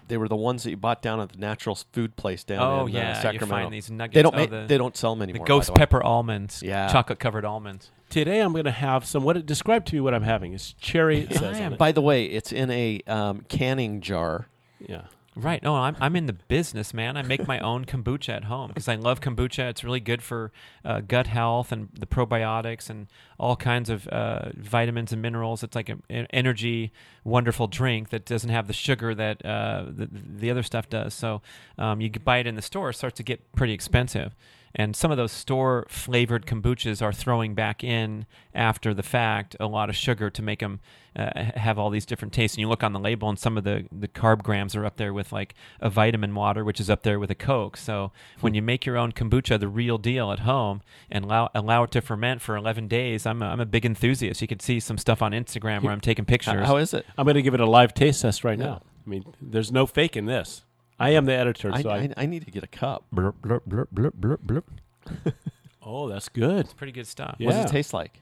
they 0.07 0.17
were 0.17 0.27
the 0.27 0.35
ones 0.35 0.63
that 0.63 0.69
you 0.69 0.77
bought 0.77 1.01
down 1.01 1.19
at 1.21 1.31
the 1.31 1.37
natural 1.37 1.75
food 1.93 2.15
place 2.15 2.43
down 2.43 2.59
Oh 2.61 2.87
in 2.87 2.95
uh, 2.95 2.99
yeah, 3.23 3.31
you 3.31 3.39
find 3.39 3.73
these 3.73 3.89
nuggets. 3.89 4.13
they 4.15 4.21
don't 4.21 4.35
oh, 4.35 4.37
make, 4.37 4.49
the, 4.49 4.65
they 4.67 4.77
don't 4.77 4.95
sell 4.97 5.11
them 5.13 5.19
the 5.19 5.23
anymore. 5.23 5.45
by 5.45 5.47
ghost 5.47 5.67
the 5.67 5.73
way. 5.73 5.77
pepper 5.77 6.03
almonds. 6.03 6.61
Yeah. 6.61 6.87
chocolate 6.91 7.19
covered 7.19 7.45
almonds. 7.45 7.89
Today 8.13 8.41
I'm 8.41 8.51
going 8.51 8.65
to 8.65 8.71
have 8.71 9.05
some. 9.05 9.23
What 9.23 9.37
it 9.37 9.47
describe 9.47 9.85
to 9.85 9.95
me 9.95 9.99
what 9.99 10.13
I'm 10.13 10.21
having 10.21 10.53
is 10.53 10.73
cherry. 10.73 11.21
It 11.21 11.33
says 11.33 11.59
on 11.59 11.73
it. 11.73 11.79
By 11.79 11.91
the 11.91 12.01
way, 12.01 12.25
it's 12.25 12.51
in 12.51 12.69
a 12.69 13.01
um, 13.07 13.43
canning 13.49 14.01
jar. 14.01 14.49
yeah. 14.79 15.05
Right. 15.35 15.63
No, 15.63 15.75
I'm 15.75 15.95
I'm 15.99 16.15
in 16.15 16.27
the 16.27 16.33
business, 16.33 16.93
man. 16.93 17.17
I 17.17 17.23
make 17.23 17.47
my 17.47 17.57
own 17.57 17.85
kombucha 17.85 18.29
at 18.29 18.43
home 18.43 18.67
because 18.67 18.87
I 18.87 18.93
love 18.93 19.19
kombucha. 19.19 19.67
It's 19.67 19.83
really 19.83 19.99
good 19.99 20.21
for 20.21 20.51
uh, 20.85 21.01
gut 21.01 21.25
health 21.25 21.71
and 21.71 21.89
the 21.91 22.05
probiotics 22.05 22.87
and 22.87 23.07
all 23.39 23.55
kinds 23.55 23.89
of 23.89 24.07
uh, 24.09 24.51
vitamins 24.57 25.11
and 25.11 25.19
minerals. 25.19 25.63
It's 25.63 25.75
like 25.75 25.89
an 25.89 26.03
energy, 26.29 26.93
wonderful 27.23 27.65
drink 27.65 28.09
that 28.11 28.25
doesn't 28.25 28.51
have 28.51 28.67
the 28.67 28.73
sugar 28.73 29.15
that 29.15 29.43
uh, 29.43 29.85
the, 29.87 30.07
the 30.11 30.51
other 30.51 30.61
stuff 30.61 30.87
does. 30.87 31.15
So 31.15 31.41
um, 31.79 31.99
you 31.99 32.11
buy 32.11 32.37
it 32.37 32.45
in 32.45 32.53
the 32.53 32.61
store, 32.61 32.91
it 32.91 32.93
starts 32.93 33.17
to 33.17 33.23
get 33.23 33.53
pretty 33.53 33.73
expensive. 33.73 34.35
And 34.75 34.95
some 34.95 35.11
of 35.11 35.17
those 35.17 35.31
store 35.31 35.85
flavored 35.87 36.47
kombuchas 36.47 36.99
are 37.01 37.13
throwing 37.13 37.53
back 37.53 37.83
in 37.83 38.25
after 38.55 38.93
the 38.95 39.03
fact 39.03 39.55
a 39.59 39.67
lot 39.67 39.87
of 39.87 39.95
sugar 39.95 40.31
to 40.31 40.41
make 40.41 40.61
them 40.61 40.79
uh, 41.15 41.29
have 41.55 41.77
all 41.77 41.91
these 41.91 42.07
different 42.07 42.33
tastes. 42.33 42.57
And 42.57 42.61
you 42.61 42.67
look 42.67 42.83
on 42.83 42.91
the 42.91 42.99
label, 42.99 43.29
and 43.29 43.37
some 43.37 43.55
of 43.55 43.63
the, 43.65 43.85
the 43.91 44.07
carb 44.07 44.41
grams 44.41 44.75
are 44.75 44.83
up 44.83 44.97
there 44.97 45.13
with 45.13 45.31
like 45.31 45.53
a 45.79 45.91
vitamin 45.91 46.33
water, 46.33 46.63
which 46.65 46.79
is 46.79 46.89
up 46.89 47.03
there 47.03 47.19
with 47.19 47.29
a 47.29 47.35
Coke. 47.35 47.77
So 47.77 48.11
when 48.41 48.55
you 48.55 48.63
make 48.63 48.83
your 48.83 48.97
own 48.97 49.11
kombucha, 49.11 49.59
the 49.59 49.67
real 49.67 49.99
deal 49.99 50.31
at 50.31 50.39
home, 50.39 50.81
and 51.11 51.23
allow, 51.25 51.51
allow 51.53 51.83
it 51.83 51.91
to 51.91 52.01
ferment 52.01 52.41
for 52.41 52.55
11 52.55 52.87
days, 52.87 53.27
I'm 53.27 53.43
a, 53.43 53.45
I'm 53.45 53.59
a 53.59 53.67
big 53.67 53.85
enthusiast. 53.85 54.41
You 54.41 54.47
can 54.47 54.59
see 54.59 54.79
some 54.79 54.97
stuff 54.97 55.21
on 55.21 55.33
Instagram 55.33 55.83
where 55.83 55.91
I'm 55.91 56.01
taking 56.01 56.25
pictures. 56.25 56.65
how 56.65 56.77
is 56.77 56.95
it? 56.95 57.05
I'm 57.15 57.25
going 57.25 57.35
to 57.35 57.43
give 57.43 57.53
it 57.53 57.59
a 57.59 57.69
live 57.69 57.93
taste 57.93 58.23
test 58.23 58.43
right 58.43 58.57
Yeah. 58.57 58.65
now. 58.65 58.81
I 59.05 59.09
mean, 59.09 59.23
there's 59.39 59.71
no 59.71 59.85
fake 59.85 60.17
in 60.17 60.25
this. 60.25 60.63
I 60.99 61.11
am 61.11 61.25
the 61.25 61.33
editor, 61.33 61.71
I, 61.73 61.81
so 61.81 61.89
I. 61.89 61.97
I, 61.97 62.13
I 62.17 62.25
need 62.25 62.45
to 62.45 62.51
get 62.51 62.63
a 62.63 62.67
cup. 62.67 63.05
blurp, 63.13 63.33
blurp, 63.41 63.61
blurp, 63.67 63.87
blurp, 63.93 64.11
blurp, 64.11 64.37
blurp. 64.45 65.33
oh, 65.83 66.07
that's 66.07 66.29
good. 66.29 66.61
It's 66.61 66.73
Pretty 66.73 66.93
good 66.93 67.07
stuff. 67.07 67.35
Yeah. 67.39 67.47
What 67.47 67.53
does 67.53 67.65
it 67.65 67.71
taste 67.71 67.93
like? 67.93 68.19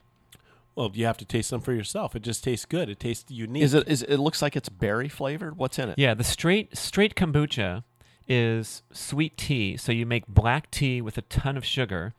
Well, 0.76 0.92
you 0.94 1.06
have 1.06 1.18
to 1.18 1.26
taste 1.26 1.50
some 1.50 1.62
for 1.62 1.74
yourself. 1.74 2.16
It 2.16 2.22
just 2.22 2.44
tastes 2.44 2.66
good. 2.66 2.90
It 2.90 3.00
tastes 3.00 3.30
unique. 3.30 3.64
Is 3.64 3.74
it? 3.74 3.88
Is 3.88 4.04
it 4.04 4.18
looks 4.18 4.42
like 4.42 4.56
it's 4.56 4.70
berry 4.70 5.10
flavored? 5.10 5.58
What's 5.58 5.78
in 5.78 5.90
it? 5.90 6.00
Yeah, 6.00 6.14
the 6.14 6.24
straight 6.24 6.78
straight 6.78 7.16
kombucha 7.16 7.84
is 8.28 8.82
sweet 8.94 9.38
tea. 9.38 9.76
So 9.76 9.92
you 9.92 10.06
make 10.06 10.28
black 10.28 10.72
tea 10.72 11.02
with 11.02 11.18
a 11.18 11.24
ton 11.24 11.58
of 11.58 11.66
sugar, 11.66 12.14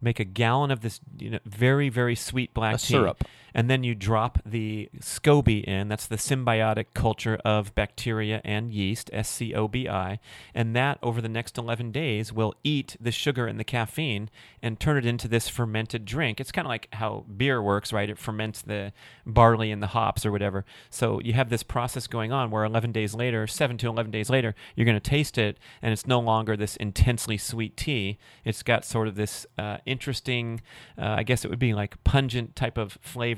make 0.00 0.20
a 0.20 0.24
gallon 0.24 0.70
of 0.70 0.80
this 0.80 1.00
you 1.18 1.30
know, 1.30 1.38
very 1.44 1.88
very 1.88 2.14
sweet 2.14 2.54
black 2.54 2.76
A 2.76 2.78
tea, 2.78 2.86
syrup. 2.86 3.24
And 3.54 3.70
then 3.70 3.84
you 3.84 3.94
drop 3.94 4.38
the 4.44 4.88
SCOBY 5.00 5.64
in. 5.64 5.88
That's 5.88 6.06
the 6.06 6.16
symbiotic 6.16 6.86
culture 6.94 7.38
of 7.44 7.74
bacteria 7.74 8.40
and 8.44 8.72
yeast, 8.72 9.10
S 9.12 9.28
C 9.28 9.54
O 9.54 9.68
B 9.68 9.88
I, 9.88 10.18
and 10.54 10.74
that 10.76 10.98
over 11.02 11.20
the 11.20 11.28
next 11.28 11.58
11 11.58 11.92
days 11.92 12.32
will 12.32 12.54
eat 12.64 12.96
the 13.00 13.12
sugar 13.12 13.46
and 13.46 13.58
the 13.58 13.64
caffeine 13.64 14.30
and 14.62 14.78
turn 14.78 14.96
it 14.96 15.06
into 15.06 15.28
this 15.28 15.48
fermented 15.48 16.04
drink. 16.04 16.40
It's 16.40 16.52
kind 16.52 16.66
of 16.66 16.70
like 16.70 16.88
how 16.94 17.24
beer 17.36 17.62
works, 17.62 17.92
right? 17.92 18.08
It 18.08 18.18
ferments 18.18 18.62
the 18.62 18.92
barley 19.26 19.70
and 19.70 19.82
the 19.82 19.88
hops 19.88 20.24
or 20.26 20.32
whatever. 20.32 20.64
So 20.90 21.20
you 21.20 21.32
have 21.34 21.48
this 21.48 21.62
process 21.62 22.06
going 22.06 22.32
on 22.32 22.50
where 22.50 22.64
11 22.64 22.92
days 22.92 23.14
later, 23.14 23.46
7 23.46 23.78
to 23.78 23.88
11 23.88 24.10
days 24.10 24.30
later, 24.30 24.54
you're 24.74 24.86
going 24.86 25.00
to 25.00 25.10
taste 25.10 25.38
it 25.38 25.58
and 25.82 25.92
it's 25.92 26.06
no 26.06 26.20
longer 26.20 26.56
this 26.56 26.76
intensely 26.76 27.38
sweet 27.38 27.76
tea. 27.76 28.18
It's 28.44 28.62
got 28.62 28.84
sort 28.84 29.08
of 29.08 29.14
this 29.14 29.46
uh, 29.56 29.78
interesting, 29.86 30.60
uh, 30.96 31.16
I 31.18 31.22
guess 31.22 31.44
it 31.44 31.48
would 31.48 31.58
be 31.58 31.74
like 31.74 32.02
pungent 32.04 32.56
type 32.56 32.78
of 32.78 32.98
flavor 33.00 33.37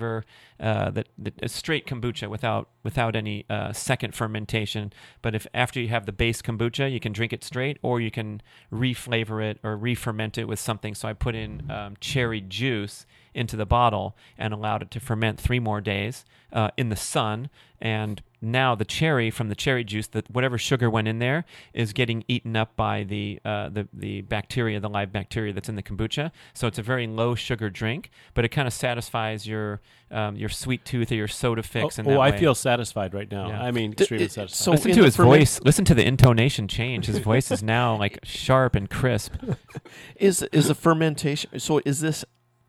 uh, 0.59 0.90
that, 0.90 1.09
straight 1.46 1.86
kombucha 1.86 2.28
without 2.28 2.68
without 2.82 3.16
any 3.16 3.44
uh, 3.48 3.72
second 3.72 4.14
fermentation. 4.14 4.92
But 5.22 5.34
if 5.34 5.46
after 5.55 5.80
you 5.80 5.88
have 5.88 6.07
the 6.07 6.12
base 6.12 6.42
kombucha, 6.42 6.90
you 6.90 7.01
can 7.01 7.12
drink 7.12 7.32
it 7.32 7.44
straight, 7.44 7.78
or 7.82 8.01
you 8.01 8.11
can 8.11 8.42
reflavor 8.72 9.42
it 9.42 9.59
or 9.62 9.76
re-ferment 9.76 10.38
it 10.38 10.46
with 10.48 10.59
something. 10.59 10.94
So 10.94 11.09
I 11.09 11.12
put 11.12 11.34
in 11.34 11.70
um, 11.70 11.96
cherry 12.01 12.40
juice 12.40 13.07
into 13.35 13.57
the 13.57 13.66
bottle 13.66 14.16
and 14.39 14.53
allowed 14.53 14.83
it 14.83 14.91
to 14.93 15.01
ferment 15.01 15.41
three 15.41 15.61
more 15.61 15.81
days 15.81 16.24
uh, 16.53 16.70
in 16.76 16.89
the 16.89 16.97
sun. 16.97 17.49
And 17.83 18.22
now 18.43 18.74
the 18.74 18.85
cherry 18.85 19.31
from 19.31 19.49
the 19.49 19.55
cherry 19.55 19.85
juice, 19.85 20.07
that 20.09 20.31
whatever 20.31 20.59
sugar 20.59 20.91
went 20.91 21.09
in 21.09 21.18
there, 21.18 21.47
is 21.72 21.95
getting 21.95 22.24
eaten 22.28 22.55
up 22.55 22.76
by 22.76 23.05
the 23.05 23.41
uh, 23.43 23.70
the 23.70 23.89
the 23.93 24.20
bacteria, 24.22 24.81
the 24.81 24.89
live 24.89 25.12
bacteria 25.12 25.53
that's 25.55 25.68
in 25.68 25.76
the 25.76 25.83
kombucha. 25.83 26.31
So 26.53 26.66
it's 26.66 26.78
a 26.78 26.83
very 26.83 27.07
low 27.07 27.35
sugar 27.35 27.70
drink, 27.70 28.11
but 28.35 28.45
it 28.45 28.49
kind 28.49 28.68
of 28.68 28.74
satisfies 28.74 29.47
your 29.47 29.81
um, 30.11 30.37
your 30.37 30.51
sweet 30.51 30.85
tooth 30.85 31.11
or 31.11 31.14
your 31.14 31.28
soda 31.28 31.62
fix. 31.62 31.99
oh, 31.99 32.03
in 32.03 32.09
that 32.09 32.16
oh, 32.16 32.20
I 32.20 32.33
way. 32.33 32.39
feel 32.39 32.55
satisfied 32.55 33.14
right 33.14 33.31
now. 33.31 33.49
Yeah. 33.49 33.62
I 33.62 33.70
mean, 33.70 33.93
extremely 33.93 34.26
it- 34.26 34.33
satisfied. 34.33 34.57
so 34.62 34.70
Listen 34.72 34.93
to 34.93 35.05
his 35.05 35.16
ferment- 35.16 35.39
voice. 35.39 35.61
Listen 35.62 35.85
to 35.87 35.95
the 35.95 36.05
intonation 36.07 36.68
change. 36.68 37.07
His 37.07 37.18
voice 37.18 37.51
is 37.51 37.62
now 37.62 37.97
like 37.97 38.18
sharp 38.24 38.74
and 38.74 38.91
crisp. 38.91 39.35
Is 40.16 40.43
is 40.53 40.68
a 40.68 40.74
fermentation? 40.74 41.59
So 41.59 41.81
is 41.87 42.01
this 42.01 42.24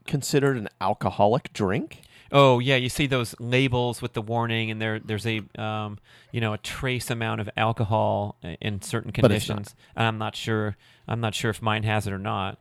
considered 0.07 0.57
an 0.57 0.69
alcoholic 0.79 1.51
drink? 1.53 2.01
Oh 2.31 2.59
yeah, 2.59 2.77
you 2.77 2.87
see 2.87 3.07
those 3.07 3.35
labels 3.39 4.01
with 4.01 4.13
the 4.13 4.21
warning, 4.21 4.71
and 4.71 4.81
there 4.81 4.99
there's 4.99 5.27
a 5.27 5.41
um, 5.57 5.99
you 6.31 6.39
know 6.39 6.53
a 6.53 6.57
trace 6.57 7.09
amount 7.09 7.41
of 7.41 7.49
alcohol 7.57 8.37
in 8.61 8.81
certain 8.81 9.11
But 9.13 9.31
it's 9.31 9.47
not. 9.49 9.55
conditions. 9.55 9.75
And 9.95 10.07
I'm 10.07 10.17
not 10.17 10.35
sure. 10.35 10.77
I'm 11.07 11.19
not 11.19 11.35
sure 11.35 11.51
if 11.51 11.61
mine 11.61 11.83
has 11.83 12.07
it 12.07 12.13
or 12.13 12.17
not. 12.19 12.57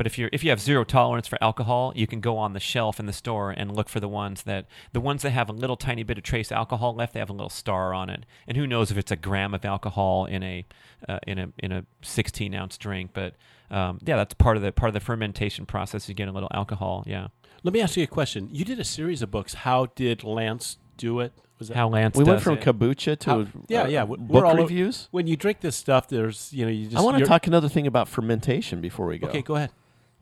But 0.00 0.06
if 0.06 0.16
you're 0.16 0.30
if 0.32 0.42
you 0.42 0.48
have 0.48 0.62
zero 0.62 0.82
tolerance 0.82 1.28
for 1.28 1.36
alcohol, 1.42 1.92
you 1.94 2.06
can 2.06 2.20
go 2.20 2.38
on 2.38 2.54
the 2.54 2.58
shelf 2.58 2.98
in 2.98 3.04
the 3.04 3.12
store 3.12 3.50
and 3.50 3.76
look 3.76 3.90
for 3.90 4.00
the 4.00 4.08
ones 4.08 4.44
that 4.44 4.64
the 4.94 5.00
ones 5.00 5.20
that 5.20 5.28
have 5.32 5.50
a 5.50 5.52
little 5.52 5.76
tiny 5.76 6.04
bit 6.04 6.16
of 6.16 6.24
trace 6.24 6.50
alcohol 6.50 6.94
left. 6.94 7.12
They 7.12 7.20
have 7.20 7.28
a 7.28 7.34
little 7.34 7.50
star 7.50 7.92
on 7.92 8.08
it, 8.08 8.24
and 8.48 8.56
who 8.56 8.66
knows 8.66 8.90
if 8.90 8.96
it's 8.96 9.10
a 9.10 9.16
gram 9.16 9.52
of 9.52 9.62
alcohol 9.62 10.24
in 10.24 10.42
a 10.42 10.64
uh, 11.06 11.18
in 11.26 11.38
a 11.38 11.52
in 11.58 11.70
a 11.70 11.84
16 12.00 12.54
ounce 12.54 12.78
drink. 12.78 13.10
But 13.12 13.34
um, 13.70 13.98
yeah, 14.02 14.16
that's 14.16 14.32
part 14.32 14.56
of 14.56 14.62
the 14.62 14.72
part 14.72 14.88
of 14.88 14.94
the 14.94 15.00
fermentation 15.00 15.66
process. 15.66 16.08
You 16.08 16.14
get 16.14 16.28
a 16.28 16.32
little 16.32 16.48
alcohol. 16.54 17.04
Yeah. 17.06 17.28
Let 17.62 17.74
me 17.74 17.82
ask 17.82 17.98
you 17.98 18.04
a 18.04 18.06
question. 18.06 18.48
You 18.50 18.64
did 18.64 18.80
a 18.80 18.84
series 18.84 19.20
of 19.20 19.30
books. 19.30 19.52
How 19.52 19.84
did 19.96 20.24
Lance 20.24 20.78
do 20.96 21.20
it? 21.20 21.34
Was 21.58 21.68
that 21.68 21.76
How 21.76 21.88
Lance 21.88 22.16
we 22.16 22.24
went 22.24 22.40
from 22.40 22.56
it. 22.56 22.62
kombucha 22.64 23.18
to 23.18 23.30
How- 23.30 23.46
yeah, 23.68 23.82
uh, 23.82 23.86
yeah, 23.86 24.04
we're 24.04 24.16
book 24.16 24.44
all 24.46 24.58
o- 24.58 24.62
reviews. 24.62 25.08
when 25.10 25.26
you 25.26 25.36
drink 25.36 25.60
this 25.60 25.76
stuff? 25.76 26.08
There's 26.08 26.50
you 26.54 26.64
know 26.64 26.70
you 26.70 26.86
just. 26.86 26.96
I 26.96 27.02
want 27.02 27.18
to 27.18 27.26
talk 27.26 27.46
another 27.46 27.68
thing 27.68 27.86
about 27.86 28.08
fermentation 28.08 28.80
before 28.80 29.04
we 29.06 29.18
go. 29.18 29.28
Okay, 29.28 29.42
go 29.42 29.56
ahead. 29.56 29.70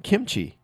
Kimchi. 0.02 0.58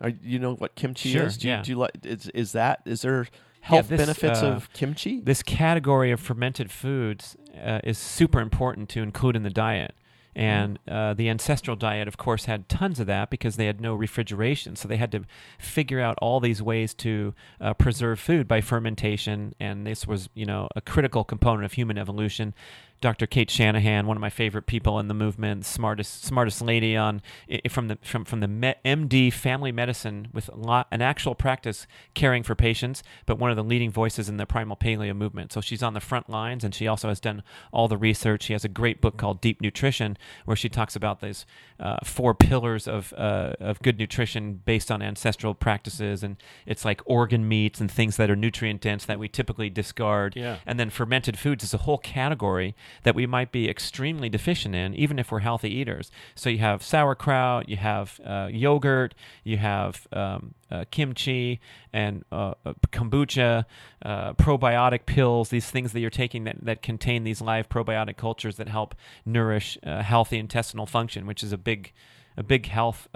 Are 0.00 0.08
you 0.08 0.38
know 0.38 0.54
what 0.54 0.74
kimchi 0.74 1.12
Sure, 1.12 1.24
is? 1.24 1.38
Do 1.38 1.48
you, 1.48 1.54
yeah. 1.54 1.62
do 1.62 1.70
you 1.70 1.78
like? 1.78 1.92
Is, 2.04 2.28
is 2.28 2.52
that 2.52 2.80
is 2.84 3.02
there 3.02 3.26
health 3.60 3.88
this, 3.88 3.98
benefits 3.98 4.42
uh, 4.42 4.48
of 4.48 4.72
kimchi? 4.72 5.20
this 5.20 5.42
category 5.42 6.10
of 6.10 6.20
fermented 6.20 6.70
foods 6.70 7.36
uh, 7.64 7.80
is 7.84 7.96
super 7.96 8.40
important 8.40 8.88
to 8.90 9.02
include 9.02 9.36
in 9.36 9.42
the 9.42 9.50
diet. 9.50 9.94
And 10.36 10.80
uh, 10.88 11.14
the 11.14 11.28
ancestral 11.28 11.76
diet, 11.76 12.08
of 12.08 12.16
course, 12.16 12.46
had 12.46 12.68
tons 12.68 12.98
of 12.98 13.06
that 13.06 13.30
because 13.30 13.54
they 13.54 13.66
had 13.66 13.80
no 13.80 13.94
refrigeration. 13.94 14.74
So 14.74 14.88
they 14.88 14.96
had 14.96 15.12
to 15.12 15.24
figure 15.58 16.00
out 16.00 16.18
all 16.20 16.40
these 16.40 16.60
ways 16.60 16.92
to 16.94 17.34
uh, 17.60 17.74
preserve 17.74 18.18
food 18.18 18.48
by 18.48 18.60
fermentation. 18.60 19.54
And 19.60 19.86
this 19.86 20.06
was, 20.08 20.28
you 20.34 20.44
know, 20.44 20.68
a 20.74 20.80
critical 20.80 21.22
component 21.22 21.64
of 21.64 21.74
human 21.74 21.98
evolution. 21.98 22.52
Dr. 23.00 23.26
Cate 23.26 23.50
Shanahan, 23.50 24.06
one 24.06 24.16
of 24.16 24.20
my 24.20 24.30
favorite 24.30 24.66
people 24.66 24.98
in 24.98 25.08
the 25.08 25.14
movement, 25.14 25.66
smartest 25.66 26.24
smartest 26.24 26.62
lady 26.62 26.96
on 26.96 27.20
from 27.68 27.88
the 27.88 27.98
from 28.02 28.24
from 28.24 28.40
the 28.40 28.46
MD 28.84 29.32
family 29.32 29.72
medicine 29.72 30.28
with 30.32 30.48
a 30.48 30.56
lot, 30.56 30.86
an 30.90 31.02
actual 31.02 31.34
practice 31.34 31.86
caring 32.14 32.42
for 32.42 32.54
patients, 32.54 33.02
but 33.26 33.38
one 33.38 33.50
of 33.50 33.56
the 33.56 33.64
leading 33.64 33.90
voices 33.90 34.28
in 34.28 34.38
the 34.38 34.46
primal 34.46 34.76
paleo 34.76 35.14
movement. 35.14 35.52
So 35.52 35.60
she's 35.60 35.82
on 35.82 35.92
the 35.92 36.00
front 36.00 36.30
lines, 36.30 36.64
and 36.64 36.74
she 36.74 36.86
also 36.86 37.08
has 37.08 37.20
done 37.20 37.42
all 37.72 37.88
the 37.88 37.98
research. 37.98 38.44
She 38.44 38.54
has 38.54 38.64
a 38.64 38.68
great 38.68 39.00
book 39.00 39.18
called 39.18 39.40
Deep 39.40 39.60
Nutrition, 39.60 40.16
where 40.46 40.56
she 40.56 40.70
talks 40.70 40.96
about 40.96 41.20
these 41.20 41.44
uh, 41.78 41.98
four 42.04 42.34
pillars 42.34 42.88
of 42.88 43.12
uh, 43.18 43.52
of 43.60 43.82
good 43.82 43.98
nutrition 43.98 44.62
based 44.64 44.90
on 44.90 45.02
ancestral 45.02 45.54
practices, 45.54 46.22
and 46.22 46.36
it's 46.64 46.84
like 46.84 47.02
organ 47.04 47.46
meats 47.46 47.80
and 47.80 47.90
things 47.90 48.16
that 48.16 48.30
are 48.30 48.36
nutrient 48.36 48.80
dense 48.80 49.04
that 49.04 49.18
we 49.18 49.28
typically 49.28 49.68
discard. 49.68 50.36
Yeah. 50.36 50.58
And 50.64 50.80
then 50.80 50.88
fermented 50.88 51.38
foods 51.38 51.64
is 51.64 51.74
a 51.74 51.78
whole 51.78 51.98
category 51.98 52.74
that 53.02 53.14
we 53.14 53.26
might 53.26 53.52
be 53.52 53.68
extremely 53.68 54.28
deficient 54.28 54.74
in, 54.74 54.94
even 54.94 55.18
if 55.18 55.30
we're 55.30 55.40
healthy 55.40 55.70
eaters. 55.70 56.10
So 56.34 56.48
you 56.50 56.58
have 56.58 56.82
sauerkraut, 56.82 57.68
you 57.68 57.76
have 57.76 58.20
uh, 58.24 58.48
yogurt, 58.50 59.14
you 59.42 59.58
have 59.58 60.06
um, 60.12 60.54
uh, 60.70 60.84
kimchi 60.90 61.60
and 61.92 62.24
uh, 62.32 62.54
uh, 62.64 62.74
kombucha, 62.90 63.64
uh, 64.04 64.32
probiotic 64.34 65.06
pills, 65.06 65.50
these 65.50 65.70
things 65.70 65.92
that 65.92 66.00
you're 66.00 66.10
taking 66.10 66.44
that, 66.44 66.64
that 66.64 66.82
contain 66.82 67.24
these 67.24 67.40
live 67.40 67.68
probiotic 67.68 68.16
cultures 68.16 68.56
that 68.56 68.68
help 68.68 68.94
nourish 69.24 69.78
uh, 69.84 70.02
healthy 70.02 70.38
intestinal 70.38 70.86
function, 70.86 71.26
which 71.26 71.42
is 71.42 71.52
a 71.52 71.58
big, 71.58 71.92
a 72.36 72.42
big 72.42 72.66
health 72.66 73.08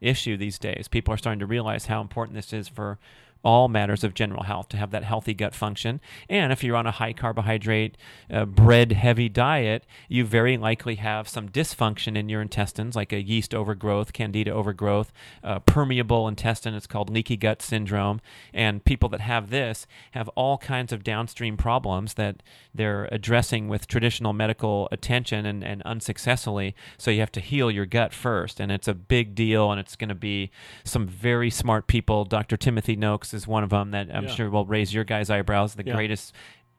issue 0.00 0.36
these 0.36 0.58
days. 0.58 0.88
People 0.88 1.14
are 1.14 1.18
starting 1.18 1.40
to 1.40 1.46
realize 1.46 1.86
how 1.86 2.00
important 2.00 2.34
this 2.34 2.52
is 2.52 2.68
for 2.68 2.98
all 3.42 3.68
matters 3.68 4.04
of 4.04 4.14
general 4.14 4.42
health 4.42 4.68
to 4.68 4.76
have 4.76 4.90
that 4.90 5.04
healthy 5.04 5.32
gut 5.34 5.54
function. 5.54 6.00
And 6.28 6.52
if 6.52 6.62
you're 6.62 6.76
on 6.76 6.86
a 6.86 6.90
high 6.90 7.12
carbohydrate, 7.12 7.96
uh, 8.30 8.44
bread 8.44 8.92
heavy 8.92 9.28
diet, 9.28 9.86
you 10.08 10.24
very 10.24 10.56
likely 10.56 10.96
have 10.96 11.28
some 11.28 11.48
dysfunction 11.48 12.16
in 12.16 12.28
your 12.28 12.42
intestines, 12.42 12.94
like 12.94 13.12
a 13.12 13.22
yeast 13.22 13.54
overgrowth, 13.54 14.12
candida 14.12 14.50
overgrowth, 14.50 15.12
uh, 15.42 15.60
permeable 15.60 16.28
intestine. 16.28 16.74
It's 16.74 16.86
called 16.86 17.08
leaky 17.08 17.36
gut 17.36 17.62
syndrome. 17.62 18.20
And 18.52 18.84
people 18.84 19.08
that 19.10 19.20
have 19.20 19.50
this 19.50 19.86
have 20.12 20.28
all 20.30 20.58
kinds 20.58 20.92
of 20.92 21.02
downstream 21.02 21.56
problems 21.56 22.14
that 22.14 22.42
they're 22.74 23.08
addressing 23.10 23.68
with 23.68 23.86
traditional 23.86 24.32
medical 24.32 24.88
attention 24.92 25.46
and, 25.46 25.64
and 25.64 25.82
unsuccessfully. 25.82 26.74
So 26.98 27.10
you 27.10 27.20
have 27.20 27.32
to 27.32 27.40
heal 27.40 27.70
your 27.70 27.86
gut 27.86 28.12
first. 28.12 28.60
And 28.60 28.70
it's 28.70 28.88
a 28.88 28.94
big 28.94 29.34
deal. 29.34 29.70
And 29.70 29.80
it's 29.80 29.96
going 29.96 30.08
to 30.08 30.14
be 30.14 30.50
some 30.84 31.06
very 31.08 31.50
smart 31.50 31.86
people. 31.86 32.24
Dr. 32.24 32.56
Timothy 32.56 32.96
Noakes 32.96 33.29
is 33.34 33.46
one 33.46 33.62
of 33.64 33.70
them 33.70 33.90
that 33.92 34.08
I'm 34.14 34.24
Yeah. 34.24 34.30
sure 34.34 34.50
will 34.50 34.66
raise 34.66 34.92
your 34.94 35.04
guys' 35.04 35.30
eyebrows. 35.30 35.74
The 35.74 35.86
Yeah. 35.86 35.94
greatest 35.94 36.34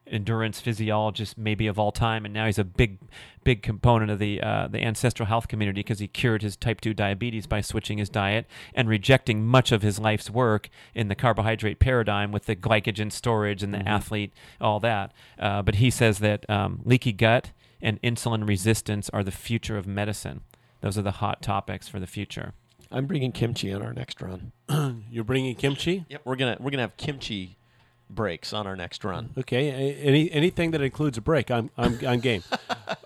endurance 0.06 0.60
physiologist 0.60 1.38
maybe 1.38 1.68
of 1.68 1.78
all 1.78 1.92
time 1.92 2.24
and 2.24 2.34
now 2.34 2.44
he's 2.44 2.58
a 2.58 2.64
big 2.64 2.98
big 3.44 3.62
component 3.62 4.10
of 4.10 4.18
the 4.18 4.42
uh, 4.42 4.66
the 4.66 4.82
ancestral 4.82 5.26
health 5.28 5.46
community 5.46 5.78
because 5.78 6.00
he 6.00 6.08
cured 6.08 6.42
his 6.42 6.56
type 6.56 6.80
2 6.80 6.92
diabetes 6.92 7.46
by 7.46 7.60
switching 7.60 7.98
his 7.98 8.08
diet 8.08 8.44
and 8.74 8.88
rejecting 8.88 9.46
much 9.46 9.70
of 9.70 9.82
his 9.82 10.00
life's 10.00 10.28
work 10.28 10.68
in 10.92 11.06
the 11.06 11.14
carbohydrate 11.14 11.78
paradigm 11.78 12.32
with 12.32 12.46
the 12.46 12.56
glycogen 12.56 13.12
storage 13.12 13.62
and 13.62 13.72
the 13.72 13.88
athlete 13.88 14.32
all 14.60 14.80
that 14.80 15.12
uh, 15.38 15.62
but 15.62 15.76
he 15.76 15.88
says 15.88 16.18
that 16.18 16.48
um, 16.50 16.80
leaky 16.84 17.12
gut 17.12 17.52
and 17.80 18.02
insulin 18.02 18.46
resistance 18.46 19.08
are 19.10 19.22
the 19.22 19.30
future 19.30 19.78
of 19.78 19.86
medicine 19.86 20.40
those 20.80 20.98
are 20.98 21.02
the 21.02 21.12
hot 21.12 21.40
topics 21.40 21.86
for 21.86 22.00
the 22.00 22.08
future 22.08 22.54
I'm 22.92 23.06
bringing 23.06 23.32
kimchi 23.32 23.72
on 23.72 23.82
our 23.82 23.92
next 23.92 24.20
run. 24.20 24.52
You're 25.10 25.24
bringing 25.24 25.54
kimchi. 25.56 26.04
Yep, 26.08 26.22
we're 26.24 26.36
gonna 26.36 26.56
we're 26.60 26.70
gonna 26.70 26.82
have 26.82 26.96
kimchi 26.96 27.56
breaks 28.10 28.52
on 28.52 28.66
our 28.66 28.76
next 28.76 29.04
run. 29.04 29.30
Okay. 29.38 29.70
Any 29.70 30.30
anything 30.30 30.72
that 30.72 30.82
includes 30.82 31.18
a 31.18 31.20
break, 31.20 31.50
I'm 31.50 31.70
I'm 31.76 31.98
I'm 32.06 32.20
game. 32.20 32.42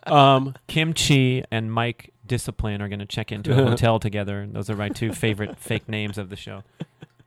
Um, 0.06 0.54
Kimchi 0.68 1.42
and 1.50 1.72
Mike 1.72 2.12
Discipline 2.24 2.80
are 2.80 2.88
going 2.88 3.00
to 3.00 3.06
check 3.06 3.32
into 3.32 3.50
a 3.52 3.64
hotel 3.70 3.98
together. 3.98 4.46
Those 4.48 4.70
are 4.70 4.76
my 4.76 4.88
two 4.88 5.12
favorite 5.12 5.58
fake 5.58 5.88
names 5.88 6.16
of 6.16 6.30
the 6.30 6.36
show. 6.36 6.62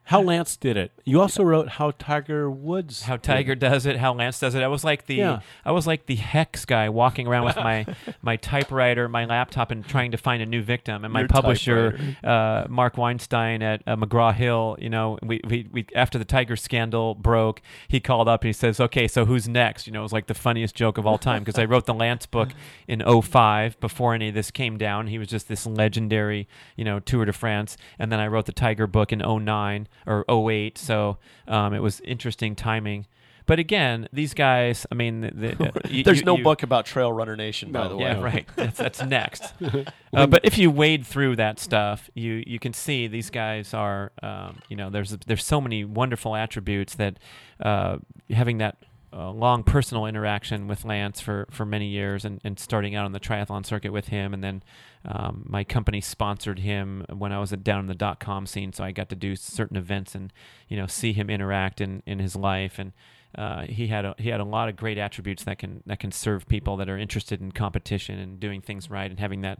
How 0.10 0.24
Lance 0.24 0.58
did 0.58 0.76
it. 0.76 0.92
You 1.06 1.22
also 1.22 1.44
wrote 1.44 1.70
how 1.70 1.92
Tiger 1.92 2.50
Woods. 2.50 3.04
How 3.04 3.16
Tiger 3.16 3.52
it. 3.52 3.60
does 3.60 3.86
it, 3.86 3.98
how 3.98 4.12
Lance 4.16 4.40
does 4.40 4.56
it. 4.56 4.64
I 4.64 4.68
was 4.68 4.84
like 4.84 5.06
the 5.06 5.18
Yeah. 5.18 5.42
I 5.64 5.72
was 5.72 5.86
like 5.86 6.08
the 6.08 6.16
hex 6.16 6.66
guy 6.66 6.90
walking 6.90 7.28
around 7.28 7.46
with 7.46 7.58
my 7.58 7.86
my 8.24 8.36
typewriter, 8.36 9.08
my 9.08 9.26
laptop, 9.26 9.70
and 9.70 9.86
trying 9.86 10.10
to 10.10 10.18
find 10.18 10.42
a 10.42 10.48
new 10.48 10.64
victim. 10.64 11.06
And 11.06 11.14
my 11.14 11.20
Your 11.20 11.30
publisher, 11.30 12.00
uh, 12.24 12.66
Mark 12.70 12.98
Weinstein 12.98 13.62
at 13.62 13.84
uh, 13.86 13.98
McGraw 13.98 14.34
Hill, 14.34 14.78
you 14.80 14.90
know, 14.90 15.20
we, 15.22 15.42
we 15.48 15.68
we 15.72 15.86
after 15.94 16.18
the 16.18 16.26
Tiger 16.26 16.56
scandal 16.56 17.14
broke, 17.14 17.62
he 17.88 18.00
called 18.00 18.28
up 18.28 18.42
and 18.42 18.50
he 18.50 18.54
says, 18.54 18.80
"Okay, 18.80 19.08
so 19.08 19.26
who's 19.26 19.48
next?" 19.48 19.86
You 19.86 19.94
know, 19.94 20.00
it 20.00 20.04
was 20.10 20.14
like 20.14 20.26
the 20.26 20.34
funniest 20.34 20.74
joke 20.74 20.98
of 20.98 21.06
all 21.06 21.20
time 21.20 21.44
because 21.44 21.60
I 21.60 21.66
wrote 21.66 21.86
the 21.86 21.94
Lance 21.94 22.26
book 22.26 22.50
in 22.88 23.04
05 23.06 23.80
before 23.80 24.16
any 24.16 24.30
of 24.30 24.34
this 24.34 24.50
came 24.50 24.80
down. 24.80 25.06
He 25.06 25.20
was 25.20 25.28
just 25.28 25.48
this 25.48 25.68
legendary, 25.68 26.48
you 26.76 26.84
know, 26.84 27.00
Tour 27.00 27.26
de 27.26 27.34
France, 27.34 27.78
and 28.00 28.12
then 28.12 28.20
I 28.20 28.26
wrote 28.26 28.48
the 28.48 28.54
Tiger 28.54 28.88
book 28.88 29.12
in 29.12 29.20
09 29.20 29.88
or 30.06 30.26
08. 30.30 30.78
So 30.78 31.18
um, 31.48 31.74
it 31.74 31.80
was 31.82 32.00
interesting 32.02 32.56
timing. 32.56 33.06
But 33.46 33.58
again, 33.58 34.08
these 34.14 34.36
guys, 34.36 34.86
I 34.92 34.96
mean, 34.96 35.22
the, 35.22 35.32
the, 35.32 35.70
uh, 35.70 35.72
you- 35.90 36.04
There's 36.04 36.20
you- 36.20 36.26
no 36.26 36.38
you- 36.38 36.44
book 36.44 36.62
about 36.62 36.86
Trail 36.86 37.12
Runner 37.12 37.36
Nation, 37.36 37.72
by 37.72 37.84
No, 37.84 37.90
the 37.90 37.98
way. 37.98 38.04
Yeah, 38.04 38.22
right. 38.22 38.48
That's, 38.56 38.78
that's 38.78 39.04
next. 39.04 39.54
uh, 40.14 40.28
but 40.28 40.46
if 40.46 40.60
you 40.60 40.70
wade 40.70 41.04
through 41.04 41.38
that 41.38 41.60
stuff, 41.60 42.12
you 42.14 42.44
you 42.46 42.60
can 42.60 42.74
see 42.74 43.08
these 43.08 43.32
guys 43.32 43.74
are, 43.74 44.12
um, 44.22 44.60
you 44.70 44.76
know, 44.76 44.92
there's 44.92 45.18
there's 45.26 45.44
so 45.44 45.60
many 45.60 45.84
wonderful 45.84 46.36
attributes 46.36 46.94
that 46.96 47.18
uh, 47.60 47.98
having 48.30 48.60
that 48.60 48.78
uh, 49.12 49.32
long 49.32 49.64
personal 49.64 50.06
interaction 50.06 50.68
with 50.68 50.86
Lance 50.86 51.20
for, 51.20 51.48
for 51.50 51.66
many 51.66 51.88
years 51.88 52.26
and, 52.26 52.40
and 52.44 52.60
starting 52.60 52.96
out 52.96 53.06
on 53.06 53.12
the 53.12 53.20
triathlon 53.20 53.66
circuit 53.66 53.92
with 53.92 54.10
him. 54.10 54.34
And 54.34 54.44
then 54.44 54.64
um, 55.06 55.46
my 55.48 55.64
company 55.64 56.02
sponsored 56.02 56.60
him 56.60 57.06
when 57.12 57.32
I 57.32 57.40
was 57.40 57.52
down 57.52 57.80
in 57.80 57.88
the 57.88 57.96
dot 57.96 58.20
com 58.20 58.46
scene. 58.46 58.74
So 58.74 58.84
I 58.84 58.92
got 58.92 59.10
to 59.10 59.16
do 59.16 59.36
certain 59.36 59.78
events 59.78 60.16
and, 60.16 60.32
you 60.68 60.78
know, 60.78 60.88
see 60.88 61.14
him 61.14 61.30
interact 61.30 61.82
in, 61.82 62.04
in 62.06 62.20
his 62.20 62.36
life. 62.36 62.78
And 62.78 62.94
uh, 63.36 63.66
he 63.66 63.88
had 63.88 64.06
a, 64.06 64.16
he 64.18 64.30
had 64.30 64.40
a 64.40 64.46
lot 64.46 64.70
of 64.70 64.76
great 64.76 64.98
attributes 64.98 65.44
that 65.44 65.60
can 65.60 65.84
that 65.86 66.00
can 66.00 66.12
serve 66.12 66.48
people 66.48 66.78
that 66.78 66.90
are 66.90 66.98
interested 66.98 67.40
in 67.42 67.52
competition 67.52 68.18
and 68.20 68.40
doing 68.40 68.62
things 68.62 68.90
right 68.90 69.12
and 69.12 69.20
having 69.20 69.42
that 69.42 69.60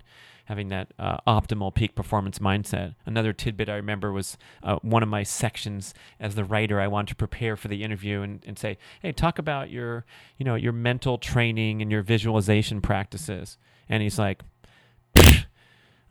having 0.50 0.70
that 0.70 0.92
uh, 0.98 1.18
optimal 1.28 1.74
peak 1.74 1.94
performance 1.94 2.40
mindset. 2.40 2.96
Another 3.06 3.32
tidbit 3.34 3.70
I 3.70 3.76
remember 3.76 4.12
was 4.12 4.36
uh, 4.64 4.78
one 4.82 5.04
of 5.04 5.08
my 5.08 5.22
sections 5.22 5.94
as 6.20 6.34
the 6.34 6.44
writer. 6.44 6.82
I 6.82 6.88
wanted 6.88 7.10
to 7.10 7.16
prepare 7.16 7.56
for 7.56 7.68
the 7.68 7.84
interview 7.84 8.22
and, 8.24 8.44
and 8.48 8.58
say, 8.58 8.80
"Hey, 9.02 9.12
talk 9.12 9.38
about 9.38 9.70
your 9.70 10.06
you 10.38 10.44
know 10.44 10.56
your 10.56 10.74
mental 10.74 11.20
training 11.20 11.84
and 11.84 11.92
your 11.92 12.02
visualization 12.02 12.82
practices." 12.82 13.58
And 13.88 14.04
he's 14.04 14.20
like. 14.20 14.44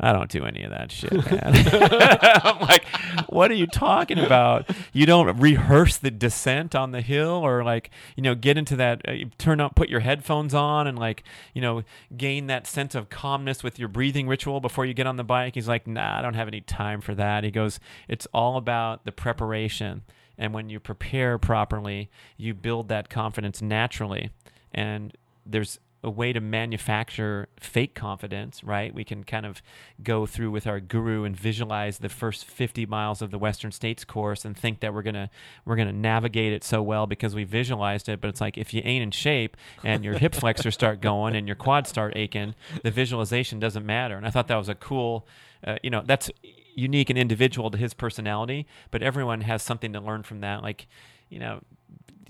I 0.01 0.13
don't 0.13 0.31
do 0.31 0.45
any 0.45 0.63
of 0.63 0.71
that 0.71 0.93
shit, 0.93 1.13
man. 1.31 1.53
I'm 2.45 2.61
like, 2.61 2.85
what 3.29 3.51
are 3.51 3.55
you 3.55 3.67
talking 3.67 4.19
about? 4.19 4.71
You 4.93 5.07
don't 5.07 5.39
rehearse 5.39 5.97
the 5.97 6.11
descent 6.11 6.75
on 6.75 6.93
the 6.93 7.01
hill 7.01 7.31
or 7.31 7.65
like, 7.65 7.91
you 8.17 8.23
know, 8.23 8.35
get 8.35 8.57
into 8.57 8.77
that, 8.77 9.03
uh, 9.09 9.15
turn 9.39 9.61
up, 9.61 9.75
put 9.75 9.89
your 9.89 10.01
headphones 10.01 10.55
on 10.55 10.87
and 10.87 10.99
like, 10.99 11.25
you 11.55 11.61
know, 11.62 11.83
gain 12.16 12.47
that 12.47 12.66
sense 12.66 12.95
of 12.95 13.09
calmness 13.11 13.62
with 13.62 13.79
your 13.79 13.89
breathing 13.89 14.29
ritual 14.29 14.61
before 14.61 14.87
you 14.87 14.95
get 14.95 15.07
on 15.07 15.16
the 15.16 15.25
bike. 15.25 15.55
He's 15.55 15.69
like, 15.69 15.87
nah, 15.87 16.19
I 16.19 16.23
don't 16.23 16.35
have 16.35 16.49
any 16.49 16.61
time 16.61 17.01
for 17.01 17.15
that. 17.15 17.45
He 17.45 17.51
goes, 17.51 17.81
it's 18.09 18.27
all 18.33 18.57
about 18.57 19.05
the 19.05 19.12
preparation 19.12 20.03
And 20.39 20.55
when 20.55 20.69
you 20.70 20.81
prepare 20.81 21.39
properly, 21.39 22.11
you 22.37 22.55
build 22.55 22.89
that 22.89 23.11
confidence 23.11 23.61
naturally. 23.61 24.31
And 24.73 25.16
there's 25.45 25.81
a 26.05 26.11
way 26.11 26.33
to 26.33 26.41
manufacture 26.41 27.49
fake 27.59 27.95
confidence, 27.95 28.62
right? 28.62 28.95
We 28.95 29.03
can 29.03 29.25
kind 29.25 29.45
of 29.45 29.61
go 30.03 30.27
through 30.27 30.53
with 30.53 30.66
our 30.66 30.79
guru 30.79 31.25
and 31.25 31.37
visualize 31.37 31.99
the 31.99 32.09
first 32.09 32.45
50 32.45 32.87
miles 32.87 33.20
of 33.20 33.33
the 33.33 33.39
Western 33.39 33.73
States 33.73 34.05
course 34.05 34.45
and 34.45 34.57
think 34.57 34.79
that 34.81 34.95
we're 34.95 35.03
gonna 35.03 35.29
we're 35.65 35.75
gonna 35.75 35.93
navigate 35.93 36.53
it 36.53 36.62
so 36.62 36.83
well 36.83 37.07
because 37.07 37.35
we 37.35 37.43
visualized 37.43 38.09
it. 38.09 38.20
But 38.20 38.29
it's 38.29 38.41
like 38.41 38.57
if 38.57 38.73
you 38.73 38.81
ain't 38.85 39.03
in 39.03 39.11
shape 39.11 39.57
and 39.83 40.05
your 40.05 40.19
hip 40.19 40.35
flexors 40.35 40.75
start 40.75 41.01
going 41.01 41.35
and 41.35 41.49
your 41.49 41.57
quads 41.57 41.89
start 41.89 42.16
aching, 42.16 42.55
the 42.85 42.93
visualization 42.93 43.59
doesn't 43.59 43.85
matter. 43.85 44.16
And 44.16 44.25
I 44.25 44.31
thought 44.31 44.47
that 44.49 44.57
was 44.57 44.69
a 44.69 44.77
cool, 44.77 45.27
uh, 45.66 45.79
you 45.83 45.91
know, 45.91 46.03
that's 46.07 46.31
unique 46.77 47.11
and 47.11 47.19
individual 47.19 47.70
to 47.73 47.79
his 47.79 47.93
personality, 47.93 48.66
but 48.93 49.03
everyone 49.03 49.41
has 49.41 49.62
something 49.62 49.93
to 49.93 50.01
learn 50.01 50.23
from 50.23 50.41
that. 50.41 50.62
Like, 50.62 50.87
you 51.29 51.41
know, 51.41 51.61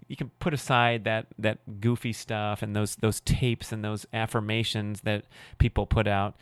you 0.08 0.16
can 0.16 0.30
put 0.40 0.52
aside 0.54 1.04
that 1.04 1.26
that 1.38 1.80
goofy 1.80 2.12
stuff 2.12 2.62
and 2.62 2.74
those 2.74 2.96
those 2.96 3.20
tapes 3.20 3.70
and 3.72 3.84
those 3.84 4.06
affirmations 4.12 5.02
that 5.02 5.24
people 5.58 5.86
put 5.86 6.08
out 6.08 6.34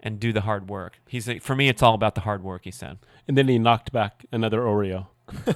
and 0.00 0.20
do 0.20 0.32
the 0.32 0.42
hard 0.42 0.68
work. 0.68 0.98
He's 1.08 1.26
like, 1.26 1.40
for 1.42 1.56
me, 1.56 1.68
it's 1.68 1.82
all 1.82 1.94
about 1.94 2.14
the 2.14 2.20
hard 2.22 2.42
work. 2.42 2.62
He 2.64 2.70
said. 2.70 2.98
And 3.26 3.36
then 3.38 3.48
he 3.48 3.58
knocked 3.58 3.92
back 3.92 4.26
another 4.30 4.60
Oreo. 4.60 5.06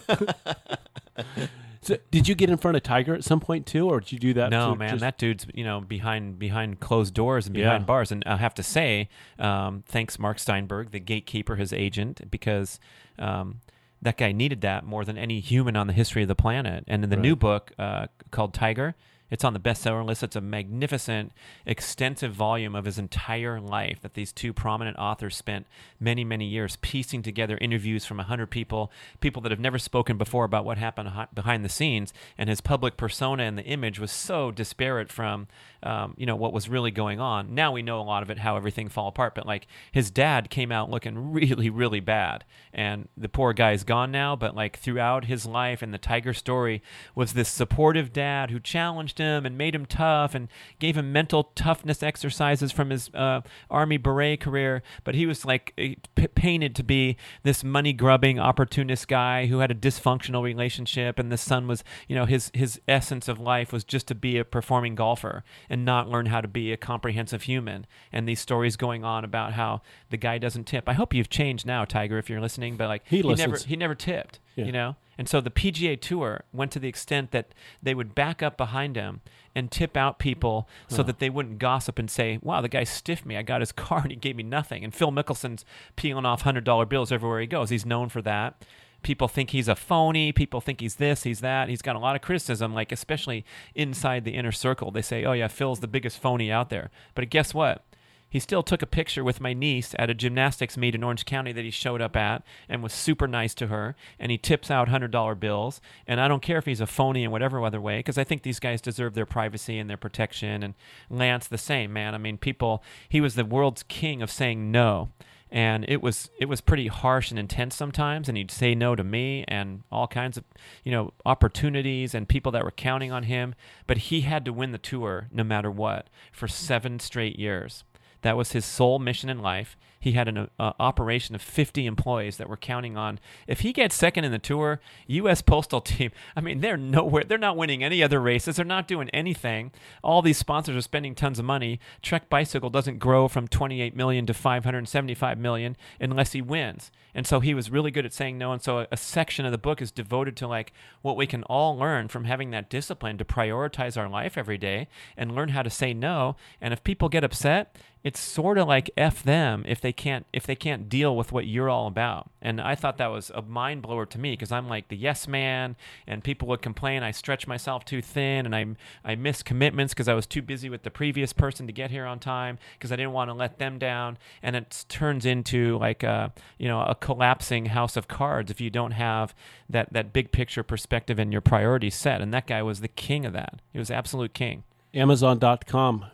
so, 1.82 1.96
did 2.10 2.28
you 2.28 2.34
get 2.34 2.50
in 2.50 2.56
front 2.56 2.76
of 2.76 2.82
Tiger 2.82 3.14
at 3.14 3.24
some 3.24 3.40
point 3.40 3.66
too, 3.66 3.88
or 3.88 4.00
did 4.00 4.12
you 4.12 4.18
do 4.18 4.34
that? 4.34 4.50
No, 4.50 4.74
man, 4.74 4.90
just- 4.90 5.00
that 5.00 5.18
dude's 5.18 5.46
you 5.54 5.64
know 5.64 5.80
behind 5.80 6.38
behind 6.38 6.80
closed 6.80 7.14
doors 7.14 7.46
and 7.46 7.54
behind 7.54 7.82
Yeah. 7.82 7.86
bars. 7.86 8.12
And 8.12 8.22
I 8.26 8.36
have 8.36 8.54
to 8.54 8.62
say, 8.62 9.08
um, 9.38 9.82
thanks 9.86 10.18
Mark 10.18 10.38
Steinberg, 10.38 10.90
the 10.90 11.00
gatekeeper, 11.00 11.56
his 11.56 11.72
agent, 11.72 12.30
because 12.30 12.78
um, 13.18 13.60
that 14.02 14.16
guy 14.16 14.32
needed 14.32 14.60
that 14.62 14.84
more 14.84 15.04
than 15.04 15.18
any 15.18 15.40
human 15.40 15.76
on 15.76 15.86
the 15.86 15.92
history 15.92 16.22
of 16.22 16.28
the 16.28 16.34
planet. 16.34 16.84
And 16.86 17.04
in 17.04 17.10
the 17.10 17.16
new 17.16 17.36
book 17.36 17.72
uh, 17.78 18.06
called 18.30 18.54
Tiger. 18.54 18.94
It's 19.30 19.44
on 19.44 19.52
the 19.52 19.60
bestseller 19.60 20.04
list. 20.04 20.24
It's 20.24 20.34
a 20.34 20.40
magnificent, 20.40 21.32
extensive 21.64 22.34
volume 22.34 22.74
of 22.74 22.84
his 22.84 22.98
entire 22.98 23.60
life 23.60 24.00
that 24.02 24.14
these 24.14 24.32
two 24.32 24.52
prominent 24.52 24.98
authors 24.98 25.36
spent 25.36 25.66
many, 26.00 26.24
many 26.24 26.46
years 26.46 26.76
piecing 26.82 27.22
together 27.22 27.56
interviews 27.60 28.04
from 28.04 28.16
100 28.16 28.48
people, 28.48 28.90
people 29.20 29.40
that 29.42 29.52
have 29.52 29.60
never 29.60 29.78
spoken 29.78 30.18
before 30.18 30.44
about 30.44 30.64
what 30.64 30.78
happened 30.78 31.10
behind 31.32 31.64
the 31.64 31.68
scenes. 31.68 32.12
And 32.36 32.50
his 32.50 32.60
public 32.60 32.96
persona 32.96 33.44
and 33.44 33.56
the 33.56 33.64
image 33.64 34.00
was 34.00 34.10
so 34.10 34.50
disparate 34.50 35.12
from, 35.12 35.46
um, 35.82 36.14
you 36.16 36.26
know, 36.26 36.36
what 36.36 36.52
was 36.52 36.68
really 36.68 36.90
going 36.90 37.20
on. 37.20 37.54
Now 37.54 37.72
we 37.72 37.82
know 37.82 38.00
a 38.00 38.02
lot 38.02 38.22
of 38.22 38.30
it, 38.30 38.38
how 38.38 38.56
everything 38.56 38.88
fell 38.88 39.06
apart. 39.06 39.34
But 39.34 39.46
like 39.46 39.66
his 39.92 40.10
dad 40.10 40.50
came 40.50 40.70
out 40.70 40.90
looking 40.90 41.32
really, 41.32 41.70
really 41.70 42.00
bad. 42.00 42.44
And 42.72 43.08
the 43.16 43.28
poor 43.28 43.52
guy's 43.52 43.84
gone 43.84 44.10
now. 44.10 44.36
But 44.36 44.54
like 44.54 44.78
throughout 44.78 45.24
his 45.24 45.46
life 45.46 45.82
and 45.82 45.94
the 45.94 45.98
Tiger 45.98 46.34
story 46.34 46.82
was 47.14 47.32
this 47.32 47.48
supportive 47.48 48.12
dad 48.12 48.50
who 48.50 48.60
challenged 48.60 49.18
him 49.18 49.46
and 49.46 49.56
made 49.56 49.74
him 49.74 49.86
tough 49.86 50.34
and 50.34 50.48
gave 50.78 50.96
him 50.96 51.12
mental 51.12 51.44
toughness 51.54 52.02
exercises 52.02 52.72
from 52.72 52.90
his 52.90 53.10
uh, 53.14 53.40
Army 53.70 53.96
beret 53.96 54.40
career. 54.40 54.82
But 55.04 55.14
he 55.14 55.26
was 55.26 55.44
like 55.44 55.72
eh, 55.78 55.94
p- 56.14 56.28
painted 56.28 56.74
to 56.76 56.82
be 56.82 57.16
this 57.42 57.64
money 57.64 57.92
grubbing 57.92 58.38
opportunist 58.38 59.08
guy 59.08 59.46
who 59.46 59.58
had 59.58 59.70
a 59.70 59.74
dysfunctional 59.74 60.42
relationship, 60.42 61.18
and 61.18 61.32
the 61.32 61.38
son 61.38 61.66
was, 61.66 61.84
you 62.08 62.14
know, 62.14 62.26
his 62.26 62.50
his 62.54 62.80
essence 62.86 63.28
of 63.28 63.38
life 63.38 63.72
was 63.72 63.84
just 63.84 64.06
to 64.08 64.14
be 64.14 64.36
a 64.36 64.44
performing 64.44 64.94
golfer 64.94 65.42
and 65.70 65.84
not 65.84 66.08
learn 66.08 66.26
how 66.26 66.40
to 66.42 66.48
be 66.48 66.72
a 66.72 66.76
comprehensive 66.76 67.42
human. 67.42 67.86
And 68.12 68.28
these 68.28 68.40
stories 68.40 68.76
going 68.76 69.04
on 69.04 69.24
about 69.24 69.52
how 69.54 69.80
the 70.10 70.16
guy 70.18 70.36
doesn't 70.36 70.64
tip. 70.64 70.88
I 70.88 70.92
hope 70.94 71.14
you've 71.14 71.30
changed 71.30 71.64
now, 71.64 71.84
Tiger, 71.86 72.18
if 72.18 72.28
you're 72.28 72.40
listening. 72.40 72.76
But 72.76 72.88
like 72.88 73.06
He 73.06 73.22
never 73.22 73.56
he 73.56 73.76
never 73.76 73.94
tipped, 73.94 74.40
Yeah. 74.56 74.64
you 74.66 74.72
know. 74.72 74.96
And 75.16 75.28
so 75.28 75.40
the 75.40 75.50
PGA 75.50 76.00
Tour 76.00 76.44
went 76.52 76.72
to 76.72 76.78
the 76.78 76.88
extent 76.88 77.30
that 77.30 77.52
they 77.82 77.94
would 77.94 78.14
back 78.14 78.42
up 78.42 78.56
behind 78.56 78.96
him 78.96 79.20
and 79.54 79.70
tip 79.70 79.96
out 79.96 80.18
people 80.18 80.66
so 80.88 81.02
that 81.02 81.18
they 81.18 81.28
wouldn't 81.28 81.58
gossip 81.58 81.98
and 81.98 82.10
say, 82.10 82.38
"Wow, 82.42 82.60
the 82.62 82.68
guy 82.68 82.84
stiffed 82.84 83.26
me. 83.26 83.36
I 83.36 83.42
got 83.42 83.60
his 83.60 83.70
car 83.86 84.00
and 84.00 84.10
he 84.10 84.16
gave 84.16 84.36
me 84.36 84.42
nothing." 84.42 84.82
And 84.82 84.94
Phil 84.94 85.12
Mickelson's 85.12 85.64
peeling 85.94 86.24
off 86.26 86.42
hundred 86.42 86.64
dollar 86.64 86.86
bills 86.86 87.12
everywhere 87.12 87.40
he 87.40 87.46
goes. 87.46 87.70
He's 87.70 87.86
known 87.86 88.08
for 88.08 88.22
that. 88.22 88.64
People 89.02 89.28
think 89.28 89.50
he's 89.50 89.68
a 89.68 89.76
phony. 89.76 90.32
People 90.32 90.60
think 90.60 90.80
he's 90.80 90.96
this, 90.96 91.22
he's 91.22 91.40
that. 91.40 91.68
He's 91.68 91.82
got 91.82 91.96
a 91.96 92.00
lot 92.00 92.16
of 92.16 92.22
criticism, 92.22 92.74
like 92.74 92.92
especially 92.92 93.44
inside 93.74 94.24
the 94.24 94.32
inner 94.32 94.52
circle. 94.52 94.90
They 94.90 95.02
say, 95.02 95.24
"Oh 95.24 95.32
yeah, 95.32 95.48
Phil's 95.48 95.80
the 95.80 95.88
biggest 95.88 96.18
phony 96.18 96.50
out 96.50 96.70
there." 96.70 96.90
But 97.14 97.30
guess 97.30 97.54
what? 97.54 97.84
He 98.30 98.38
still 98.38 98.62
took 98.62 98.80
a 98.80 98.86
picture 98.86 99.24
with 99.24 99.40
my 99.40 99.52
niece 99.52 99.92
at 99.98 100.08
a 100.08 100.14
gymnastics 100.14 100.76
meet 100.76 100.94
in 100.94 101.02
Orange 101.02 101.24
County 101.24 101.50
that 101.52 101.64
he 101.64 101.70
showed 101.70 102.00
up 102.00 102.14
at 102.14 102.44
and 102.68 102.80
was 102.80 102.92
super 102.92 103.26
nice 103.26 103.54
to 103.54 103.66
her. 103.66 103.96
And 104.20 104.30
he 104.30 104.38
tips 104.38 104.70
out 104.70 104.88
$100 104.88 105.40
bills. 105.40 105.80
And 106.06 106.20
I 106.20 106.28
don't 106.28 106.42
care 106.42 106.58
if 106.58 106.64
he's 106.64 106.80
a 106.80 106.86
phony 106.86 107.24
in 107.24 107.32
whatever 107.32 107.62
other 107.64 107.80
way, 107.80 107.98
because 107.98 108.16
I 108.16 108.22
think 108.24 108.42
these 108.42 108.60
guys 108.60 108.80
deserve 108.80 109.14
their 109.14 109.26
privacy 109.26 109.78
and 109.78 109.90
their 109.90 109.96
protection. 109.96 110.62
And 110.62 110.74
Lance, 111.10 111.48
the 111.48 111.58
same, 111.58 111.92
man. 111.92 112.14
I 112.14 112.18
mean, 112.18 112.38
people, 112.38 112.84
he 113.08 113.20
was 113.20 113.34
the 113.34 113.44
world's 113.44 113.82
king 113.82 114.22
of 114.22 114.30
saying 114.30 114.70
no. 114.70 115.08
And 115.52 115.84
it 115.88 116.00
was 116.00 116.30
it 116.38 116.48
was 116.48 116.60
pretty 116.60 116.86
harsh 116.86 117.30
and 117.30 117.38
intense 117.38 117.74
sometimes, 117.74 118.28
and 118.28 118.38
he'd 118.38 118.50
say 118.50 118.74
no 118.74 118.94
to 118.94 119.02
me 119.02 119.44
and 119.48 119.82
all 119.90 120.06
kinds 120.06 120.36
of 120.36 120.44
you 120.84 120.92
know 120.92 121.12
opportunities 121.26 122.14
and 122.14 122.28
people 122.28 122.52
that 122.52 122.64
were 122.64 122.70
counting 122.70 123.10
on 123.10 123.24
him. 123.24 123.54
But 123.86 123.98
he 123.98 124.20
had 124.22 124.44
to 124.44 124.52
win 124.52 124.72
the 124.72 124.78
tour 124.78 125.28
no 125.32 125.42
matter 125.42 125.70
what 125.70 126.08
for 126.32 126.46
seven 126.46 127.00
straight 127.00 127.38
years. 127.38 127.84
That 128.22 128.36
was 128.36 128.52
his 128.52 128.64
sole 128.64 128.98
mission 128.98 129.28
in 129.28 129.40
life. 129.40 129.76
He 130.00 130.12
had 130.12 130.28
an 130.28 130.48
uh, 130.58 130.72
operation 130.80 131.34
of 131.34 131.42
50 131.42 131.84
employees 131.84 132.38
that 132.38 132.48
were 132.48 132.56
counting 132.56 132.96
on. 132.96 133.20
If 133.46 133.60
he 133.60 133.74
gets 133.74 133.94
second 133.94 134.24
in 134.24 134.32
the 134.32 134.38
tour, 134.38 134.80
U.S. 135.06 135.42
Postal 135.42 135.80
Team, 135.82 136.10
I 136.34 136.40
mean, 136.40 136.60
they're 136.60 136.78
nowhere. 136.78 137.24
They're 137.24 137.36
not 137.36 137.56
winning 137.56 137.84
any 137.84 138.02
other 138.02 138.18
races. 138.18 138.56
They're 138.56 138.64
not 138.64 138.88
doing 138.88 139.10
anything. 139.10 139.72
All 140.02 140.22
these 140.22 140.38
sponsors 140.38 140.74
are 140.74 140.80
spending 140.80 141.14
tons 141.14 141.38
of 141.38 141.44
money. 141.44 141.80
Trek 142.00 142.30
Bicycle 142.30 142.70
doesn't 142.70 142.98
grow 142.98 143.28
from 143.28 143.46
28 143.46 143.94
million 143.94 144.24
to 144.24 144.32
575 144.34 145.38
million 145.38 145.76
unless 146.00 146.32
he 146.32 146.40
wins. 146.40 146.90
And 147.14 147.26
so 147.26 147.40
he 147.40 147.54
was 147.54 147.70
really 147.70 147.90
good 147.90 148.06
at 148.06 148.14
saying 148.14 148.38
no. 148.38 148.52
And 148.52 148.62
so 148.62 148.80
a, 148.80 148.86
a 148.92 148.96
section 148.96 149.44
of 149.44 149.52
the 149.52 149.58
book 149.58 149.82
is 149.82 149.90
devoted 149.90 150.36
to 150.38 150.48
like 150.48 150.72
what 151.02 151.16
we 151.16 151.26
can 151.26 151.42
all 151.44 151.76
learn 151.76 152.08
from 152.08 152.24
having 152.24 152.50
that 152.52 152.70
discipline 152.70 153.18
to 153.18 153.24
prioritize 153.24 153.96
our 153.96 154.08
life 154.08 154.38
every 154.38 154.58
day 154.58 154.88
and 155.16 155.34
learn 155.34 155.50
how 155.50 155.62
to 155.62 155.70
say 155.70 155.92
no. 155.92 156.36
And 156.60 156.72
if 156.72 156.84
people 156.84 157.08
get 157.08 157.24
upset, 157.24 157.76
it's 158.02 158.20
sort 158.20 158.58
of 158.58 158.66
like 158.66 158.90
f 158.96 159.22
them 159.22 159.64
if 159.66 159.80
they 159.80 159.92
can't 159.92 160.26
if 160.32 160.46
they 160.46 160.54
can't 160.54 160.88
deal 160.88 161.16
with 161.16 161.32
what 161.32 161.46
you're 161.46 161.68
all 161.68 161.86
about. 161.86 162.30
And 162.40 162.60
i 162.60 162.74
thought 162.74 162.98
that 162.98 163.10
was 163.10 163.30
a 163.34 163.42
mind 163.42 163.82
blower 163.82 164.06
to 164.06 164.18
me 164.18 164.32
because 164.32 164.52
i'm 164.52 164.68
like 164.68 164.88
the 164.88 164.96
yes 164.96 165.28
man 165.28 165.76
and 166.06 166.24
people 166.24 166.48
would 166.48 166.62
complain 166.62 167.02
i 167.02 167.10
stretch 167.10 167.46
myself 167.46 167.84
too 167.84 168.00
thin 168.00 168.46
and 168.46 168.54
i 168.54 168.66
i 169.04 169.14
miss 169.14 169.42
commitments 169.42 169.92
because 169.92 170.08
i 170.08 170.14
was 170.14 170.26
too 170.26 170.42
busy 170.42 170.70
with 170.70 170.82
the 170.82 170.90
previous 170.90 171.32
person 171.32 171.66
to 171.66 171.72
get 171.72 171.90
here 171.90 172.06
on 172.06 172.18
time 172.18 172.58
because 172.78 172.90
i 172.90 172.96
didn't 172.96 173.12
want 173.12 173.28
to 173.28 173.34
let 173.34 173.58
them 173.58 173.78
down. 173.78 174.18
And 174.42 174.56
it 174.56 174.84
turns 174.88 175.26
into 175.26 175.78
like 175.78 176.02
a 176.02 176.32
you 176.58 176.68
know 176.68 176.82
a 176.82 176.94
collapsing 176.94 177.66
house 177.66 177.96
of 177.96 178.08
cards 178.08 178.50
if 178.50 178.60
you 178.60 178.70
don't 178.70 178.92
have 178.92 179.34
that 179.68 179.92
that 179.92 180.12
big 180.12 180.32
picture 180.32 180.62
perspective 180.62 181.18
and 181.18 181.32
your 181.32 181.40
priorities 181.40 181.94
set. 181.94 182.20
And 182.20 182.32
that 182.34 182.46
guy 182.46 182.62
was 182.62 182.80
the 182.80 182.88
king 182.88 183.24
of 183.24 183.32
that. 183.32 183.60
He 183.72 183.78
was 183.78 183.90
absolute 183.90 184.34
king. 184.34 184.64
Amazon.com. 184.94 186.06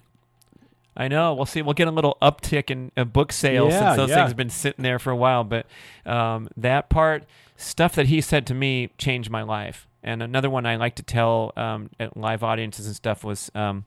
I 0.96 1.08
know. 1.08 1.34
We'll 1.34 1.46
see. 1.46 1.62
We'll 1.62 1.74
get 1.74 1.88
a 1.88 1.90
little 1.90 2.16
uptick 2.22 2.70
in 2.70 2.90
uh, 2.96 3.04
book 3.04 3.32
sales 3.32 3.72
Yeah, 3.72 3.80
since 3.80 3.96
those 3.96 4.08
yeah. 4.10 4.16
things 4.16 4.30
have 4.30 4.36
been 4.36 4.50
sitting 4.50 4.82
there 4.82 4.98
for 4.98 5.10
a 5.10 5.16
while. 5.16 5.44
But 5.44 5.66
um, 6.06 6.48
that 6.56 6.88
part, 6.88 7.24
stuff 7.56 7.94
that 7.96 8.06
he 8.06 8.20
said 8.20 8.46
to 8.46 8.54
me, 8.54 8.90
changed 8.96 9.30
my 9.30 9.42
life. 9.42 9.86
And 10.02 10.22
another 10.22 10.48
one 10.48 10.64
I 10.66 10.76
like 10.76 10.94
to 10.96 11.02
tell 11.02 11.52
um, 11.56 11.90
at 11.98 12.16
live 12.16 12.42
audiences 12.42 12.86
and 12.86 12.94
stuff 12.94 13.24
was 13.24 13.50
um, 13.54 13.84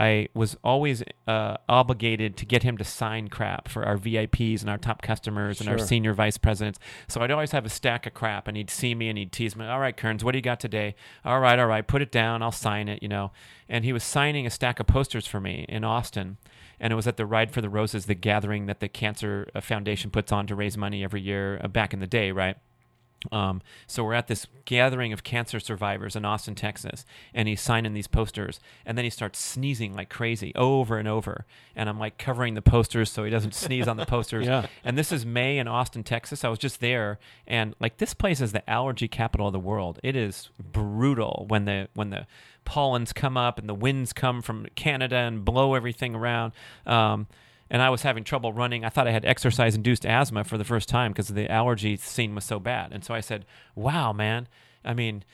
I 0.00 0.28
was 0.32 0.56
always 0.64 1.02
uh, 1.28 1.58
obligated 1.68 2.38
to 2.38 2.46
get 2.46 2.62
him 2.62 2.78
to 2.78 2.84
sign 2.84 3.28
crap 3.28 3.68
for 3.68 3.84
our 3.84 3.98
VIPs 3.98 4.62
and 4.62 4.70
our 4.70 4.78
top 4.78 5.02
customers 5.02 5.60
and 5.60 5.68
our 5.68 5.76
senior 5.78 6.14
vice 6.14 6.38
presidents. 6.38 6.78
So 7.06 7.20
I'd 7.20 7.30
always 7.30 7.52
have 7.52 7.66
a 7.66 7.68
stack 7.68 8.06
of 8.06 8.14
crap, 8.14 8.48
and 8.48 8.56
he'd 8.56 8.70
see 8.70 8.94
me 8.94 9.10
and 9.10 9.18
he'd 9.18 9.30
tease 9.30 9.54
me. 9.54 9.66
All 9.66 9.78
right, 9.78 9.94
Kearns, 9.94 10.24
what 10.24 10.32
do 10.32 10.38
you 10.38 10.42
got 10.42 10.58
today? 10.58 10.94
All 11.22 11.38
right, 11.38 11.58
all 11.58 11.66
right, 11.66 11.86
put 11.86 12.00
it 12.00 12.10
down. 12.10 12.42
I'll 12.42 12.50
sign 12.50 12.88
it. 12.88 13.02
You 13.02 13.10
know. 13.10 13.32
And 13.68 13.84
he 13.84 13.92
was 13.92 14.02
signing 14.02 14.46
a 14.46 14.50
stack 14.50 14.80
of 14.80 14.86
posters 14.86 15.26
for 15.26 15.38
me 15.38 15.66
in 15.68 15.84
Austin, 15.84 16.38
and 16.80 16.94
it 16.94 16.96
was 16.96 17.06
at 17.06 17.18
the 17.18 17.26
Ride 17.26 17.50
for 17.50 17.60
the 17.60 17.68
Roses, 17.68 18.06
the 18.06 18.14
gathering 18.14 18.64
that 18.66 18.80
the 18.80 18.88
Cancer 18.88 19.48
uh, 19.54 19.60
Foundation 19.60 20.10
puts 20.10 20.32
on 20.32 20.46
to 20.46 20.54
raise 20.54 20.78
money 20.78 21.04
every 21.04 21.20
year 21.20 21.60
uh, 21.62 21.68
back 21.68 21.92
in 21.92 22.00
the 22.00 22.06
day, 22.06 22.32
right? 22.32 22.56
Um, 23.32 23.60
so 23.86 24.04
we're 24.04 24.14
at 24.14 24.28
this 24.28 24.46
gathering 24.64 25.12
of 25.12 25.22
cancer 25.22 25.60
survivors 25.60 26.16
in 26.16 26.24
Austin, 26.24 26.54
Texas, 26.54 27.04
and 27.34 27.48
he's 27.48 27.60
signing 27.60 27.92
these 27.92 28.06
posters, 28.06 28.60
and 28.86 28.96
then 28.96 29.04
he 29.04 29.10
starts 29.10 29.38
sneezing 29.38 29.94
like 29.94 30.08
crazy 30.08 30.52
over 30.54 30.98
and 30.98 31.06
over, 31.06 31.44
and 31.76 31.88
I'm 31.88 31.98
like 31.98 32.18
covering 32.18 32.54
the 32.54 32.62
posters 32.62 33.10
so 33.10 33.24
he 33.24 33.30
doesn't 33.30 33.54
sneeze 33.54 33.86
on 33.88 33.96
the 33.96 34.06
posters. 34.06 34.46
Yeah. 34.46 34.66
And 34.84 34.96
this 34.96 35.12
is 35.12 35.26
May 35.26 35.58
in 35.58 35.68
Austin, 35.68 36.02
Texas. 36.02 36.44
I 36.44 36.48
was 36.48 36.58
just 36.58 36.80
there, 36.80 37.18
and 37.46 37.74
like 37.78 37.98
this 37.98 38.14
place 38.14 38.40
is 38.40 38.52
the 38.52 38.68
allergy 38.68 39.08
capital 39.08 39.48
of 39.48 39.52
the 39.52 39.60
world. 39.60 39.98
It 40.02 40.16
is 40.16 40.50
brutal 40.58 41.46
when 41.48 41.66
the 41.66 41.88
when 41.94 42.10
the 42.10 42.26
pollens 42.64 43.12
come 43.12 43.36
up 43.36 43.58
and 43.58 43.68
the 43.68 43.74
winds 43.74 44.12
come 44.12 44.42
from 44.42 44.66
Canada 44.76 45.16
and 45.16 45.44
blow 45.44 45.74
everything 45.74 46.14
around. 46.14 46.52
Um, 46.86 47.26
and 47.70 47.80
I 47.80 47.90
was 47.90 48.02
having 48.02 48.24
trouble 48.24 48.52
running. 48.52 48.84
I 48.84 48.88
thought 48.88 49.06
I 49.06 49.12
had 49.12 49.24
exercise 49.24 49.74
induced 49.74 50.04
asthma 50.04 50.44
for 50.44 50.58
the 50.58 50.64
first 50.64 50.88
time 50.88 51.12
because 51.12 51.28
the 51.28 51.50
allergy 51.50 51.96
scene 51.96 52.34
was 52.34 52.44
so 52.44 52.58
bad. 52.58 52.92
And 52.92 53.04
so 53.04 53.14
I 53.14 53.20
said, 53.20 53.46
"Wow, 53.74 54.12
man." 54.12 54.48
I 54.84 54.94
mean, 54.94 55.24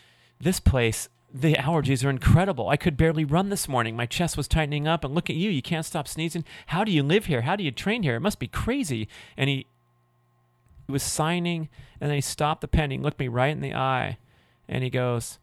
this 0.41 0.61
place, 0.61 1.09
the 1.33 1.55
allergies 1.55 2.05
are 2.05 2.11
incredible. 2.11 2.69
I 2.69 2.77
could 2.77 2.97
barely 2.97 3.25
run 3.25 3.49
this 3.49 3.69
morning. 3.69 3.97
My 3.97 4.07
chest 4.07 4.37
was 4.37 4.49
tightening 4.49 4.87
up. 4.87 5.05
And 5.05 5.15
look 5.15 5.31
at 5.31 5.37
you. 5.37 5.51
You 5.51 5.63
can't 5.63 5.87
stop 5.87 6.09
sneezing. 6.09 6.45
How 6.67 6.85
do 6.85 6.93
you 6.93 7.03
live 7.03 7.27
here? 7.27 7.43
How 7.43 7.57
do 7.57 7.65
you 7.65 7.71
train 7.71 8.03
here? 8.03 8.17
It 8.17 8.21
must 8.21 8.39
be 8.39 8.49
crazy. 8.49 9.09
And 9.37 9.49
he, 9.49 9.67
he 10.87 10.93
was 10.93 11.03
signing, 11.03 11.69
and 12.01 12.11
then 12.11 12.17
he 12.17 12.21
stopped 12.21 12.61
the 12.61 12.69
pen. 12.69 12.91
He 12.91 12.99
looked 12.99 13.21
me 13.21 13.29
right 13.29 13.51
in 13.51 13.61
the 13.61 13.75
eye, 13.75 14.19
and 14.69 14.85
he 14.85 14.91
goes, 14.91 15.39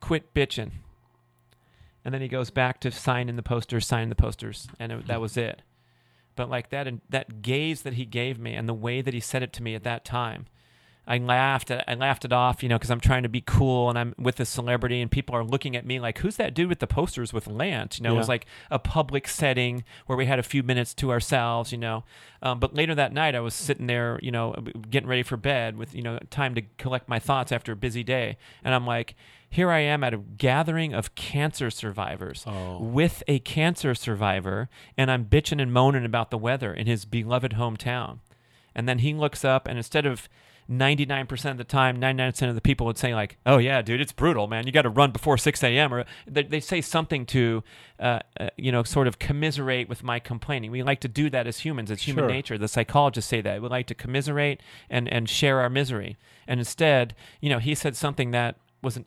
Quit 0.00 0.34
bitching. 0.34 0.72
And 2.04 2.14
then 2.14 2.22
he 2.22 2.28
goes 2.28 2.50
back 2.50 2.80
to 2.80 2.92
signing 2.92 3.36
the 3.36 3.42
posters, 3.42 3.86
signing 3.86 4.10
the 4.10 4.14
posters, 4.14 4.68
and 4.78 4.92
it, 4.92 5.06
that 5.08 5.20
was 5.20 5.36
it. 5.36 5.62
But 6.36 6.48
like 6.48 6.70
that, 6.70 6.86
and 6.86 7.00
that 7.08 7.42
gaze 7.42 7.82
that 7.82 7.94
he 7.94 8.04
gave 8.04 8.38
me, 8.38 8.54
and 8.54 8.68
the 8.68 8.74
way 8.74 9.00
that 9.00 9.14
he 9.14 9.20
said 9.20 9.42
it 9.42 9.52
to 9.54 9.62
me 9.62 9.74
at 9.74 9.82
that 9.84 10.04
time, 10.04 10.46
I 11.08 11.18
laughed. 11.18 11.70
I 11.70 11.94
laughed 11.94 12.24
it 12.24 12.32
off, 12.32 12.62
you 12.64 12.68
know, 12.68 12.76
because 12.76 12.90
I'm 12.90 13.00
trying 13.00 13.22
to 13.22 13.28
be 13.28 13.40
cool 13.40 13.88
and 13.88 13.96
I'm 13.98 14.14
with 14.18 14.40
a 14.40 14.44
celebrity, 14.44 15.00
and 15.00 15.08
people 15.10 15.36
are 15.36 15.44
looking 15.44 15.76
at 15.76 15.86
me 15.86 16.00
like, 16.00 16.18
"Who's 16.18 16.36
that 16.36 16.52
dude 16.52 16.68
with 16.68 16.80
the 16.80 16.86
posters 16.88 17.32
with 17.32 17.46
Lance?" 17.46 17.98
You 17.98 18.04
know, 18.04 18.14
it 18.14 18.18
was 18.18 18.28
like 18.28 18.46
a 18.72 18.78
public 18.80 19.28
setting 19.28 19.84
where 20.06 20.18
we 20.18 20.26
had 20.26 20.40
a 20.40 20.42
few 20.42 20.64
minutes 20.64 20.94
to 20.94 21.12
ourselves, 21.12 21.70
you 21.70 21.78
know. 21.78 22.04
Um, 22.42 22.58
but 22.58 22.74
later 22.74 22.94
that 22.96 23.12
night, 23.12 23.36
I 23.36 23.40
was 23.40 23.54
sitting 23.54 23.86
there, 23.86 24.18
you 24.20 24.32
know, 24.32 24.52
getting 24.90 25.08
ready 25.08 25.22
for 25.22 25.36
bed 25.36 25.76
with 25.76 25.94
you 25.94 26.02
know 26.02 26.18
time 26.30 26.56
to 26.56 26.62
collect 26.76 27.08
my 27.08 27.20
thoughts 27.20 27.52
after 27.52 27.70
a 27.72 27.76
busy 27.76 28.02
day, 28.02 28.36
and 28.64 28.74
I'm 28.74 28.86
like, 28.86 29.14
here 29.48 29.70
I 29.70 29.80
am 29.80 30.02
at 30.04 30.12
a 30.14 30.18
gathering 30.18 30.92
of 30.94 31.14
cancer 31.14 31.70
survivors 31.70 32.44
Oh. 32.46 32.78
with 32.82 33.22
a 33.28 33.38
cancer 33.40 33.94
survivor, 33.94 34.68
and 34.96 35.10
I'm 35.10 35.24
bitching 35.24 35.60
and 35.62 35.72
moaning 35.72 36.04
about 36.04 36.30
the 36.30 36.38
weather 36.38 36.72
in 36.74 36.86
his 36.86 37.04
beloved 37.04 37.52
hometown. 37.52 38.18
And 38.74 38.88
then 38.88 38.98
he 38.98 39.14
looks 39.14 39.44
up, 39.44 39.66
and 39.66 39.78
instead 39.78 40.04
of 40.06 40.28
99% 40.68 41.52
of 41.52 41.58
the 41.58 41.64
time, 41.64 41.96
99% 42.00 42.48
of 42.48 42.54
the 42.56 42.60
people 42.60 42.86
would 42.86 42.98
say, 42.98 43.14
like, 43.14 43.38
oh, 43.46 43.58
yeah, 43.58 43.80
dude, 43.82 44.00
it's 44.00 44.10
brutal, 44.12 44.48
man. 44.48 44.66
You 44.66 44.72
got 44.72 44.82
to 44.82 44.88
run 44.90 45.12
before 45.12 45.38
6 45.38 45.62
a.m. 45.62 45.94
Or 45.94 46.04
they, 46.26 46.42
they 46.42 46.58
say 46.60 46.80
something 46.80 47.24
to, 47.26 47.62
uh, 48.00 48.18
uh, 48.40 48.48
you 48.56 48.72
know, 48.72 48.82
sort 48.82 49.06
of 49.06 49.20
commiserate 49.20 49.88
with 49.88 50.02
my 50.02 50.18
complaining. 50.18 50.72
We 50.72 50.82
like 50.82 50.98
to 51.00 51.08
do 51.08 51.30
that 51.30 51.46
as 51.46 51.60
humans. 51.60 51.90
It's 51.90 52.02
human 52.02 52.22
Sure. 52.24 52.28
nature. 52.30 52.58
The 52.58 52.66
psychologists 52.68 53.30
say 53.30 53.40
that. 53.42 53.62
We 53.62 53.68
like 53.68 53.86
to 53.86 53.94
commiserate 53.94 54.60
and, 54.90 55.08
and 55.08 55.28
share 55.30 55.60
our 55.60 55.70
misery. 55.70 56.16
And 56.48 56.58
instead, 56.58 57.14
you 57.40 57.48
know, 57.48 57.60
he 57.60 57.76
said 57.76 57.94
something 57.96 58.32
that 58.32 58.56
was 58.82 58.96
an 58.96 59.04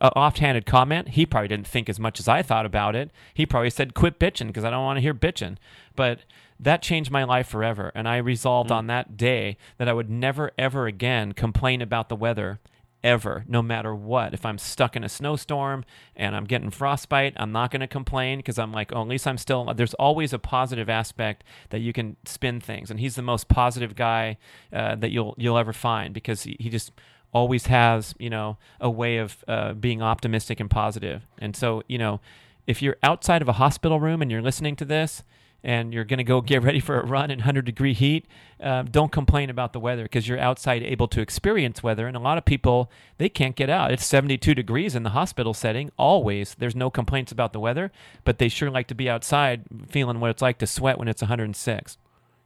offhanded 0.00 0.66
comment. 0.66 1.10
He 1.10 1.26
probably 1.26 1.48
didn't 1.48 1.66
think 1.66 1.88
as 1.88 2.00
much 2.00 2.18
as 2.18 2.28
I 2.28 2.42
thought 2.42 2.66
about 2.66 2.96
it. 2.96 3.10
He 3.34 3.46
probably 3.46 3.70
said, 3.70 3.94
"Quit 3.94 4.18
bitching," 4.18 4.48
because 4.48 4.64
I 4.64 4.70
don't 4.70 4.84
want 4.84 4.96
to 4.96 5.02
hear 5.02 5.14
bitching. 5.14 5.56
But 5.94 6.20
that 6.58 6.82
changed 6.82 7.10
my 7.10 7.24
life 7.24 7.48
forever, 7.48 7.92
and 7.94 8.08
I 8.08 8.16
resolved 8.16 8.70
on 8.70 8.86
that 8.86 9.16
day 9.16 9.56
that 9.78 9.88
I 9.88 9.92
would 9.92 10.10
never, 10.10 10.52
ever 10.58 10.86
again 10.86 11.32
complain 11.32 11.82
about 11.82 12.08
the 12.08 12.16
weather. 12.16 12.60
Ever, 13.02 13.44
no 13.46 13.60
matter 13.60 13.94
what. 13.94 14.32
If 14.32 14.46
I'm 14.46 14.56
stuck 14.56 14.96
in 14.96 15.04
a 15.04 15.10
snowstorm 15.10 15.84
and 16.16 16.34
I'm 16.34 16.46
getting 16.46 16.70
frostbite, 16.70 17.34
I'm 17.36 17.52
not 17.52 17.70
going 17.70 17.82
to 17.82 17.86
complain 17.86 18.38
because 18.38 18.58
I'm 18.58 18.72
like, 18.72 18.94
oh, 18.94 19.02
at 19.02 19.08
least 19.08 19.26
I'm 19.26 19.36
still. 19.36 19.70
There's 19.74 19.92
always 19.92 20.32
a 20.32 20.38
positive 20.38 20.88
aspect 20.88 21.44
that 21.68 21.80
you 21.80 21.92
can 21.92 22.16
spin 22.24 22.62
things, 22.62 22.90
and 22.90 22.98
he's 22.98 23.14
the 23.14 23.20
most 23.20 23.48
positive 23.48 23.94
guy 23.94 24.38
uh, 24.72 24.94
that 24.94 25.10
you'll 25.10 25.34
you'll 25.36 25.58
ever 25.58 25.74
find 25.74 26.14
because 26.14 26.44
he, 26.44 26.56
he 26.58 26.70
just 26.70 26.92
always 27.34 27.66
has 27.66 28.14
you 28.18 28.30
know 28.30 28.56
a 28.80 28.88
way 28.88 29.18
of 29.18 29.44
uh, 29.46 29.74
being 29.74 30.00
optimistic 30.00 30.60
and 30.60 30.70
positive. 30.70 31.26
and 31.38 31.54
so 31.54 31.82
you 31.88 31.98
know 31.98 32.20
if 32.66 32.80
you're 32.80 32.96
outside 33.02 33.42
of 33.42 33.48
a 33.48 33.54
hospital 33.54 34.00
room 34.00 34.22
and 34.22 34.30
you're 34.30 34.40
listening 34.40 34.74
to 34.76 34.86
this 34.86 35.22
and 35.62 35.92
you're 35.94 36.04
going 36.04 36.18
to 36.18 36.24
go 36.24 36.40
get 36.52 36.62
ready 36.62 36.80
for 36.80 37.00
a 37.00 37.06
run 37.06 37.30
in 37.30 37.40
100 37.40 37.64
degree 37.64 37.92
heat 37.92 38.26
uh, 38.62 38.82
don't 38.82 39.12
complain 39.12 39.50
about 39.50 39.72
the 39.72 39.80
weather 39.80 40.04
because 40.04 40.28
you're 40.28 40.38
outside 40.38 40.82
able 40.82 41.08
to 41.08 41.20
experience 41.20 41.82
weather. 41.82 42.06
And 42.06 42.16
a 42.16 42.20
lot 42.20 42.38
of 42.38 42.44
people 42.44 42.90
they 43.18 43.28
can't 43.28 43.56
get 43.56 43.68
out. 43.68 43.90
It's 43.90 44.06
72 44.06 44.54
degrees 44.54 44.94
in 44.94 45.02
the 45.02 45.10
hospital 45.10 45.52
setting 45.52 45.90
always. 45.98 46.54
There's 46.54 46.76
no 46.76 46.88
complaints 46.90 47.32
about 47.32 47.52
the 47.52 47.60
weather 47.60 47.90
but 48.24 48.38
they 48.38 48.48
sure 48.48 48.70
like 48.70 48.86
to 48.88 48.94
be 48.94 49.10
outside 49.10 49.64
feeling 49.88 50.20
what 50.20 50.30
it's 50.30 50.42
like 50.42 50.58
to 50.58 50.66
sweat 50.66 50.98
when 50.98 51.08
it's 51.08 51.22
106 51.22 51.98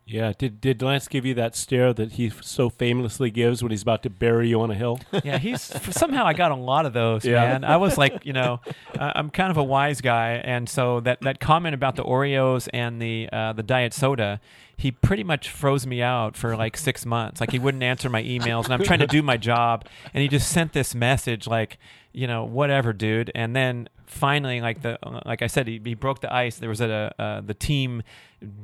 Yeah. 0.09 0.33
Did 0.37 0.61
did 0.61 0.81
Lance 0.81 1.07
give 1.07 1.27
you 1.27 1.35
that 1.35 1.55
stare 1.55 1.93
that 1.93 2.13
he 2.13 2.31
so 2.31 2.71
famously 2.71 3.31
gives 3.31 3.63
when 3.63 3.71
he's 3.71 3.83
about 3.83 4.03
to 4.05 4.11
bury 4.11 4.49
you 4.49 4.61
on 4.63 4.71
a 4.71 4.75
hill? 4.75 4.99
yeah, 5.25 5.37
he's 5.39 5.61
somehow 5.95 6.25
I 6.27 6.33
got 6.33 6.51
a 6.51 6.55
lot 6.57 6.87
of 6.87 6.95
those, 6.95 7.25
Yeah. 7.27 7.43
man. 7.43 7.65
I 7.65 7.77
was 7.77 7.99
like, 7.99 8.25
you 8.25 8.33
know, 8.33 8.61
uh, 8.99 9.13
I'm 9.15 9.29
kind 9.31 9.51
of 9.51 9.59
a 9.59 9.63
wise 9.63 10.01
guy, 10.01 10.41
and 10.43 10.69
so 10.69 11.01
that 11.01 11.21
that 11.21 11.41
comment 11.41 11.75
about 11.75 11.97
the 11.97 12.05
Oreos 12.05 12.69
and 12.73 13.01
the 13.03 13.29
uh, 13.33 13.53
the 13.53 13.63
diet 13.63 13.93
soda, 13.93 14.41
he 14.77 14.91
pretty 14.91 15.25
much 15.25 15.51
froze 15.51 15.87
me 15.87 16.01
out 16.01 16.37
for 16.37 16.57
like 16.57 16.77
six 16.79 17.05
months. 17.05 17.41
Like 17.41 17.51
he 17.51 17.59
wouldn't 17.59 17.83
answer 17.83 18.09
my 18.09 18.23
emails, 18.23 18.65
and 18.65 18.73
I'm 18.73 18.83
trying 18.85 19.01
to 19.01 19.07
do 19.07 19.23
my 19.23 19.37
job, 19.37 19.85
and 20.15 20.23
he 20.23 20.29
just 20.29 20.51
sent 20.51 20.73
this 20.73 20.95
message 20.95 21.47
like, 21.47 21.79
you 22.13 22.27
know, 22.27 22.45
whatever, 22.45 22.95
dude. 22.95 23.31
And 23.35 23.55
then 23.55 23.91
finally, 24.09 24.61
like 24.61 24.83
the 24.83 24.99
like 25.25 25.43
I 25.43 25.47
said, 25.47 25.69
he, 25.69 25.81
he 25.85 25.95
broke 25.95 26.21
the 26.21 26.33
ice. 26.33 26.57
There 26.57 26.69
was 26.69 26.81
at 26.81 26.91
a 26.91 27.15
uh, 27.19 27.41
the 27.41 27.55
team 27.55 28.03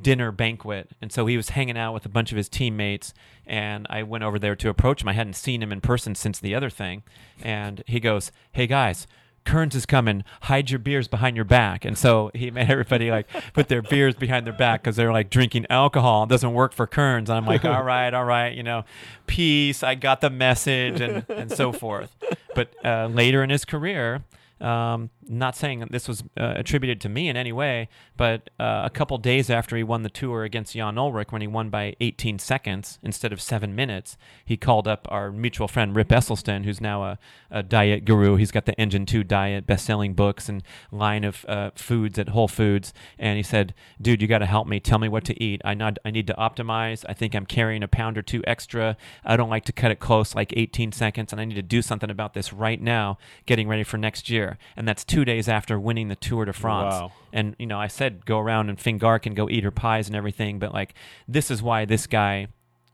dinner 0.02 0.32
banquet, 0.32 0.90
and 1.00 1.12
so 1.12 1.26
he 1.26 1.36
was 1.36 1.50
hanging 1.50 1.78
out 1.78 1.92
with 1.92 2.06
a 2.06 2.08
bunch 2.08 2.32
of 2.32 2.36
his 2.36 2.48
teammates. 2.48 3.14
And 3.46 3.86
I 3.90 4.02
went 4.02 4.24
over 4.24 4.38
there 4.38 4.56
to 4.56 4.68
approach 4.68 5.02
him. 5.02 5.08
I 5.08 5.12
hadn't 5.12 5.34
seen 5.34 5.62
him 5.62 5.70
in 5.72 5.80
person 5.80 6.14
since 6.14 6.40
the 6.40 6.54
other 6.54 6.70
thing, 6.70 7.02
and 7.42 7.82
he 7.86 8.00
goes, 8.00 8.32
"Hey 8.52 8.66
guys." 8.66 9.06
Kearns 9.44 9.74
is 9.74 9.84
coming. 9.84 10.24
Hide 10.44 10.70
your 10.70 10.78
beers 10.78 11.06
behind 11.06 11.36
your 11.36 11.44
back. 11.44 11.84
And 11.84 11.98
so 11.98 12.30
he 12.34 12.50
made 12.50 12.70
everybody 12.70 13.10
like 13.10 13.28
put 13.52 13.68
their 13.68 13.82
beers 13.82 14.14
behind 14.14 14.46
their 14.46 14.54
back 14.54 14.82
because 14.82 14.96
they're 14.96 15.12
like 15.12 15.28
drinking 15.28 15.66
alcohol. 15.68 16.22
It 16.22 16.30
doesn't 16.30 16.54
work 16.54 16.72
for 16.72 16.86
Kearns. 16.86 17.28
And 17.28 17.36
I'm 17.36 17.44
like, 17.44 17.62
all 17.62 17.82
right, 17.82 18.14
all 18.14 18.24
right, 18.24 18.54
you 18.54 18.62
know, 18.62 18.86
peace. 19.26 19.82
I 19.82 19.96
got 19.96 20.22
the 20.22 20.30
message 20.30 21.02
and, 21.02 21.26
and 21.28 21.52
so 21.52 21.72
forth. 21.72 22.16
But 22.54 22.74
uh, 22.82 23.08
later 23.08 23.42
in 23.42 23.50
his 23.50 23.66
career, 23.66 24.24
um, 24.60 25.10
not 25.28 25.56
saying 25.56 25.86
this 25.90 26.06
was 26.06 26.22
uh, 26.38 26.54
attributed 26.56 27.00
to 27.02 27.08
me 27.08 27.28
in 27.28 27.36
any 27.36 27.52
way, 27.52 27.88
but 28.16 28.50
uh, 28.60 28.82
a 28.84 28.90
couple 28.90 29.18
days 29.18 29.50
after 29.50 29.76
he 29.76 29.82
won 29.82 30.02
the 30.02 30.10
tour 30.10 30.44
against 30.44 30.74
Jan 30.74 30.94
Ullrich, 30.94 31.32
when 31.32 31.42
he 31.42 31.48
won 31.48 31.70
by 31.70 31.96
18 32.00 32.38
seconds 32.38 32.98
instead 33.02 33.32
of 33.32 33.40
seven 33.40 33.74
minutes, 33.74 34.16
he 34.44 34.56
called 34.56 34.86
up 34.86 35.08
our 35.10 35.32
mutual 35.32 35.66
friend 35.66 35.96
Rip 35.96 36.08
Esselstyn, 36.08 36.64
who's 36.64 36.80
now 36.80 37.04
a, 37.04 37.18
a 37.50 37.62
diet 37.62 38.04
guru. 38.04 38.36
He's 38.36 38.50
got 38.50 38.66
the 38.66 38.78
Engine 38.80 39.06
2 39.06 39.24
diet, 39.24 39.66
best-selling 39.66 40.14
books, 40.14 40.48
and 40.48 40.62
line 40.92 41.24
of 41.24 41.44
uh, 41.48 41.70
foods 41.74 42.18
at 42.18 42.28
Whole 42.28 42.48
Foods. 42.48 42.92
And 43.18 43.36
he 43.36 43.42
said, 43.42 43.74
"Dude, 44.00 44.22
you 44.22 44.28
got 44.28 44.38
to 44.38 44.46
help 44.46 44.66
me. 44.68 44.78
Tell 44.78 44.98
me 44.98 45.08
what 45.08 45.24
to 45.24 45.42
eat. 45.42 45.60
I 45.64 45.74
not, 45.74 45.98
I 46.04 46.10
need 46.10 46.26
to 46.28 46.34
optimize. 46.34 47.04
I 47.08 47.14
think 47.14 47.34
I'm 47.34 47.46
carrying 47.46 47.82
a 47.82 47.88
pound 47.88 48.16
or 48.18 48.22
two 48.22 48.42
extra. 48.46 48.96
I 49.24 49.36
don't 49.36 49.50
like 49.50 49.64
to 49.66 49.72
cut 49.72 49.90
it 49.90 50.00
close, 50.00 50.34
like 50.34 50.52
18 50.56 50.92
seconds, 50.92 51.32
and 51.32 51.40
I 51.40 51.44
need 51.44 51.54
to 51.56 51.62
do 51.62 51.82
something 51.82 52.10
about 52.10 52.34
this 52.34 52.52
right 52.52 52.80
now, 52.80 53.18
getting 53.46 53.68
ready 53.68 53.82
for 53.82 53.98
next 53.98 54.30
year." 54.30 54.43
And 54.76 54.86
that's 54.88 55.04
two 55.04 55.24
days 55.24 55.48
after 55.48 55.78
winning 55.78 56.08
the 56.08 56.16
Tour 56.16 56.44
de 56.44 56.52
France. 56.52 56.94
Wow. 56.94 57.12
And 57.32 57.56
you 57.58 57.66
know, 57.66 57.78
I 57.78 57.88
said 57.88 58.24
go 58.26 58.38
around 58.38 58.68
and 58.70 58.78
Fingar 58.78 59.20
can 59.20 59.34
go 59.34 59.48
eat 59.48 59.64
her 59.64 59.70
pies 59.70 60.06
and 60.08 60.16
everything, 60.16 60.58
but 60.58 60.72
like 60.72 60.94
this 61.28 61.50
is 61.50 61.62
why 61.62 61.84
this 61.84 62.06
guy 62.06 62.48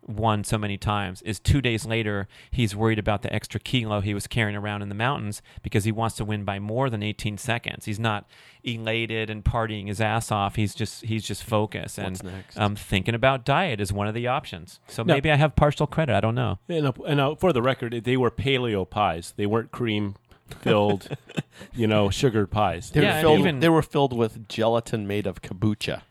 won 0.08 0.42
so 0.42 0.58
many 0.58 0.76
times 0.78 1.22
is 1.22 1.38
two 1.38 1.60
days 1.60 1.84
later 1.86 2.26
he's 2.50 2.74
worried 2.74 2.98
about 2.98 3.22
the 3.22 3.32
extra 3.32 3.60
kilo 3.60 4.00
he 4.00 4.12
was 4.14 4.26
carrying 4.26 4.56
around 4.56 4.82
in 4.82 4.88
the 4.88 4.94
mountains 4.94 5.40
because 5.62 5.84
he 5.84 5.92
wants 5.92 6.16
to 6.16 6.24
win 6.24 6.42
by 6.42 6.58
more 6.58 6.90
than 6.90 7.00
18 7.02 7.36
seconds 7.38 7.84
he's 7.84 8.00
not 8.00 8.26
elated 8.64 9.30
and 9.30 9.44
partying 9.44 9.86
his 9.88 10.00
ass 10.00 10.32
off 10.32 10.56
he's 10.56 10.74
just 10.74 11.04
he's 11.04 11.24
just 11.24 11.44
focused 11.44 11.98
and 11.98 12.20
um, 12.56 12.74
thinking 12.74 13.14
about 13.14 13.44
diet 13.44 13.80
is 13.80 13.92
one 13.92 14.08
of 14.08 14.14
the 14.14 14.26
options 14.26 14.80
so 14.88 15.02
No. 15.02 15.14
maybe 15.14 15.30
i 15.30 15.36
have 15.36 15.54
partial 15.54 15.86
credit 15.86 16.14
i 16.16 16.20
don't 16.20 16.34
know 16.34 16.58
And, 16.68 16.86
uh, 16.86 16.92
and 17.06 17.20
uh, 17.20 17.34
for 17.36 17.52
the 17.52 17.62
record, 17.62 17.92
they 18.04 18.16
were 18.16 18.30
paleo 18.30 18.88
pies. 18.88 19.34
They 19.36 19.46
weren't 19.46 19.70
cream 19.70 20.16
filled, 20.54 21.08
you 21.74 21.86
know, 21.86 22.10
sugared 22.10 22.50
pies. 22.50 22.90
They, 22.90 23.02
Yeah, 23.02 23.08
were 23.08 23.12
and 23.14 23.20
filled, 23.22 23.38
even- 23.40 23.60
they 23.60 23.68
were 23.68 23.82
filled 23.82 24.12
with 24.16 24.48
gelatin 24.48 25.06
made 25.06 25.26
of 25.26 25.42
kombucha. 25.42 26.02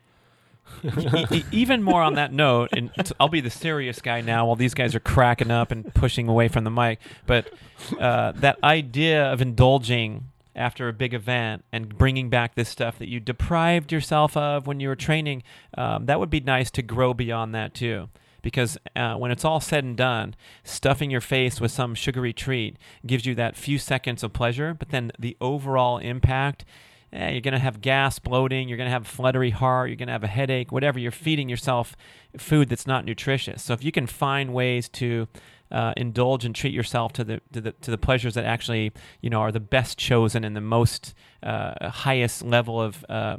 E- 1.31 1.43
even 1.51 1.83
more 1.83 2.01
on 2.01 2.13
that 2.13 2.31
note, 2.31 2.69
and 2.71 2.93
t- 2.93 3.11
I'll 3.19 3.27
be 3.27 3.41
the 3.41 3.49
serious 3.49 4.01
guy 4.01 4.21
now 4.21 4.45
while 4.45 4.55
these 4.55 4.73
guys 4.73 4.95
are 4.95 4.99
cracking 4.99 5.51
up 5.51 5.71
and 5.71 5.93
pushing 5.93 6.27
away 6.29 6.47
from 6.47 6.63
the 6.63 6.69
mic. 6.71 6.99
But 7.25 7.51
uh, 7.99 8.31
that 8.33 8.63
idea 8.63 9.25
of 9.31 9.41
indulging 9.41 10.25
after 10.55 10.87
a 10.87 10.93
big 10.93 11.13
event 11.13 11.65
and 11.71 11.97
bringing 11.97 12.29
back 12.29 12.55
this 12.55 12.69
stuff 12.69 12.97
that 12.99 13.09
you 13.09 13.19
deprived 13.19 13.91
yourself 13.91 14.37
of 14.37 14.67
when 14.67 14.79
you 14.79 14.87
were 14.89 14.95
training, 14.95 15.43
um, 15.77 16.05
that 16.05 16.19
would 16.19 16.29
be 16.29 16.39
nice 16.39 16.69
to 16.71 16.81
grow 16.81 17.13
beyond 17.13 17.53
that 17.55 17.73
too. 17.73 18.07
Because 18.41 18.77
uh, 18.95 19.15
when 19.15 19.31
it's 19.31 19.45
all 19.45 19.59
said 19.59 19.83
and 19.83 19.97
done, 19.97 20.35
stuffing 20.63 21.11
your 21.11 21.21
face 21.21 21.59
with 21.59 21.71
some 21.71 21.95
sugary 21.95 22.33
treat 22.33 22.77
gives 23.05 23.25
you 23.25 23.35
that 23.35 23.55
few 23.55 23.77
seconds 23.77 24.23
of 24.23 24.33
pleasure, 24.33 24.73
but 24.73 24.89
then 24.89 25.11
the 25.19 25.35
overall 25.41 25.97
impact 25.97 26.65
eh, 27.11 27.31
you're 27.31 27.41
going 27.41 27.53
to 27.53 27.59
have 27.59 27.81
gas, 27.81 28.19
bloating, 28.19 28.69
you're 28.69 28.77
going 28.77 28.87
to 28.87 28.91
have 28.91 29.03
a 29.03 29.09
fluttery 29.09 29.49
heart, 29.49 29.89
you're 29.89 29.95
going 29.95 30.07
to 30.07 30.13
have 30.13 30.23
a 30.23 30.27
headache, 30.27 30.71
whatever. 30.71 30.99
You're 30.99 31.11
feeding 31.11 31.49
yourself 31.49 31.95
food 32.37 32.69
that's 32.69 32.87
not 32.87 33.05
nutritious. 33.05 33.63
So 33.63 33.73
if 33.73 33.83
you 33.83 33.91
can 33.91 34.07
find 34.07 34.53
ways 34.53 34.89
to 34.89 35.27
uh, 35.71 35.93
indulge 35.97 36.45
and 36.45 36.55
treat 36.55 36.73
yourself 36.73 37.13
to 37.13 37.23
the, 37.23 37.41
to 37.51 37.61
the 37.61 37.71
to 37.73 37.91
the 37.91 37.97
pleasures 37.97 38.33
that 38.33 38.45
actually 38.45 38.91
you 39.21 39.29
know 39.29 39.39
are 39.39 39.51
the 39.51 39.59
best 39.59 39.97
chosen 39.97 40.43
and 40.43 40.55
the 40.55 40.61
most 40.61 41.13
uh, 41.43 41.89
highest 41.89 42.43
level 42.43 42.81
of 42.81 43.05
uh, 43.09 43.37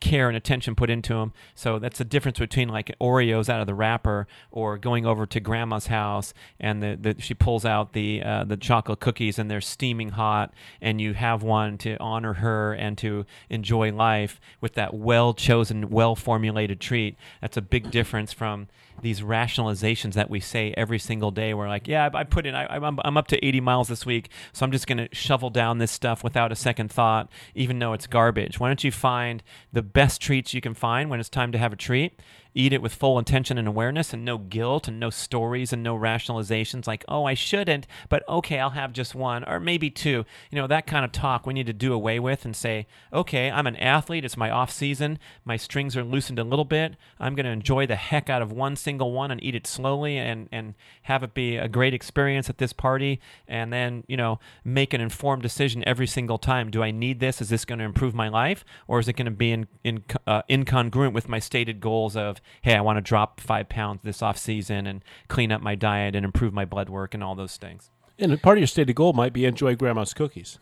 care 0.00 0.28
and 0.28 0.36
attention 0.36 0.74
put 0.74 0.90
into 0.90 1.14
them. 1.14 1.32
So 1.54 1.78
that's 1.78 1.98
the 1.98 2.04
difference 2.04 2.38
between 2.38 2.68
like 2.68 2.94
Oreos 3.00 3.48
out 3.48 3.60
of 3.60 3.66
the 3.66 3.74
wrapper 3.74 4.26
or 4.50 4.78
going 4.78 5.06
over 5.06 5.26
to 5.26 5.40
grandma's 5.40 5.86
house 5.88 6.32
and 6.58 6.82
the, 6.82 6.98
the 7.00 7.20
she 7.20 7.34
pulls 7.34 7.64
out 7.64 7.92
the 7.92 8.22
uh, 8.22 8.44
the 8.44 8.56
chocolate 8.56 9.00
cookies 9.00 9.38
and 9.38 9.50
they're 9.50 9.60
steaming 9.60 10.10
hot 10.10 10.52
and 10.80 11.00
you 11.00 11.14
have 11.14 11.42
one 11.42 11.78
to 11.78 11.96
honor 11.98 12.34
her 12.34 12.72
and 12.72 12.96
to 12.98 13.26
enjoy 13.48 13.92
life 13.92 14.40
with 14.60 14.74
that 14.74 14.94
well 14.94 15.34
chosen, 15.34 15.90
well 15.90 16.14
formulated 16.14 16.80
treat. 16.80 17.16
That's 17.40 17.56
a 17.56 17.62
big 17.62 17.90
difference 17.90 18.32
from 18.32 18.68
these 19.02 19.22
rationalizations 19.22 20.14
that 20.14 20.30
we 20.30 20.40
say 20.40 20.74
every 20.76 20.98
single 20.98 21.30
day. 21.30 21.54
We're 21.54 21.68
like, 21.68 21.88
yeah, 21.88 22.08
I, 22.12 22.20
I 22.20 22.24
put 22.24 22.46
in, 22.46 22.54
I, 22.54 22.66
I'm, 22.76 22.98
I'm 23.02 23.16
up 23.16 23.28
to 23.28 23.44
80 23.44 23.60
miles 23.60 23.88
this 23.88 24.04
week, 24.04 24.30
so 24.52 24.64
I'm 24.64 24.72
just 24.72 24.86
going 24.86 24.98
to 24.98 25.08
shovel 25.14 25.50
down 25.50 25.78
this 25.78 25.90
stuff 25.90 26.22
without 26.22 26.52
a 26.52 26.56
second 26.56 26.90
thought, 26.90 27.28
even 27.54 27.78
though 27.78 27.92
it's 27.92 28.06
garbage. 28.06 28.60
Why 28.60 28.68
don't 28.68 28.84
you 28.84 28.92
find 28.92 29.42
the 29.72 29.82
best 29.82 30.20
treats 30.20 30.54
you 30.54 30.60
can 30.60 30.74
find 30.74 31.10
when 31.10 31.20
it's 31.20 31.28
time 31.28 31.52
to 31.52 31.58
have 31.58 31.72
a 31.72 31.76
treat? 31.76 32.20
Eat 32.54 32.72
it 32.72 32.82
with 32.82 32.94
full 32.94 33.18
intention 33.18 33.58
and 33.58 33.68
awareness 33.68 34.12
and 34.12 34.24
no 34.24 34.38
guilt 34.38 34.88
and 34.88 34.98
no 34.98 35.10
stories 35.10 35.72
and 35.72 35.82
no 35.82 35.96
rationalizations 35.96 36.86
like, 36.86 37.04
oh, 37.08 37.24
I 37.24 37.34
shouldn't, 37.34 37.86
but 38.08 38.26
okay, 38.28 38.58
I'll 38.58 38.70
have 38.70 38.92
just 38.92 39.14
one 39.14 39.44
or 39.44 39.60
maybe 39.60 39.90
two. 39.90 40.24
You 40.50 40.56
know, 40.56 40.66
that 40.66 40.86
kind 40.86 41.04
of 41.04 41.12
talk 41.12 41.46
we 41.46 41.54
need 41.54 41.66
to 41.66 41.72
do 41.72 41.92
away 41.92 42.18
with 42.18 42.44
and 42.44 42.54
say, 42.54 42.86
okay, 43.12 43.50
I'm 43.50 43.66
an 43.66 43.76
athlete. 43.76 44.24
It's 44.24 44.36
my 44.36 44.50
off 44.50 44.70
season. 44.70 45.18
My 45.44 45.56
strings 45.56 45.96
are 45.96 46.04
loosened 46.04 46.38
a 46.38 46.44
little 46.44 46.64
bit. 46.64 46.96
I'm 47.18 47.34
going 47.34 47.46
to 47.46 47.52
enjoy 47.52 47.86
the 47.86 47.96
heck 47.96 48.28
out 48.28 48.42
of 48.42 48.52
one 48.52 48.76
single 48.76 49.12
one 49.12 49.30
and 49.30 49.42
eat 49.42 49.54
it 49.54 49.66
slowly 49.66 50.18
and, 50.18 50.48
and 50.50 50.74
have 51.02 51.22
it 51.22 51.34
be 51.34 51.56
a 51.56 51.68
great 51.68 51.94
experience 51.94 52.50
at 52.50 52.58
this 52.58 52.72
party. 52.72 53.20
And 53.46 53.72
then, 53.72 54.04
you 54.08 54.16
know, 54.16 54.40
make 54.64 54.92
an 54.92 55.00
informed 55.00 55.42
decision 55.42 55.84
every 55.86 56.06
single 56.06 56.38
time. 56.38 56.70
Do 56.70 56.82
I 56.82 56.90
need 56.90 57.20
this? 57.20 57.40
Is 57.40 57.48
this 57.48 57.64
going 57.64 57.78
to 57.78 57.84
improve 57.84 58.14
my 58.14 58.28
life? 58.28 58.64
Or 58.88 58.98
is 58.98 59.08
it 59.08 59.14
going 59.14 59.26
to 59.26 59.30
be 59.30 59.52
in, 59.52 59.68
in, 59.84 60.04
uh, 60.26 60.42
incongruent 60.50 61.12
with 61.12 61.28
my 61.28 61.38
stated 61.38 61.80
goals 61.80 62.16
of, 62.16 62.39
hey, 62.62 62.74
I 62.74 62.80
want 62.80 62.96
to 62.96 63.00
drop 63.00 63.40
five 63.40 63.68
pounds 63.68 64.00
this 64.02 64.22
off 64.22 64.38
season 64.38 64.86
and 64.86 65.02
clean 65.28 65.52
up 65.52 65.60
my 65.60 65.74
diet 65.74 66.14
and 66.14 66.24
improve 66.24 66.52
my 66.52 66.64
blood 66.64 66.88
work 66.88 67.14
and 67.14 67.22
all 67.22 67.34
those 67.34 67.56
things. 67.56 67.90
And 68.18 68.40
part 68.42 68.58
of 68.58 68.60
your 68.60 68.66
stated 68.66 68.94
goal 68.94 69.12
might 69.12 69.32
be 69.32 69.44
enjoy 69.46 69.76
grandma's 69.76 70.12
cookies. 70.12 70.58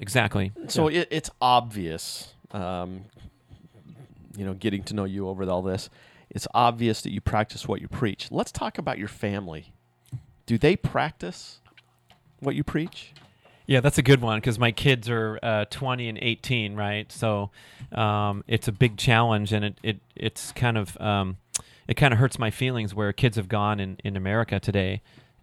Exactly. 0.00 0.52
So 0.68 0.88
yeah. 0.88 1.00
it, 1.00 1.08
it's 1.10 1.30
obvious, 1.40 2.34
um, 2.52 3.04
you 4.36 4.44
know, 4.44 4.54
getting 4.54 4.82
to 4.84 4.94
know 4.94 5.04
you 5.04 5.28
over 5.28 5.48
all 5.48 5.62
this, 5.62 5.90
it's 6.30 6.48
obvious 6.54 7.02
that 7.02 7.12
you 7.12 7.20
practice 7.20 7.68
what 7.68 7.80
you 7.80 7.88
preach. 7.88 8.28
Let's 8.30 8.50
talk 8.50 8.78
about 8.78 8.98
your 8.98 9.08
family. 9.08 9.72
Do 10.46 10.58
they 10.58 10.76
practice 10.76 11.60
what 12.40 12.54
you 12.54 12.64
preach? 12.64 13.12
Yeah, 13.66 13.80
that's 13.80 13.96
a 13.96 14.02
good 14.02 14.20
one 14.20 14.40
because 14.40 14.58
my 14.58 14.72
kids 14.72 15.08
are 15.08 15.38
uh, 15.42 15.64
20 15.70 16.08
and 16.08 16.18
18, 16.20 16.74
right? 16.76 17.10
So 17.10 17.50
um, 17.92 18.44
it's 18.46 18.68
a 18.68 18.72
big 18.72 18.98
challenge, 18.98 19.52
and 19.52 19.64
it, 19.64 19.78
it 19.82 20.00
it's 20.14 20.52
kind 20.52 20.76
of 20.76 21.00
um, 21.00 21.38
it 21.88 21.94
kind 21.94 22.12
of 22.12 22.18
hurts 22.18 22.38
my 22.38 22.50
feelings 22.50 22.94
where 22.94 23.12
kids 23.12 23.36
have 23.36 23.48
gone 23.48 23.80
in 23.80 23.96
in 24.04 24.16
America 24.16 24.60
today 24.60 25.00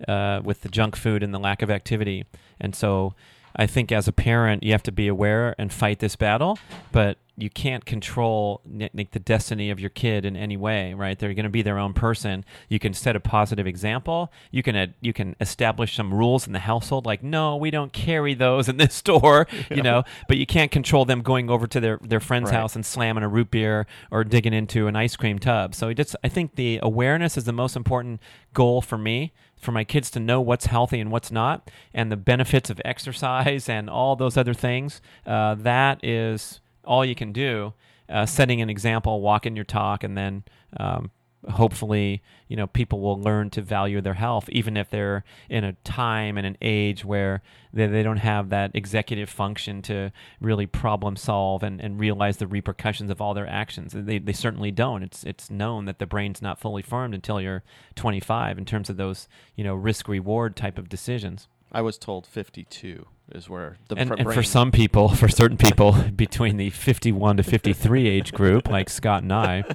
uh, 0.07 0.41
with 0.43 0.61
the 0.61 0.69
junk 0.69 0.95
food 0.95 1.23
and 1.23 1.33
the 1.33 1.39
lack 1.39 1.63
of 1.63 1.71
activity, 1.71 2.25
and 2.59 2.75
so 2.75 3.15
I 3.55 3.67
think 3.67 3.91
as 3.91 4.07
a 4.07 4.11
parent 4.11 4.63
you 4.63 4.71
have 4.71 4.83
to 4.83 4.91
be 4.91 5.07
aware 5.07 5.55
and 5.57 5.71
fight 5.71 5.99
this 5.99 6.15
battle, 6.15 6.57
but 6.91 7.17
you 7.41 7.49
can't 7.49 7.85
control 7.85 8.61
like 8.93 9.11
the 9.11 9.19
destiny 9.19 9.71
of 9.71 9.79
your 9.79 9.89
kid 9.89 10.25
in 10.25 10.35
any 10.35 10.57
way, 10.57 10.93
right? 10.93 11.17
They're 11.17 11.33
going 11.33 11.43
to 11.43 11.49
be 11.49 11.61
their 11.61 11.79
own 11.79 11.93
person. 11.93 12.45
You 12.69 12.77
can 12.77 12.93
set 12.93 13.15
a 13.15 13.19
positive 13.19 13.65
example. 13.65 14.31
You 14.51 14.61
can 14.61 14.75
uh, 14.75 14.87
you 15.01 15.11
can 15.13 15.35
establish 15.39 15.95
some 15.95 16.13
rules 16.13 16.45
in 16.45 16.53
the 16.53 16.59
household, 16.59 17.05
like 17.05 17.23
no, 17.23 17.55
we 17.55 17.71
don't 17.71 17.91
carry 17.93 18.33
those 18.33 18.69
in 18.69 18.77
this 18.77 18.93
store, 19.01 19.47
yeah. 19.51 19.63
you 19.75 19.81
know. 19.81 20.03
But 20.27 20.37
you 20.37 20.45
can't 20.45 20.71
control 20.71 21.05
them 21.05 21.21
going 21.21 21.49
over 21.49 21.67
to 21.67 21.79
their 21.79 21.99
their 22.03 22.19
friend's 22.19 22.51
right. 22.51 22.57
house 22.57 22.75
and 22.75 22.85
slamming 22.85 23.23
a 23.23 23.29
root 23.29 23.49
beer 23.49 23.87
or 24.11 24.23
digging 24.23 24.53
into 24.53 24.87
an 24.87 24.95
ice 24.95 25.15
cream 25.15 25.39
tub. 25.39 25.73
So 25.73 25.91
just 25.93 26.15
I 26.23 26.29
think 26.29 26.55
the 26.55 26.79
awareness 26.83 27.37
is 27.37 27.45
the 27.45 27.53
most 27.53 27.75
important 27.75 28.21
goal 28.53 28.81
for 28.81 28.97
me 28.97 29.33
for 29.61 29.71
my 29.71 29.83
kids 29.83 30.09
to 30.11 30.19
know 30.19 30.41
what's 30.41 30.65
healthy 30.65 30.99
and 30.99 31.11
what's 31.11 31.31
not, 31.31 31.69
and 31.93 32.11
the 32.11 32.17
benefits 32.17 32.69
of 32.69 32.81
exercise 32.83 33.69
and 33.69 33.89
all 33.89 34.15
those 34.15 34.35
other 34.35 34.53
things. 34.53 35.01
Uh, 35.25 35.55
that 35.55 36.03
is 36.03 36.59
all 36.83 37.05
you 37.05 37.15
can 37.15 37.31
do. 37.31 37.73
Uh, 38.09 38.25
setting 38.25 38.59
an 38.59 38.69
example, 38.69 39.21
walking 39.21 39.55
your 39.55 39.63
talk, 39.63 40.03
and 40.03 40.17
then 40.17 40.43
um, 40.77 41.11
hopefully, 41.49 42.21
you 42.47 42.55
know, 42.55 42.67
people 42.67 42.99
will 42.99 43.19
learn 43.19 43.49
to 43.51 43.61
value 43.61 44.01
their 44.01 44.13
health, 44.13 44.49
even 44.49 44.77
if 44.77 44.89
they're 44.89 45.23
in 45.49 45.63
a 45.63 45.73
time 45.83 46.37
and 46.37 46.45
an 46.45 46.57
age 46.61 47.03
where 47.03 47.41
they, 47.73 47.87
they 47.87 48.03
don't 48.03 48.17
have 48.17 48.49
that 48.49 48.71
executive 48.73 49.29
function 49.29 49.81
to 49.83 50.11
really 50.39 50.65
problem 50.65 51.15
solve 51.15 51.63
and, 51.63 51.81
and 51.81 51.99
realize 51.99 52.37
the 52.37 52.47
repercussions 52.47 53.09
of 53.09 53.21
all 53.21 53.33
their 53.33 53.47
actions. 53.47 53.93
They, 53.95 54.19
they 54.19 54.33
certainly 54.33 54.71
don't. 54.71 55.03
It's 55.03 55.23
it's 55.23 55.49
known 55.49 55.85
that 55.85 55.99
the 55.99 56.05
brain's 56.05 56.41
not 56.41 56.59
fully 56.59 56.81
formed 56.81 57.13
until 57.13 57.41
you're 57.41 57.63
25 57.95 58.57
in 58.57 58.65
terms 58.65 58.89
of 58.89 58.97
those, 58.97 59.27
you 59.55 59.63
know, 59.63 59.75
risk 59.75 60.07
reward 60.07 60.55
type 60.55 60.77
of 60.77 60.89
decisions. 60.89 61.47
I 61.71 61.81
was 61.81 61.97
told 61.97 62.27
52 62.27 63.05
is 63.33 63.49
where 63.49 63.77
the 63.87 63.95
and, 63.95 64.11
and 64.19 64.33
for 64.33 64.43
some 64.43 64.71
people, 64.71 65.09
for 65.15 65.29
certain 65.29 65.57
people 65.57 65.93
between 66.15 66.57
the 66.57 66.69
51 66.69 67.37
to 67.37 67.43
53 67.43 68.07
age 68.07 68.33
group, 68.33 68.67
like 68.67 68.89
Scott 68.89 69.23
and 69.23 69.33
I. 69.33 69.63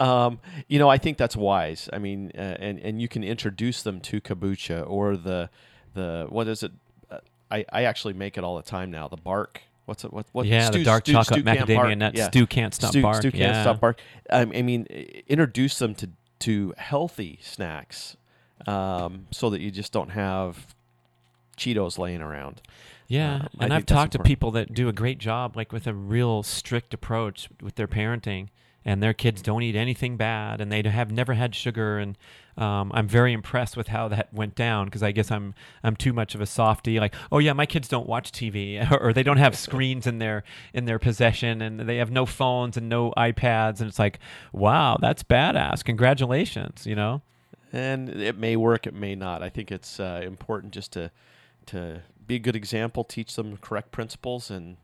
Um, 0.00 0.40
you 0.68 0.78
know, 0.78 0.88
I 0.88 0.98
think 0.98 1.18
that's 1.18 1.36
wise. 1.36 1.88
I 1.92 1.98
mean, 1.98 2.32
uh, 2.36 2.56
and 2.58 2.78
and 2.80 3.00
you 3.00 3.08
can 3.08 3.22
introduce 3.22 3.82
them 3.82 4.00
to 4.02 4.20
kombucha 4.20 4.88
or 4.88 5.16
the 5.16 5.50
the 5.94 6.26
what 6.28 6.48
is 6.48 6.62
it? 6.62 6.72
Uh, 7.10 7.18
I 7.50 7.64
I 7.72 7.84
actually 7.84 8.14
make 8.14 8.36
it 8.36 8.44
all 8.44 8.56
the 8.56 8.62
time 8.62 8.90
now. 8.90 9.08
The 9.08 9.16
bark. 9.16 9.62
What's 9.86 10.04
it? 10.04 10.12
What? 10.12 10.26
what 10.32 10.46
yeah, 10.46 10.66
stew, 10.66 10.78
the 10.78 10.84
dark 10.84 11.04
stew, 11.04 11.12
chocolate 11.12 11.40
stew 11.40 11.44
macadamia 11.44 11.98
nut 11.98 12.14
yeah. 12.16 12.28
stew 12.28 12.46
can't 12.46 12.74
stop 12.74 12.90
stew, 12.90 13.02
bark. 13.02 13.16
Stew 13.16 13.30
can't 13.30 13.54
yeah. 13.54 13.62
stop 13.62 13.80
bark. 13.80 14.00
Um, 14.30 14.52
I 14.54 14.62
mean, 14.62 14.84
introduce 15.28 15.78
them 15.78 15.94
to 15.96 16.10
to 16.40 16.74
healthy 16.76 17.38
snacks, 17.42 18.16
um, 18.66 19.26
so 19.30 19.50
that 19.50 19.60
you 19.60 19.70
just 19.70 19.92
don't 19.92 20.10
have 20.10 20.74
Cheetos 21.56 21.98
laying 21.98 22.22
around. 22.22 22.62
Yeah, 23.06 23.34
um, 23.34 23.48
and 23.60 23.74
I've 23.74 23.86
talked 23.86 24.12
to 24.12 24.18
people 24.18 24.50
that 24.52 24.72
do 24.72 24.88
a 24.88 24.92
great 24.92 25.18
job, 25.18 25.56
like 25.56 25.72
with 25.72 25.86
a 25.86 25.94
real 25.94 26.42
strict 26.42 26.94
approach 26.94 27.48
with 27.60 27.74
their 27.74 27.88
parenting, 27.88 28.48
and 28.84 29.02
their 29.02 29.14
kids 29.14 29.40
don't 29.40 29.62
eat 29.62 29.74
anything 29.74 30.16
bad, 30.16 30.60
and 30.60 30.70
they 30.70 30.82
have 30.82 31.10
never 31.10 31.34
had 31.34 31.54
sugar, 31.54 31.98
and 31.98 32.18
um, 32.56 32.92
I'm 32.94 33.08
very 33.08 33.32
impressed 33.32 33.76
with 33.76 33.88
how 33.88 34.08
that 34.08 34.32
went 34.32 34.54
down 34.54 34.86
because 34.86 35.02
I 35.02 35.10
guess 35.10 35.30
I'm 35.30 35.54
I'm 35.82 35.96
too 35.96 36.12
much 36.12 36.34
of 36.34 36.40
a 36.40 36.46
softy. 36.46 37.00
Like, 37.00 37.14
oh 37.32 37.38
yeah, 37.38 37.52
my 37.52 37.66
kids 37.66 37.88
don't 37.88 38.06
watch 38.06 38.30
TV, 38.30 38.90
or, 39.00 39.12
they 39.12 39.22
don't 39.22 39.38
have 39.38 39.56
screens 39.56 40.06
in 40.06 40.18
their 40.18 40.44
in 40.72 40.84
their 40.84 40.98
possession, 40.98 41.62
and 41.62 41.80
they 41.80 41.96
have 41.96 42.10
no 42.10 42.26
phones 42.26 42.76
and 42.76 42.88
no 42.88 43.12
iPads, 43.16 43.80
and 43.80 43.88
it's 43.88 43.98
like, 43.98 44.18
wow, 44.52 44.98
that's 45.00 45.22
badass. 45.22 45.84
Congratulations, 45.84 46.86
you 46.86 46.94
know. 46.94 47.22
And 47.72 48.08
it 48.08 48.38
may 48.38 48.54
work, 48.54 48.86
it 48.86 48.94
may 48.94 49.16
not. 49.16 49.42
I 49.42 49.48
think 49.48 49.72
it's 49.72 49.98
uh, 49.98 50.20
important 50.22 50.72
just 50.72 50.92
to 50.92 51.10
to 51.66 52.02
be 52.26 52.36
a 52.36 52.38
good 52.38 52.56
example, 52.56 53.04
teach 53.04 53.34
them 53.34 53.56
correct 53.56 53.90
principles, 53.90 54.50
and 54.50 54.76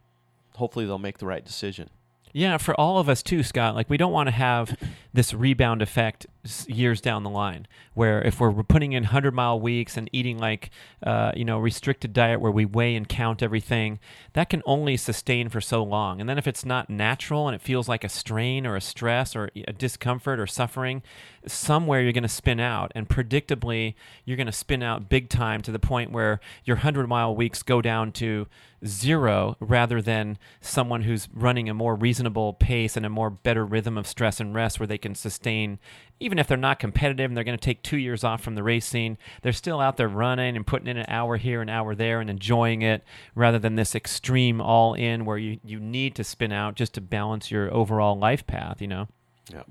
hopefully 0.56 0.86
they'll 0.86 0.98
make 0.98 1.18
the 1.18 1.26
right 1.26 1.44
decision. 1.44 1.90
Yeah, 2.32 2.58
for 2.58 2.78
all 2.78 2.98
of 2.98 3.08
us 3.08 3.22
too, 3.22 3.42
Scott. 3.42 3.74
Like 3.74 3.90
we 3.90 3.96
don't 3.96 4.12
want 4.12 4.28
to 4.28 4.32
have 4.34 4.76
this 5.12 5.34
rebound 5.34 5.82
effect 5.82 6.26
years 6.66 7.00
down 7.00 7.22
the 7.22 7.30
line, 7.30 7.66
where 7.94 8.22
if 8.22 8.40
we're 8.40 8.62
putting 8.62 8.92
in 8.92 9.04
hundred 9.04 9.34
mile 9.34 9.60
weeks 9.60 9.96
and 9.96 10.08
eating 10.12 10.38
like 10.38 10.70
uh, 11.02 11.32
you 11.34 11.44
know 11.44 11.58
restricted 11.58 12.12
diet 12.12 12.40
where 12.40 12.50
we 12.50 12.64
weigh 12.64 12.96
and 12.96 13.08
count 13.08 13.42
everything, 13.42 13.98
that 14.32 14.48
can 14.48 14.62
only 14.64 14.96
sustain 14.96 15.48
for 15.48 15.60
so 15.60 15.82
long. 15.82 16.20
And 16.20 16.28
then 16.28 16.38
if 16.38 16.46
it's 16.46 16.64
not 16.64 16.88
natural 16.88 17.48
and 17.48 17.54
it 17.54 17.60
feels 17.60 17.88
like 17.88 18.04
a 18.04 18.08
strain 18.08 18.66
or 18.66 18.76
a 18.76 18.80
stress 18.80 19.36
or 19.36 19.50
a 19.54 19.72
discomfort 19.72 20.40
or 20.40 20.46
suffering, 20.46 21.02
somewhere 21.46 22.00
you're 22.00 22.12
going 22.12 22.22
to 22.22 22.28
spin 22.28 22.60
out, 22.60 22.92
and 22.94 23.08
predictably 23.08 23.94
you're 24.24 24.36
going 24.36 24.46
to 24.46 24.52
spin 24.52 24.82
out 24.82 25.08
big 25.08 25.28
time 25.28 25.62
to 25.62 25.72
the 25.72 25.78
point 25.78 26.12
where 26.12 26.40
your 26.64 26.76
hundred 26.76 27.08
mile 27.08 27.34
weeks 27.34 27.62
go 27.62 27.82
down 27.82 28.12
to 28.12 28.46
zero 28.86 29.56
rather 29.60 30.00
than 30.00 30.38
someone 30.60 31.02
who's 31.02 31.28
running 31.34 31.68
a 31.68 31.74
more 31.74 31.94
reasonable 31.94 32.54
pace 32.54 32.96
and 32.96 33.04
a 33.04 33.10
more 33.10 33.30
better 33.30 33.64
rhythm 33.64 33.98
of 33.98 34.06
stress 34.06 34.40
and 34.40 34.54
rest 34.54 34.80
where 34.80 34.86
they 34.86 34.98
can 34.98 35.14
sustain 35.14 35.78
even 36.20 36.38
if 36.38 36.46
they're 36.46 36.56
not 36.56 36.78
competitive 36.78 37.30
and 37.30 37.36
they're 37.36 37.44
going 37.44 37.58
to 37.58 37.64
take 37.64 37.82
two 37.82 37.96
years 37.96 38.22
off 38.22 38.42
from 38.42 38.54
the 38.54 38.62
racing, 38.62 39.18
they're 39.42 39.52
still 39.52 39.80
out 39.80 39.96
there 39.96 40.08
running 40.08 40.56
and 40.56 40.66
putting 40.66 40.86
in 40.86 40.98
an 40.98 41.06
hour 41.08 41.36
here 41.38 41.62
an 41.62 41.68
hour 41.68 41.94
there 41.94 42.20
and 42.20 42.30
enjoying 42.30 42.82
it 42.82 43.02
rather 43.34 43.58
than 43.58 43.74
this 43.74 43.94
extreme 43.94 44.60
all 44.60 44.94
in 44.94 45.24
where 45.24 45.38
you, 45.38 45.58
you 45.64 45.80
need 45.80 46.14
to 46.14 46.22
spin 46.22 46.52
out 46.52 46.74
just 46.74 46.94
to 46.94 47.00
balance 47.00 47.50
your 47.50 47.72
overall 47.72 48.16
life 48.16 48.46
path 48.46 48.80
you 48.80 48.88
know 48.88 49.08
yeah 49.52 49.62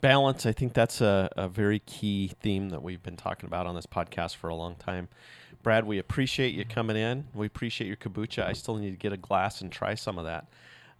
balance 0.00 0.46
i 0.46 0.52
think 0.52 0.72
that's 0.72 1.00
a, 1.00 1.28
a 1.36 1.48
very 1.48 1.78
key 1.80 2.32
theme 2.40 2.70
that 2.70 2.82
we've 2.82 3.02
been 3.02 3.16
talking 3.16 3.46
about 3.46 3.66
on 3.66 3.74
this 3.74 3.86
podcast 3.86 4.36
for 4.36 4.48
a 4.48 4.54
long 4.54 4.74
time 4.76 5.08
Brad, 5.62 5.84
we 5.84 5.98
appreciate 5.98 6.54
you 6.54 6.64
coming 6.64 6.96
in. 6.96 7.26
We 7.34 7.46
appreciate 7.46 7.86
your 7.86 7.96
kombucha. 7.96 8.46
I 8.46 8.54
still 8.54 8.76
need 8.76 8.92
to 8.92 8.96
get 8.96 9.12
a 9.12 9.18
glass 9.18 9.60
and 9.60 9.70
try 9.70 9.94
some 9.94 10.16
of 10.16 10.24
that. 10.24 10.46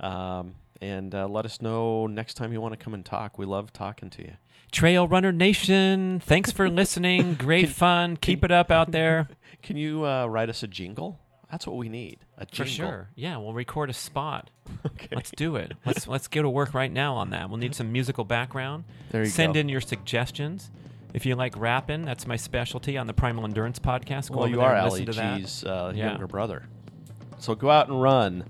Um, 0.07 0.55
and 0.83 1.15
uh, 1.15 1.29
let 1.29 1.45
us 1.45 1.63
know 1.63 2.07
next 2.07 2.35
time 2.35 2.53
you 2.53 2.61
want 2.61 2.79
to 2.79 2.83
come 2.83 2.95
and 2.95 3.05
talk. 3.05 3.39
We 3.39 3.47
love 3.47 3.73
talking 3.73 4.11
to 4.11 4.23
you. 4.23 4.33
Trail 4.71 5.09
Runner 5.09 5.33
Nation, 5.33 6.21
thanks 6.21 6.51
for 6.53 6.69
listening. 6.69 7.35
Great 7.39 7.69
fun. 7.71 8.17
Keep 8.17 8.45
it 8.45 8.51
up 8.51 8.71
out 8.71 8.93
there. 8.93 9.29
Can 9.63 9.77
you 9.77 10.07
uh, 10.07 10.27
write 10.27 10.49
us 10.49 10.63
a 10.63 10.69
jingle? 10.69 11.19
That's 11.51 11.67
what 11.67 11.77
we 11.77 11.89
need. 11.89 12.19
A 12.39 12.47
For 12.47 12.65
jingle. 12.65 12.73
sure. 12.89 13.09
Yeah, 13.17 13.37
we'll 13.39 13.53
record 13.53 13.91
a 13.91 13.95
spot. 13.95 14.51
Okay. 14.87 15.09
Let's 15.17 15.33
do 15.33 15.57
it. 15.57 15.73
Let's 15.85 16.07
let's 16.07 16.29
go 16.29 16.43
to 16.43 16.49
work 16.49 16.75
right 16.75 16.93
now 16.93 17.15
on 17.17 17.31
that. 17.31 17.49
We'll 17.51 17.59
need 17.59 17.75
some 17.75 17.91
musical 17.91 18.25
background. 18.25 18.85
There 19.11 19.23
you 19.23 19.27
go. 19.27 19.33
Send 19.33 19.55
go. 19.55 19.61
in 19.61 19.69
your 19.69 19.81
suggestions. 19.81 20.71
If 21.13 21.27
you 21.27 21.35
like 21.35 21.57
rapping, 21.57 22.05
that's 22.05 22.25
my 22.27 22.37
specialty 22.37 22.97
on 22.97 23.09
the 23.09 23.13
Primal 23.13 23.45
Endurance 23.45 23.79
podcast. 23.81 24.31
Go 24.31 24.37
Well, 24.37 24.45
over 24.45 24.55
you 24.55 24.61
are 24.61 24.77
Ali 24.77 25.01
listen 25.01 25.07
to 25.07 25.13
that. 25.15 25.41
G's 25.41 25.65
uh, 25.65 25.93
Yeah. 25.95 26.11
younger 26.11 26.29
brother. 26.29 26.63
So 27.39 27.55
go 27.57 27.69
out 27.69 27.89
and 27.89 28.01
run, 28.01 28.45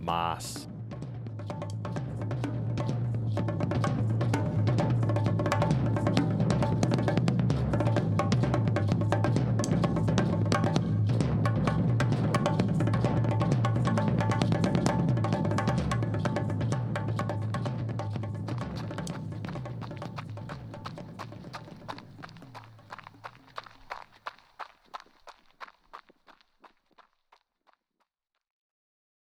Moss. 0.00 0.66